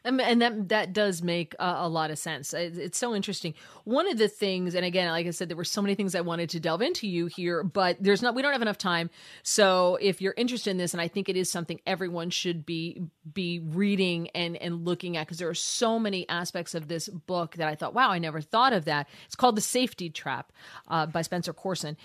And, 0.04 0.42
that 0.42 0.68
that 0.70 0.92
does 0.92 1.22
make 1.22 1.54
a, 1.60 1.74
a 1.78 1.88
lot 1.88 2.10
of 2.10 2.18
sense. 2.18 2.52
It, 2.52 2.76
it's 2.76 2.98
so 2.98 3.14
interesting. 3.14 3.54
One 3.84 4.10
of 4.10 4.18
the 4.18 4.28
things, 4.28 4.74
and 4.74 4.84
again, 4.84 5.08
like 5.10 5.26
I 5.26 5.30
said, 5.30 5.48
there 5.48 5.56
were 5.56 5.64
so 5.64 5.80
many 5.80 5.94
things 5.94 6.14
I 6.14 6.22
wanted 6.22 6.50
to 6.50 6.60
delve 6.60 6.82
into 6.82 7.06
you 7.06 7.26
here, 7.26 7.62
but 7.62 7.98
there's 8.00 8.20
not. 8.20 8.34
We 8.34 8.42
don't 8.42 8.52
have 8.52 8.62
enough 8.62 8.78
time. 8.78 9.10
So 9.42 9.98
if 10.00 10.20
you're 10.20 10.34
interested 10.36 10.70
in 10.70 10.76
this, 10.76 10.92
and 10.92 11.00
I 11.00 11.08
think 11.08 11.28
it 11.28 11.36
is 11.36 11.50
something 11.50 11.80
everyone 11.86 12.30
should 12.30 12.66
be 12.66 13.02
be 13.32 13.60
reading 13.60 14.28
and 14.34 14.56
and 14.56 14.84
looking 14.84 15.16
at, 15.16 15.26
because 15.26 15.38
there 15.38 15.48
are 15.48 15.54
so 15.54 15.98
many 15.98 16.28
aspects 16.28 16.74
of 16.74 16.88
this 16.88 17.08
book 17.08 17.54
that 17.56 17.68
I 17.68 17.76
thought, 17.76 17.94
wow, 17.94 18.10
I 18.10 18.18
never 18.18 18.40
thought 18.40 18.72
of 18.72 18.86
that. 18.86 19.08
It's 19.26 19.36
called 19.36 19.56
The 19.56 19.60
Safety 19.60 20.10
Trap 20.10 20.52
uh, 20.88 21.06
by 21.06 21.22
Spencer 21.22 21.52
Coursen. 21.52 21.96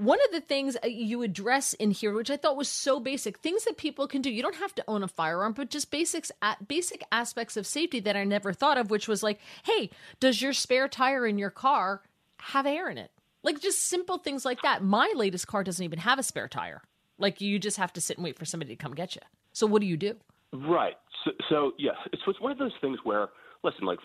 One 0.00 0.18
of 0.24 0.32
the 0.32 0.40
things 0.40 0.78
uh, 0.82 0.86
you 0.86 1.20
address 1.20 1.74
in 1.74 1.90
here, 1.90 2.14
which 2.14 2.30
I 2.30 2.38
thought 2.38 2.56
was 2.56 2.70
so 2.70 3.00
basic, 3.00 3.36
things 3.36 3.66
that 3.66 3.76
people 3.76 4.08
can 4.08 4.22
do. 4.22 4.30
You 4.30 4.40
don't 4.40 4.54
have 4.54 4.74
to 4.76 4.84
own 4.88 5.02
a 5.02 5.08
firearm, 5.08 5.52
but 5.52 5.68
just 5.68 5.90
basics, 5.90 6.32
basic 6.66 7.04
aspects 7.12 7.54
of 7.58 7.66
safety 7.66 8.00
that 8.00 8.16
I 8.16 8.24
never 8.24 8.54
thought 8.54 8.78
of, 8.78 8.90
which 8.90 9.06
was 9.06 9.22
like, 9.22 9.40
hey, 9.64 9.90
does 10.18 10.40
your 10.40 10.54
spare 10.54 10.88
tire 10.88 11.26
in 11.26 11.36
your 11.36 11.50
car 11.50 12.00
have 12.38 12.64
air 12.64 12.88
in 12.88 12.96
it? 12.96 13.10
Like 13.42 13.60
just 13.60 13.88
simple 13.88 14.16
things 14.16 14.42
like 14.46 14.62
that. 14.62 14.82
My 14.82 15.12
latest 15.14 15.46
car 15.46 15.62
doesn't 15.62 15.84
even 15.84 15.98
have 15.98 16.18
a 16.18 16.22
spare 16.22 16.48
tire. 16.48 16.80
Like 17.18 17.42
you 17.42 17.58
just 17.58 17.76
have 17.76 17.92
to 17.92 18.00
sit 18.00 18.16
and 18.16 18.24
wait 18.24 18.38
for 18.38 18.46
somebody 18.46 18.74
to 18.74 18.82
come 18.82 18.94
get 18.94 19.14
you. 19.14 19.20
So 19.52 19.66
what 19.66 19.82
do 19.82 19.86
you 19.86 19.98
do? 19.98 20.14
Right. 20.54 20.94
So, 21.26 21.32
so 21.50 21.72
yes, 21.78 21.96
it's, 22.10 22.22
it's 22.26 22.40
one 22.40 22.52
of 22.52 22.58
those 22.58 22.72
things 22.80 22.98
where 23.04 23.28
listen, 23.62 23.84
like 23.84 23.98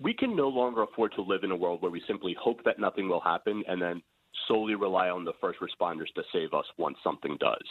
we 0.00 0.14
can 0.14 0.34
no 0.34 0.48
longer 0.48 0.82
afford 0.82 1.12
to 1.16 1.22
live 1.22 1.44
in 1.44 1.50
a 1.50 1.56
world 1.56 1.82
where 1.82 1.90
we 1.90 2.02
simply 2.08 2.34
hope 2.40 2.64
that 2.64 2.78
nothing 2.78 3.06
will 3.06 3.20
happen 3.20 3.62
and 3.68 3.82
then 3.82 4.00
solely 4.48 4.74
rely 4.74 5.08
on 5.08 5.24
the 5.24 5.32
first 5.40 5.58
responders 5.60 6.12
to 6.14 6.22
save 6.32 6.52
us 6.54 6.64
once 6.78 6.96
something 7.02 7.36
does. 7.40 7.62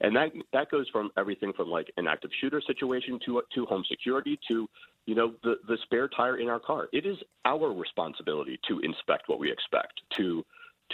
And 0.00 0.14
that 0.16 0.30
that 0.52 0.70
goes 0.70 0.88
from 0.90 1.10
everything 1.16 1.52
from 1.56 1.68
like 1.68 1.90
an 1.96 2.06
active 2.06 2.30
shooter 2.40 2.62
situation 2.66 3.18
to 3.26 3.42
to 3.54 3.66
home 3.66 3.84
security 3.88 4.38
to 4.48 4.68
you 5.06 5.14
know 5.14 5.34
the 5.42 5.56
the 5.66 5.78
spare 5.84 6.08
tire 6.08 6.38
in 6.38 6.48
our 6.48 6.60
car. 6.60 6.88
It 6.92 7.06
is 7.06 7.16
our 7.44 7.72
responsibility 7.72 8.58
to 8.68 8.80
inspect 8.80 9.24
what 9.28 9.38
we 9.38 9.50
expect 9.50 10.00
to 10.16 10.44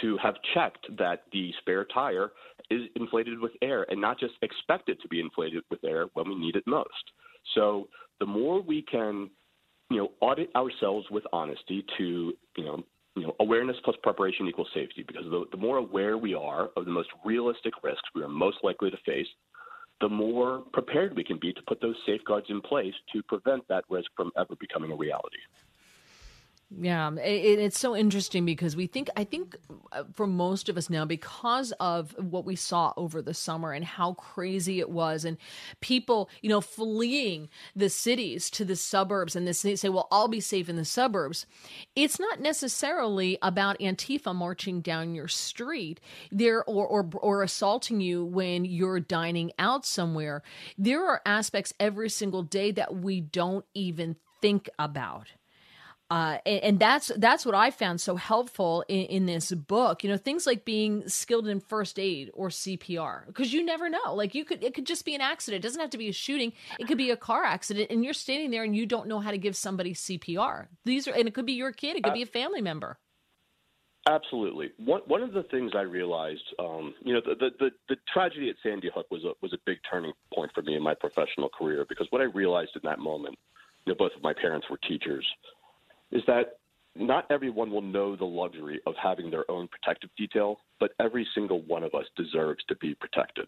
to 0.01 0.17
have 0.17 0.35
checked 0.53 0.85
that 0.97 1.23
the 1.31 1.53
spare 1.59 1.85
tire 1.85 2.31
is 2.69 2.81
inflated 2.95 3.39
with 3.39 3.53
air 3.61 3.85
and 3.89 4.01
not 4.01 4.19
just 4.19 4.33
expect 4.41 4.89
it 4.89 5.01
to 5.01 5.07
be 5.07 5.19
inflated 5.19 5.63
with 5.69 5.83
air 5.85 6.07
when 6.13 6.27
we 6.27 6.35
need 6.35 6.55
it 6.55 6.63
most. 6.67 6.89
So 7.53 7.87
the 8.19 8.25
more 8.25 8.61
we 8.61 8.81
can 8.81 9.29
you 9.89 9.97
know 9.97 10.11
audit 10.19 10.49
ourselves 10.55 11.07
with 11.11 11.23
honesty 11.31 11.85
to 11.97 12.33
you 12.57 12.63
know 12.63 12.83
you 13.15 13.23
know, 13.23 13.35
awareness 13.39 13.77
plus 13.83 13.95
preparation 14.03 14.47
equals 14.47 14.67
safety 14.73 15.03
because 15.07 15.23
the, 15.25 15.45
the 15.51 15.57
more 15.57 15.77
aware 15.77 16.17
we 16.17 16.33
are 16.33 16.69
of 16.75 16.85
the 16.85 16.91
most 16.91 17.09
realistic 17.23 17.73
risks 17.83 18.03
we 18.13 18.21
are 18.21 18.27
most 18.27 18.57
likely 18.63 18.91
to 18.91 18.97
face, 19.05 19.27
the 20.01 20.09
more 20.09 20.63
prepared 20.73 21.15
we 21.15 21.23
can 21.23 21.39
be 21.39 21.53
to 21.53 21.61
put 21.67 21.81
those 21.81 21.95
safeguards 22.05 22.47
in 22.49 22.61
place 22.61 22.93
to 23.13 23.23
prevent 23.23 23.65
that 23.69 23.85
risk 23.89 24.09
from 24.15 24.31
ever 24.37 24.55
becoming 24.59 24.91
a 24.91 24.95
reality. 24.95 25.37
Yeah, 26.71 27.13
it, 27.15 27.59
it's 27.59 27.79
so 27.79 27.95
interesting 27.95 28.43
because 28.43 28.75
we 28.75 28.87
think, 28.87 29.09
I 29.15 29.23
think 29.23 29.55
uh, 29.91 30.03
for 30.13 30.25
most 30.25 30.67
of 30.67 30.77
us 30.77 30.89
now, 30.89 31.05
because 31.05 31.71
of 31.73 32.15
what 32.17 32.43
we 32.43 32.55
saw 32.55 32.91
over 32.97 33.21
the 33.21 33.35
summer 33.35 33.71
and 33.71 33.85
how 33.85 34.13
crazy 34.13 34.79
it 34.79 34.89
was, 34.89 35.25
and 35.25 35.37
people, 35.79 36.27
you 36.41 36.49
know, 36.49 36.61
fleeing 36.61 37.49
the 37.75 37.87
cities 37.89 38.49
to 38.49 38.65
the 38.65 38.75
suburbs, 38.75 39.35
and 39.35 39.47
they 39.47 39.53
say, 39.53 39.89
well, 39.89 40.07
I'll 40.11 40.27
be 40.27 40.39
safe 40.39 40.67
in 40.67 40.75
the 40.75 40.85
suburbs. 40.85 41.45
It's 41.95 42.19
not 42.19 42.41
necessarily 42.41 43.37
about 43.43 43.79
Antifa 43.79 44.33
marching 44.33 44.81
down 44.81 45.13
your 45.13 45.27
street 45.27 46.01
there 46.31 46.63
or, 46.63 46.85
or, 46.87 47.07
or 47.21 47.43
assaulting 47.43 48.01
you 48.01 48.25
when 48.25 48.65
you're 48.65 48.99
dining 48.99 49.51
out 49.59 49.85
somewhere. 49.85 50.41
There 50.79 51.05
are 51.05 51.21
aspects 51.27 51.73
every 51.79 52.09
single 52.09 52.41
day 52.43 52.71
that 52.71 52.95
we 52.95 53.21
don't 53.21 53.65
even 53.75 54.15
think 54.41 54.67
about. 54.79 55.27
Uh, 56.11 56.37
and, 56.45 56.63
and, 56.63 56.79
that's 56.79 57.11
that's 57.17 57.47
what 57.47 57.55
I 57.55 57.71
found 57.71 57.99
so 57.99 58.15
helpful 58.15 58.85
in, 58.87 59.05
in, 59.05 59.25
this 59.25 59.51
book. 59.51 60.03
You 60.03 60.11
know, 60.11 60.17
things 60.17 60.45
like 60.45 60.63
being 60.63 61.07
skilled 61.09 61.47
in 61.47 61.59
first 61.59 61.97
aid 61.97 62.29
or 62.35 62.49
CPR, 62.49 63.25
because 63.25 63.51
you 63.51 63.65
never 63.65 63.89
know. 63.89 64.13
Like 64.13 64.35
you 64.35 64.45
could, 64.45 64.63
it 64.63 64.75
could 64.75 64.85
just 64.85 65.03
be 65.03 65.15
an 65.15 65.21
accident. 65.21 65.63
It 65.63 65.67
doesn't 65.67 65.81
have 65.81 65.89
to 65.91 65.97
be 65.97 66.09
a 66.09 66.13
shooting. 66.13 66.53
It 66.79 66.87
could 66.87 66.99
be 66.99 67.09
a 67.09 67.17
car 67.17 67.43
accident, 67.43 67.87
and 67.89 68.05
you're 68.05 68.13
standing 68.13 68.51
there 68.51 68.63
and 68.63 68.75
you 68.75 68.85
don't 68.85 69.07
know 69.07 69.19
how 69.19 69.31
to 69.31 69.37
give 69.39 69.55
somebody 69.55 69.95
CPR. 69.95 70.67
These 70.85 71.07
are, 71.07 71.11
and 71.11 71.27
it 71.27 71.33
could 71.33 71.47
be 71.47 71.53
your 71.53 71.71
kid. 71.71 71.95
It 71.95 72.03
could 72.03 72.13
be 72.13 72.21
a 72.21 72.27
family 72.27 72.61
member. 72.61 72.99
Absolutely. 74.07 74.73
One 74.77 75.01
one 75.07 75.23
of 75.23 75.33
the 75.33 75.41
things 75.41 75.71
I 75.73 75.81
realized, 75.81 76.53
um, 76.59 76.93
you 77.01 77.15
know, 77.15 77.21
the, 77.25 77.33
the, 77.33 77.49
the 77.57 77.71
the 77.89 77.95
tragedy 78.13 78.51
at 78.51 78.57
Sandy 78.61 78.91
Hook 78.93 79.07
was 79.09 79.23
a 79.23 79.33
was 79.41 79.53
a 79.53 79.57
big 79.65 79.79
turning 79.89 80.13
point 80.31 80.51
for 80.53 80.61
me 80.61 80.75
in 80.75 80.83
my 80.83 80.93
professional 80.93 81.49
career 81.49 81.83
because 81.89 82.05
what 82.11 82.21
I 82.21 82.25
realized 82.25 82.75
in 82.75 82.81
that 82.83 82.99
moment, 82.99 83.35
you 83.87 83.93
know, 83.93 83.97
both 83.97 84.15
of 84.15 84.21
my 84.21 84.33
parents 84.33 84.67
were 84.69 84.77
teachers 84.87 85.25
is 86.11 86.21
that 86.27 86.57
not 86.95 87.25
everyone 87.29 87.71
will 87.71 87.81
know 87.81 88.15
the 88.15 88.25
luxury 88.25 88.79
of 88.85 88.93
having 89.01 89.29
their 89.29 89.49
own 89.51 89.67
protective 89.67 90.09
detail, 90.17 90.57
but 90.79 90.91
every 90.99 91.27
single 91.35 91.61
one 91.63 91.83
of 91.83 91.93
us 91.93 92.05
deserves 92.15 92.63
to 92.69 92.75
be 92.77 92.95
protected. 92.95 93.47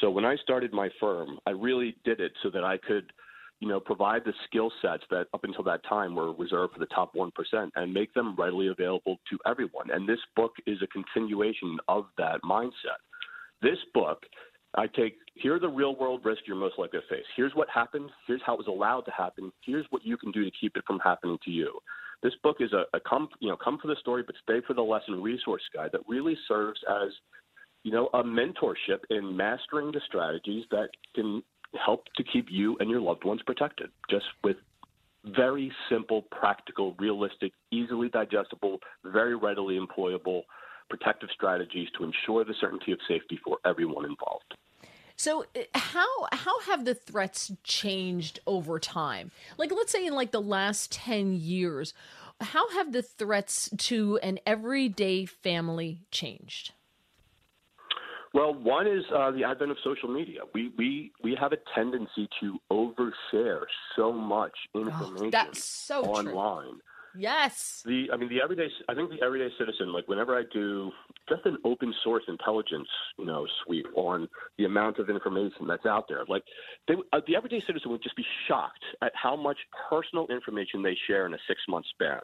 So 0.00 0.10
when 0.10 0.24
I 0.24 0.36
started 0.36 0.72
my 0.72 0.88
firm, 0.98 1.38
I 1.46 1.50
really 1.50 1.96
did 2.04 2.20
it 2.20 2.32
so 2.42 2.50
that 2.50 2.64
I 2.64 2.78
could, 2.78 3.12
you 3.58 3.68
know, 3.68 3.80
provide 3.80 4.24
the 4.24 4.32
skill 4.46 4.72
sets 4.80 5.02
that 5.10 5.26
up 5.34 5.44
until 5.44 5.64
that 5.64 5.84
time 5.84 6.14
were 6.14 6.32
reserved 6.32 6.72
for 6.72 6.78
the 6.78 6.86
top 6.86 7.14
1% 7.14 7.30
and 7.74 7.92
make 7.92 8.14
them 8.14 8.34
readily 8.38 8.68
available 8.68 9.18
to 9.28 9.38
everyone. 9.46 9.90
And 9.90 10.08
this 10.08 10.20
book 10.34 10.52
is 10.66 10.78
a 10.82 10.86
continuation 10.86 11.76
of 11.88 12.06
that 12.16 12.40
mindset. 12.42 13.00
This 13.60 13.78
book 13.92 14.22
I 14.76 14.86
take 14.86 15.18
here 15.34 15.54
are 15.54 15.58
the 15.58 15.68
real 15.68 15.96
world 15.96 16.24
risks 16.24 16.44
you're 16.46 16.56
most 16.56 16.78
likely 16.78 17.00
to 17.00 17.06
face. 17.14 17.24
Here's 17.36 17.54
what 17.54 17.68
happened. 17.68 18.10
Here's 18.26 18.42
how 18.44 18.54
it 18.54 18.58
was 18.58 18.68
allowed 18.68 19.02
to 19.02 19.10
happen. 19.10 19.52
Here's 19.64 19.86
what 19.90 20.04
you 20.04 20.16
can 20.16 20.30
do 20.30 20.44
to 20.44 20.50
keep 20.60 20.76
it 20.76 20.84
from 20.86 21.00
happening 21.00 21.38
to 21.44 21.50
you. 21.50 21.78
This 22.22 22.34
book 22.42 22.58
is 22.60 22.72
a, 22.72 22.84
a 22.94 23.00
come 23.00 23.28
you 23.40 23.48
know 23.48 23.56
come 23.56 23.78
for 23.80 23.88
the 23.88 23.96
story 24.00 24.22
but 24.24 24.34
stay 24.42 24.60
for 24.66 24.74
the 24.74 24.82
lesson 24.82 25.22
resource 25.22 25.62
guide 25.74 25.90
that 25.92 26.02
really 26.08 26.36
serves 26.46 26.80
as 26.88 27.08
you 27.82 27.92
know 27.92 28.08
a 28.14 28.22
mentorship 28.22 29.00
in 29.10 29.36
mastering 29.36 29.90
the 29.92 30.00
strategies 30.06 30.64
that 30.70 30.90
can 31.14 31.42
help 31.84 32.04
to 32.16 32.24
keep 32.24 32.46
you 32.50 32.76
and 32.80 32.90
your 32.90 33.00
loved 33.00 33.24
ones 33.24 33.40
protected. 33.46 33.90
Just 34.08 34.26
with 34.44 34.56
very 35.24 35.70
simple, 35.90 36.22
practical, 36.30 36.94
realistic, 36.98 37.52
easily 37.70 38.08
digestible, 38.08 38.78
very 39.04 39.36
readily 39.36 39.78
employable 39.78 40.42
protective 40.90 41.30
strategies 41.32 41.88
to 41.96 42.04
ensure 42.04 42.44
the 42.44 42.54
certainty 42.60 42.92
of 42.92 42.98
safety 43.08 43.40
for 43.42 43.58
everyone 43.64 44.04
involved. 44.04 44.54
So 45.16 45.44
uh, 45.54 45.60
how 45.74 46.08
how 46.32 46.60
have 46.62 46.84
the 46.84 46.94
threats 46.94 47.52
changed 47.62 48.40
over 48.46 48.78
time? 48.78 49.30
Like 49.58 49.70
let's 49.70 49.92
say 49.92 50.06
in 50.06 50.14
like 50.14 50.32
the 50.32 50.40
last 50.40 50.92
10 50.92 51.32
years, 51.34 51.94
how 52.40 52.70
have 52.70 52.92
the 52.92 53.02
threats 53.02 53.70
to 53.76 54.18
an 54.22 54.38
everyday 54.46 55.26
family 55.26 56.00
changed? 56.10 56.72
Well, 58.32 58.54
one 58.54 58.86
is 58.86 59.04
uh, 59.14 59.32
the 59.32 59.44
advent 59.44 59.72
of 59.72 59.76
social 59.82 60.08
media. 60.08 60.40
We, 60.54 60.72
we 60.78 61.12
we 61.22 61.36
have 61.40 61.52
a 61.52 61.58
tendency 61.74 62.28
to 62.40 62.58
overshare 62.70 63.62
so 63.96 64.12
much 64.12 64.56
information 64.74 65.32
oh, 65.34 65.48
so 65.52 66.02
online. 66.04 66.68
True. 66.68 66.80
Yes. 67.16 67.82
The 67.84 68.08
I 68.12 68.16
mean 68.16 68.28
the 68.28 68.40
everyday 68.42 68.68
I 68.88 68.94
think 68.94 69.10
the 69.10 69.24
everyday 69.24 69.52
citizen 69.58 69.92
like 69.92 70.06
whenever 70.08 70.38
I 70.38 70.42
do 70.52 70.90
just 71.28 71.44
an 71.46 71.58
open 71.64 71.94
source 72.04 72.24
intelligence 72.28 72.88
you 73.18 73.24
know 73.24 73.46
sweep 73.64 73.86
on 73.94 74.28
the 74.58 74.64
amount 74.64 74.98
of 74.98 75.10
information 75.10 75.66
that's 75.66 75.86
out 75.86 76.06
there 76.08 76.24
like 76.28 76.42
they, 76.88 76.94
uh, 77.12 77.20
the 77.26 77.36
everyday 77.36 77.62
citizen 77.66 77.90
would 77.90 78.02
just 78.02 78.16
be 78.16 78.24
shocked 78.48 78.84
at 79.02 79.12
how 79.14 79.36
much 79.36 79.58
personal 79.88 80.26
information 80.28 80.82
they 80.82 80.96
share 81.06 81.26
in 81.26 81.34
a 81.34 81.38
six 81.48 81.60
month 81.68 81.86
span 81.92 82.20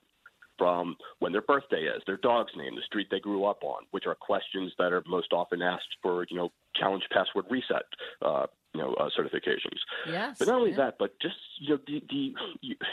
from 0.58 0.96
when 1.18 1.32
their 1.32 1.42
birthday 1.42 1.82
is, 1.82 2.02
their 2.06 2.16
dog's 2.16 2.52
name, 2.56 2.74
the 2.74 2.82
street 2.82 3.08
they 3.10 3.20
grew 3.20 3.44
up 3.44 3.62
on, 3.62 3.82
which 3.90 4.04
are 4.06 4.14
questions 4.14 4.72
that 4.78 4.92
are 4.92 5.02
most 5.06 5.32
often 5.32 5.62
asked 5.62 5.96
for, 6.02 6.26
you 6.30 6.36
know, 6.36 6.50
challenge 6.74 7.02
password 7.12 7.44
reset, 7.50 7.82
uh, 8.24 8.46
you 8.74 8.80
know, 8.80 8.94
uh, 8.94 9.08
certifications. 9.18 9.78
Yes. 10.08 10.36
But 10.38 10.48
not 10.48 10.58
only 10.58 10.70
yeah. 10.70 10.76
that, 10.76 10.94
but 10.98 11.18
just 11.20 11.36
you 11.60 11.74
know, 11.74 11.80
the, 11.86 12.02
the 12.08 12.34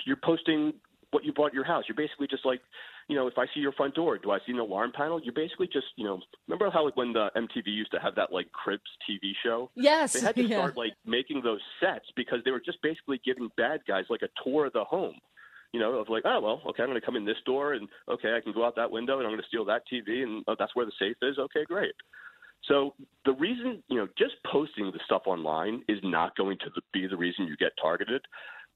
you're 0.05 0.17
posting 0.21 0.73
what 1.13 1.23
you 1.23 1.33
bought 1.33 1.47
at 1.47 1.53
your 1.53 1.63
house. 1.63 1.83
You're 1.87 1.95
basically 1.95 2.27
just 2.27 2.45
like, 2.45 2.61
you 3.07 3.15
know, 3.15 3.27
if 3.27 3.37
I 3.37 3.45
see 3.53 3.59
your 3.59 3.71
front 3.73 3.95
door, 3.95 4.17
do 4.17 4.31
I 4.31 4.39
see 4.45 4.51
an 4.51 4.59
alarm 4.59 4.91
panel? 4.95 5.19
You're 5.21 5.33
basically 5.33 5.67
just, 5.67 5.87
you 5.95 6.05
know, 6.05 6.19
remember 6.47 6.69
how 6.71 6.85
like 6.85 6.95
when 6.95 7.13
the 7.13 7.29
MTV 7.35 7.67
used 7.67 7.91
to 7.91 7.99
have 7.99 8.15
that 8.15 8.31
like 8.31 8.51
Cribs 8.51 8.89
TV 9.09 9.31
show? 9.43 9.69
Yes. 9.75 10.13
They 10.13 10.21
had 10.21 10.35
to 10.35 10.43
yeah. 10.47 10.57
start 10.57 10.77
like 10.77 10.93
making 11.05 11.41
those 11.43 11.61
sets 11.79 12.05
because 12.15 12.39
they 12.45 12.51
were 12.51 12.61
just 12.63 12.81
basically 12.81 13.21
giving 13.25 13.49
bad 13.57 13.81
guys 13.87 14.05
like 14.09 14.21
a 14.21 14.29
tour 14.43 14.65
of 14.65 14.73
the 14.73 14.83
home. 14.83 15.15
You 15.71 15.79
know, 15.79 15.93
of 15.93 16.07
like, 16.07 16.21
oh 16.23 16.39
well, 16.39 16.61
okay, 16.69 16.83
I'm 16.83 16.89
going 16.89 17.01
to 17.01 17.05
come 17.05 17.15
in 17.15 17.25
this 17.25 17.41
door, 17.47 17.73
and 17.73 17.87
okay, 18.07 18.35
I 18.37 18.41
can 18.41 18.53
go 18.53 18.63
out 18.63 18.75
that 18.75 18.91
window, 18.91 19.17
and 19.17 19.25
I'm 19.25 19.31
going 19.31 19.41
to 19.41 19.47
steal 19.47 19.65
that 19.65 19.81
TV, 19.91 20.21
and 20.21 20.43
oh, 20.47 20.55
that's 20.59 20.75
where 20.75 20.85
the 20.85 20.91
safe 20.99 21.15
is. 21.23 21.39
Okay, 21.39 21.63
great. 21.65 21.95
So 22.67 22.93
the 23.25 23.33
reason, 23.33 23.83
you 23.89 23.97
know, 23.97 24.07
just 24.17 24.35
posting 24.49 24.85
the 24.91 24.99
stuff 25.05 25.23
online 25.25 25.83
is 25.89 25.99
not 26.03 26.35
going 26.37 26.57
to 26.59 26.69
be 26.93 27.07
the 27.07 27.17
reason 27.17 27.47
you 27.47 27.57
get 27.57 27.71
targeted. 27.81 28.21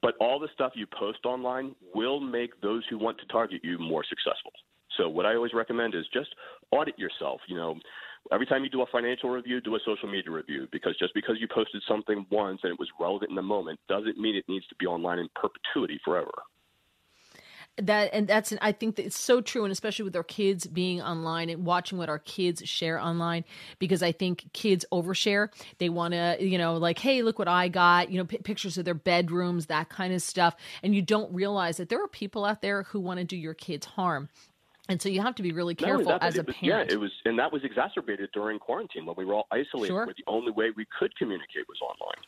But 0.02 0.15
all 0.19 0.40
the 0.40 0.49
stuff 0.53 0.74
you 0.76 0.86
post 0.88 1.26
online 1.26 1.76
will 1.94 2.19
make 2.19 2.61
those 2.61 2.84
who 2.90 2.98
want 2.98 3.18
to 3.19 3.26
target 3.28 3.61
you 3.64 3.80
more 3.80 4.03
successful. 4.07 4.52
So 4.98 5.10
what 5.10 5.26
I 5.26 5.36
always 5.36 5.53
recommend 5.53 5.95
is 5.95 6.06
just 6.14 6.30
audit 6.72 6.98
yourself. 6.98 7.41
You 7.48 7.56
know, 7.56 7.76
every 8.32 8.45
time 8.45 8.64
you 8.64 8.69
do 8.69 8.82
a 8.82 8.86
financial 8.91 9.30
review, 9.30 9.61
do 9.61 9.76
a 9.76 9.80
social 9.86 10.10
media 10.10 10.32
review 10.32 10.68
because 10.72 10.95
just 10.98 11.14
because 11.14 11.38
you 11.40 11.48
posted 11.53 11.82
something 11.88 12.26
once 12.32 12.61
and 12.64 12.72
it 12.72 12.80
was 12.80 12.90
relevant 12.99 13.30
in 13.30 13.36
the 13.36 13.41
moment 13.41 13.80
doesn't 13.88 14.18
mean 14.18 14.36
it 14.36 14.45
needs 14.48 14.68
to 14.68 14.76
be 14.76 14.86
online 14.86 15.19
in 15.19 15.30
perpetuity 15.36 15.99
forever 16.03 16.32
that 17.78 18.10
and 18.12 18.28
that's 18.28 18.54
i 18.62 18.72
think 18.72 18.95
that 18.95 19.06
it's 19.06 19.20
so 19.20 19.40
true 19.40 19.64
and 19.64 19.72
especially 19.72 20.04
with 20.04 20.16
our 20.16 20.24
kids 20.24 20.66
being 20.66 21.02
online 21.02 21.49
and 21.49 21.66
watching 21.66 21.98
what 21.98 22.10
our 22.10 22.20
kids 22.20 22.68
share 22.68 22.99
online 22.99 23.44
because 23.80 24.02
i 24.02 24.12
think 24.12 24.52
kids 24.54 24.86
overshare 24.91 25.49
they 25.78 25.90
want 25.90 26.14
to 26.14 26.38
you 26.40 26.58
know 26.58 26.76
like 26.78 26.99
hey 26.99 27.22
look 27.22 27.38
what 27.38 27.48
i 27.48 27.68
got 27.68 28.10
you 28.10 28.18
know 28.18 28.26
p- 28.26 28.38
pictures 28.40 28.78
of 28.78 28.86
their 28.86 28.94
bedrooms 28.94 29.68
that 29.68 29.90
kind 29.90 30.14
of 30.14 30.22
stuff 30.22 30.56
and 30.82 30.95
you 30.95 31.02
don't 31.02 31.32
realize 31.34 31.78
that 31.78 31.90
there 31.90 32.04
are 32.04 32.08
people 32.08 32.45
out 32.45 32.62
there 32.62 32.84
who 32.84 32.99
want 32.99 33.20
to 33.20 33.24
do 33.24 33.38
your 33.38 33.54
kids 33.54 33.86
harm 33.86 34.30
and 34.90 35.02
so 35.02 35.10
you 35.10 35.22
have 35.22 35.36
to 35.36 35.44
be 35.44 35.52
really 35.52 35.76
careful 35.76 36.06
that, 36.06 36.24
as 36.24 36.38
a 36.38 36.44
was, 36.44 36.56
parent. 36.56 36.90
Yeah, 36.90 36.95
it 36.95 36.99
was, 36.99 37.12
and 37.26 37.38
that 37.40 37.52
was 37.52 37.64
exacerbated 37.64 38.30
during 38.34 38.58
quarantine 38.58 39.06
when 39.06 39.16
we 39.18 39.26
were 39.26 39.34
all 39.34 39.48
isolated. 39.52 39.88
Sure. 39.88 40.06
Where 40.06 40.16
the 40.16 40.24
only 40.28 40.52
way 40.52 40.72
we 40.76 40.86
could 40.98 41.16
communicate 41.18 41.68
was 41.68 41.78
online. 41.82 42.24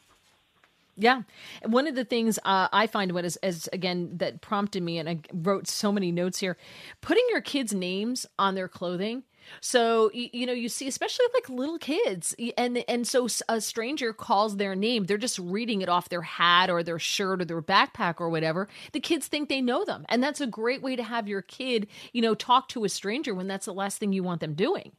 Yeah, 1.02 1.22
one 1.66 1.88
of 1.88 1.96
the 1.96 2.04
things 2.04 2.40
uh, 2.44 2.68
I 2.74 2.86
find 2.86 3.14
what 3.14 3.24
is 3.24 3.38
as 3.38 3.70
again 3.72 4.12
that 4.18 4.42
prompted 4.42 4.84
me, 4.84 4.98
and 4.98 5.08
I 5.08 5.20
wrote 5.34 5.66
so 5.66 5.94
many 5.94 6.12
notes 6.12 6.40
here, 6.40 6.58
putting 7.00 7.24
your 7.30 7.40
kids' 7.40 7.74
names 7.74 8.26
on 8.38 8.56
their 8.56 8.68
clothing. 8.68 9.24
So 9.62 10.12
you, 10.14 10.28
you 10.34 10.46
know 10.46 10.52
you 10.52 10.68
see, 10.68 10.90
especially 10.90 11.26
like 11.34 11.48
little 11.50 11.78
kids, 11.78 12.36
and 12.58 12.84
and 12.90 13.08
so 13.08 13.30
a 13.48 13.62
stranger 13.62 14.12
calls 14.12 14.58
their 14.58 14.76
name, 14.76 15.06
they're 15.06 15.18
just 15.18 15.40
reading 15.40 15.82
it 15.82 15.88
off 15.88 16.10
their 16.10 16.22
hat 16.22 16.70
or 16.70 16.84
their 16.84 17.00
shirt 17.00 17.42
or 17.42 17.46
their 17.46 17.62
backpack 17.62 18.16
or 18.20 18.30
whatever. 18.30 18.68
The 18.92 19.00
kids 19.00 19.28
think 19.28 19.48
they 19.48 19.62
know 19.62 19.86
them, 19.86 20.06
and 20.10 20.22
that's 20.22 20.42
a 20.42 20.48
great 20.48 20.82
way 20.82 20.98
to 20.98 21.04
have 21.04 21.30
your 21.30 21.42
kid, 21.42 21.88
you 22.12 22.22
know, 22.22 22.36
talk 22.36 22.68
to 22.70 22.84
a 22.84 22.90
stranger 22.90 23.34
when 23.34 23.48
that's 23.48 23.68
the 23.68 23.74
last 23.74 24.00
thing 24.00 24.12
you 24.12 24.24
want 24.24 24.42
them 24.42 24.54
doing. 24.54 24.92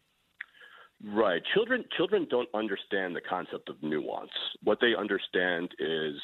Right. 1.05 1.43
Children 1.55 1.85
children 1.97 2.27
don't 2.31 2.49
understand 2.55 3.17
the 3.17 3.23
concept 3.23 3.69
of 3.71 3.83
nuance. 3.83 4.31
What 4.63 4.79
they 4.81 4.95
understand 4.95 5.71
is, 5.79 6.15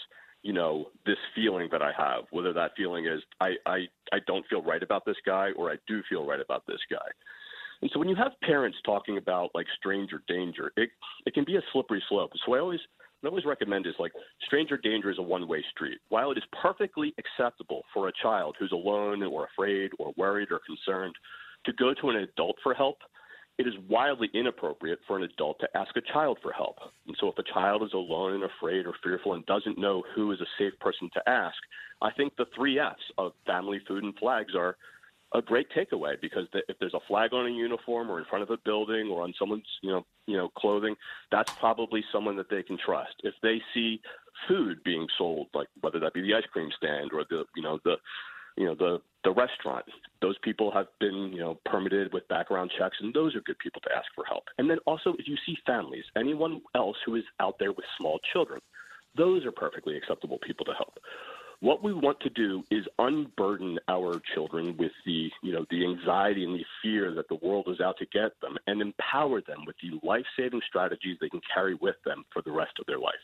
you 0.42 0.52
know, 0.52 0.88
this 1.06 1.16
feeling 1.34 1.68
that 1.72 1.80
I 1.80 1.92
have, 1.96 2.24
whether 2.30 2.52
that 2.52 2.72
feeling 2.76 3.06
is 3.06 3.22
I, 3.40 3.54
I, 3.64 3.86
I 4.12 4.18
don't 4.26 4.46
feel 4.48 4.62
right 4.62 4.82
about 4.82 5.06
this 5.06 5.16
guy 5.24 5.50
or 5.56 5.70
I 5.70 5.76
do 5.86 6.02
feel 6.08 6.26
right 6.26 6.40
about 6.40 6.66
this 6.66 6.80
guy. 6.90 7.08
And 7.80 7.90
so 7.92 7.98
when 7.98 8.08
you 8.08 8.16
have 8.16 8.32
parents 8.42 8.76
talking 8.84 9.16
about 9.16 9.50
like 9.54 9.66
stranger 9.78 10.22
danger, 10.28 10.72
it 10.76 10.90
it 11.24 11.32
can 11.32 11.44
be 11.44 11.56
a 11.56 11.62
slippery 11.72 12.02
slope. 12.08 12.32
So 12.44 12.54
I 12.54 12.58
always 12.58 12.80
what 13.20 13.28
I 13.28 13.30
always 13.30 13.46
recommend 13.46 13.86
is 13.86 13.94
like 13.98 14.12
stranger 14.44 14.76
danger 14.76 15.10
is 15.10 15.18
a 15.18 15.22
one 15.22 15.48
way 15.48 15.64
street. 15.70 15.98
While 16.10 16.32
it 16.32 16.38
is 16.38 16.44
perfectly 16.60 17.14
acceptable 17.18 17.82
for 17.94 18.08
a 18.08 18.12
child 18.22 18.56
who's 18.58 18.72
alone 18.72 19.22
or 19.22 19.46
afraid 19.46 19.90
or 19.98 20.12
worried 20.18 20.48
or 20.52 20.60
concerned 20.66 21.14
to 21.64 21.72
go 21.72 21.94
to 21.94 22.10
an 22.10 22.16
adult 22.16 22.56
for 22.62 22.74
help, 22.74 22.98
it 23.58 23.66
is 23.66 23.74
wildly 23.88 24.28
inappropriate 24.34 24.98
for 25.06 25.16
an 25.16 25.22
adult 25.22 25.58
to 25.60 25.76
ask 25.76 25.96
a 25.96 26.12
child 26.12 26.38
for 26.42 26.52
help. 26.52 26.76
And 27.06 27.16
so, 27.18 27.28
if 27.28 27.38
a 27.38 27.52
child 27.54 27.82
is 27.82 27.92
alone 27.94 28.34
and 28.34 28.44
afraid 28.44 28.86
or 28.86 28.94
fearful 29.02 29.34
and 29.34 29.46
doesn't 29.46 29.78
know 29.78 30.02
who 30.14 30.32
is 30.32 30.40
a 30.40 30.46
safe 30.58 30.78
person 30.78 31.08
to 31.14 31.28
ask, 31.28 31.56
I 32.02 32.10
think 32.12 32.36
the 32.36 32.46
three 32.54 32.78
F's 32.78 33.02
of 33.16 33.32
family, 33.46 33.80
food, 33.88 34.04
and 34.04 34.14
flags 34.18 34.54
are 34.54 34.76
a 35.34 35.42
great 35.42 35.66
takeaway 35.70 36.20
because 36.20 36.46
if 36.52 36.78
there's 36.78 36.94
a 36.94 37.00
flag 37.08 37.32
on 37.32 37.46
a 37.46 37.50
uniform 37.50 38.10
or 38.10 38.18
in 38.18 38.24
front 38.26 38.42
of 38.42 38.50
a 38.50 38.58
building 38.64 39.08
or 39.10 39.22
on 39.22 39.34
someone's 39.38 39.66
you 39.82 39.90
know 39.90 40.04
you 40.26 40.36
know 40.36 40.48
clothing, 40.56 40.94
that's 41.30 41.52
probably 41.54 42.04
someone 42.12 42.36
that 42.36 42.50
they 42.50 42.62
can 42.62 42.78
trust. 42.78 43.14
If 43.22 43.34
they 43.42 43.62
see 43.72 44.00
food 44.46 44.84
being 44.84 45.06
sold, 45.16 45.48
like 45.54 45.68
whether 45.80 45.98
that 46.00 46.14
be 46.14 46.20
the 46.20 46.34
ice 46.34 46.44
cream 46.52 46.68
stand 46.76 47.10
or 47.12 47.24
the 47.28 47.44
you 47.56 47.62
know 47.62 47.78
the 47.84 47.96
you 48.56 48.66
know 48.66 48.74
the 48.74 49.00
the 49.24 49.32
restaurant. 49.32 49.84
Those 50.22 50.38
people 50.42 50.70
have 50.70 50.86
been 51.00 51.32
you 51.32 51.40
know 51.40 51.58
permitted 51.64 52.12
with 52.12 52.28
background 52.28 52.70
checks 52.78 52.96
and 53.00 53.12
those 53.12 53.34
are 53.34 53.40
good 53.40 53.58
people 53.58 53.80
to 53.82 53.90
ask 53.94 54.06
for 54.14 54.24
help. 54.24 54.44
And 54.58 54.68
then 54.70 54.78
also 54.86 55.14
if 55.18 55.26
you 55.28 55.36
see 55.44 55.56
families 55.66 56.04
anyone 56.16 56.60
else 56.74 56.96
who 57.04 57.16
is 57.16 57.24
out 57.40 57.58
there 57.58 57.72
with 57.72 57.84
small 57.98 58.20
children 58.32 58.60
those 59.16 59.44
are 59.44 59.52
perfectly 59.52 59.96
acceptable 59.96 60.38
people 60.38 60.64
to 60.66 60.74
help. 60.74 60.98
What 61.60 61.82
we 61.82 61.94
want 61.94 62.20
to 62.20 62.28
do 62.28 62.62
is 62.70 62.84
unburden 62.98 63.78
our 63.88 64.20
children 64.34 64.76
with 64.76 64.92
the 65.06 65.30
you 65.42 65.52
know 65.52 65.64
the 65.70 65.84
anxiety 65.84 66.44
and 66.44 66.54
the 66.54 66.64
fear 66.82 67.14
that 67.14 67.28
the 67.28 67.36
world 67.36 67.66
is 67.68 67.80
out 67.80 67.96
to 67.98 68.06
get 68.06 68.38
them 68.42 68.56
and 68.66 68.82
empower 68.82 69.40
them 69.40 69.64
with 69.66 69.76
the 69.82 69.98
life-saving 70.06 70.60
strategies 70.68 71.16
they 71.20 71.30
can 71.30 71.40
carry 71.52 71.74
with 71.74 71.96
them 72.04 72.24
for 72.30 72.42
the 72.42 72.52
rest 72.52 72.72
of 72.78 72.86
their 72.86 72.98
life 72.98 73.14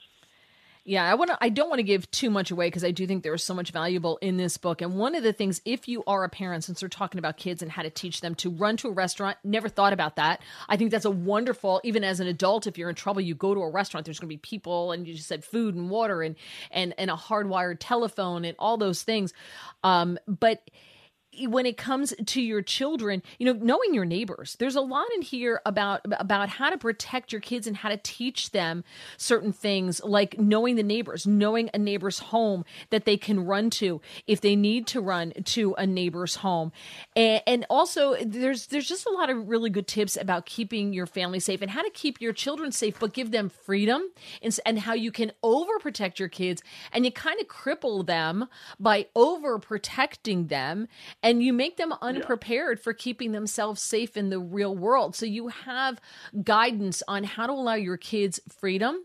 yeah, 0.84 1.08
I 1.08 1.14
want 1.14 1.30
to. 1.30 1.38
I 1.40 1.48
don't 1.48 1.68
want 1.68 1.78
to 1.78 1.84
give 1.84 2.10
too 2.10 2.28
much 2.28 2.50
away 2.50 2.66
because 2.66 2.82
I 2.82 2.90
do 2.90 3.06
think 3.06 3.22
there 3.22 3.34
is 3.34 3.44
so 3.44 3.54
much 3.54 3.70
valuable 3.70 4.16
in 4.16 4.36
this 4.36 4.56
book. 4.56 4.82
And 4.82 4.96
one 4.96 5.14
of 5.14 5.22
the 5.22 5.32
things, 5.32 5.60
if 5.64 5.86
you 5.86 6.02
are 6.08 6.24
a 6.24 6.28
parent, 6.28 6.64
since 6.64 6.82
we're 6.82 6.88
talking 6.88 7.20
about 7.20 7.36
kids 7.36 7.62
and 7.62 7.70
how 7.70 7.82
to 7.82 7.90
teach 7.90 8.20
them 8.20 8.34
to 8.36 8.50
run 8.50 8.76
to 8.78 8.88
a 8.88 8.92
restaurant, 8.92 9.36
never 9.44 9.68
thought 9.68 9.92
about 9.92 10.16
that. 10.16 10.42
I 10.68 10.76
think 10.76 10.90
that's 10.90 11.04
a 11.04 11.10
wonderful. 11.10 11.80
Even 11.84 12.02
as 12.02 12.18
an 12.18 12.26
adult, 12.26 12.66
if 12.66 12.78
you're 12.78 12.88
in 12.88 12.96
trouble, 12.96 13.20
you 13.20 13.36
go 13.36 13.54
to 13.54 13.60
a 13.60 13.70
restaurant. 13.70 14.06
There's 14.06 14.18
going 14.18 14.28
to 14.28 14.34
be 14.34 14.38
people, 14.38 14.90
and 14.90 15.06
you 15.06 15.14
just 15.14 15.28
said 15.28 15.44
food 15.44 15.76
and 15.76 15.88
water 15.88 16.20
and 16.22 16.34
and 16.72 16.94
and 16.98 17.12
a 17.12 17.14
hardwired 17.14 17.76
telephone 17.78 18.44
and 18.44 18.56
all 18.58 18.76
those 18.76 19.02
things. 19.02 19.32
Um, 19.84 20.18
but 20.26 20.68
when 21.46 21.64
it 21.66 21.76
comes 21.76 22.12
to 22.26 22.42
your 22.42 22.62
children, 22.62 23.22
you 23.38 23.46
know, 23.46 23.52
knowing 23.52 23.94
your 23.94 24.04
neighbors. 24.04 24.56
There's 24.58 24.76
a 24.76 24.80
lot 24.80 25.06
in 25.14 25.22
here 25.22 25.60
about 25.64 26.02
about 26.20 26.48
how 26.48 26.70
to 26.70 26.76
protect 26.76 27.32
your 27.32 27.40
kids 27.40 27.66
and 27.66 27.76
how 27.76 27.88
to 27.88 27.96
teach 27.96 28.50
them 28.50 28.84
certain 29.16 29.52
things 29.52 30.02
like 30.04 30.38
knowing 30.38 30.76
the 30.76 30.82
neighbors, 30.82 31.26
knowing 31.26 31.70
a 31.72 31.78
neighbor's 31.78 32.18
home 32.18 32.64
that 32.90 33.04
they 33.04 33.16
can 33.16 33.40
run 33.46 33.70
to 33.70 34.00
if 34.26 34.40
they 34.40 34.56
need 34.56 34.86
to 34.88 35.00
run 35.00 35.32
to 35.44 35.74
a 35.74 35.86
neighbor's 35.86 36.36
home. 36.36 36.72
And, 37.16 37.42
and 37.46 37.66
also 37.70 38.16
there's 38.24 38.66
there's 38.66 38.88
just 38.88 39.06
a 39.06 39.10
lot 39.10 39.30
of 39.30 39.48
really 39.48 39.70
good 39.70 39.86
tips 39.86 40.16
about 40.16 40.46
keeping 40.46 40.92
your 40.92 41.06
family 41.06 41.40
safe 41.40 41.62
and 41.62 41.70
how 41.70 41.82
to 41.82 41.90
keep 41.90 42.20
your 42.20 42.32
children 42.32 42.72
safe 42.72 42.98
but 42.98 43.12
give 43.12 43.30
them 43.30 43.48
freedom 43.48 44.02
and, 44.42 44.58
and 44.66 44.80
how 44.80 44.92
you 44.92 45.10
can 45.10 45.32
overprotect 45.42 46.18
your 46.18 46.28
kids 46.28 46.62
and 46.92 47.04
you 47.04 47.12
kind 47.12 47.40
of 47.40 47.46
cripple 47.46 48.04
them 48.04 48.48
by 48.78 49.06
overprotecting 49.16 50.48
them 50.48 50.88
and 51.22 51.42
you 51.42 51.52
make 51.52 51.76
them 51.76 51.94
unprepared 52.02 52.78
yeah. 52.78 52.82
for 52.82 52.92
keeping 52.92 53.32
themselves 53.32 53.82
safe 53.82 54.16
in 54.16 54.30
the 54.30 54.38
real 54.38 54.74
world. 54.74 55.14
So 55.14 55.26
you 55.26 55.48
have 55.48 56.00
guidance 56.42 57.02
on 57.06 57.24
how 57.24 57.46
to 57.46 57.52
allow 57.52 57.74
your 57.74 57.96
kids 57.96 58.40
freedom 58.48 59.04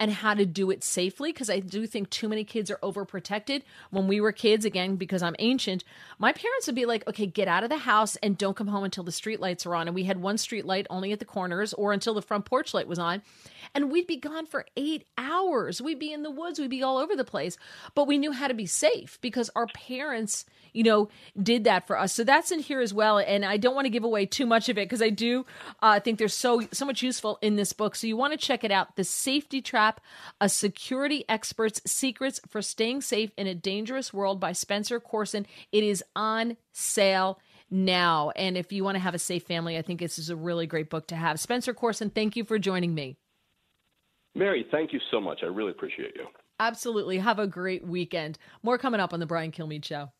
and 0.00 0.10
how 0.10 0.32
to 0.32 0.46
do 0.46 0.70
it 0.70 0.82
safely 0.82 1.30
because 1.30 1.50
I 1.50 1.60
do 1.60 1.86
think 1.86 2.08
too 2.08 2.26
many 2.26 2.42
kids 2.42 2.70
are 2.70 2.78
overprotected. 2.78 3.62
When 3.90 4.08
we 4.08 4.18
were 4.18 4.32
kids, 4.32 4.64
again, 4.64 4.96
because 4.96 5.22
I'm 5.22 5.36
ancient, 5.38 5.84
my 6.18 6.32
parents 6.32 6.66
would 6.66 6.74
be 6.74 6.86
like, 6.86 7.06
okay, 7.06 7.26
get 7.26 7.46
out 7.46 7.62
of 7.62 7.68
the 7.68 7.76
house 7.76 8.16
and 8.16 8.38
don't 8.38 8.56
come 8.56 8.68
home 8.68 8.82
until 8.82 9.04
the 9.04 9.12
street 9.12 9.40
lights 9.40 9.66
are 9.66 9.74
on. 9.74 9.86
And 9.86 9.94
we 9.94 10.04
had 10.04 10.22
one 10.22 10.38
street 10.38 10.64
light 10.64 10.86
only 10.88 11.12
at 11.12 11.18
the 11.18 11.26
corners 11.26 11.74
or 11.74 11.92
until 11.92 12.14
the 12.14 12.22
front 12.22 12.46
porch 12.46 12.72
light 12.72 12.88
was 12.88 12.98
on. 12.98 13.20
And 13.74 13.92
we'd 13.92 14.06
be 14.06 14.16
gone 14.16 14.46
for 14.46 14.64
eight 14.74 15.06
hours. 15.18 15.82
We'd 15.82 15.98
be 15.98 16.12
in 16.12 16.22
the 16.22 16.30
woods, 16.30 16.58
we'd 16.58 16.70
be 16.70 16.82
all 16.82 16.96
over 16.96 17.14
the 17.14 17.22
place. 17.22 17.58
But 17.94 18.08
we 18.08 18.16
knew 18.16 18.32
how 18.32 18.48
to 18.48 18.54
be 18.54 18.66
safe 18.66 19.18
because 19.20 19.50
our 19.54 19.66
parents 19.66 20.46
you 20.72 20.82
know, 20.82 21.08
did 21.40 21.64
that 21.64 21.86
for 21.86 21.98
us. 21.98 22.12
So 22.12 22.24
that's 22.24 22.50
in 22.50 22.60
here 22.60 22.80
as 22.80 22.94
well. 22.94 23.18
And 23.18 23.44
I 23.44 23.56
don't 23.56 23.74
want 23.74 23.86
to 23.86 23.90
give 23.90 24.04
away 24.04 24.26
too 24.26 24.46
much 24.46 24.68
of 24.68 24.78
it 24.78 24.88
because 24.88 25.02
I 25.02 25.10
do 25.10 25.44
uh, 25.82 26.00
think 26.00 26.18
there's 26.18 26.34
so 26.34 26.62
so 26.72 26.84
much 26.84 27.02
useful 27.02 27.38
in 27.42 27.56
this 27.56 27.72
book. 27.72 27.94
So 27.94 28.06
you 28.06 28.16
want 28.16 28.32
to 28.32 28.38
check 28.38 28.64
it 28.64 28.70
out. 28.70 28.96
The 28.96 29.04
Safety 29.04 29.60
Trap: 29.60 29.89
A 30.40 30.48
Security 30.48 31.24
Expert's 31.28 31.80
Secrets 31.90 32.40
for 32.46 32.60
Staying 32.60 33.00
Safe 33.00 33.30
in 33.36 33.46
a 33.46 33.54
Dangerous 33.54 34.12
World 34.12 34.38
by 34.38 34.52
Spencer 34.52 35.00
Coursen. 35.00 35.46
It 35.72 35.82
is 35.82 36.04
on 36.14 36.56
sale 36.72 37.40
now. 37.70 38.30
And 38.36 38.56
if 38.56 38.72
you 38.72 38.84
want 38.84 38.96
to 38.96 39.00
have 39.00 39.14
a 39.14 39.18
safe 39.18 39.44
family, 39.44 39.78
I 39.78 39.82
think 39.82 40.00
this 40.00 40.18
is 40.18 40.30
a 40.30 40.36
really 40.36 40.66
great 40.66 40.90
book 40.90 41.06
to 41.08 41.16
have. 41.16 41.40
Spencer 41.40 41.72
Coursen, 41.72 42.10
thank 42.10 42.36
you 42.36 42.44
for 42.44 42.58
joining 42.58 42.94
me. 42.94 43.16
Mary, 44.34 44.66
thank 44.70 44.92
you 44.92 45.00
so 45.10 45.20
much. 45.20 45.40
I 45.42 45.46
really 45.46 45.70
appreciate 45.70 46.14
you. 46.14 46.26
Absolutely. 46.60 47.18
Have 47.18 47.38
a 47.38 47.46
great 47.46 47.86
weekend. 47.86 48.38
More 48.62 48.78
coming 48.78 49.00
up 49.00 49.12
on 49.12 49.20
the 49.20 49.26
Brian 49.26 49.50
Kilmeade 49.50 49.84
Show. 49.84 50.10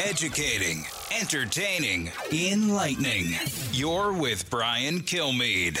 Educating, 0.00 0.84
entertaining, 1.20 2.10
enlightening. 2.32 3.34
You're 3.70 4.12
with 4.12 4.50
Brian 4.50 5.00
Kilmeade. 5.00 5.80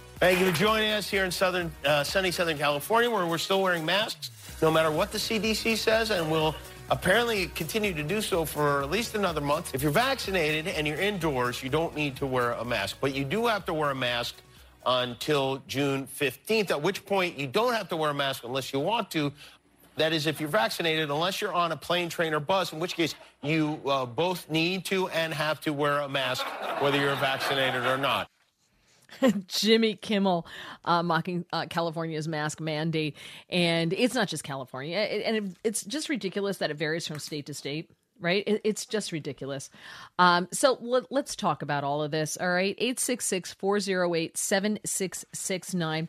Thank 0.21 0.39
you 0.39 0.45
for 0.45 0.51
joining 0.51 0.91
us 0.91 1.09
here 1.09 1.25
in 1.25 1.31
southern, 1.31 1.71
uh, 1.83 2.03
sunny 2.03 2.29
Southern 2.29 2.55
California, 2.55 3.09
where 3.09 3.25
we're 3.25 3.39
still 3.39 3.59
wearing 3.59 3.83
masks, 3.83 4.29
no 4.61 4.69
matter 4.69 4.91
what 4.91 5.11
the 5.11 5.17
CDC 5.17 5.75
says, 5.75 6.11
and 6.11 6.29
we'll 6.29 6.53
apparently 6.91 7.47
continue 7.47 7.91
to 7.91 8.03
do 8.03 8.21
so 8.21 8.45
for 8.45 8.83
at 8.83 8.91
least 8.91 9.15
another 9.15 9.41
month. 9.41 9.73
If 9.73 9.81
you're 9.81 9.89
vaccinated 9.89 10.67
and 10.67 10.85
you're 10.85 10.99
indoors, 10.99 11.63
you 11.63 11.71
don't 11.71 11.95
need 11.95 12.17
to 12.17 12.27
wear 12.27 12.51
a 12.51 12.63
mask, 12.63 12.97
but 13.01 13.15
you 13.15 13.25
do 13.25 13.47
have 13.47 13.65
to 13.65 13.73
wear 13.73 13.89
a 13.89 13.95
mask 13.95 14.35
until 14.85 15.63
June 15.67 16.05
15th, 16.05 16.69
at 16.69 16.83
which 16.83 17.03
point 17.03 17.35
you 17.39 17.47
don't 17.47 17.73
have 17.73 17.89
to 17.89 17.97
wear 17.97 18.11
a 18.11 18.13
mask 18.13 18.43
unless 18.43 18.71
you 18.71 18.79
want 18.79 19.09
to. 19.09 19.33
That 19.95 20.13
is, 20.13 20.27
if 20.27 20.39
you're 20.39 20.49
vaccinated, 20.49 21.09
unless 21.09 21.41
you're 21.41 21.51
on 21.51 21.71
a 21.71 21.77
plane, 21.77 22.09
train, 22.09 22.35
or 22.35 22.39
bus, 22.39 22.73
in 22.73 22.79
which 22.79 22.93
case 22.93 23.15
you 23.41 23.81
uh, 23.87 24.05
both 24.05 24.47
need 24.51 24.85
to 24.85 25.07
and 25.07 25.33
have 25.33 25.59
to 25.61 25.73
wear 25.73 26.01
a 26.01 26.07
mask, 26.07 26.45
whether 26.77 26.99
you're 26.99 27.15
vaccinated 27.15 27.87
or 27.87 27.97
not. 27.97 28.29
Jimmy 29.47 29.95
Kimmel 29.95 30.45
uh, 30.85 31.03
mocking 31.03 31.45
uh, 31.51 31.65
California's 31.67 32.27
mask 32.27 32.59
mandate. 32.59 33.15
And 33.49 33.93
it's 33.93 34.15
not 34.15 34.27
just 34.27 34.43
California. 34.43 34.97
It, 34.97 35.23
and 35.25 35.35
it, 35.37 35.57
it's 35.63 35.83
just 35.83 36.09
ridiculous 36.09 36.57
that 36.57 36.71
it 36.71 36.77
varies 36.77 37.07
from 37.07 37.19
state 37.19 37.45
to 37.47 37.53
state. 37.53 37.89
Right? 38.19 38.43
It, 38.45 38.61
it's 38.63 38.85
just 38.85 39.11
ridiculous. 39.11 39.71
Um, 40.19 40.47
so 40.51 40.77
let, 40.79 41.11
let's 41.11 41.35
talk 41.35 41.63
about 41.63 41.83
all 41.83 42.03
of 42.03 42.11
this. 42.11 42.37
All 42.37 42.49
right. 42.49 42.75
866 42.77 43.53
408 43.53 44.37
7669 44.37 46.07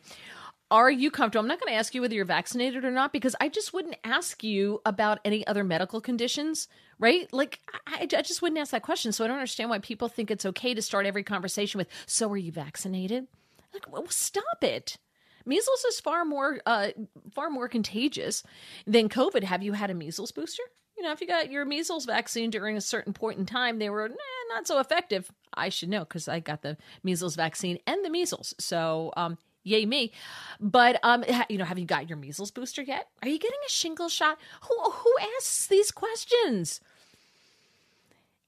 are 0.73 0.89
you 0.89 1.11
comfortable? 1.11 1.41
I'm 1.41 1.47
not 1.47 1.59
going 1.59 1.71
to 1.71 1.77
ask 1.77 1.93
you 1.93 2.01
whether 2.01 2.15
you're 2.15 2.25
vaccinated 2.25 2.83
or 2.83 2.89
not 2.89 3.13
because 3.13 3.35
I 3.39 3.47
just 3.47 3.73
wouldn't 3.73 3.95
ask 4.03 4.43
you 4.43 4.81
about 4.87 5.19
any 5.23 5.45
other 5.45 5.63
medical 5.63 6.01
conditions, 6.01 6.67
right? 6.99 7.31
Like, 7.33 7.59
I, 7.87 8.01
I, 8.01 8.21
just 8.21 8.41
wouldn't 8.41 8.59
ask 8.59 8.71
that 8.71 8.81
question. 8.81 9.11
So 9.11 9.23
I 9.23 9.27
don't 9.27 9.37
understand 9.37 9.69
why 9.69 9.79
people 9.79 10.07
think 10.07 10.31
it's 10.31 10.45
okay 10.45 10.73
to 10.73 10.81
start 10.81 11.05
every 11.05 11.23
conversation 11.23 11.77
with, 11.77 11.87
So 12.05 12.31
are 12.31 12.37
you 12.37 12.51
vaccinated? 12.51 13.27
Like, 13.73 13.91
well, 13.91 14.07
stop 14.09 14.63
it. 14.63 14.97
Measles 15.45 15.83
is 15.85 15.99
far 15.99 16.23
more, 16.23 16.59
uh, 16.65 16.89
far 17.31 17.49
more 17.49 17.67
contagious 17.67 18.43
than 18.87 19.09
COVID. 19.09 19.43
Have 19.43 19.63
you 19.63 19.73
had 19.73 19.89
a 19.89 19.93
measles 19.93 20.31
booster? 20.31 20.63
You 20.97 21.03
know, 21.03 21.11
if 21.11 21.21
you 21.21 21.27
got 21.27 21.51
your 21.51 21.65
measles 21.65 22.05
vaccine 22.05 22.49
during 22.49 22.77
a 22.77 22.81
certain 22.81 23.13
point 23.13 23.39
in 23.39 23.45
time, 23.45 23.79
they 23.79 23.89
were 23.89 24.07
nah, 24.07 24.15
not 24.55 24.67
so 24.67 24.79
effective. 24.79 25.31
I 25.53 25.69
should 25.69 25.89
know 25.89 26.05
because 26.05 26.27
I 26.27 26.39
got 26.39 26.61
the 26.61 26.77
measles 27.03 27.35
vaccine 27.35 27.79
and 27.85 28.05
the 28.05 28.09
measles. 28.09 28.53
So, 28.59 29.11
um, 29.17 29.37
yay 29.63 29.85
me. 29.85 30.11
But 30.59 30.99
um, 31.03 31.23
you 31.49 31.57
know, 31.57 31.65
have 31.65 31.79
you 31.79 31.85
got 31.85 32.09
your 32.09 32.17
measles 32.17 32.51
booster 32.51 32.81
yet? 32.81 33.07
Are 33.21 33.29
you 33.29 33.39
getting 33.39 33.59
a 33.65 33.69
shingle 33.69 34.09
shot? 34.09 34.37
Who 34.61 34.91
who 34.91 35.13
asks 35.37 35.67
these 35.67 35.91
questions? 35.91 36.81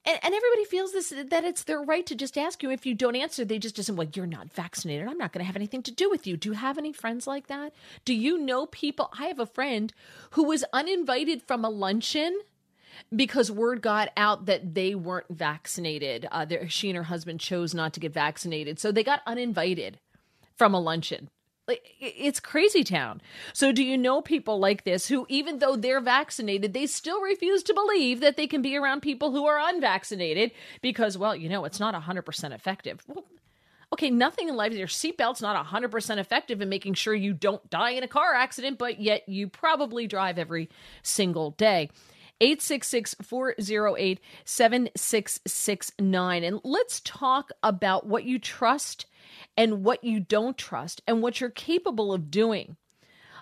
And, 0.06 0.20
and 0.22 0.34
everybody 0.34 0.66
feels 0.66 0.92
this 0.94 1.10
that 1.10 1.44
it's 1.44 1.64
their 1.64 1.82
right 1.82 2.06
to 2.06 2.16
just 2.16 2.38
ask 2.38 2.62
you. 2.62 2.70
If 2.70 2.86
you 2.86 2.94
don't 2.94 3.16
answer, 3.16 3.44
they 3.44 3.60
just 3.60 3.80
assume, 3.80 3.96
well, 3.96 4.08
you're 4.14 4.28
not 4.28 4.54
vaccinated. 4.54 5.08
I'm 5.08 5.18
not 5.18 5.34
going 5.34 5.44
to 5.44 5.48
have 5.48 5.56
anything 5.56 5.84
to 5.84 5.92
do 5.92 6.10
with 6.10 6.28
you. 6.28 6.38
Do 6.38 6.50
you 6.50 6.56
have 6.56 6.78
any 6.78 6.94
friends 6.94 7.26
like 7.28 7.48
that? 7.48 7.74
Do 8.06 8.14
you 8.14 8.38
know 8.38 8.68
people? 8.68 9.10
I 9.18 9.26
have 9.26 9.40
a 9.40 9.46
friend 9.46 9.92
who 10.32 10.44
was 10.44 10.64
uninvited 10.72 11.42
from 11.42 11.66
a 11.66 11.70
luncheon 11.70 12.40
because 13.14 13.52
word 13.52 13.82
got 13.82 14.10
out 14.16 14.46
that 14.46 14.74
they 14.74 14.96
weren't 14.96 15.26
vaccinated. 15.30 16.28
Uh, 16.32 16.46
she 16.68 16.90
and 16.90 16.98
her 16.98 17.04
husband 17.04 17.40
chose 17.40 17.74
not 17.74 17.94
to 17.94 18.00
get 18.00 18.14
vaccinated, 18.14 18.80
so 18.80 18.92
they 18.92 19.04
got 19.04 19.22
uninvited 19.26 20.00
from 20.58 20.74
a 20.74 20.80
luncheon. 20.80 21.30
Like 21.68 21.84
it's 22.00 22.40
crazy 22.40 22.84
town. 22.84 23.22
So 23.54 23.72
do 23.72 23.84
you 23.84 23.98
know 23.98 24.22
people 24.22 24.60
like 24.60 24.84
this 24.84 25.08
who 25.08 25.26
even 25.30 25.60
though 25.60 25.76
they're 25.76 26.02
vaccinated, 26.02 26.74
they 26.74 26.86
still 26.86 27.22
refuse 27.22 27.64
to 27.64 27.74
believe 27.74 28.20
that 28.20 28.38
they 28.38 28.46
can 28.46 28.62
be 28.62 28.78
around 28.78 29.02
people 29.02 29.32
who 29.32 29.46
are 29.46 29.60
unvaccinated 29.60 30.52
because 30.82 31.18
well, 31.18 31.36
you 31.36 31.50
know, 31.50 31.66
it's 31.66 31.80
not 31.80 31.96
100% 31.96 32.54
effective. 32.54 33.02
Well, 33.08 33.26
okay, 33.94 34.12
nothing 34.12 34.48
in 34.48 34.56
life 34.56 34.74
your 34.74 34.88
seatbelt's 34.88 35.42
not 35.42 35.66
100% 35.66 36.18
effective 36.18 36.62
in 36.62 36.70
making 36.70 36.94
sure 36.94 37.16
you 37.16 37.34
don't 37.34 37.68
die 37.72 37.92
in 37.92 38.04
a 38.04 38.08
car 38.08 38.36
accident, 38.36 38.78
but 38.78 39.00
yet 39.00 39.28
you 39.28 39.48
probably 39.48 40.06
drive 40.06 40.38
every 40.38 40.70
single 41.02 41.52
day. 41.52 41.90
866 42.42 43.16
408 43.24 44.20
7669. 44.44 46.44
And 46.44 46.60
let's 46.64 47.00
talk 47.02 47.50
about 47.64 48.06
what 48.06 48.26
you 48.26 48.38
trust 48.38 49.08
and 49.58 49.84
what 49.84 50.04
you 50.04 50.20
don't 50.20 50.58
trust 50.58 51.02
and 51.08 51.22
what 51.22 51.40
you're 51.40 51.50
capable 51.50 52.14
of 52.14 52.32
doing. 52.32 52.78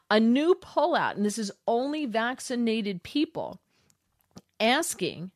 A 0.10 0.20
new 0.20 0.56
poll 0.56 0.96
out, 0.96 1.16
and 1.16 1.26
this 1.26 1.38
is 1.38 1.52
only 1.68 2.06
vaccinated 2.06 3.04
people, 3.04 3.60
asking 4.60 5.32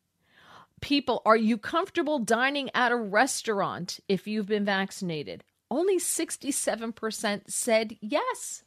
people, 0.81 1.21
Are 1.25 1.37
you 1.37 1.57
comfortable 1.57 2.19
dining 2.19 2.69
at 2.75 2.91
a 2.91 2.97
restaurant 2.97 3.99
if 4.07 4.27
you've 4.27 4.47
been 4.47 4.65
vaccinated? 4.65 5.43
Only 5.69 5.97
67% 5.97 7.41
said 7.47 7.97
yes. 7.99 8.63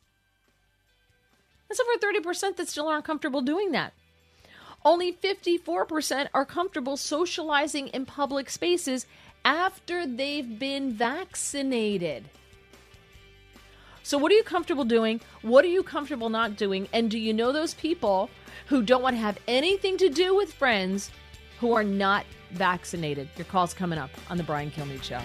That's 1.69 1.81
over 1.81 2.21
30% 2.21 2.57
that 2.57 2.69
still 2.69 2.89
aren't 2.89 3.05
comfortable 3.05 3.43
doing 3.43 3.73
that. 3.73 3.93
Only 4.85 5.12
54% 5.12 6.29
are 6.33 6.45
comfortable 6.45 6.97
socializing 6.97 7.89
in 7.89 8.07
public 8.07 8.51
spaces 8.51 9.07
after 9.45 10.07
they've 10.07 10.59
been 10.59 10.93
vaccinated. 10.93 12.29
So, 14.03 14.19
what 14.19 14.33
are 14.33 14.35
you 14.35 14.43
comfortable 14.43 14.85
doing? 14.85 15.21
What 15.43 15.65
are 15.65 15.69
you 15.69 15.83
comfortable 15.83 16.31
not 16.31 16.57
doing? 16.57 16.89
And 16.93 17.11
do 17.11 17.19
you 17.19 17.33
know 17.33 17.53
those 17.53 17.75
people 17.75 18.31
who 18.67 18.83
don't 18.83 19.03
want 19.03 19.17
to 19.17 19.21
have 19.21 19.39
anything 19.47 19.97
to 19.99 20.09
do 20.09 20.35
with 20.35 20.53
friends 20.53 21.11
who 21.61 21.73
are 21.73 21.85
not 21.85 22.25
vaccinated? 22.53 23.29
Your 23.37 23.45
call's 23.45 23.75
coming 23.75 23.99
up 23.99 24.11
on 24.29 24.37
The 24.37 24.43
Brian 24.43 24.71
Kilmeade 24.71 25.03
Show. 25.03 25.21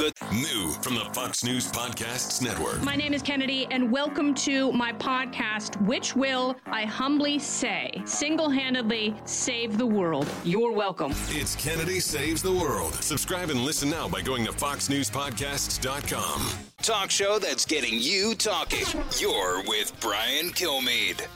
The 0.00 0.14
new 0.32 0.70
from 0.80 0.94
the 0.94 1.04
Fox 1.12 1.44
News 1.44 1.70
Podcasts 1.70 2.40
Network. 2.40 2.82
My 2.82 2.96
name 2.96 3.12
is 3.12 3.20
Kennedy, 3.20 3.66
and 3.70 3.92
welcome 3.92 4.32
to 4.36 4.72
my 4.72 4.94
podcast, 4.94 5.78
which 5.84 6.16
will, 6.16 6.56
I 6.64 6.86
humbly 6.86 7.38
say, 7.38 8.00
single 8.06 8.48
handedly 8.48 9.14
save 9.26 9.76
the 9.76 9.84
world. 9.84 10.26
You're 10.42 10.72
welcome. 10.72 11.12
It's 11.28 11.54
Kennedy 11.54 12.00
Saves 12.00 12.40
the 12.40 12.50
World. 12.50 12.94
Subscribe 12.94 13.50
and 13.50 13.60
listen 13.60 13.90
now 13.90 14.08
by 14.08 14.22
going 14.22 14.46
to 14.46 14.52
FoxNewsPodcasts.com. 14.52 16.48
Talk 16.80 17.10
show 17.10 17.38
that's 17.38 17.66
getting 17.66 17.98
you 18.00 18.34
talking. 18.34 18.86
You're 19.18 19.62
with 19.64 19.92
Brian 20.00 20.46
Kilmeade. 20.48 21.26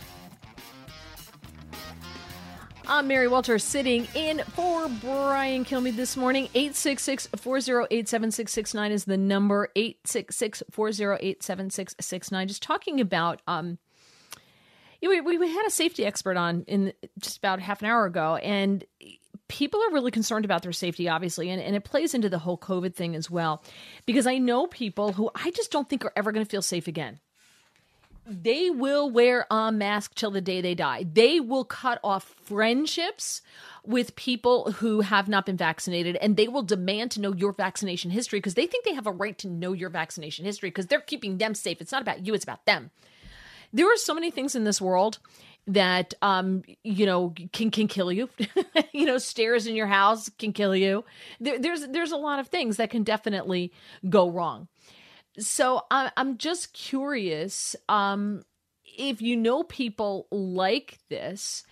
I'm 2.87 3.07
Mary 3.09 3.29
Walter 3.29 3.59
sitting 3.59 4.07
in 4.15 4.41
for 4.53 4.89
Brian 4.89 5.65
Kilmeade 5.65 5.97
this 5.97 6.19
morning. 6.19 6.45
866 6.55 7.29
408 7.35 8.07
7669 8.09 8.93
is 8.93 9.05
the 9.07 9.17
number. 9.17 9.71
866 9.75 10.63
408 10.71 11.43
7669. 11.43 12.49
Just 12.49 12.63
talking 12.63 13.01
about, 13.01 13.41
um, 13.47 13.79
we, 15.01 15.21
we, 15.23 15.51
had 15.51 15.67
a 15.67 15.71
safety 15.71 16.05
expert 16.05 16.37
on 16.37 16.65
in 16.67 16.93
just 17.19 17.39
about 17.39 17.59
half 17.61 17.81
an 17.81 17.89
hour 17.89 18.05
ago, 18.05 18.37
and 18.37 18.85
people 19.49 19.81
are 19.83 19.93
really 19.93 20.11
concerned 20.11 20.45
about 20.45 20.63
their 20.63 20.73
safety, 20.73 21.09
obviously, 21.09 21.49
and, 21.49 21.63
and 21.63 21.75
it 21.75 21.85
plays 21.85 22.13
into 22.13 22.29
the 22.29 22.39
whole 22.39 22.59
COVID 22.59 22.95
thing 22.95 23.17
as 23.17 23.31
well. 23.31 23.65
Because 24.05 24.27
I 24.27 24.37
know 24.37 24.67
people 24.67 25.15
who 25.15 25.31
I 25.35 25.51
just 25.53 25.73
don't 25.73 25.89
think 25.89 26.05
are 26.05 26.13
ever 26.17 26.33
going 26.33 26.45
to 26.45 26.51
feel 26.51 26.63
safe 26.63 26.87
again 26.87 27.21
they 28.27 28.71
will 28.71 29.11
wear 29.11 29.47
a 29.51 29.71
mask 29.71 30.15
till 30.15 30.31
the 30.31 30.41
day 30.41 30.61
they 30.61 30.75
die. 30.75 31.05
They 31.11 31.41
will 31.41 31.65
cut 31.65 32.01
off 32.03 32.35
friendships 32.45 33.43
with 33.85 34.17
people 34.17 34.73
who 34.73 35.03
have 35.03 35.29
not 35.29 35.45
been 35.45 35.57
vaccinated 35.57 36.17
and 36.17 36.37
they 36.37 36.49
will 36.49 36.63
demand 36.63 37.11
to 37.13 37.21
know 37.21 37.35
your 37.35 37.53
vaccination 37.53 38.11
history 38.11 38.39
because 38.39 38.55
they 38.55 38.67
think 38.67 38.85
they 38.85 38.95
have 38.95 39.07
a 39.07 39.13
right 39.13 39.37
to 39.39 39.49
know 39.49 39.73
your 39.73 39.91
vaccination 39.91 40.45
history 40.45 40.71
because 40.71 40.87
they're 40.87 41.01
keeping 41.01 41.39
them 41.39 41.55
safe. 41.55 41.81
It's 41.81 41.93
not 41.93 42.03
about 42.03 42.27
you, 42.27 42.35
it's 42.35 42.45
about 42.45 42.65
them. 42.65 42.91
There 43.73 43.93
are 43.93 43.97
so 43.97 44.15
many 44.15 44.31
things 44.31 44.55
in 44.55 44.65
this 44.65 44.81
world 44.81 45.19
that 45.67 46.13
um 46.21 46.63
you 46.83 47.07
know 47.07 47.33
can 47.55 47.71
can 47.71 47.89
kill 47.89 48.13
you 48.13 48.29
you 48.93 49.07
know 49.07 49.17
stairs 49.17 49.67
in 49.67 49.75
your 49.75 49.87
house 49.87 50.29
can 50.39 50.53
kill 50.53 50.77
you 50.77 51.03
there, 51.41 51.59
there's 51.59 51.87
there's 51.89 52.13
a 52.13 52.19
lot 52.19 52.39
of 52.39 52.49
things 52.49 52.77
that 52.77 52.91
can 52.91 53.03
definitely 53.03 53.73
go 54.11 54.29
wrong 54.29 54.69
so 55.39 55.83
I'm 55.91 56.11
I'm 56.17 56.39
just 56.39 56.73
curious 56.73 57.77
um, 57.89 58.45
if 58.85 59.21
you 59.21 59.37
know 59.37 59.63
people 59.63 60.27
like 60.31 60.99
this 61.09 61.65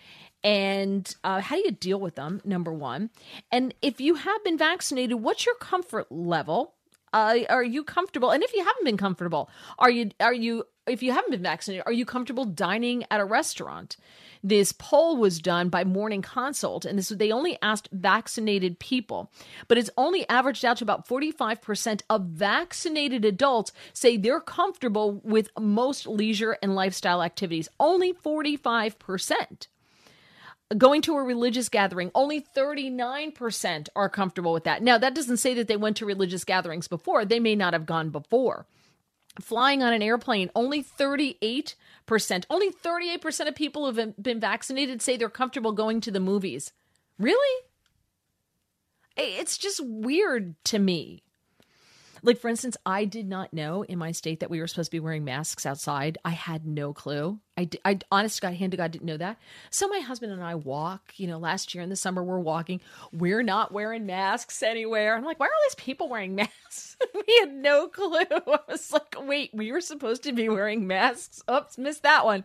and 0.44 1.14
uh, 1.22 1.40
how 1.40 1.54
do 1.56 1.62
you 1.62 1.70
deal 1.70 2.00
with 2.00 2.16
them 2.16 2.40
number 2.44 2.72
one? 2.72 3.10
And 3.52 3.74
if 3.80 4.00
you 4.00 4.14
have 4.16 4.44
been 4.44 4.58
vaccinated 4.58 5.20
what's 5.20 5.46
your 5.46 5.54
comfort 5.56 6.10
level? 6.10 6.74
Uh, 7.12 7.40
are 7.50 7.62
you 7.62 7.84
comfortable? 7.84 8.30
And 8.30 8.42
if 8.42 8.54
you 8.54 8.64
haven't 8.64 8.84
been 8.84 8.96
comfortable 8.96 9.50
are 9.78 9.90
you 9.90 10.10
are 10.20 10.34
you 10.34 10.64
if 10.86 11.02
you 11.02 11.12
haven't 11.12 11.30
been 11.30 11.42
vaccinated 11.42 11.84
are 11.86 11.92
you 11.92 12.04
comfortable 12.04 12.44
dining 12.44 13.04
at 13.10 13.20
a 13.20 13.24
restaurant 13.24 13.96
this 14.44 14.72
poll 14.72 15.16
was 15.16 15.38
done 15.38 15.68
by 15.68 15.84
Morning 15.84 16.20
Consult, 16.20 16.84
and 16.84 16.98
this 16.98 17.10
they 17.10 17.30
only 17.30 17.56
asked 17.62 17.88
vaccinated 17.92 18.80
people, 18.80 19.30
but 19.68 19.78
it's 19.78 19.90
only 19.96 20.28
averaged 20.28 20.64
out 20.64 20.78
to 20.78 20.84
about 20.84 21.06
45% 21.06 22.02
of 22.10 22.22
vaccinated 22.22 23.24
adults 23.24 23.72
say 23.92 24.16
they're 24.16 24.40
comfortable 24.40 25.20
with 25.22 25.48
most 25.58 26.08
leisure 26.08 26.56
and 26.60 26.74
lifestyle 26.74 27.22
activities. 27.22 27.68
Only 27.78 28.12
45% 28.12 29.68
going 30.78 31.02
to 31.02 31.14
a 31.14 31.22
religious 31.22 31.68
gathering, 31.68 32.10
only 32.14 32.40
39% 32.40 33.88
are 33.94 34.08
comfortable 34.08 34.54
with 34.54 34.64
that. 34.64 34.82
Now, 34.82 34.96
that 34.96 35.14
doesn't 35.14 35.36
say 35.36 35.52
that 35.54 35.68
they 35.68 35.76
went 35.76 35.98
to 35.98 36.06
religious 36.06 36.44
gatherings 36.44 36.88
before. 36.88 37.26
They 37.26 37.40
may 37.40 37.54
not 37.54 37.74
have 37.74 37.84
gone 37.84 38.08
before. 38.08 38.66
Flying 39.40 39.82
on 39.82 39.92
an 39.92 40.02
airplane, 40.02 40.50
only 40.54 40.82
38%. 40.82 41.74
Only 42.50 42.70
38% 42.70 43.48
of 43.48 43.54
people 43.54 43.90
who've 43.90 44.14
been 44.22 44.40
vaccinated 44.40 45.00
say 45.00 45.16
they're 45.16 45.30
comfortable 45.30 45.72
going 45.72 46.00
to 46.02 46.10
the 46.10 46.20
movies. 46.20 46.72
Really? 47.18 47.64
It's 49.16 49.56
just 49.56 49.80
weird 49.84 50.54
to 50.64 50.78
me. 50.78 51.21
Like, 52.24 52.38
for 52.38 52.48
instance, 52.48 52.76
I 52.86 53.04
did 53.04 53.28
not 53.28 53.52
know 53.52 53.82
in 53.82 53.98
my 53.98 54.12
state 54.12 54.40
that 54.40 54.50
we 54.50 54.60
were 54.60 54.68
supposed 54.68 54.90
to 54.90 54.96
be 54.96 55.00
wearing 55.00 55.24
masks 55.24 55.66
outside. 55.66 56.18
I 56.24 56.30
had 56.30 56.64
no 56.64 56.92
clue. 56.92 57.40
I, 57.58 57.68
I 57.84 57.98
honest 58.12 58.36
to 58.36 58.42
God, 58.42 58.54
hand 58.54 58.70
to 58.70 58.76
God, 58.76 58.92
didn't 58.92 59.06
know 59.06 59.16
that. 59.16 59.38
So 59.70 59.88
my 59.88 59.98
husband 59.98 60.32
and 60.32 60.42
I 60.42 60.54
walk, 60.54 61.14
you 61.16 61.26
know, 61.26 61.38
last 61.38 61.74
year 61.74 61.82
in 61.82 61.90
the 61.90 61.96
summer, 61.96 62.22
we're 62.22 62.38
walking. 62.38 62.80
We're 63.12 63.42
not 63.42 63.72
wearing 63.72 64.06
masks 64.06 64.62
anywhere. 64.62 65.16
I'm 65.16 65.24
like, 65.24 65.40
why 65.40 65.46
are 65.46 65.50
all 65.50 65.66
these 65.66 65.84
people 65.84 66.08
wearing 66.08 66.34
masks? 66.36 66.96
we 67.14 67.38
had 67.40 67.52
no 67.52 67.88
clue. 67.88 68.24
I 68.30 68.58
was 68.68 68.92
like, 68.92 69.16
wait, 69.18 69.50
we 69.52 69.72
were 69.72 69.80
supposed 69.80 70.22
to 70.22 70.32
be 70.32 70.48
wearing 70.48 70.86
masks. 70.86 71.42
Oops, 71.50 71.76
missed 71.76 72.04
that 72.04 72.24
one. 72.24 72.44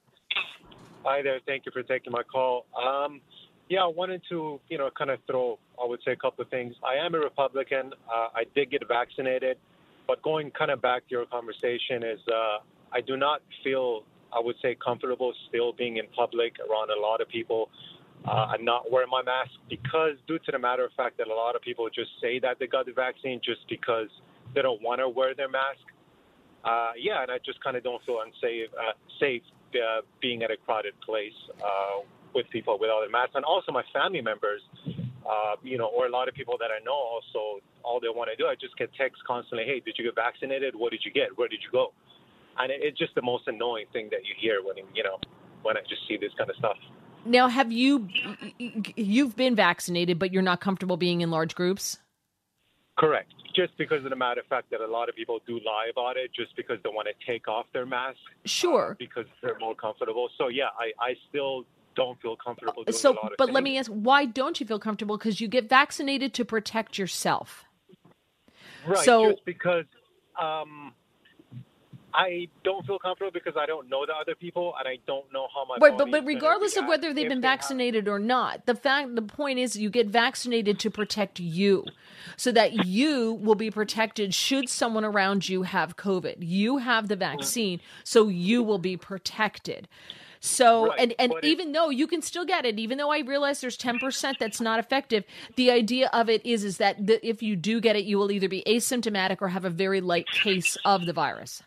Hi 1.04 1.22
there. 1.22 1.40
Thank 1.46 1.68
you 1.68 1.72
for 1.72 1.84
taking 1.84 2.12
my 2.12 2.24
call. 2.24 2.66
Um, 2.76 3.22
yeah, 3.70 3.84
I 3.84 3.88
wanted 3.88 4.24
to, 4.30 4.60
you 4.68 4.80
know, 4.80 4.90
kind 4.98 5.12
of 5.12 5.20
throw, 5.28 5.60
I 5.82 5.86
would 5.86 6.00
say, 6.04 6.14
a 6.14 6.16
couple 6.16 6.44
of 6.44 6.50
things. 6.50 6.74
I 6.84 6.96
am 6.96 7.14
a 7.14 7.20
Republican. 7.20 7.94
Uh, 8.12 8.30
I 8.34 8.46
did 8.56 8.72
get 8.72 8.88
vaccinated, 8.88 9.58
but 10.08 10.24
going 10.24 10.50
kind 10.50 10.72
of 10.72 10.82
back 10.82 11.08
to 11.10 11.12
your 11.12 11.28
conversation 11.28 12.02
is, 12.04 12.20
uh, 12.28 12.58
I 12.92 13.02
do 13.02 13.18
not 13.18 13.44
feel 13.64 14.04
I 14.34 14.40
would 14.40 14.56
say 14.62 14.76
comfortable 14.76 15.34
still 15.50 15.74
being 15.74 15.98
in 15.98 16.08
public 16.16 16.56
around 16.60 16.90
a 16.90 17.00
lot 17.00 17.22
of 17.22 17.28
people 17.28 17.70
uh, 18.26 18.54
and 18.54 18.66
not 18.66 18.92
wearing 18.92 19.10
my 19.10 19.24
mask 19.24 19.52
because, 19.70 20.16
due 20.28 20.40
to 20.40 20.52
the 20.52 20.60
matter 20.60 20.86
of 20.86 20.92
fact 20.94 21.18
that 21.18 21.28
a 21.28 21.34
lot 21.34 21.56
of 21.56 21.62
people 21.62 21.88
just 21.90 22.12
say 22.22 22.40
that 22.40 22.58
they 22.60 22.68
got 22.68 22.86
the 22.86 22.94
vaccine 22.94 23.42
just 23.44 23.62
because 23.70 24.10
they 24.54 24.62
don't 24.62 24.82
want 24.82 25.00
to 25.00 25.10
wear 25.10 25.34
their 25.34 25.50
mask. 25.50 25.82
Uh, 26.64 26.92
yeah, 26.98 27.24
and 27.24 27.32
I 27.32 27.40
just 27.44 27.64
kind 27.64 27.76
of 27.76 27.84
don't 27.84 28.04
feel 28.06 28.20
unsafe, 28.24 28.70
uh, 28.78 28.94
safe 29.20 29.42
uh, 29.74 30.02
being 30.22 30.44
at 30.44 30.52
a 30.52 30.58
crowded 30.58 30.94
place 31.02 31.34
uh, 31.64 32.06
with 32.36 32.48
people 32.52 32.78
without 32.80 33.02
a 33.02 33.10
mask, 33.10 33.32
and 33.36 33.44
also 33.44 33.72
my 33.72 33.84
family 33.94 34.22
members. 34.22 34.62
Uh, 35.22 35.56
you 35.62 35.78
know, 35.78 35.86
or 35.86 36.08
a 36.08 36.10
lot 36.10 36.28
of 36.28 36.34
people 36.34 36.58
that 36.58 36.72
I 36.74 36.84
know 36.84 36.98
also, 36.98 37.62
all 37.84 38.00
they 38.02 38.10
want 38.10 38.32
to 38.32 38.36
do, 38.36 38.50
I 38.50 38.56
just 38.60 38.76
get 38.76 38.90
texts 38.96 39.22
constantly, 39.26 39.66
hey, 39.66 39.80
did 39.80 39.96
you 39.98 40.04
get 40.04 40.16
vaccinated? 40.16 40.76
What 40.76 40.92
did 40.92 41.06
you 41.06 41.12
get? 41.12 41.38
Where 41.38 41.48
did 41.48 41.62
you 41.62 41.70
go? 41.72 41.94
And 42.70 42.84
it's 42.84 42.98
just 42.98 43.16
the 43.16 43.22
most 43.22 43.48
annoying 43.48 43.86
thing 43.92 44.10
that 44.12 44.26
you 44.26 44.34
hear 44.38 44.62
when 44.64 44.78
you 44.94 45.04
know 45.04 45.18
when 45.64 45.78
I 45.78 45.82
just 45.82 46.08
see 46.08 46.18
this 46.18 46.32
kind 46.38 46.50
of 46.50 46.56
stuff. 46.58 46.78
Now, 47.26 47.48
have 47.48 47.72
you 47.72 48.08
you've 48.58 49.36
been 49.36 49.56
vaccinated, 49.56 50.20
but 50.20 50.34
you're 50.34 50.42
not 50.42 50.60
comfortable 50.60 50.98
being 50.98 51.22
in 51.22 51.32
large 51.32 51.56
groups? 51.56 52.00
Correct. 52.98 53.34
Just 53.56 53.78
because 53.78 54.04
of 54.04 54.10
the 54.10 54.16
matter 54.16 54.42
of 54.42 54.48
fact 54.48 54.70
that 54.72 54.82
a 54.82 54.88
lot 54.88 55.10
of 55.10 55.16
people 55.16 55.40
do 55.46 55.60
lie 55.66 55.90
about 55.92 56.18
it, 56.18 56.32
just 56.34 56.56
because 56.56 56.78
they 56.84 56.90
want 56.90 57.08
to 57.08 57.32
take 57.32 57.48
off 57.48 57.66
their 57.74 57.86
mask. 57.86 58.18
Sure. 58.46 58.92
Uh, 58.92 58.96
because 58.98 59.26
they're 59.42 59.58
more 59.60 59.76
comfortable. 59.76 60.30
So 60.38 60.48
yeah, 60.48 60.70
I, 60.78 60.92
I 61.04 61.14
still 61.30 61.66
don't 61.96 62.20
feel 62.22 62.38
comfortable 62.38 62.84
doing 62.84 62.98
so, 62.98 63.12
a 63.12 63.14
lot 63.14 63.32
of 63.32 63.38
but 63.38 63.46
things. 63.46 63.54
let 63.56 63.64
me 63.64 63.78
ask, 63.78 63.92
why 63.92 64.26
don't 64.26 64.60
you 64.60 64.66
feel 64.66 64.80
comfortable? 64.80 65.18
Because 65.18 65.42
you 65.42 65.48
get 65.48 65.68
vaccinated 65.70 66.34
to 66.36 66.46
protect 66.46 66.98
yourself. 66.98 67.66
Right. 68.88 68.98
So, 69.00 69.32
just 69.32 69.46
because 69.46 69.86
um, 70.42 70.94
I 72.14 72.48
don't 72.64 72.86
feel 72.86 73.00
comfortable 73.00 73.32
because 73.32 73.54
I 73.58 73.66
don't 73.66 73.90
know 73.90 74.06
the 74.06 74.14
other 74.14 74.36
people 74.36 74.74
and 74.78 74.88
I 74.88 74.98
don't 75.08 75.32
know 75.32 75.48
how 75.54 75.66
my 75.66 75.78
right, 75.82 75.98
but 75.98 76.12
but 76.12 76.26
regardless 76.26 76.76
of 76.78 76.86
whether 76.86 77.14
they've 77.14 77.28
been 77.28 77.38
have- 77.38 77.60
vaccinated 77.60 78.08
or 78.08 78.20
not, 78.20 78.66
the 78.66 78.76
fact 78.76 79.16
the 79.16 79.22
point 79.22 79.60
is 79.60 79.76
you 79.76 79.90
get 79.90 80.08
vaccinated 80.08 80.80
to 80.80 80.90
protect 80.90 81.40
you, 81.40 81.86
so 82.38 82.52
that 82.52 82.86
you 82.86 83.34
will 83.34 83.56
be 83.56 83.72
protected 83.72 84.34
should 84.34 84.70
someone 84.70 85.06
around 85.06 85.48
you 85.50 85.64
have 85.64 85.98
COVID. 85.98 86.38
You 86.40 86.78
have 86.78 87.08
the 87.08 87.16
mm-hmm. 87.16 87.38
vaccine, 87.38 87.82
so 88.04 88.28
you 88.28 88.64
will 88.64 88.80
be 88.80 88.98
protected. 88.98 89.88
So 90.42 90.88
Right, 90.88 91.00
and 91.00 91.14
and 91.20 91.34
it- 91.34 91.46
even 91.46 91.72
though 91.72 91.90
you 91.90 92.08
can 92.08 92.22
still 92.22 92.46
get 92.46 92.66
it, 92.66 92.80
even 92.80 92.98
though 92.98 93.12
I 93.12 93.20
realize 93.20 93.62
there's 93.62 93.78
ten 93.78 94.00
percent 94.00 94.38
that's 94.40 94.60
not 94.60 94.80
effective, 94.80 95.24
the 95.56 95.72
idea 95.72 96.10
of 96.12 96.30
it 96.30 96.46
is 96.46 96.64
is 96.64 96.78
that 96.78 97.06
the, 97.06 97.26
if 97.26 97.44
you 97.44 97.56
do 97.56 97.80
get 97.80 97.96
it, 97.96 98.06
you 98.06 98.18
will 98.18 98.32
either 98.32 98.50
be 98.50 98.64
asymptomatic 98.66 99.38
or 99.40 99.50
have 99.50 99.66
a 99.66 99.70
very 99.70 100.02
light 100.02 100.28
case 100.28 100.78
of 100.84 101.06
the 101.06 101.14
virus. 101.14 101.62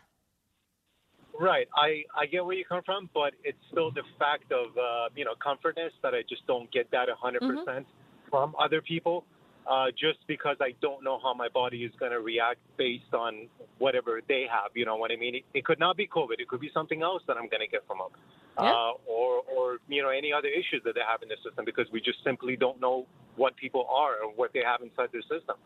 Right. 1.39 1.67
I, 1.75 2.03
I 2.17 2.25
get 2.25 2.45
where 2.45 2.55
you 2.55 2.65
come 2.65 2.81
from, 2.85 3.09
but 3.13 3.33
it's 3.43 3.57
still 3.71 3.91
the 3.91 4.03
fact 4.17 4.51
of, 4.51 4.77
uh, 4.77 5.09
you 5.15 5.25
know, 5.25 5.33
comfortness 5.43 5.91
that 6.01 6.13
I 6.13 6.21
just 6.27 6.45
don't 6.47 6.71
get 6.71 6.89
that 6.91 7.07
100% 7.09 7.39
Mm-hmm. 7.41 7.81
from 8.29 8.55
other 8.59 8.81
people 8.81 9.25
uh, 9.69 9.87
just 9.91 10.19
because 10.27 10.57
I 10.61 10.73
don't 10.81 11.03
know 11.03 11.19
how 11.21 11.33
my 11.33 11.49
body 11.49 11.83
is 11.83 11.91
going 11.99 12.11
to 12.11 12.19
react 12.19 12.59
based 12.77 13.13
on 13.13 13.47
whatever 13.79 14.21
they 14.27 14.45
have. 14.49 14.71
You 14.75 14.85
know 14.85 14.95
what 14.95 15.11
I 15.11 15.15
mean? 15.15 15.35
It, 15.35 15.43
it 15.53 15.65
could 15.65 15.79
not 15.79 15.97
be 15.97 16.07
COVID. 16.07 16.39
It 16.39 16.47
could 16.47 16.61
be 16.61 16.69
something 16.73 17.01
else 17.01 17.23
that 17.27 17.37
I'm 17.37 17.49
going 17.49 17.61
to 17.61 17.67
get 17.67 17.85
from 17.87 17.99
them. 17.99 18.19
Yeah. 18.59 18.71
Uh, 18.71 18.91
or, 19.05 19.41
or, 19.51 19.77
you 19.89 20.01
know, 20.01 20.09
any 20.09 20.31
other 20.31 20.47
issues 20.47 20.81
that 20.85 20.95
they 20.95 21.01
have 21.07 21.21
in 21.23 21.29
the 21.29 21.35
system 21.43 21.65
because 21.65 21.87
we 21.91 21.99
just 21.99 22.19
simply 22.23 22.55
don't 22.55 22.79
know 22.79 23.05
what 23.35 23.57
people 23.57 23.85
are 23.89 24.23
or 24.23 24.31
what 24.33 24.51
they 24.53 24.61
have 24.63 24.81
inside 24.81 25.09
their 25.11 25.23
system. 25.23 25.57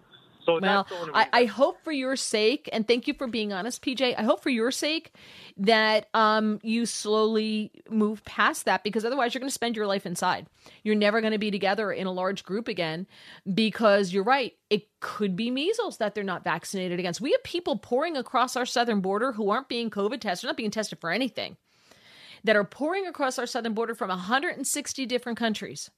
So 0.50 0.60
well, 0.62 0.84
that's 0.86 0.90
the 0.90 0.96
only 0.98 1.14
I, 1.14 1.28
I 1.32 1.46
hope 1.46 1.84
for 1.84 1.92
your 1.92 2.16
sake, 2.16 2.70
and 2.74 2.88
thank 2.88 3.08
you 3.08 3.14
for 3.14 3.28
being 3.28 3.54
honest, 3.54 3.84
PJ. 3.84 4.16
I 4.18 4.24
hope 4.24 4.42
for 4.42 4.50
your 4.50 4.72
sake 4.72 5.14
that 5.58 6.08
um, 6.14 6.60
you 6.64 6.86
slowly 6.86 7.72
move 7.90 8.24
past 8.26 8.66
that 8.66 8.84
because 8.84 9.06
otherwise 9.06 9.34
you're 9.34 9.40
going 9.40 9.50
to 9.50 9.54
spend 9.54 9.76
your 9.76 9.88
life 9.88 10.06
inside. 10.06 10.48
You're 10.84 10.96
never 10.96 11.22
going 11.22 11.34
to 11.34 11.40
be 11.40 11.52
together 11.52 11.92
in 11.92 12.08
a 12.08 12.12
large 12.12 12.44
group 12.44 12.68
again 12.68 13.08
because 13.54 14.12
you're 14.12 14.24
right. 14.24 14.54
It 14.70 14.88
could 15.00 15.36
be 15.36 15.52
measles 15.52 15.98
that 15.98 16.16
they're 16.16 16.24
not 16.24 16.44
vaccinated 16.44 17.00
against. 17.00 17.22
We 17.22 17.32
have 17.32 17.44
people 17.44 17.78
pouring 17.78 18.18
across 18.18 18.56
our 18.56 18.66
southern 18.66 19.02
border 19.02 19.34
who 19.34 19.50
aren't 19.50 19.70
being 19.70 19.90
COVID 19.90 20.22
tested, 20.22 20.48
not 20.48 20.58
being 20.58 20.72
tested 20.72 21.00
for 21.00 21.12
anything, 21.12 21.58
that 22.44 22.56
are 22.56 22.64
pouring 22.64 23.06
across 23.06 23.38
our 23.38 23.46
southern 23.46 23.74
border 23.74 23.94
from 23.94 24.10
160 24.10 25.06
different 25.06 25.38
countries 25.38 25.90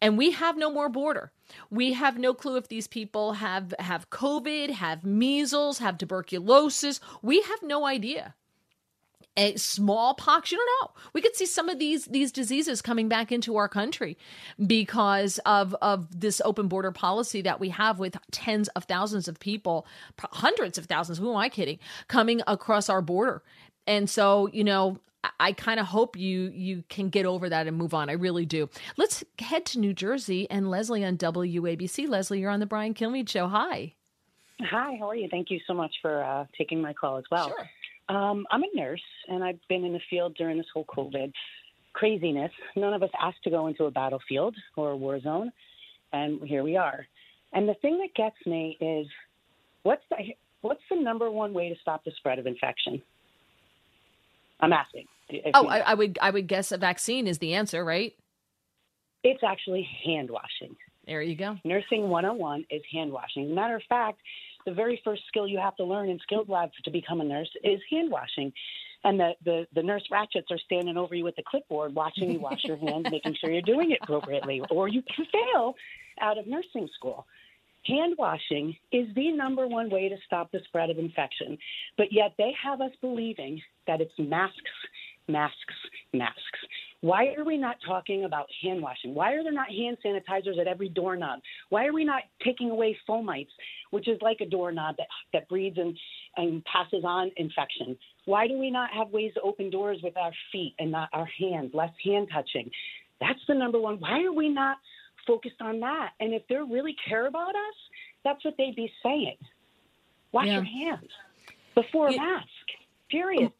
and 0.00 0.18
we 0.18 0.32
have 0.32 0.56
no 0.56 0.70
more 0.70 0.88
border. 0.88 1.32
We 1.70 1.92
have 1.92 2.18
no 2.18 2.34
clue 2.34 2.56
if 2.56 2.68
these 2.68 2.86
people 2.86 3.34
have 3.34 3.74
have 3.78 4.10
COVID, 4.10 4.70
have 4.70 5.04
measles, 5.04 5.78
have 5.78 5.98
tuberculosis. 5.98 7.00
We 7.22 7.40
have 7.42 7.62
no 7.62 7.86
idea. 7.86 8.34
A 9.38 9.54
smallpox, 9.56 10.50
you 10.50 10.56
don't 10.56 10.66
know. 10.80 11.00
We 11.12 11.20
could 11.20 11.36
see 11.36 11.44
some 11.44 11.68
of 11.68 11.78
these 11.78 12.06
these 12.06 12.32
diseases 12.32 12.80
coming 12.80 13.08
back 13.08 13.30
into 13.30 13.56
our 13.56 13.68
country 13.68 14.16
because 14.66 15.38
of 15.44 15.74
of 15.82 16.20
this 16.20 16.40
open 16.44 16.68
border 16.68 16.90
policy 16.90 17.42
that 17.42 17.60
we 17.60 17.68
have 17.68 17.98
with 17.98 18.16
tens 18.30 18.68
of 18.68 18.84
thousands 18.84 19.28
of 19.28 19.38
people, 19.38 19.86
hundreds 20.18 20.78
of 20.78 20.86
thousands. 20.86 21.18
Who 21.18 21.30
am 21.30 21.36
I 21.36 21.50
kidding? 21.50 21.78
Coming 22.08 22.40
across 22.46 22.88
our 22.88 23.02
border, 23.02 23.42
and 23.86 24.08
so 24.08 24.48
you 24.54 24.64
know 24.64 24.98
I 25.40 25.52
kind 25.52 25.80
of 25.80 25.86
hope 25.86 26.16
you 26.16 26.50
you 26.54 26.84
can 26.88 27.08
get 27.08 27.26
over 27.26 27.48
that 27.48 27.66
and 27.66 27.76
move 27.76 27.94
on. 27.94 28.08
I 28.08 28.12
really 28.12 28.46
do. 28.46 28.68
Let's 28.96 29.24
head 29.38 29.66
to 29.66 29.78
New 29.78 29.92
Jersey 29.92 30.48
and 30.50 30.70
Leslie 30.70 31.04
on 31.04 31.16
WABC. 31.16 32.08
Leslie, 32.08 32.40
you're 32.40 32.50
on 32.50 32.60
the 32.60 32.66
Brian 32.66 32.94
Kilmeade 32.94 33.28
show. 33.28 33.48
Hi. 33.48 33.94
Hi, 34.60 34.96
how 34.98 35.10
are 35.10 35.16
you? 35.16 35.28
Thank 35.30 35.50
you 35.50 35.60
so 35.66 35.74
much 35.74 35.94
for 36.00 36.22
uh, 36.22 36.46
taking 36.56 36.80
my 36.80 36.92
call 36.92 37.18
as 37.18 37.24
well. 37.30 37.48
Sure. 37.48 38.16
Um, 38.16 38.46
I'm 38.50 38.62
a 38.62 38.68
nurse, 38.74 39.02
and 39.28 39.42
I've 39.44 39.58
been 39.68 39.84
in 39.84 39.92
the 39.92 40.00
field 40.08 40.34
during 40.36 40.56
this 40.56 40.66
whole 40.72 40.84
COVID 40.84 41.32
craziness. 41.92 42.52
None 42.76 42.94
of 42.94 43.02
us 43.02 43.10
asked 43.20 43.42
to 43.44 43.50
go 43.50 43.66
into 43.66 43.84
a 43.84 43.90
battlefield 43.90 44.54
or 44.76 44.90
a 44.90 44.96
war 44.96 45.20
zone, 45.20 45.50
and 46.12 46.40
here 46.42 46.62
we 46.62 46.76
are. 46.76 47.06
And 47.52 47.68
the 47.68 47.74
thing 47.74 47.98
that 47.98 48.14
gets 48.14 48.36
me 48.46 48.76
is, 48.80 49.06
what's 49.82 50.02
the 50.10 50.16
what's 50.60 50.82
the 50.90 50.96
number 50.96 51.30
one 51.30 51.52
way 51.52 51.68
to 51.68 51.74
stop 51.80 52.04
the 52.04 52.12
spread 52.18 52.38
of 52.38 52.46
infection? 52.46 53.02
I'm 54.60 54.72
asking. 54.72 55.04
Oh, 55.54 55.66
I. 55.66 55.78
I 55.80 55.94
would 55.94 56.18
I 56.20 56.30
would 56.30 56.46
guess 56.46 56.72
a 56.72 56.78
vaccine 56.78 57.26
is 57.26 57.38
the 57.38 57.54
answer, 57.54 57.84
right? 57.84 58.14
It's 59.22 59.42
actually 59.42 59.88
hand 60.04 60.30
washing. 60.30 60.76
There 61.06 61.22
you 61.22 61.36
go. 61.36 61.56
Nursing 61.64 62.08
101 62.08 62.64
is 62.70 62.82
hand 62.92 63.12
washing. 63.12 63.54
Matter 63.54 63.76
of 63.76 63.82
fact, 63.88 64.20
the 64.66 64.72
very 64.72 65.00
first 65.04 65.22
skill 65.28 65.46
you 65.46 65.58
have 65.58 65.76
to 65.76 65.84
learn 65.84 66.08
in 66.08 66.18
skilled 66.20 66.48
labs 66.48 66.72
to 66.84 66.90
become 66.90 67.20
a 67.20 67.24
nurse 67.24 67.50
is 67.62 67.80
hand 67.90 68.10
washing. 68.10 68.52
And 69.04 69.20
the, 69.20 69.32
the, 69.44 69.66
the 69.74 69.82
nurse 69.82 70.02
ratchets 70.10 70.48
are 70.50 70.58
standing 70.58 70.96
over 70.96 71.14
you 71.14 71.22
with 71.22 71.36
the 71.36 71.44
clipboard 71.48 71.94
watching 71.94 72.30
you 72.30 72.40
wash 72.40 72.64
your 72.64 72.76
hands, 72.88 73.06
making 73.10 73.36
sure 73.40 73.50
you're 73.50 73.62
doing 73.62 73.92
it 73.92 73.98
appropriately, 74.02 74.60
or 74.70 74.88
you 74.88 75.02
can 75.02 75.24
fail 75.26 75.74
out 76.20 76.38
of 76.38 76.46
nursing 76.46 76.88
school. 76.94 77.26
Hand 77.86 78.14
washing 78.18 78.76
is 78.92 79.06
the 79.14 79.32
number 79.32 79.66
one 79.66 79.90
way 79.90 80.08
to 80.08 80.16
stop 80.26 80.50
the 80.50 80.60
spread 80.66 80.90
of 80.90 80.98
infection, 80.98 81.56
but 81.96 82.06
yet 82.10 82.32
they 82.38 82.52
have 82.62 82.80
us 82.80 82.90
believing 83.00 83.60
that 83.86 84.00
it's 84.00 84.12
masks, 84.18 84.56
masks, 85.28 85.74
masks. 86.12 86.40
Why 87.02 87.34
are 87.36 87.44
we 87.44 87.56
not 87.56 87.76
talking 87.86 88.24
about 88.24 88.46
hand 88.62 88.82
washing? 88.82 89.14
Why 89.14 89.32
are 89.32 89.42
there 89.42 89.52
not 89.52 89.68
hand 89.68 89.98
sanitizers 90.04 90.58
at 90.58 90.66
every 90.66 90.88
doorknob? 90.88 91.40
Why 91.68 91.86
are 91.86 91.92
we 91.92 92.04
not 92.04 92.22
taking 92.42 92.70
away 92.70 92.96
fomites, 93.08 93.50
which 93.90 94.08
is 94.08 94.18
like 94.22 94.38
a 94.40 94.46
doorknob 94.46 94.96
that, 94.96 95.06
that 95.32 95.48
breeds 95.48 95.78
and, 95.78 95.96
and 96.36 96.64
passes 96.64 97.04
on 97.04 97.30
infection? 97.36 97.96
Why 98.24 98.48
do 98.48 98.58
we 98.58 98.70
not 98.70 98.90
have 98.92 99.10
ways 99.10 99.32
to 99.34 99.40
open 99.42 99.70
doors 99.70 99.98
with 100.02 100.16
our 100.16 100.32
feet 100.50 100.74
and 100.78 100.90
not 100.90 101.10
our 101.12 101.28
hands, 101.38 101.70
less 101.74 101.92
hand 102.04 102.28
touching? 102.32 102.70
That's 103.20 103.40
the 103.46 103.54
number 103.54 103.78
one. 103.78 104.00
Why 104.00 104.24
are 104.24 104.32
we 104.32 104.48
not 104.48 104.78
focused 105.26 105.60
on 105.60 105.80
that? 105.80 106.10
And 106.20 106.32
if 106.34 106.42
they 106.48 106.56
really 106.56 106.96
care 107.08 107.26
about 107.26 107.50
us, 107.50 107.74
that's 108.24 108.44
what 108.44 108.54
they'd 108.58 108.76
be 108.76 108.90
saying. 109.02 109.36
Wash 110.32 110.46
Yeah. 110.46 110.54
your 110.54 110.64
hands 110.64 111.10
before 111.74 112.08
a 112.08 112.16
mask. 112.16 112.46
Period. 113.10 113.52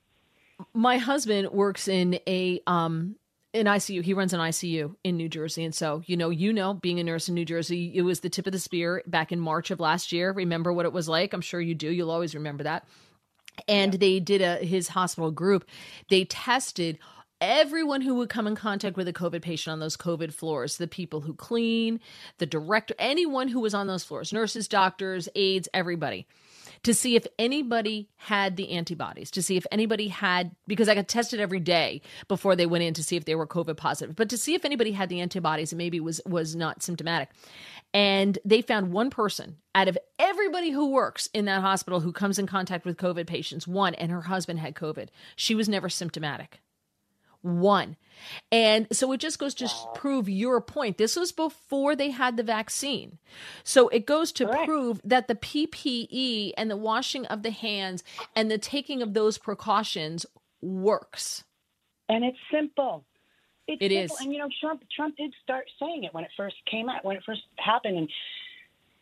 my 0.75 0.99
husband 0.99 1.51
works 1.51 1.87
in 1.89 2.19
a 2.27 2.61
um 2.67 3.17
in 3.53 3.67
ICU. 3.67 4.03
He 4.03 4.13
runs 4.13 4.33
an 4.35 4.41
ICU 4.41 4.97
in 5.05 5.17
New 5.17 5.29
Jersey, 5.29 5.65
and 5.65 5.75
so 5.75 6.03
you 6.07 6.17
know, 6.17 6.31
you 6.31 6.53
know, 6.53 6.75
being 6.75 6.99
a 7.01 7.05
nurse 7.05 7.29
in 7.29 7.35
New 7.35 7.45
Jersey, 7.45 7.93
it 7.95 8.03
was 8.03 8.21
the 8.21 8.29
tip 8.29 8.47
of 8.47 8.53
the 8.53 8.59
spear 8.59 9.03
back 9.07 9.33
in 9.33 9.39
March 9.41 9.71
of 9.71 9.81
last 9.81 10.13
year. 10.13 10.33
Remember 10.33 10.73
what 10.73 10.85
it 10.85 10.93
was 10.93 11.09
like? 11.09 11.33
I'm 11.33 11.41
sure 11.41 11.61
you 11.61 11.75
do. 11.75 11.91
You'll 11.91 12.11
always 12.11 12.35
remember 12.35 12.65
that. 12.65 12.87
And 13.69 13.95
they 13.95 14.21
did 14.21 14.43
a 14.43 14.57
his 14.57 14.89
hospital 14.89 15.31
group. 15.31 15.65
They 16.11 16.25
tested 16.25 16.99
everyone 17.41 18.01
who 18.01 18.15
would 18.15 18.29
come 18.29 18.47
in 18.47 18.55
contact 18.55 18.97
with 18.97 19.09
a 19.09 19.13
COVID 19.13 19.43
patient 19.43 19.73
on 19.73 19.81
those 19.81 19.97
COVID 19.97 20.33
floors, 20.33 20.77
the 20.77 20.87
people 20.87 21.21
who 21.21 21.35
clean, 21.35 22.01
the 22.39 22.47
director, 22.47 22.95
anyone 22.99 23.49
who 23.49 23.61
was 23.61 23.75
on 23.75 23.87
those 23.87 24.05
floors, 24.05 24.33
nurses, 24.33 24.69
doctors, 24.69 25.29
aides, 25.35 25.69
everybody 25.75 26.27
to 26.83 26.95
see 26.95 27.17
if 27.17 27.27
anybody 27.39 28.09
had 28.17 28.57
the 28.57 28.71
antibodies, 28.71 29.31
to 29.33 29.43
see 29.43 29.57
if 29.57 29.67
anybody 29.73 30.09
had, 30.09 30.55
because 30.67 30.89
I 30.89 30.95
got 30.95 31.09
tested 31.09 31.41
every 31.41 31.59
day 31.59 32.01
before 32.29 32.55
they 32.55 32.67
went 32.67 32.85
in 32.85 32.95
to 32.95 33.03
see 33.03 33.17
if 33.17 33.25
they 33.25 33.35
were 33.35 33.47
COVID 33.47 33.77
positive, 33.77 34.15
but 34.15 34.29
to 34.29 34.39
see 34.39 34.55
if 34.55 34.65
anybody 34.65 34.93
had 34.93 35.09
the 35.09 35.21
antibodies 35.21 35.73
and 35.73 35.79
maybe 35.79 36.01
was 36.01 36.21
was 36.27 36.55
not 36.55 36.83
symptomatic. 36.83 37.31
And 37.93 38.39
they 38.45 38.63
found 38.63 38.93
one 38.93 39.11
person 39.11 39.57
out 39.75 39.89
of 39.89 39.99
everybody 40.19 40.71
who 40.71 40.91
works 40.91 41.29
in 41.33 41.47
that 41.47 41.61
hospital 41.63 42.01
who 42.01 42.13
comes 42.13 42.39
in 42.39 42.47
contact 42.47 42.85
with 42.85 42.99
COVID 42.99 43.27
patients, 43.27 43.67
one, 43.67 43.95
and 43.95 44.11
her 44.11 44.23
husband 44.23 44.61
had 44.61 44.75
COVID. 44.75 45.09
She 45.35 45.55
was 45.55 45.69
never 45.69 45.89
symptomatic 45.89 46.61
one. 47.47 47.97
And 48.51 48.87
so 48.93 49.13
it 49.13 49.19
just 49.19 49.39
goes 49.39 49.55
to 49.55 49.69
prove 49.95 50.29
your 50.29 50.61
point. 50.61 50.99
This 50.99 51.17
was 51.17 51.33
before 51.33 51.95
they 51.95 52.11
had 52.11 52.37
the 52.37 52.43
vaccine. 52.43 53.19
So 53.63 53.89
it 53.89 54.07
goes 54.07 54.33
to 54.33 54.49
prove 54.65 55.01
that 55.05 55.29
the 55.29 55.35
PPE 55.35 56.53
and 56.57 56.71
the 56.71 56.77
washing 56.77 57.27
of 57.27 57.43
the 57.43 57.51
hands 57.51 58.03
and 58.35 58.51
the 58.51 58.59
taking 58.59 59.03
of 59.03 59.15
those 59.15 59.39
precautions 59.39 60.27
works. 60.61 61.45
And 62.09 62.25
it's 62.25 62.39
simple. 62.51 63.05
It's 63.69 63.83
It 63.83 63.91
simple. 63.91 64.17
is. 64.17 64.21
And 64.21 64.33
you 64.33 64.39
know, 64.39 64.49
Trump 64.61 64.83
Trump 64.95 65.17
did 65.17 65.35
start 65.43 65.67
saying 65.79 66.05
it 66.05 66.15
when 66.15 66.25
it 66.25 66.31
first 66.37 66.57
came 66.71 66.89
out, 66.89 67.05
when 67.05 67.17
it 67.17 67.23
first 67.27 67.43
happened, 67.59 67.99
and 67.99 68.09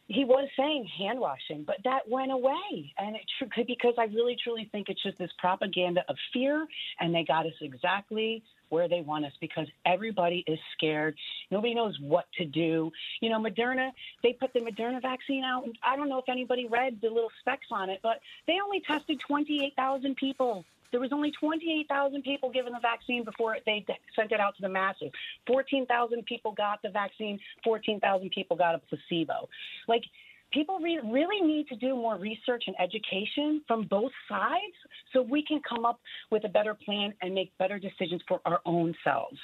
he 0.06 0.24
was 0.24 0.48
saying 0.56 0.86
hand 0.98 1.18
washing, 1.18 1.64
but 1.66 1.76
that 1.84 2.08
went 2.08 2.30
away. 2.30 2.92
And 2.98 3.16
it 3.16 3.22
tr- 3.38 3.62
because 3.66 3.94
I 3.98 4.04
really 4.04 4.36
truly 4.42 4.68
think 4.70 4.88
it's 4.88 5.02
just 5.02 5.18
this 5.18 5.30
propaganda 5.38 6.02
of 6.08 6.16
fear, 6.32 6.66
and 7.00 7.14
they 7.14 7.24
got 7.24 7.46
us 7.46 7.52
exactly 7.60 8.42
where 8.68 8.88
they 8.88 9.00
want 9.00 9.24
us 9.24 9.32
because 9.40 9.66
everybody 9.86 10.44
is 10.46 10.58
scared. 10.76 11.16
Nobody 11.50 11.74
knows 11.74 11.96
what 12.00 12.26
to 12.38 12.44
do. 12.44 12.90
You 13.20 13.30
know, 13.30 13.38
Moderna, 13.38 13.90
they 14.22 14.32
put 14.32 14.52
the 14.52 14.60
Moderna 14.60 15.00
vaccine 15.00 15.44
out. 15.44 15.64
and 15.64 15.78
I 15.82 15.96
don't 15.96 16.08
know 16.08 16.18
if 16.18 16.28
anybody 16.28 16.66
read 16.66 16.98
the 17.00 17.08
little 17.08 17.30
specs 17.40 17.66
on 17.70 17.88
it, 17.88 18.00
but 18.02 18.20
they 18.46 18.54
only 18.62 18.82
tested 18.86 19.20
28,000 19.26 20.16
people. 20.16 20.64
There 20.94 21.00
was 21.00 21.10
only 21.12 21.32
28,000 21.32 22.22
people 22.22 22.52
given 22.52 22.72
the 22.72 22.78
vaccine 22.78 23.24
before 23.24 23.56
they 23.66 23.84
sent 24.14 24.30
it 24.30 24.38
out 24.38 24.54
to 24.54 24.62
the 24.62 24.68
masses. 24.68 25.10
14,000 25.48 26.24
people 26.24 26.52
got 26.52 26.82
the 26.82 26.88
vaccine, 26.88 27.40
14,000 27.64 28.30
people 28.30 28.56
got 28.56 28.76
a 28.76 28.78
placebo. 28.78 29.48
Like, 29.88 30.04
people 30.52 30.78
re- 30.78 31.00
really 31.02 31.44
need 31.44 31.66
to 31.70 31.74
do 31.74 31.96
more 31.96 32.16
research 32.16 32.62
and 32.68 32.76
education 32.78 33.60
from 33.66 33.88
both 33.88 34.12
sides 34.28 34.76
so 35.12 35.20
we 35.20 35.44
can 35.44 35.60
come 35.68 35.84
up 35.84 35.98
with 36.30 36.44
a 36.44 36.48
better 36.48 36.74
plan 36.74 37.12
and 37.22 37.34
make 37.34 37.50
better 37.58 37.80
decisions 37.80 38.22
for 38.28 38.40
our 38.44 38.60
own 38.64 38.94
selves. 39.02 39.40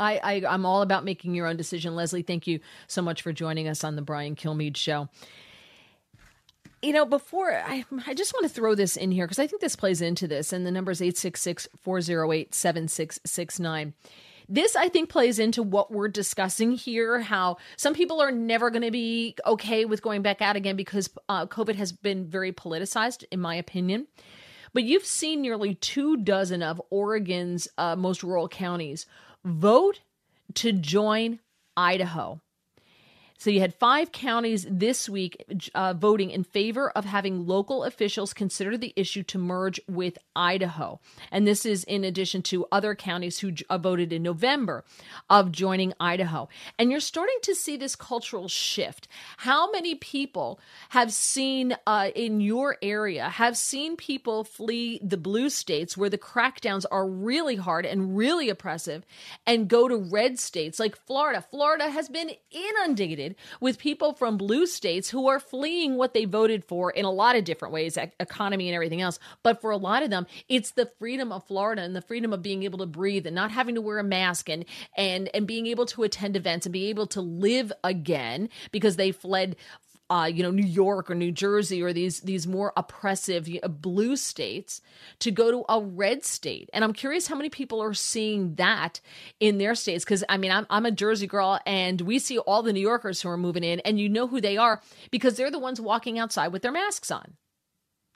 I, 0.00 0.16
I 0.24 0.42
I'm 0.48 0.64
all 0.64 0.80
about 0.80 1.04
making 1.04 1.34
your 1.34 1.46
own 1.46 1.58
decision. 1.58 1.94
Leslie, 1.94 2.22
thank 2.22 2.46
you 2.46 2.60
so 2.86 3.02
much 3.02 3.20
for 3.20 3.34
joining 3.34 3.68
us 3.68 3.84
on 3.84 3.96
the 3.96 4.02
Brian 4.02 4.34
Kilmeade 4.34 4.78
show. 4.78 5.10
You 6.84 6.92
know, 6.92 7.06
before 7.06 7.50
I, 7.50 7.82
I 8.06 8.12
just 8.12 8.34
want 8.34 8.44
to 8.44 8.50
throw 8.50 8.74
this 8.74 8.98
in 8.98 9.10
here 9.10 9.24
because 9.26 9.38
I 9.38 9.46
think 9.46 9.62
this 9.62 9.74
plays 9.74 10.02
into 10.02 10.28
this, 10.28 10.52
and 10.52 10.66
the 10.66 10.70
number 10.70 10.90
is 10.92 11.00
866 11.00 11.66
408 11.80 12.54
7669. 12.54 13.94
This, 14.50 14.76
I 14.76 14.90
think, 14.90 15.08
plays 15.08 15.38
into 15.38 15.62
what 15.62 15.90
we're 15.90 16.08
discussing 16.08 16.72
here 16.72 17.20
how 17.20 17.56
some 17.78 17.94
people 17.94 18.20
are 18.20 18.30
never 18.30 18.68
going 18.68 18.82
to 18.82 18.90
be 18.90 19.34
okay 19.46 19.86
with 19.86 20.02
going 20.02 20.20
back 20.20 20.42
out 20.42 20.56
again 20.56 20.76
because 20.76 21.08
uh, 21.30 21.46
COVID 21.46 21.76
has 21.76 21.90
been 21.90 22.26
very 22.26 22.52
politicized, 22.52 23.24
in 23.30 23.40
my 23.40 23.54
opinion. 23.54 24.06
But 24.74 24.84
you've 24.84 25.06
seen 25.06 25.40
nearly 25.40 25.76
two 25.76 26.18
dozen 26.18 26.62
of 26.62 26.82
Oregon's 26.90 27.66
uh, 27.78 27.96
most 27.96 28.22
rural 28.22 28.46
counties 28.46 29.06
vote 29.42 30.00
to 30.52 30.72
join 30.72 31.40
Idaho. 31.78 32.42
So 33.44 33.50
you 33.50 33.60
had 33.60 33.74
five 33.74 34.10
counties 34.10 34.66
this 34.70 35.06
week 35.06 35.44
uh, 35.74 35.92
voting 35.92 36.30
in 36.30 36.44
favor 36.44 36.88
of 36.88 37.04
having 37.04 37.46
local 37.46 37.84
officials 37.84 38.32
consider 38.32 38.78
the 38.78 38.94
issue 38.96 39.22
to 39.24 39.36
merge 39.36 39.78
with 39.86 40.16
Idaho. 40.34 40.98
And 41.30 41.46
this 41.46 41.66
is 41.66 41.84
in 41.84 42.04
addition 42.04 42.40
to 42.44 42.64
other 42.72 42.94
counties 42.94 43.40
who 43.40 43.52
uh, 43.68 43.76
voted 43.76 44.14
in 44.14 44.22
November 44.22 44.82
of 45.28 45.52
joining 45.52 45.92
Idaho. 46.00 46.48
And 46.78 46.90
you're 46.90 47.00
starting 47.00 47.36
to 47.42 47.54
see 47.54 47.76
this 47.76 47.94
cultural 47.94 48.48
shift. 48.48 49.08
How 49.36 49.70
many 49.70 49.94
people 49.94 50.58
have 50.88 51.12
seen 51.12 51.76
uh, 51.86 52.12
in 52.14 52.40
your 52.40 52.78
area, 52.80 53.28
have 53.28 53.58
seen 53.58 53.98
people 53.98 54.44
flee 54.44 55.00
the 55.02 55.18
blue 55.18 55.50
states 55.50 55.98
where 55.98 56.08
the 56.08 56.16
crackdowns 56.16 56.86
are 56.90 57.06
really 57.06 57.56
hard 57.56 57.84
and 57.84 58.16
really 58.16 58.48
oppressive 58.48 59.04
and 59.46 59.68
go 59.68 59.86
to 59.86 59.98
red 59.98 60.38
states 60.38 60.80
like 60.80 60.96
Florida? 60.96 61.44
Florida 61.50 61.90
has 61.90 62.08
been 62.08 62.30
inundated 62.50 63.33
with 63.60 63.78
people 63.78 64.14
from 64.14 64.36
blue 64.36 64.66
states 64.66 65.10
who 65.10 65.28
are 65.28 65.40
fleeing 65.40 65.96
what 65.96 66.14
they 66.14 66.24
voted 66.24 66.64
for 66.64 66.90
in 66.90 67.04
a 67.04 67.10
lot 67.10 67.36
of 67.36 67.44
different 67.44 67.74
ways, 67.74 67.96
economy 68.20 68.68
and 68.68 68.74
everything 68.74 69.00
else. 69.00 69.18
But 69.42 69.60
for 69.60 69.70
a 69.70 69.76
lot 69.76 70.02
of 70.02 70.10
them, 70.10 70.26
it's 70.48 70.72
the 70.72 70.90
freedom 70.98 71.32
of 71.32 71.46
Florida 71.46 71.82
and 71.82 71.94
the 71.94 72.02
freedom 72.02 72.32
of 72.32 72.42
being 72.42 72.62
able 72.62 72.78
to 72.78 72.86
breathe 72.86 73.26
and 73.26 73.34
not 73.34 73.50
having 73.50 73.74
to 73.74 73.80
wear 73.80 73.98
a 73.98 74.04
mask 74.04 74.48
and 74.48 74.64
and 74.96 75.28
and 75.34 75.46
being 75.46 75.66
able 75.66 75.86
to 75.86 76.02
attend 76.02 76.36
events 76.36 76.66
and 76.66 76.72
be 76.72 76.88
able 76.88 77.06
to 77.08 77.20
live 77.20 77.72
again 77.82 78.48
because 78.72 78.96
they 78.96 79.12
fled 79.12 79.56
uh, 80.10 80.30
you 80.32 80.42
know, 80.42 80.50
New 80.50 80.66
York 80.66 81.10
or 81.10 81.14
New 81.14 81.32
Jersey 81.32 81.82
or 81.82 81.92
these 81.92 82.20
these 82.20 82.46
more 82.46 82.72
oppressive 82.76 83.48
blue 83.80 84.16
states 84.16 84.82
to 85.20 85.30
go 85.30 85.50
to 85.50 85.64
a 85.68 85.80
red 85.80 86.24
state. 86.24 86.68
And 86.72 86.84
I'm 86.84 86.92
curious 86.92 87.26
how 87.26 87.36
many 87.36 87.48
people 87.48 87.82
are 87.82 87.94
seeing 87.94 88.54
that 88.56 89.00
in 89.40 89.58
their 89.58 89.74
states 89.74 90.04
because 90.04 90.22
I 90.28 90.36
mean 90.36 90.52
I'm 90.52 90.66
I'm 90.68 90.84
a 90.84 90.90
Jersey 90.90 91.26
girl 91.26 91.58
and 91.64 92.00
we 92.02 92.18
see 92.18 92.38
all 92.38 92.62
the 92.62 92.72
New 92.72 92.80
Yorkers 92.80 93.22
who 93.22 93.30
are 93.30 93.38
moving 93.38 93.64
in 93.64 93.80
and 93.80 93.98
you 93.98 94.08
know 94.08 94.26
who 94.26 94.40
they 94.40 94.58
are 94.58 94.82
because 95.10 95.36
they're 95.36 95.50
the 95.50 95.58
ones 95.58 95.80
walking 95.80 96.18
outside 96.18 96.48
with 96.48 96.62
their 96.62 96.72
masks 96.72 97.10
on. 97.10 97.34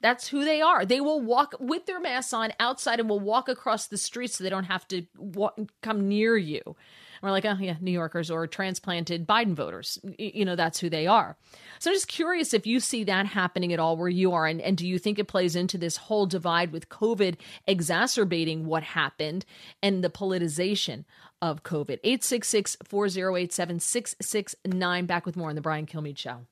That's 0.01 0.27
who 0.27 0.45
they 0.45 0.61
are. 0.61 0.85
They 0.85 1.01
will 1.01 1.19
walk 1.19 1.55
with 1.59 1.85
their 1.85 1.99
masks 1.99 2.33
on 2.33 2.53
outside 2.59 2.99
and 2.99 3.09
will 3.09 3.19
walk 3.19 3.49
across 3.49 3.87
the 3.87 3.97
street 3.97 4.31
so 4.31 4.43
they 4.43 4.49
don't 4.49 4.63
have 4.65 4.87
to 4.89 5.03
walk, 5.17 5.59
come 5.81 6.07
near 6.07 6.37
you. 6.37 6.75
We're 7.21 7.31
like, 7.31 7.45
oh, 7.45 7.57
yeah, 7.59 7.75
New 7.79 7.91
Yorkers 7.91 8.31
or 8.31 8.47
transplanted 8.47 9.27
Biden 9.27 9.55
voters. 9.55 9.99
You 10.17 10.45
know, 10.45 10.55
that's 10.55 10.79
who 10.79 10.89
they 10.89 11.07
are. 11.07 11.37
So 11.79 11.89
I'm 11.89 11.95
just 11.95 12.07
curious 12.07 12.53
if 12.53 12.65
you 12.65 12.79
see 12.79 13.03
that 13.05 13.25
happening 13.25 13.73
at 13.73 13.79
all 13.79 13.97
where 13.97 14.09
you 14.09 14.33
are. 14.33 14.45
And, 14.45 14.61
and 14.61 14.77
do 14.77 14.87
you 14.87 14.99
think 14.99 15.19
it 15.19 15.27
plays 15.27 15.55
into 15.55 15.77
this 15.77 15.97
whole 15.97 16.25
divide 16.25 16.71
with 16.71 16.89
COVID 16.89 17.35
exacerbating 17.67 18.65
what 18.65 18.83
happened 18.83 19.45
and 19.81 20.03
the 20.03 20.09
politicization 20.09 21.05
of 21.41 21.63
COVID? 21.63 21.99
866 22.03 22.77
408 22.83 23.53
7669. 23.53 25.05
Back 25.05 25.25
with 25.25 25.35
more 25.35 25.49
on 25.49 25.55
The 25.55 25.61
Brian 25.61 25.85
Kilmeade 25.85 26.17
Show. 26.17 26.45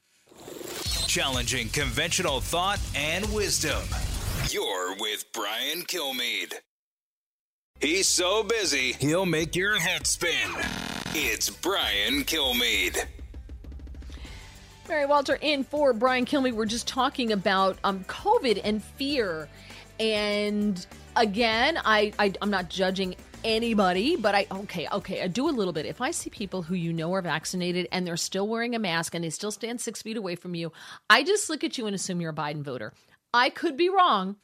Challenging 1.08 1.70
conventional 1.70 2.42
thought 2.42 2.80
and 2.96 3.32
wisdom. 3.34 3.82
You're 4.50 4.96
with 5.00 5.26
Brian 5.34 5.84
Kilmeade. 5.84 6.54
He's 7.80 8.08
so 8.08 8.42
busy, 8.42 8.94
he'll 8.94 9.28
make 9.28 9.56
your 9.56 9.80
head 9.80 10.08
spin. 10.08 10.50
It's 11.14 11.50
Brian 11.50 12.24
Kilmeade. 12.24 13.06
Mary 14.90 15.06
Walter 15.06 15.38
in 15.40 15.64
for 15.64 15.94
Brian 15.94 16.26
Kilmeade. 16.26 16.54
We're 16.54 16.66
just 16.66 16.88
talking 16.88 17.32
about 17.32 17.78
um, 17.84 18.04
COVID 18.06 18.62
and 18.64 18.84
fear. 18.84 19.48
And 20.00 20.84
again, 21.16 21.78
I, 21.86 22.14
I 22.18 22.34
I'm 22.42 22.50
not 22.50 22.70
judging 22.70 23.16
anybody, 23.44 24.16
but 24.16 24.34
I 24.34 24.48
okay, 24.50 24.88
okay, 24.92 25.22
I 25.22 25.28
do 25.28 25.48
a 25.48 25.52
little 25.52 25.74
bit. 25.74 25.86
If 25.86 26.02
I 26.02 26.10
see 26.10 26.32
people 26.32 26.64
who 26.64 26.74
you 26.74 26.92
know 26.94 27.14
are 27.14 27.22
vaccinated 27.22 27.88
and 27.92 28.08
they're 28.08 28.18
still 28.18 28.48
wearing 28.48 28.74
a 28.74 28.80
mask 28.80 29.14
and 29.14 29.24
they 29.24 29.30
still 29.30 29.52
stand 29.52 29.82
six 29.82 30.02
feet 30.02 30.18
away 30.18 30.36
from 30.36 30.56
you, 30.56 30.72
I 31.12 31.24
just 31.24 31.48
look 31.48 31.64
at 31.64 31.78
you 31.78 31.86
and 31.86 31.94
assume 31.94 32.22
you're 32.22 32.32
a 32.32 32.36
Biden 32.36 32.64
voter. 32.64 32.92
I 33.34 33.50
could 33.50 33.78
be 33.78 33.90
wrong, 33.90 34.38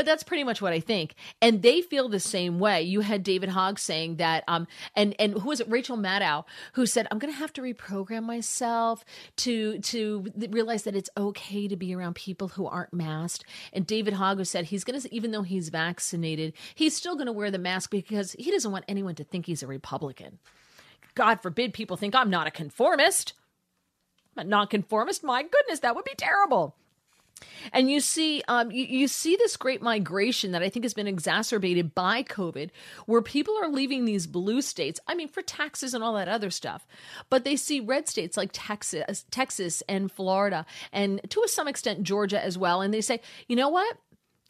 but 0.00 0.06
that's 0.06 0.22
pretty 0.22 0.44
much 0.44 0.62
what 0.62 0.72
I 0.72 0.80
think. 0.80 1.14
And 1.42 1.60
they 1.60 1.82
feel 1.82 2.08
the 2.08 2.20
same 2.20 2.58
way. 2.58 2.80
You 2.80 3.02
had 3.02 3.22
David 3.22 3.50
Hogg 3.50 3.78
saying 3.78 4.16
that, 4.16 4.44
um, 4.48 4.66
and 4.96 5.14
and 5.18 5.34
who 5.34 5.50
was 5.50 5.60
it? 5.60 5.68
Rachel 5.68 5.98
Maddow, 5.98 6.46
who 6.72 6.86
said, 6.86 7.06
"I'm 7.10 7.18
going 7.18 7.30
to 7.30 7.38
have 7.38 7.52
to 7.52 7.60
reprogram 7.60 8.22
myself 8.22 9.04
to 9.36 9.78
to 9.80 10.24
realize 10.48 10.84
that 10.84 10.96
it's 10.96 11.10
okay 11.18 11.68
to 11.68 11.76
be 11.76 11.94
around 11.94 12.14
people 12.14 12.48
who 12.48 12.66
aren't 12.66 12.94
masked." 12.94 13.44
And 13.74 13.86
David 13.86 14.14
Hogg 14.14 14.38
who 14.38 14.44
said 14.46 14.64
he's 14.64 14.84
going 14.84 14.98
to, 14.98 15.14
even 15.14 15.32
though 15.32 15.42
he's 15.42 15.68
vaccinated, 15.68 16.54
he's 16.74 16.96
still 16.96 17.14
going 17.14 17.26
to 17.26 17.32
wear 17.32 17.50
the 17.50 17.58
mask 17.58 17.90
because 17.90 18.32
he 18.38 18.50
doesn't 18.50 18.72
want 18.72 18.86
anyone 18.88 19.16
to 19.16 19.24
think 19.24 19.44
he's 19.44 19.62
a 19.62 19.66
Republican. 19.66 20.38
God 21.14 21.42
forbid 21.42 21.74
people 21.74 21.98
think 21.98 22.14
I'm 22.14 22.30
not 22.30 22.46
a 22.46 22.50
conformist. 22.50 23.34
I'm 24.34 24.46
a 24.46 24.48
nonconformist. 24.48 25.22
My 25.22 25.42
goodness, 25.42 25.80
that 25.80 25.94
would 25.94 26.06
be 26.06 26.14
terrible. 26.16 26.74
And 27.72 27.90
you 27.90 28.00
see, 28.00 28.42
um, 28.48 28.70
you, 28.70 28.84
you 28.84 29.08
see 29.08 29.36
this 29.36 29.56
great 29.56 29.82
migration 29.82 30.52
that 30.52 30.62
I 30.62 30.68
think 30.68 30.84
has 30.84 30.94
been 30.94 31.06
exacerbated 31.06 31.94
by 31.94 32.22
COVID, 32.22 32.70
where 33.06 33.22
people 33.22 33.56
are 33.62 33.68
leaving 33.68 34.04
these 34.04 34.26
blue 34.26 34.62
states. 34.62 35.00
I 35.06 35.14
mean, 35.14 35.28
for 35.28 35.42
taxes 35.42 35.94
and 35.94 36.02
all 36.02 36.14
that 36.14 36.28
other 36.28 36.50
stuff, 36.50 36.86
but 37.28 37.44
they 37.44 37.56
see 37.56 37.80
red 37.80 38.08
states 38.08 38.36
like 38.36 38.50
Texas, 38.52 39.24
Texas 39.30 39.82
and 39.88 40.10
Florida, 40.10 40.66
and 40.92 41.20
to 41.30 41.46
some 41.46 41.68
extent 41.68 42.02
Georgia 42.02 42.42
as 42.42 42.56
well, 42.58 42.80
and 42.80 42.92
they 42.92 43.00
say, 43.00 43.20
you 43.48 43.56
know 43.56 43.68
what? 43.68 43.96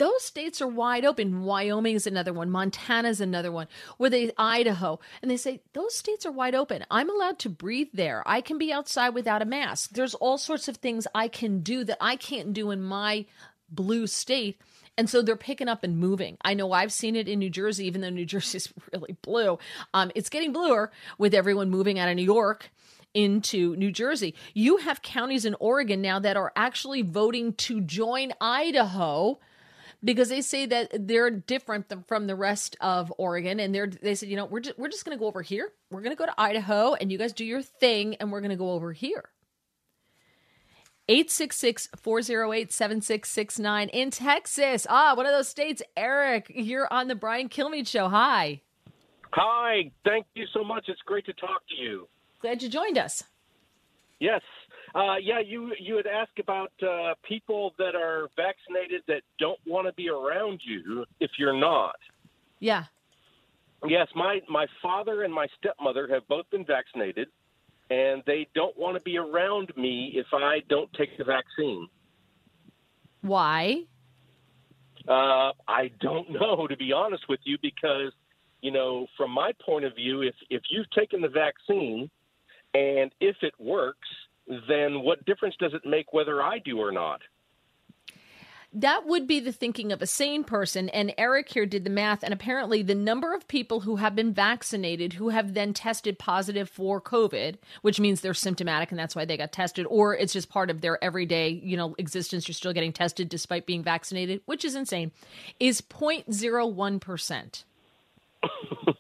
Those 0.01 0.25
states 0.25 0.63
are 0.63 0.67
wide 0.67 1.05
open. 1.05 1.43
Wyoming 1.43 1.95
is 1.95 2.07
another 2.07 2.33
one. 2.33 2.51
Montana 2.51 3.11
is 3.11 3.21
another 3.21 3.53
one. 3.53 3.67
Where 3.99 4.09
they 4.09 4.33
Idaho, 4.39 4.99
and 5.21 5.31
they 5.31 5.37
say 5.37 5.61
those 5.75 5.95
states 5.95 6.25
are 6.25 6.33
wide 6.33 6.55
open. 6.55 6.87
I'm 6.91 7.11
allowed 7.11 7.39
to 7.41 7.51
breathe 7.51 7.91
there. 7.93 8.23
I 8.27 8.41
can 8.41 8.57
be 8.57 8.73
outside 8.73 9.11
without 9.11 9.43
a 9.43 9.45
mask. 9.45 9.91
There's 9.91 10.15
all 10.15 10.39
sorts 10.39 10.69
of 10.69 10.79
things 10.79 11.07
I 11.15 11.29
can 11.29 11.61
do 11.61 11.85
that 11.85 11.99
I 12.01 12.17
can't 12.17 12.55
do 12.55 12.71
in 12.71 12.83
my 12.83 13.27
blue 13.69 14.07
state. 14.07 14.59
And 14.97 15.11
so 15.11 15.21
they're 15.21 15.37
picking 15.37 15.69
up 15.69 15.85
and 15.85 15.99
moving. 15.99 16.39
I 16.41 16.55
know 16.55 16.73
I've 16.73 16.95
seen 16.95 17.15
it 17.15 17.29
in 17.29 17.39
New 17.39 17.51
Jersey, 17.51 17.87
even 17.87 18.01
though 18.01 18.09
New 18.09 18.25
Jersey's 18.35 18.73
really 18.95 19.17
blue. 19.21 19.59
Um, 19.93 20.11
it's 20.15 20.31
getting 20.31 20.55
bluer 20.55 20.91
with 21.19 21.35
everyone 21.35 21.69
moving 21.69 21.99
out 21.99 22.09
of 22.09 22.17
New 22.17 22.23
York 22.23 22.71
into 23.13 23.77
New 23.77 23.93
Jersey. 23.93 24.35
You 24.55 24.79
have 24.79 25.03
counties 25.03 25.45
in 25.45 25.57
Oregon 25.61 26.01
now 26.01 26.21
that 26.21 26.39
are 26.39 26.53
actually 26.57 27.03
voting 27.03 27.53
to 27.55 27.83
join 27.83 28.33
Idaho 28.41 29.39
because 30.03 30.29
they 30.29 30.41
say 30.41 30.67
that 30.67 31.07
they're 31.07 31.31
different 31.31 31.89
than, 31.89 32.03
from 32.05 32.27
the 32.27 32.35
rest 32.35 32.77
of 32.81 33.13
Oregon, 33.19 33.61
and 33.61 33.75
they're 33.75 33.87
they 33.87 34.15
said, 34.15 34.29
you 34.29 34.37
know, 34.37 34.47
we're 34.47 34.61
just, 34.61 34.79
we're 34.79 34.89
just 34.89 35.05
going 35.05 35.17
to 35.17 35.21
go 35.21 35.27
over 35.27 35.43
here. 35.43 35.71
We're 35.91 36.03
going 36.03 36.17
to 36.17 36.19
go 36.19 36.27
to 36.27 36.41
Idaho, 36.41 36.95
and 36.95 37.13
you 37.13 37.19
guys 37.19 37.33
do 37.33 37.45
your 37.45 37.63
thing, 37.63 38.17
and 38.17 38.33
we're 38.33 38.41
going 38.41 38.51
to 38.51 38.57
go 38.57 38.71
over 38.71 38.93
here. 38.93 39.29
866-408-7669 41.09 43.91
in 43.93 44.11
Texas. 44.11 44.87
Ah, 44.89 45.15
one 45.17 45.27
of 45.27 45.33
those 45.33 45.49
states. 45.49 45.83
Eric, 45.97 46.53
you're 46.55 46.87
on 46.93 47.09
the 47.09 47.17
Brian 47.17 47.49
Kilmeade 47.49 47.89
show. 47.89 48.09
Hi. 48.09 48.61
Hi. 49.33 49.91
Thank 50.05 50.27
you 50.35 50.47
so 50.53 50.63
much. 50.63 50.85
It's 50.87 51.01
great 51.03 51.27
to 51.27 51.33
talk 51.33 51.63
to 51.71 51.75
you. 51.75 52.07
Glad 52.41 52.63
you 52.63 52.69
joined 52.69 52.97
us. 52.97 53.25
Yes. 54.21 54.43
Uh, 54.95 55.17
yeah, 55.23 55.39
you 55.39 55.73
you 55.79 55.97
had 55.97 56.07
asked 56.07 56.39
about 56.39 56.73
uh, 56.83 57.15
people 57.23 57.75
that 57.79 57.95
are 57.95 58.29
vaccinated 58.37 59.03
that 59.07 59.23
don't 59.39 59.61
want 59.67 59.87
to 59.87 59.93
be 59.93 60.09
around 60.09 60.61
you 60.65 61.05
if 61.21 61.31
you're 61.39 61.59
not. 61.59 61.97
Yeah. 62.59 62.85
Yes, 63.87 64.09
my 64.15 64.41
my 64.49 64.67
father 64.83 65.23
and 65.23 65.33
my 65.33 65.47
stepmother 65.59 66.09
have 66.09 66.27
both 66.29 66.49
been 66.51 66.65
vaccinated, 66.65 67.29
and 67.89 68.23
they 68.27 68.49
don't 68.55 68.77
want 68.77 68.97
to 68.97 69.03
be 69.03 69.17
around 69.17 69.73
me 69.77 70.13
if 70.15 70.27
I 70.33 70.61
don't 70.69 70.93
take 70.93 71.17
the 71.17 71.25
vaccine. 71.25 71.89
Why? 73.23 73.85
Uh, 75.09 75.53
I 75.69 75.91
don't 76.01 76.31
know, 76.41 76.67
to 76.67 76.77
be 76.77 76.93
honest 76.93 77.29
with 77.29 77.41
you, 77.45 77.59
because 77.63 78.13
you 78.61 78.71
know, 78.71 79.07
from 79.17 79.31
my 79.31 79.53
point 79.65 79.85
of 79.85 79.95
view, 79.95 80.23
if 80.23 80.35
if 80.51 80.63
you've 80.69 80.91
taken 80.91 81.21
the 81.21 81.29
vaccine 81.29 82.11
and 82.75 83.11
if 83.21 83.37
it 83.43 83.55
works, 83.59 84.09
then 84.69 85.03
what 85.03 85.25
difference 85.25 85.55
does 85.59 85.75
it 85.75 85.83
make 85.85 86.13
whether 86.13 86.43
I 86.43 86.59
do 86.59 86.79
or 86.79 86.93
not? 86.93 87.21
That 88.73 89.05
would 89.05 89.27
be 89.27 89.41
the 89.41 89.51
thinking 89.51 89.91
of 89.91 90.01
a 90.01 90.07
sane 90.07 90.45
person. 90.45 90.89
And 90.91 91.13
Eric 91.19 91.49
here 91.49 91.67
did 91.67 91.83
the 91.83 91.91
math. 91.91 92.23
And 92.23 92.33
apparently, 92.33 92.83
the 92.83 92.95
number 92.95 93.35
of 93.35 93.49
people 93.49 93.81
who 93.81 93.97
have 93.97 94.15
been 94.15 94.33
vaccinated 94.33 95.15
who 95.15 95.31
have 95.31 95.55
then 95.55 95.75
tested 95.75 96.21
positive 96.21 96.71
for 96.71 97.01
COVID, 97.01 97.57
which 97.83 97.99
means 97.99 98.21
they're 98.21 98.33
symptomatic 98.33 98.91
and 98.91 98.99
that's 98.99 99.17
why 99.17 99.25
they 99.25 99.37
got 99.37 99.51
tested, 99.51 99.87
or 99.87 100.15
it's 100.15 100.33
just 100.33 100.51
part 100.51 100.71
of 100.71 100.83
their 100.83 101.03
everyday, 101.03 101.49
you 101.49 101.77
know, 101.77 101.97
existence. 101.99 102.47
You're 102.47 102.55
still 102.55 102.73
getting 102.73 102.93
tested 102.93 103.29
despite 103.29 103.67
being 103.67 103.83
vaccinated, 103.83 104.41
which 104.47 104.65
is 104.65 104.77
insane, 104.77 105.11
is 105.59 105.81
0.01%. 105.81 107.65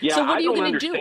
yeah, 0.00 0.14
so, 0.14 0.20
what 0.20 0.30
I 0.30 0.34
are 0.34 0.40
you 0.40 0.54
going 0.54 0.72
to 0.72 0.78
do? 0.78 0.94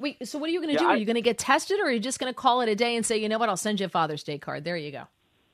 Wait, 0.00 0.26
so 0.28 0.38
what 0.38 0.48
are 0.48 0.52
you 0.52 0.60
going 0.60 0.68
to 0.68 0.80
Yeah, 0.80 0.86
do? 0.86 0.86
I- 0.90 0.94
Are 0.94 0.96
you 0.96 1.04
going 1.04 1.16
to 1.16 1.22
get 1.22 1.38
tested, 1.38 1.80
or 1.80 1.86
are 1.86 1.90
you 1.90 1.98
just 2.00 2.20
going 2.20 2.32
to 2.32 2.36
call 2.38 2.60
it 2.60 2.68
a 2.68 2.74
day 2.74 2.96
and 2.96 3.04
say, 3.04 3.16
you 3.18 3.28
know 3.28 3.38
what, 3.38 3.48
I'll 3.48 3.56
send 3.56 3.80
you 3.80 3.86
a 3.86 3.88
Father's 3.88 4.22
Day 4.22 4.38
card? 4.38 4.64
There 4.64 4.76
you 4.76 4.92
go. 4.92 5.04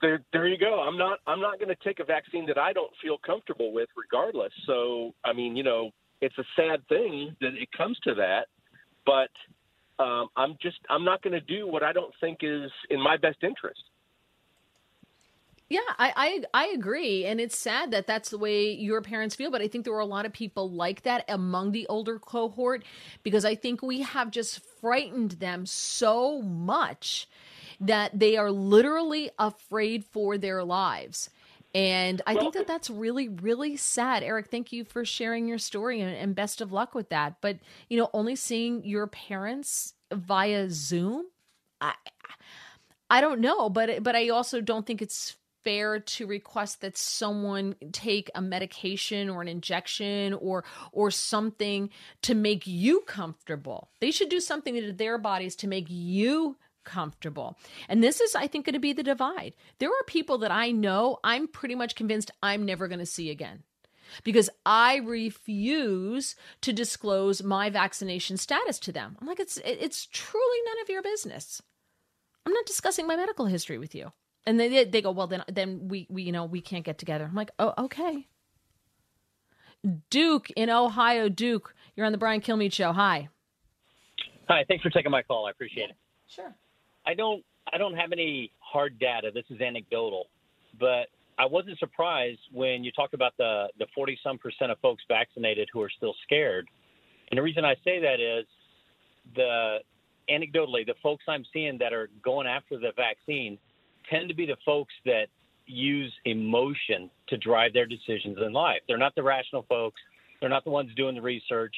There, 0.03 0.21
there 0.33 0.47
you 0.47 0.59
go. 0.59 0.81
I'm 0.81 0.99
not. 0.99 1.21
I'm 1.27 1.41
not 1.41 1.59
going 1.59 1.69
to 1.71 1.77
take 1.83 1.99
a 1.99 2.05
vaccine 2.05 2.45
that 2.47 2.59
I 2.59 2.75
don't 2.75 2.91
feel 3.03 3.17
comfortable 3.25 3.73
with, 3.73 3.89
regardless. 3.97 4.53
So, 4.67 5.15
I 5.25 5.33
mean, 5.33 5.57
you 5.57 5.63
know, 5.63 5.93
it's 6.21 6.37
a 6.37 6.45
sad 6.57 6.87
thing 6.89 7.35
that 7.41 7.55
it 7.55 7.71
comes 7.73 7.99
to 8.05 8.15
that, 8.17 8.49
but 9.07 9.31
um, 10.05 10.29
I'm 10.37 10.57
just. 10.61 10.77
I'm 10.91 11.05
not 11.05 11.23
going 11.23 11.33
to 11.33 11.41
do 11.41 11.67
what 11.67 11.83
I 11.83 11.93
don't 11.95 12.13
think 12.21 12.41
is 12.43 12.71
in 12.91 13.01
my 13.03 13.17
best 13.17 13.39
interest. 13.43 13.81
Yeah, 15.69 15.81
I, 15.99 16.13
I 16.55 16.65
I 16.65 16.67
agree, 16.69 17.25
and 17.25 17.41
it's 17.41 17.57
sad 17.57 17.91
that 17.93 18.07
that's 18.07 18.29
the 18.29 18.39
way 18.39 18.71
your 18.73 19.01
parents 19.01 19.35
feel. 19.35 19.51
But 19.51 19.63
I 19.63 19.69
think 19.69 19.85
there 19.85 19.95
were 19.95 19.99
a 20.01 20.05
lot 20.07 20.27
of 20.27 20.33
people 20.33 20.71
like 20.71 21.03
that 21.03 21.25
among 21.29 21.73
the 21.73 21.87
older 21.89 22.19
cohort 22.19 22.85
because 23.23 23.45
I 23.47 23.55
think 23.55 23.83
we 23.83 24.03
have 24.03 24.31
just 24.31 24.61
frightened 24.81 25.33
them 25.33 25.65
so 25.65 26.43
much 26.43 27.27
that 27.81 28.19
they 28.19 28.37
are 28.37 28.51
literally 28.51 29.31
afraid 29.39 30.05
for 30.05 30.37
their 30.37 30.63
lives. 30.63 31.31
And 31.75 32.23
I 32.27 32.37
think 32.37 32.55
that 32.55 32.69
that's 32.69 32.89
really, 32.89 33.29
really 33.29 33.77
sad. 33.77 34.23
Eric, 34.23 34.49
thank 34.49 34.71
you 34.73 34.85
for 34.85 35.05
sharing 35.05 35.49
your 35.49 35.59
story 35.59 36.01
and, 36.01 36.15
and 36.15 36.35
best 36.35 36.61
of 36.61 36.71
luck 36.71 36.95
with 36.95 37.09
that. 37.09 37.41
But, 37.41 37.59
you 37.89 37.99
know, 37.99 38.11
only 38.13 38.37
seeing 38.37 38.85
your 38.85 39.09
parents 39.09 39.95
via 40.13 40.69
Zoom, 40.71 41.25
I, 41.81 41.95
I 43.11 43.21
don't 43.21 43.41
know, 43.41 43.69
but 43.69 44.03
but 44.03 44.17
I 44.17 44.29
also 44.31 44.61
don't 44.61 44.87
think 44.87 45.03
it's 45.03 45.37
fair 45.65 45.99
to 45.99 46.27
request 46.27 46.81
that 46.83 46.97
someone 46.97 47.75
take 47.93 48.31
a 48.35 48.43
medication 48.43 49.29
or 49.29 49.43
an 49.43 49.49
injection 49.49 50.35
or 50.35 50.65
or 50.93 51.11
something 51.11 51.91
to 52.23 52.35
make 52.35 52.67
you 52.67 53.01
comfortable. 53.01 53.89
They 54.01 54.11
should 54.11 54.29
do 54.29 54.41
something 54.41 54.75
to 54.75 54.93
their 54.93 55.19
bodies 55.19 55.57
to 55.57 55.69
make 55.69 55.87
you 55.89 56.57
comfortable. 56.85 57.59
And 57.89 58.03
this 58.03 58.21
is 58.21 58.35
I 58.35 58.47
think 58.47 58.67
going 58.67 58.75
to 58.75 58.81
be 58.81 58.93
the 58.93 59.03
divide. 59.03 59.55
There 59.79 59.89
are 59.89 60.05
people 60.07 60.39
that 60.39 60.51
I 60.51 60.71
know 60.71 61.19
I'm 61.25 61.49
pretty 61.49 61.75
much 61.75 61.95
convinced 61.95 62.31
I'm 62.43 62.65
never 62.65 62.89
going 62.89 63.01
to 63.01 63.07
see 63.07 63.31
again 63.31 63.63
because 64.23 64.51
I 64.65 64.97
refuse 64.97 66.37
to 66.61 66.73
disclose 66.73 67.43
my 67.43 67.71
vaccination 67.71 68.37
status 68.37 68.79
to 68.81 68.93
them. 68.93 69.17
I'm 69.21 69.27
like 69.27 69.41
it's 69.41 69.59
it's 69.65 70.07
truly 70.07 70.59
none 70.67 70.83
of 70.83 70.89
your 70.91 71.03
business. 71.03 71.63
I'm 72.47 72.53
not 72.53 72.67
discussing 72.67 73.07
my 73.07 73.17
medical 73.17 73.47
history 73.47 73.79
with 73.79 73.95
you. 73.95 74.13
And 74.47 74.61
they 74.61 74.85
they 74.85 75.01
go, 75.01 75.11
well 75.11 75.27
then 75.27 75.43
then 75.49 75.89
we 75.89 76.07
we 76.11 76.23
you 76.23 76.33
know 76.33 76.45
we 76.45 76.61
can't 76.61 76.85
get 76.85 76.99
together. 76.99 77.25
I'm 77.25 77.35
like, 77.35 77.51
oh 77.59 77.73
okay. 77.79 78.27
Duke 80.11 80.51
in 80.57 80.71
Ohio, 80.71 81.29
Duke, 81.29 81.75
you're 81.95 82.07
on 82.07 82.13
the 82.13 82.19
Brian 82.19 82.41
Kilmeade 82.41 82.73
show. 82.73 82.93
Hi. 82.93 83.29
Hi, 84.49 84.65
thanks 84.69 84.83
for 84.83 84.91
taking 84.91 85.11
my 85.11 85.23
call. 85.23 85.47
I 85.47 85.51
appreciate 85.51 85.91
it. 85.91 85.97
Sure. 86.29 86.55
I 87.07 87.15
don't 87.15 87.45
I 87.73 87.79
don't 87.79 87.95
have 87.95 88.13
any 88.13 88.51
hard 88.61 88.99
data. 88.99 89.31
This 89.33 89.45
is 89.51 89.61
anecdotal, 89.61 90.27
but 90.79 91.09
I 91.39 91.47
wasn't 91.47 91.79
surprised 91.79 92.41
when 92.53 92.85
you 92.85 92.93
talked 92.93 93.15
about 93.15 93.33
the 93.39 93.69
the 93.79 93.87
40 93.95 94.19
some 94.23 94.39
percent 94.39 94.71
of 94.71 94.79
folks 94.81 95.03
vaccinated 95.09 95.69
who 95.73 95.81
are 95.83 95.91
still 95.91 96.15
scared. 96.25 96.69
And 97.31 97.39
the 97.39 97.43
reason 97.43 97.65
I 97.65 97.75
say 97.85 98.01
that 98.01 98.21
is 98.21 98.47
the 99.35 99.79
anecdotally 100.31 100.87
the 100.87 100.95
folks 101.03 101.25
I'm 101.29 101.45
seeing 101.53 101.79
that 101.79 101.93
are 101.93 102.09
going 102.23 102.47
after 102.47 102.79
the 102.79 102.93
vaccine 102.97 103.59
tend 104.11 104.29
to 104.29 104.35
be 104.35 104.47
the 104.47 104.57
folks 104.65 104.93
that 105.05 105.27
use 105.67 106.13
emotion 106.25 107.11
to 107.29 107.37
drive 107.39 107.73
their 107.73 107.87
decisions 107.87 108.39
in 108.45 108.53
life. 108.53 108.81
They're 108.87 108.99
not 108.99 109.15
the 109.15 109.23
rational 109.23 109.65
folks. 109.69 110.01
They're 110.41 110.51
not 110.51 110.65
the 110.65 110.71
ones 110.71 110.91
doing 110.97 111.15
the 111.15 111.23
research. 111.23 111.75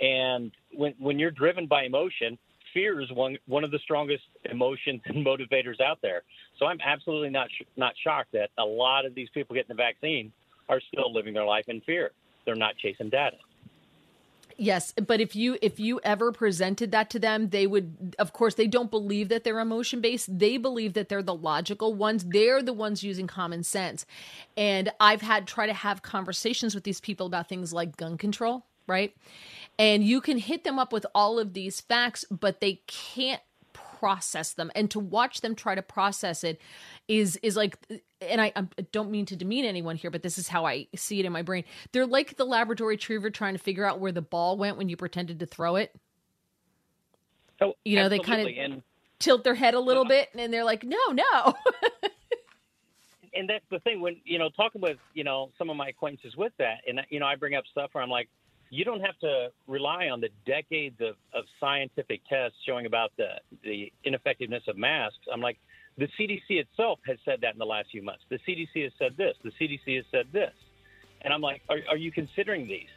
And 0.00 0.50
when 0.72 0.94
when 0.98 1.18
you're 1.18 1.30
driven 1.30 1.66
by 1.66 1.84
emotion, 1.84 2.36
fear 2.74 3.00
is 3.00 3.10
one 3.12 3.36
one 3.46 3.64
of 3.64 3.70
the 3.70 3.78
strongest 3.78 4.24
emotions 4.50 5.00
and 5.04 5.24
motivators 5.26 5.80
out 5.80 5.98
there. 6.02 6.22
So 6.58 6.66
I'm 6.66 6.80
absolutely 6.84 7.30
not 7.30 7.48
sh- 7.50 7.66
not 7.76 7.94
shocked 8.02 8.32
that 8.32 8.50
a 8.58 8.64
lot 8.64 9.06
of 9.06 9.14
these 9.14 9.28
people 9.32 9.54
getting 9.54 9.68
the 9.68 9.74
vaccine 9.74 10.32
are 10.68 10.80
still 10.92 11.12
living 11.12 11.34
their 11.34 11.44
life 11.44 11.64
in 11.68 11.80
fear. 11.82 12.10
They're 12.44 12.54
not 12.54 12.76
chasing 12.76 13.10
data. 13.10 13.36
Yes, 14.56 14.92
but 14.92 15.20
if 15.20 15.34
you 15.34 15.58
if 15.62 15.80
you 15.80 16.00
ever 16.04 16.32
presented 16.32 16.92
that 16.92 17.10
to 17.10 17.18
them, 17.18 17.50
they 17.50 17.66
would 17.66 18.14
of 18.18 18.32
course 18.32 18.54
they 18.54 18.66
don't 18.66 18.90
believe 18.90 19.28
that 19.28 19.44
they're 19.44 19.60
emotion 19.60 20.00
based. 20.00 20.38
They 20.38 20.56
believe 20.56 20.94
that 20.94 21.08
they're 21.08 21.22
the 21.22 21.34
logical 21.34 21.94
ones. 21.94 22.24
They're 22.24 22.62
the 22.62 22.72
ones 22.72 23.02
using 23.02 23.26
common 23.26 23.62
sense. 23.62 24.06
And 24.56 24.92
I've 25.00 25.22
had 25.22 25.46
try 25.46 25.66
to 25.66 25.72
have 25.74 26.02
conversations 26.02 26.74
with 26.74 26.84
these 26.84 27.00
people 27.00 27.26
about 27.26 27.48
things 27.48 27.72
like 27.72 27.96
gun 27.96 28.18
control, 28.18 28.64
right? 28.86 29.14
And 29.78 30.04
you 30.04 30.20
can 30.20 30.38
hit 30.38 30.64
them 30.64 30.78
up 30.78 30.92
with 30.92 31.06
all 31.14 31.38
of 31.38 31.54
these 31.54 31.80
facts, 31.80 32.24
but 32.30 32.60
they 32.60 32.80
can't 32.86 33.40
process 34.02 34.54
them 34.54 34.68
and 34.74 34.90
to 34.90 34.98
watch 34.98 35.42
them 35.42 35.54
try 35.54 35.76
to 35.76 35.80
process 35.80 36.42
it 36.42 36.60
is 37.06 37.36
is 37.40 37.54
like 37.54 37.78
and 38.20 38.40
I, 38.40 38.52
I, 38.56 38.66
don't 38.90 39.12
mean 39.12 39.26
to 39.26 39.36
demean 39.36 39.64
anyone 39.64 39.94
here 39.94 40.10
but 40.10 40.24
this 40.24 40.38
is 40.38 40.48
how 40.48 40.66
i 40.66 40.88
see 40.96 41.20
it 41.20 41.24
in 41.24 41.30
my 41.30 41.42
brain. 41.42 41.62
They're 41.92 42.04
like 42.04 42.36
the 42.36 42.44
labrador 42.44 42.88
retriever 42.88 43.30
trying 43.30 43.54
to 43.54 43.60
figure 43.60 43.84
out 43.84 44.00
where 44.00 44.10
the 44.10 44.20
ball 44.20 44.56
went 44.56 44.76
when 44.76 44.88
you 44.88 44.96
pretended 44.96 45.38
to 45.38 45.46
throw 45.46 45.76
it. 45.76 45.94
Oh, 47.60 47.74
you 47.84 47.94
know 47.94 48.08
they 48.08 48.18
kind 48.18 48.40
of 48.40 48.48
and, 48.48 48.82
tilt 49.20 49.44
their 49.44 49.54
head 49.54 49.74
a 49.74 49.80
little 49.80 50.02
uh-huh. 50.02 50.08
bit 50.08 50.30
and 50.34 50.52
they're 50.52 50.64
like 50.64 50.82
no 50.82 50.98
no. 51.12 51.54
And 53.34 53.48
that's 53.48 53.64
the 53.70 53.78
thing 53.78 54.00
when 54.00 54.16
you 54.24 54.40
know 54.40 54.50
talking 54.50 54.80
with 54.80 54.98
you 55.14 55.22
know 55.22 55.52
some 55.56 55.70
of 55.70 55.76
my 55.76 55.88
acquaintances 55.90 56.36
with 56.36 56.52
that 56.58 56.78
and 56.88 57.00
you 57.08 57.20
know 57.20 57.26
i 57.26 57.34
bring 57.34 57.54
up 57.54 57.64
stuff 57.70 57.88
where 57.92 58.04
i'm 58.04 58.10
like 58.10 58.28
you 58.72 58.86
don't 58.86 59.02
have 59.02 59.18
to 59.18 59.52
rely 59.68 60.08
on 60.08 60.22
the 60.22 60.30
decades 60.46 60.98
of, 61.02 61.16
of 61.34 61.44
scientific 61.60 62.22
tests 62.26 62.56
showing 62.66 62.86
about 62.86 63.12
the, 63.18 63.34
the 63.62 63.92
ineffectiveness 64.02 64.62
of 64.66 64.78
masks. 64.78 65.18
I'm 65.30 65.42
like, 65.42 65.58
the 65.98 66.08
CDC 66.18 66.42
itself 66.48 66.98
has 67.06 67.18
said 67.22 67.42
that 67.42 67.52
in 67.52 67.58
the 67.58 67.66
last 67.66 67.90
few 67.90 68.02
months. 68.02 68.24
The 68.30 68.38
CDC 68.38 68.84
has 68.84 68.92
said 68.98 69.14
this. 69.18 69.36
The 69.44 69.50
CDC 69.50 69.96
has 69.96 70.06
said 70.10 70.28
this. 70.32 70.54
And 71.20 71.34
I'm 71.34 71.42
like, 71.42 71.60
are, 71.68 71.80
are 71.90 71.98
you 71.98 72.10
considering 72.10 72.66
these? 72.66 72.88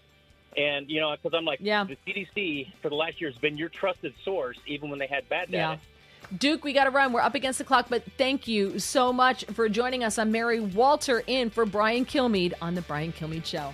And, 0.56 0.90
you 0.90 1.02
know, 1.02 1.14
because 1.14 1.38
I'm 1.38 1.44
like, 1.44 1.60
yeah. 1.62 1.84
the 1.84 1.98
CDC 2.08 2.72
for 2.82 2.88
the 2.88 2.96
last 2.96 3.20
year 3.20 3.30
has 3.30 3.38
been 3.38 3.58
your 3.58 3.68
trusted 3.68 4.14
source, 4.24 4.58
even 4.66 4.90
when 4.90 4.98
they 4.98 5.08
had 5.08 5.28
bad 5.28 5.52
data. 5.52 5.78
Yeah. 5.78 6.38
Duke, 6.38 6.64
we 6.64 6.72
got 6.72 6.86
to 6.86 6.90
run. 6.90 7.12
We're 7.12 7.20
up 7.20 7.36
against 7.36 7.60
the 7.60 7.66
clock, 7.66 7.88
but 7.90 8.02
thank 8.18 8.48
you 8.48 8.80
so 8.80 9.12
much 9.12 9.44
for 9.48 9.68
joining 9.68 10.06
us. 10.06 10.18
I'm 10.18 10.32
Mary 10.32 10.62
Walter 10.62 11.22
in 11.28 11.50
for 11.50 11.66
Brian 11.66 12.06
Kilmeade 12.06 12.54
on 12.62 12.76
The 12.76 12.82
Brian 12.82 13.12
Kilmeade 13.12 13.46
Show. 13.46 13.74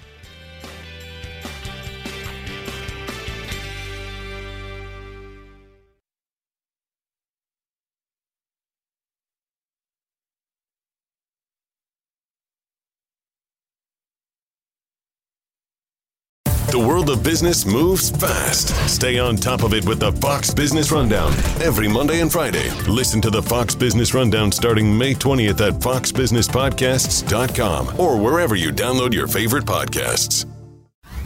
World 17.01 17.17
of 17.17 17.23
business 17.23 17.65
moves 17.65 18.11
fast. 18.11 18.69
Stay 18.87 19.17
on 19.17 19.35
top 19.35 19.63
of 19.63 19.73
it 19.73 19.83
with 19.85 19.99
the 19.99 20.11
Fox 20.13 20.53
Business 20.53 20.91
Rundown 20.91 21.33
every 21.61 21.87
Monday 21.87 22.21
and 22.21 22.31
Friday. 22.31 22.69
Listen 22.87 23.19
to 23.21 23.31
the 23.31 23.41
Fox 23.41 23.73
Business 23.73 24.13
Rundown 24.13 24.51
starting 24.51 24.95
May 24.95 25.15
20th 25.15 25.67
at 25.67 25.73
foxbusinesspodcasts.com 25.75 27.99
or 27.99 28.19
wherever 28.19 28.55
you 28.55 28.71
download 28.71 29.13
your 29.13 29.27
favorite 29.27 29.65
podcasts. 29.65 30.45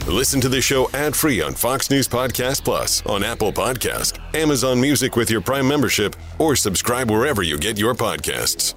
Listen 0.06 0.40
to 0.40 0.48
the 0.48 0.62
show 0.62 0.88
ad-free 0.94 1.42
on 1.42 1.52
Fox 1.52 1.90
News 1.90 2.08
Podcast 2.08 2.64
Plus, 2.64 3.04
on 3.04 3.22
Apple 3.22 3.52
Podcast, 3.52 4.18
Amazon 4.34 4.80
Music 4.80 5.14
with 5.16 5.30
your 5.30 5.42
Prime 5.42 5.68
membership, 5.68 6.16
or 6.38 6.56
subscribe 6.56 7.10
wherever 7.10 7.42
you 7.42 7.58
get 7.58 7.76
your 7.76 7.94
podcasts. 7.94 8.74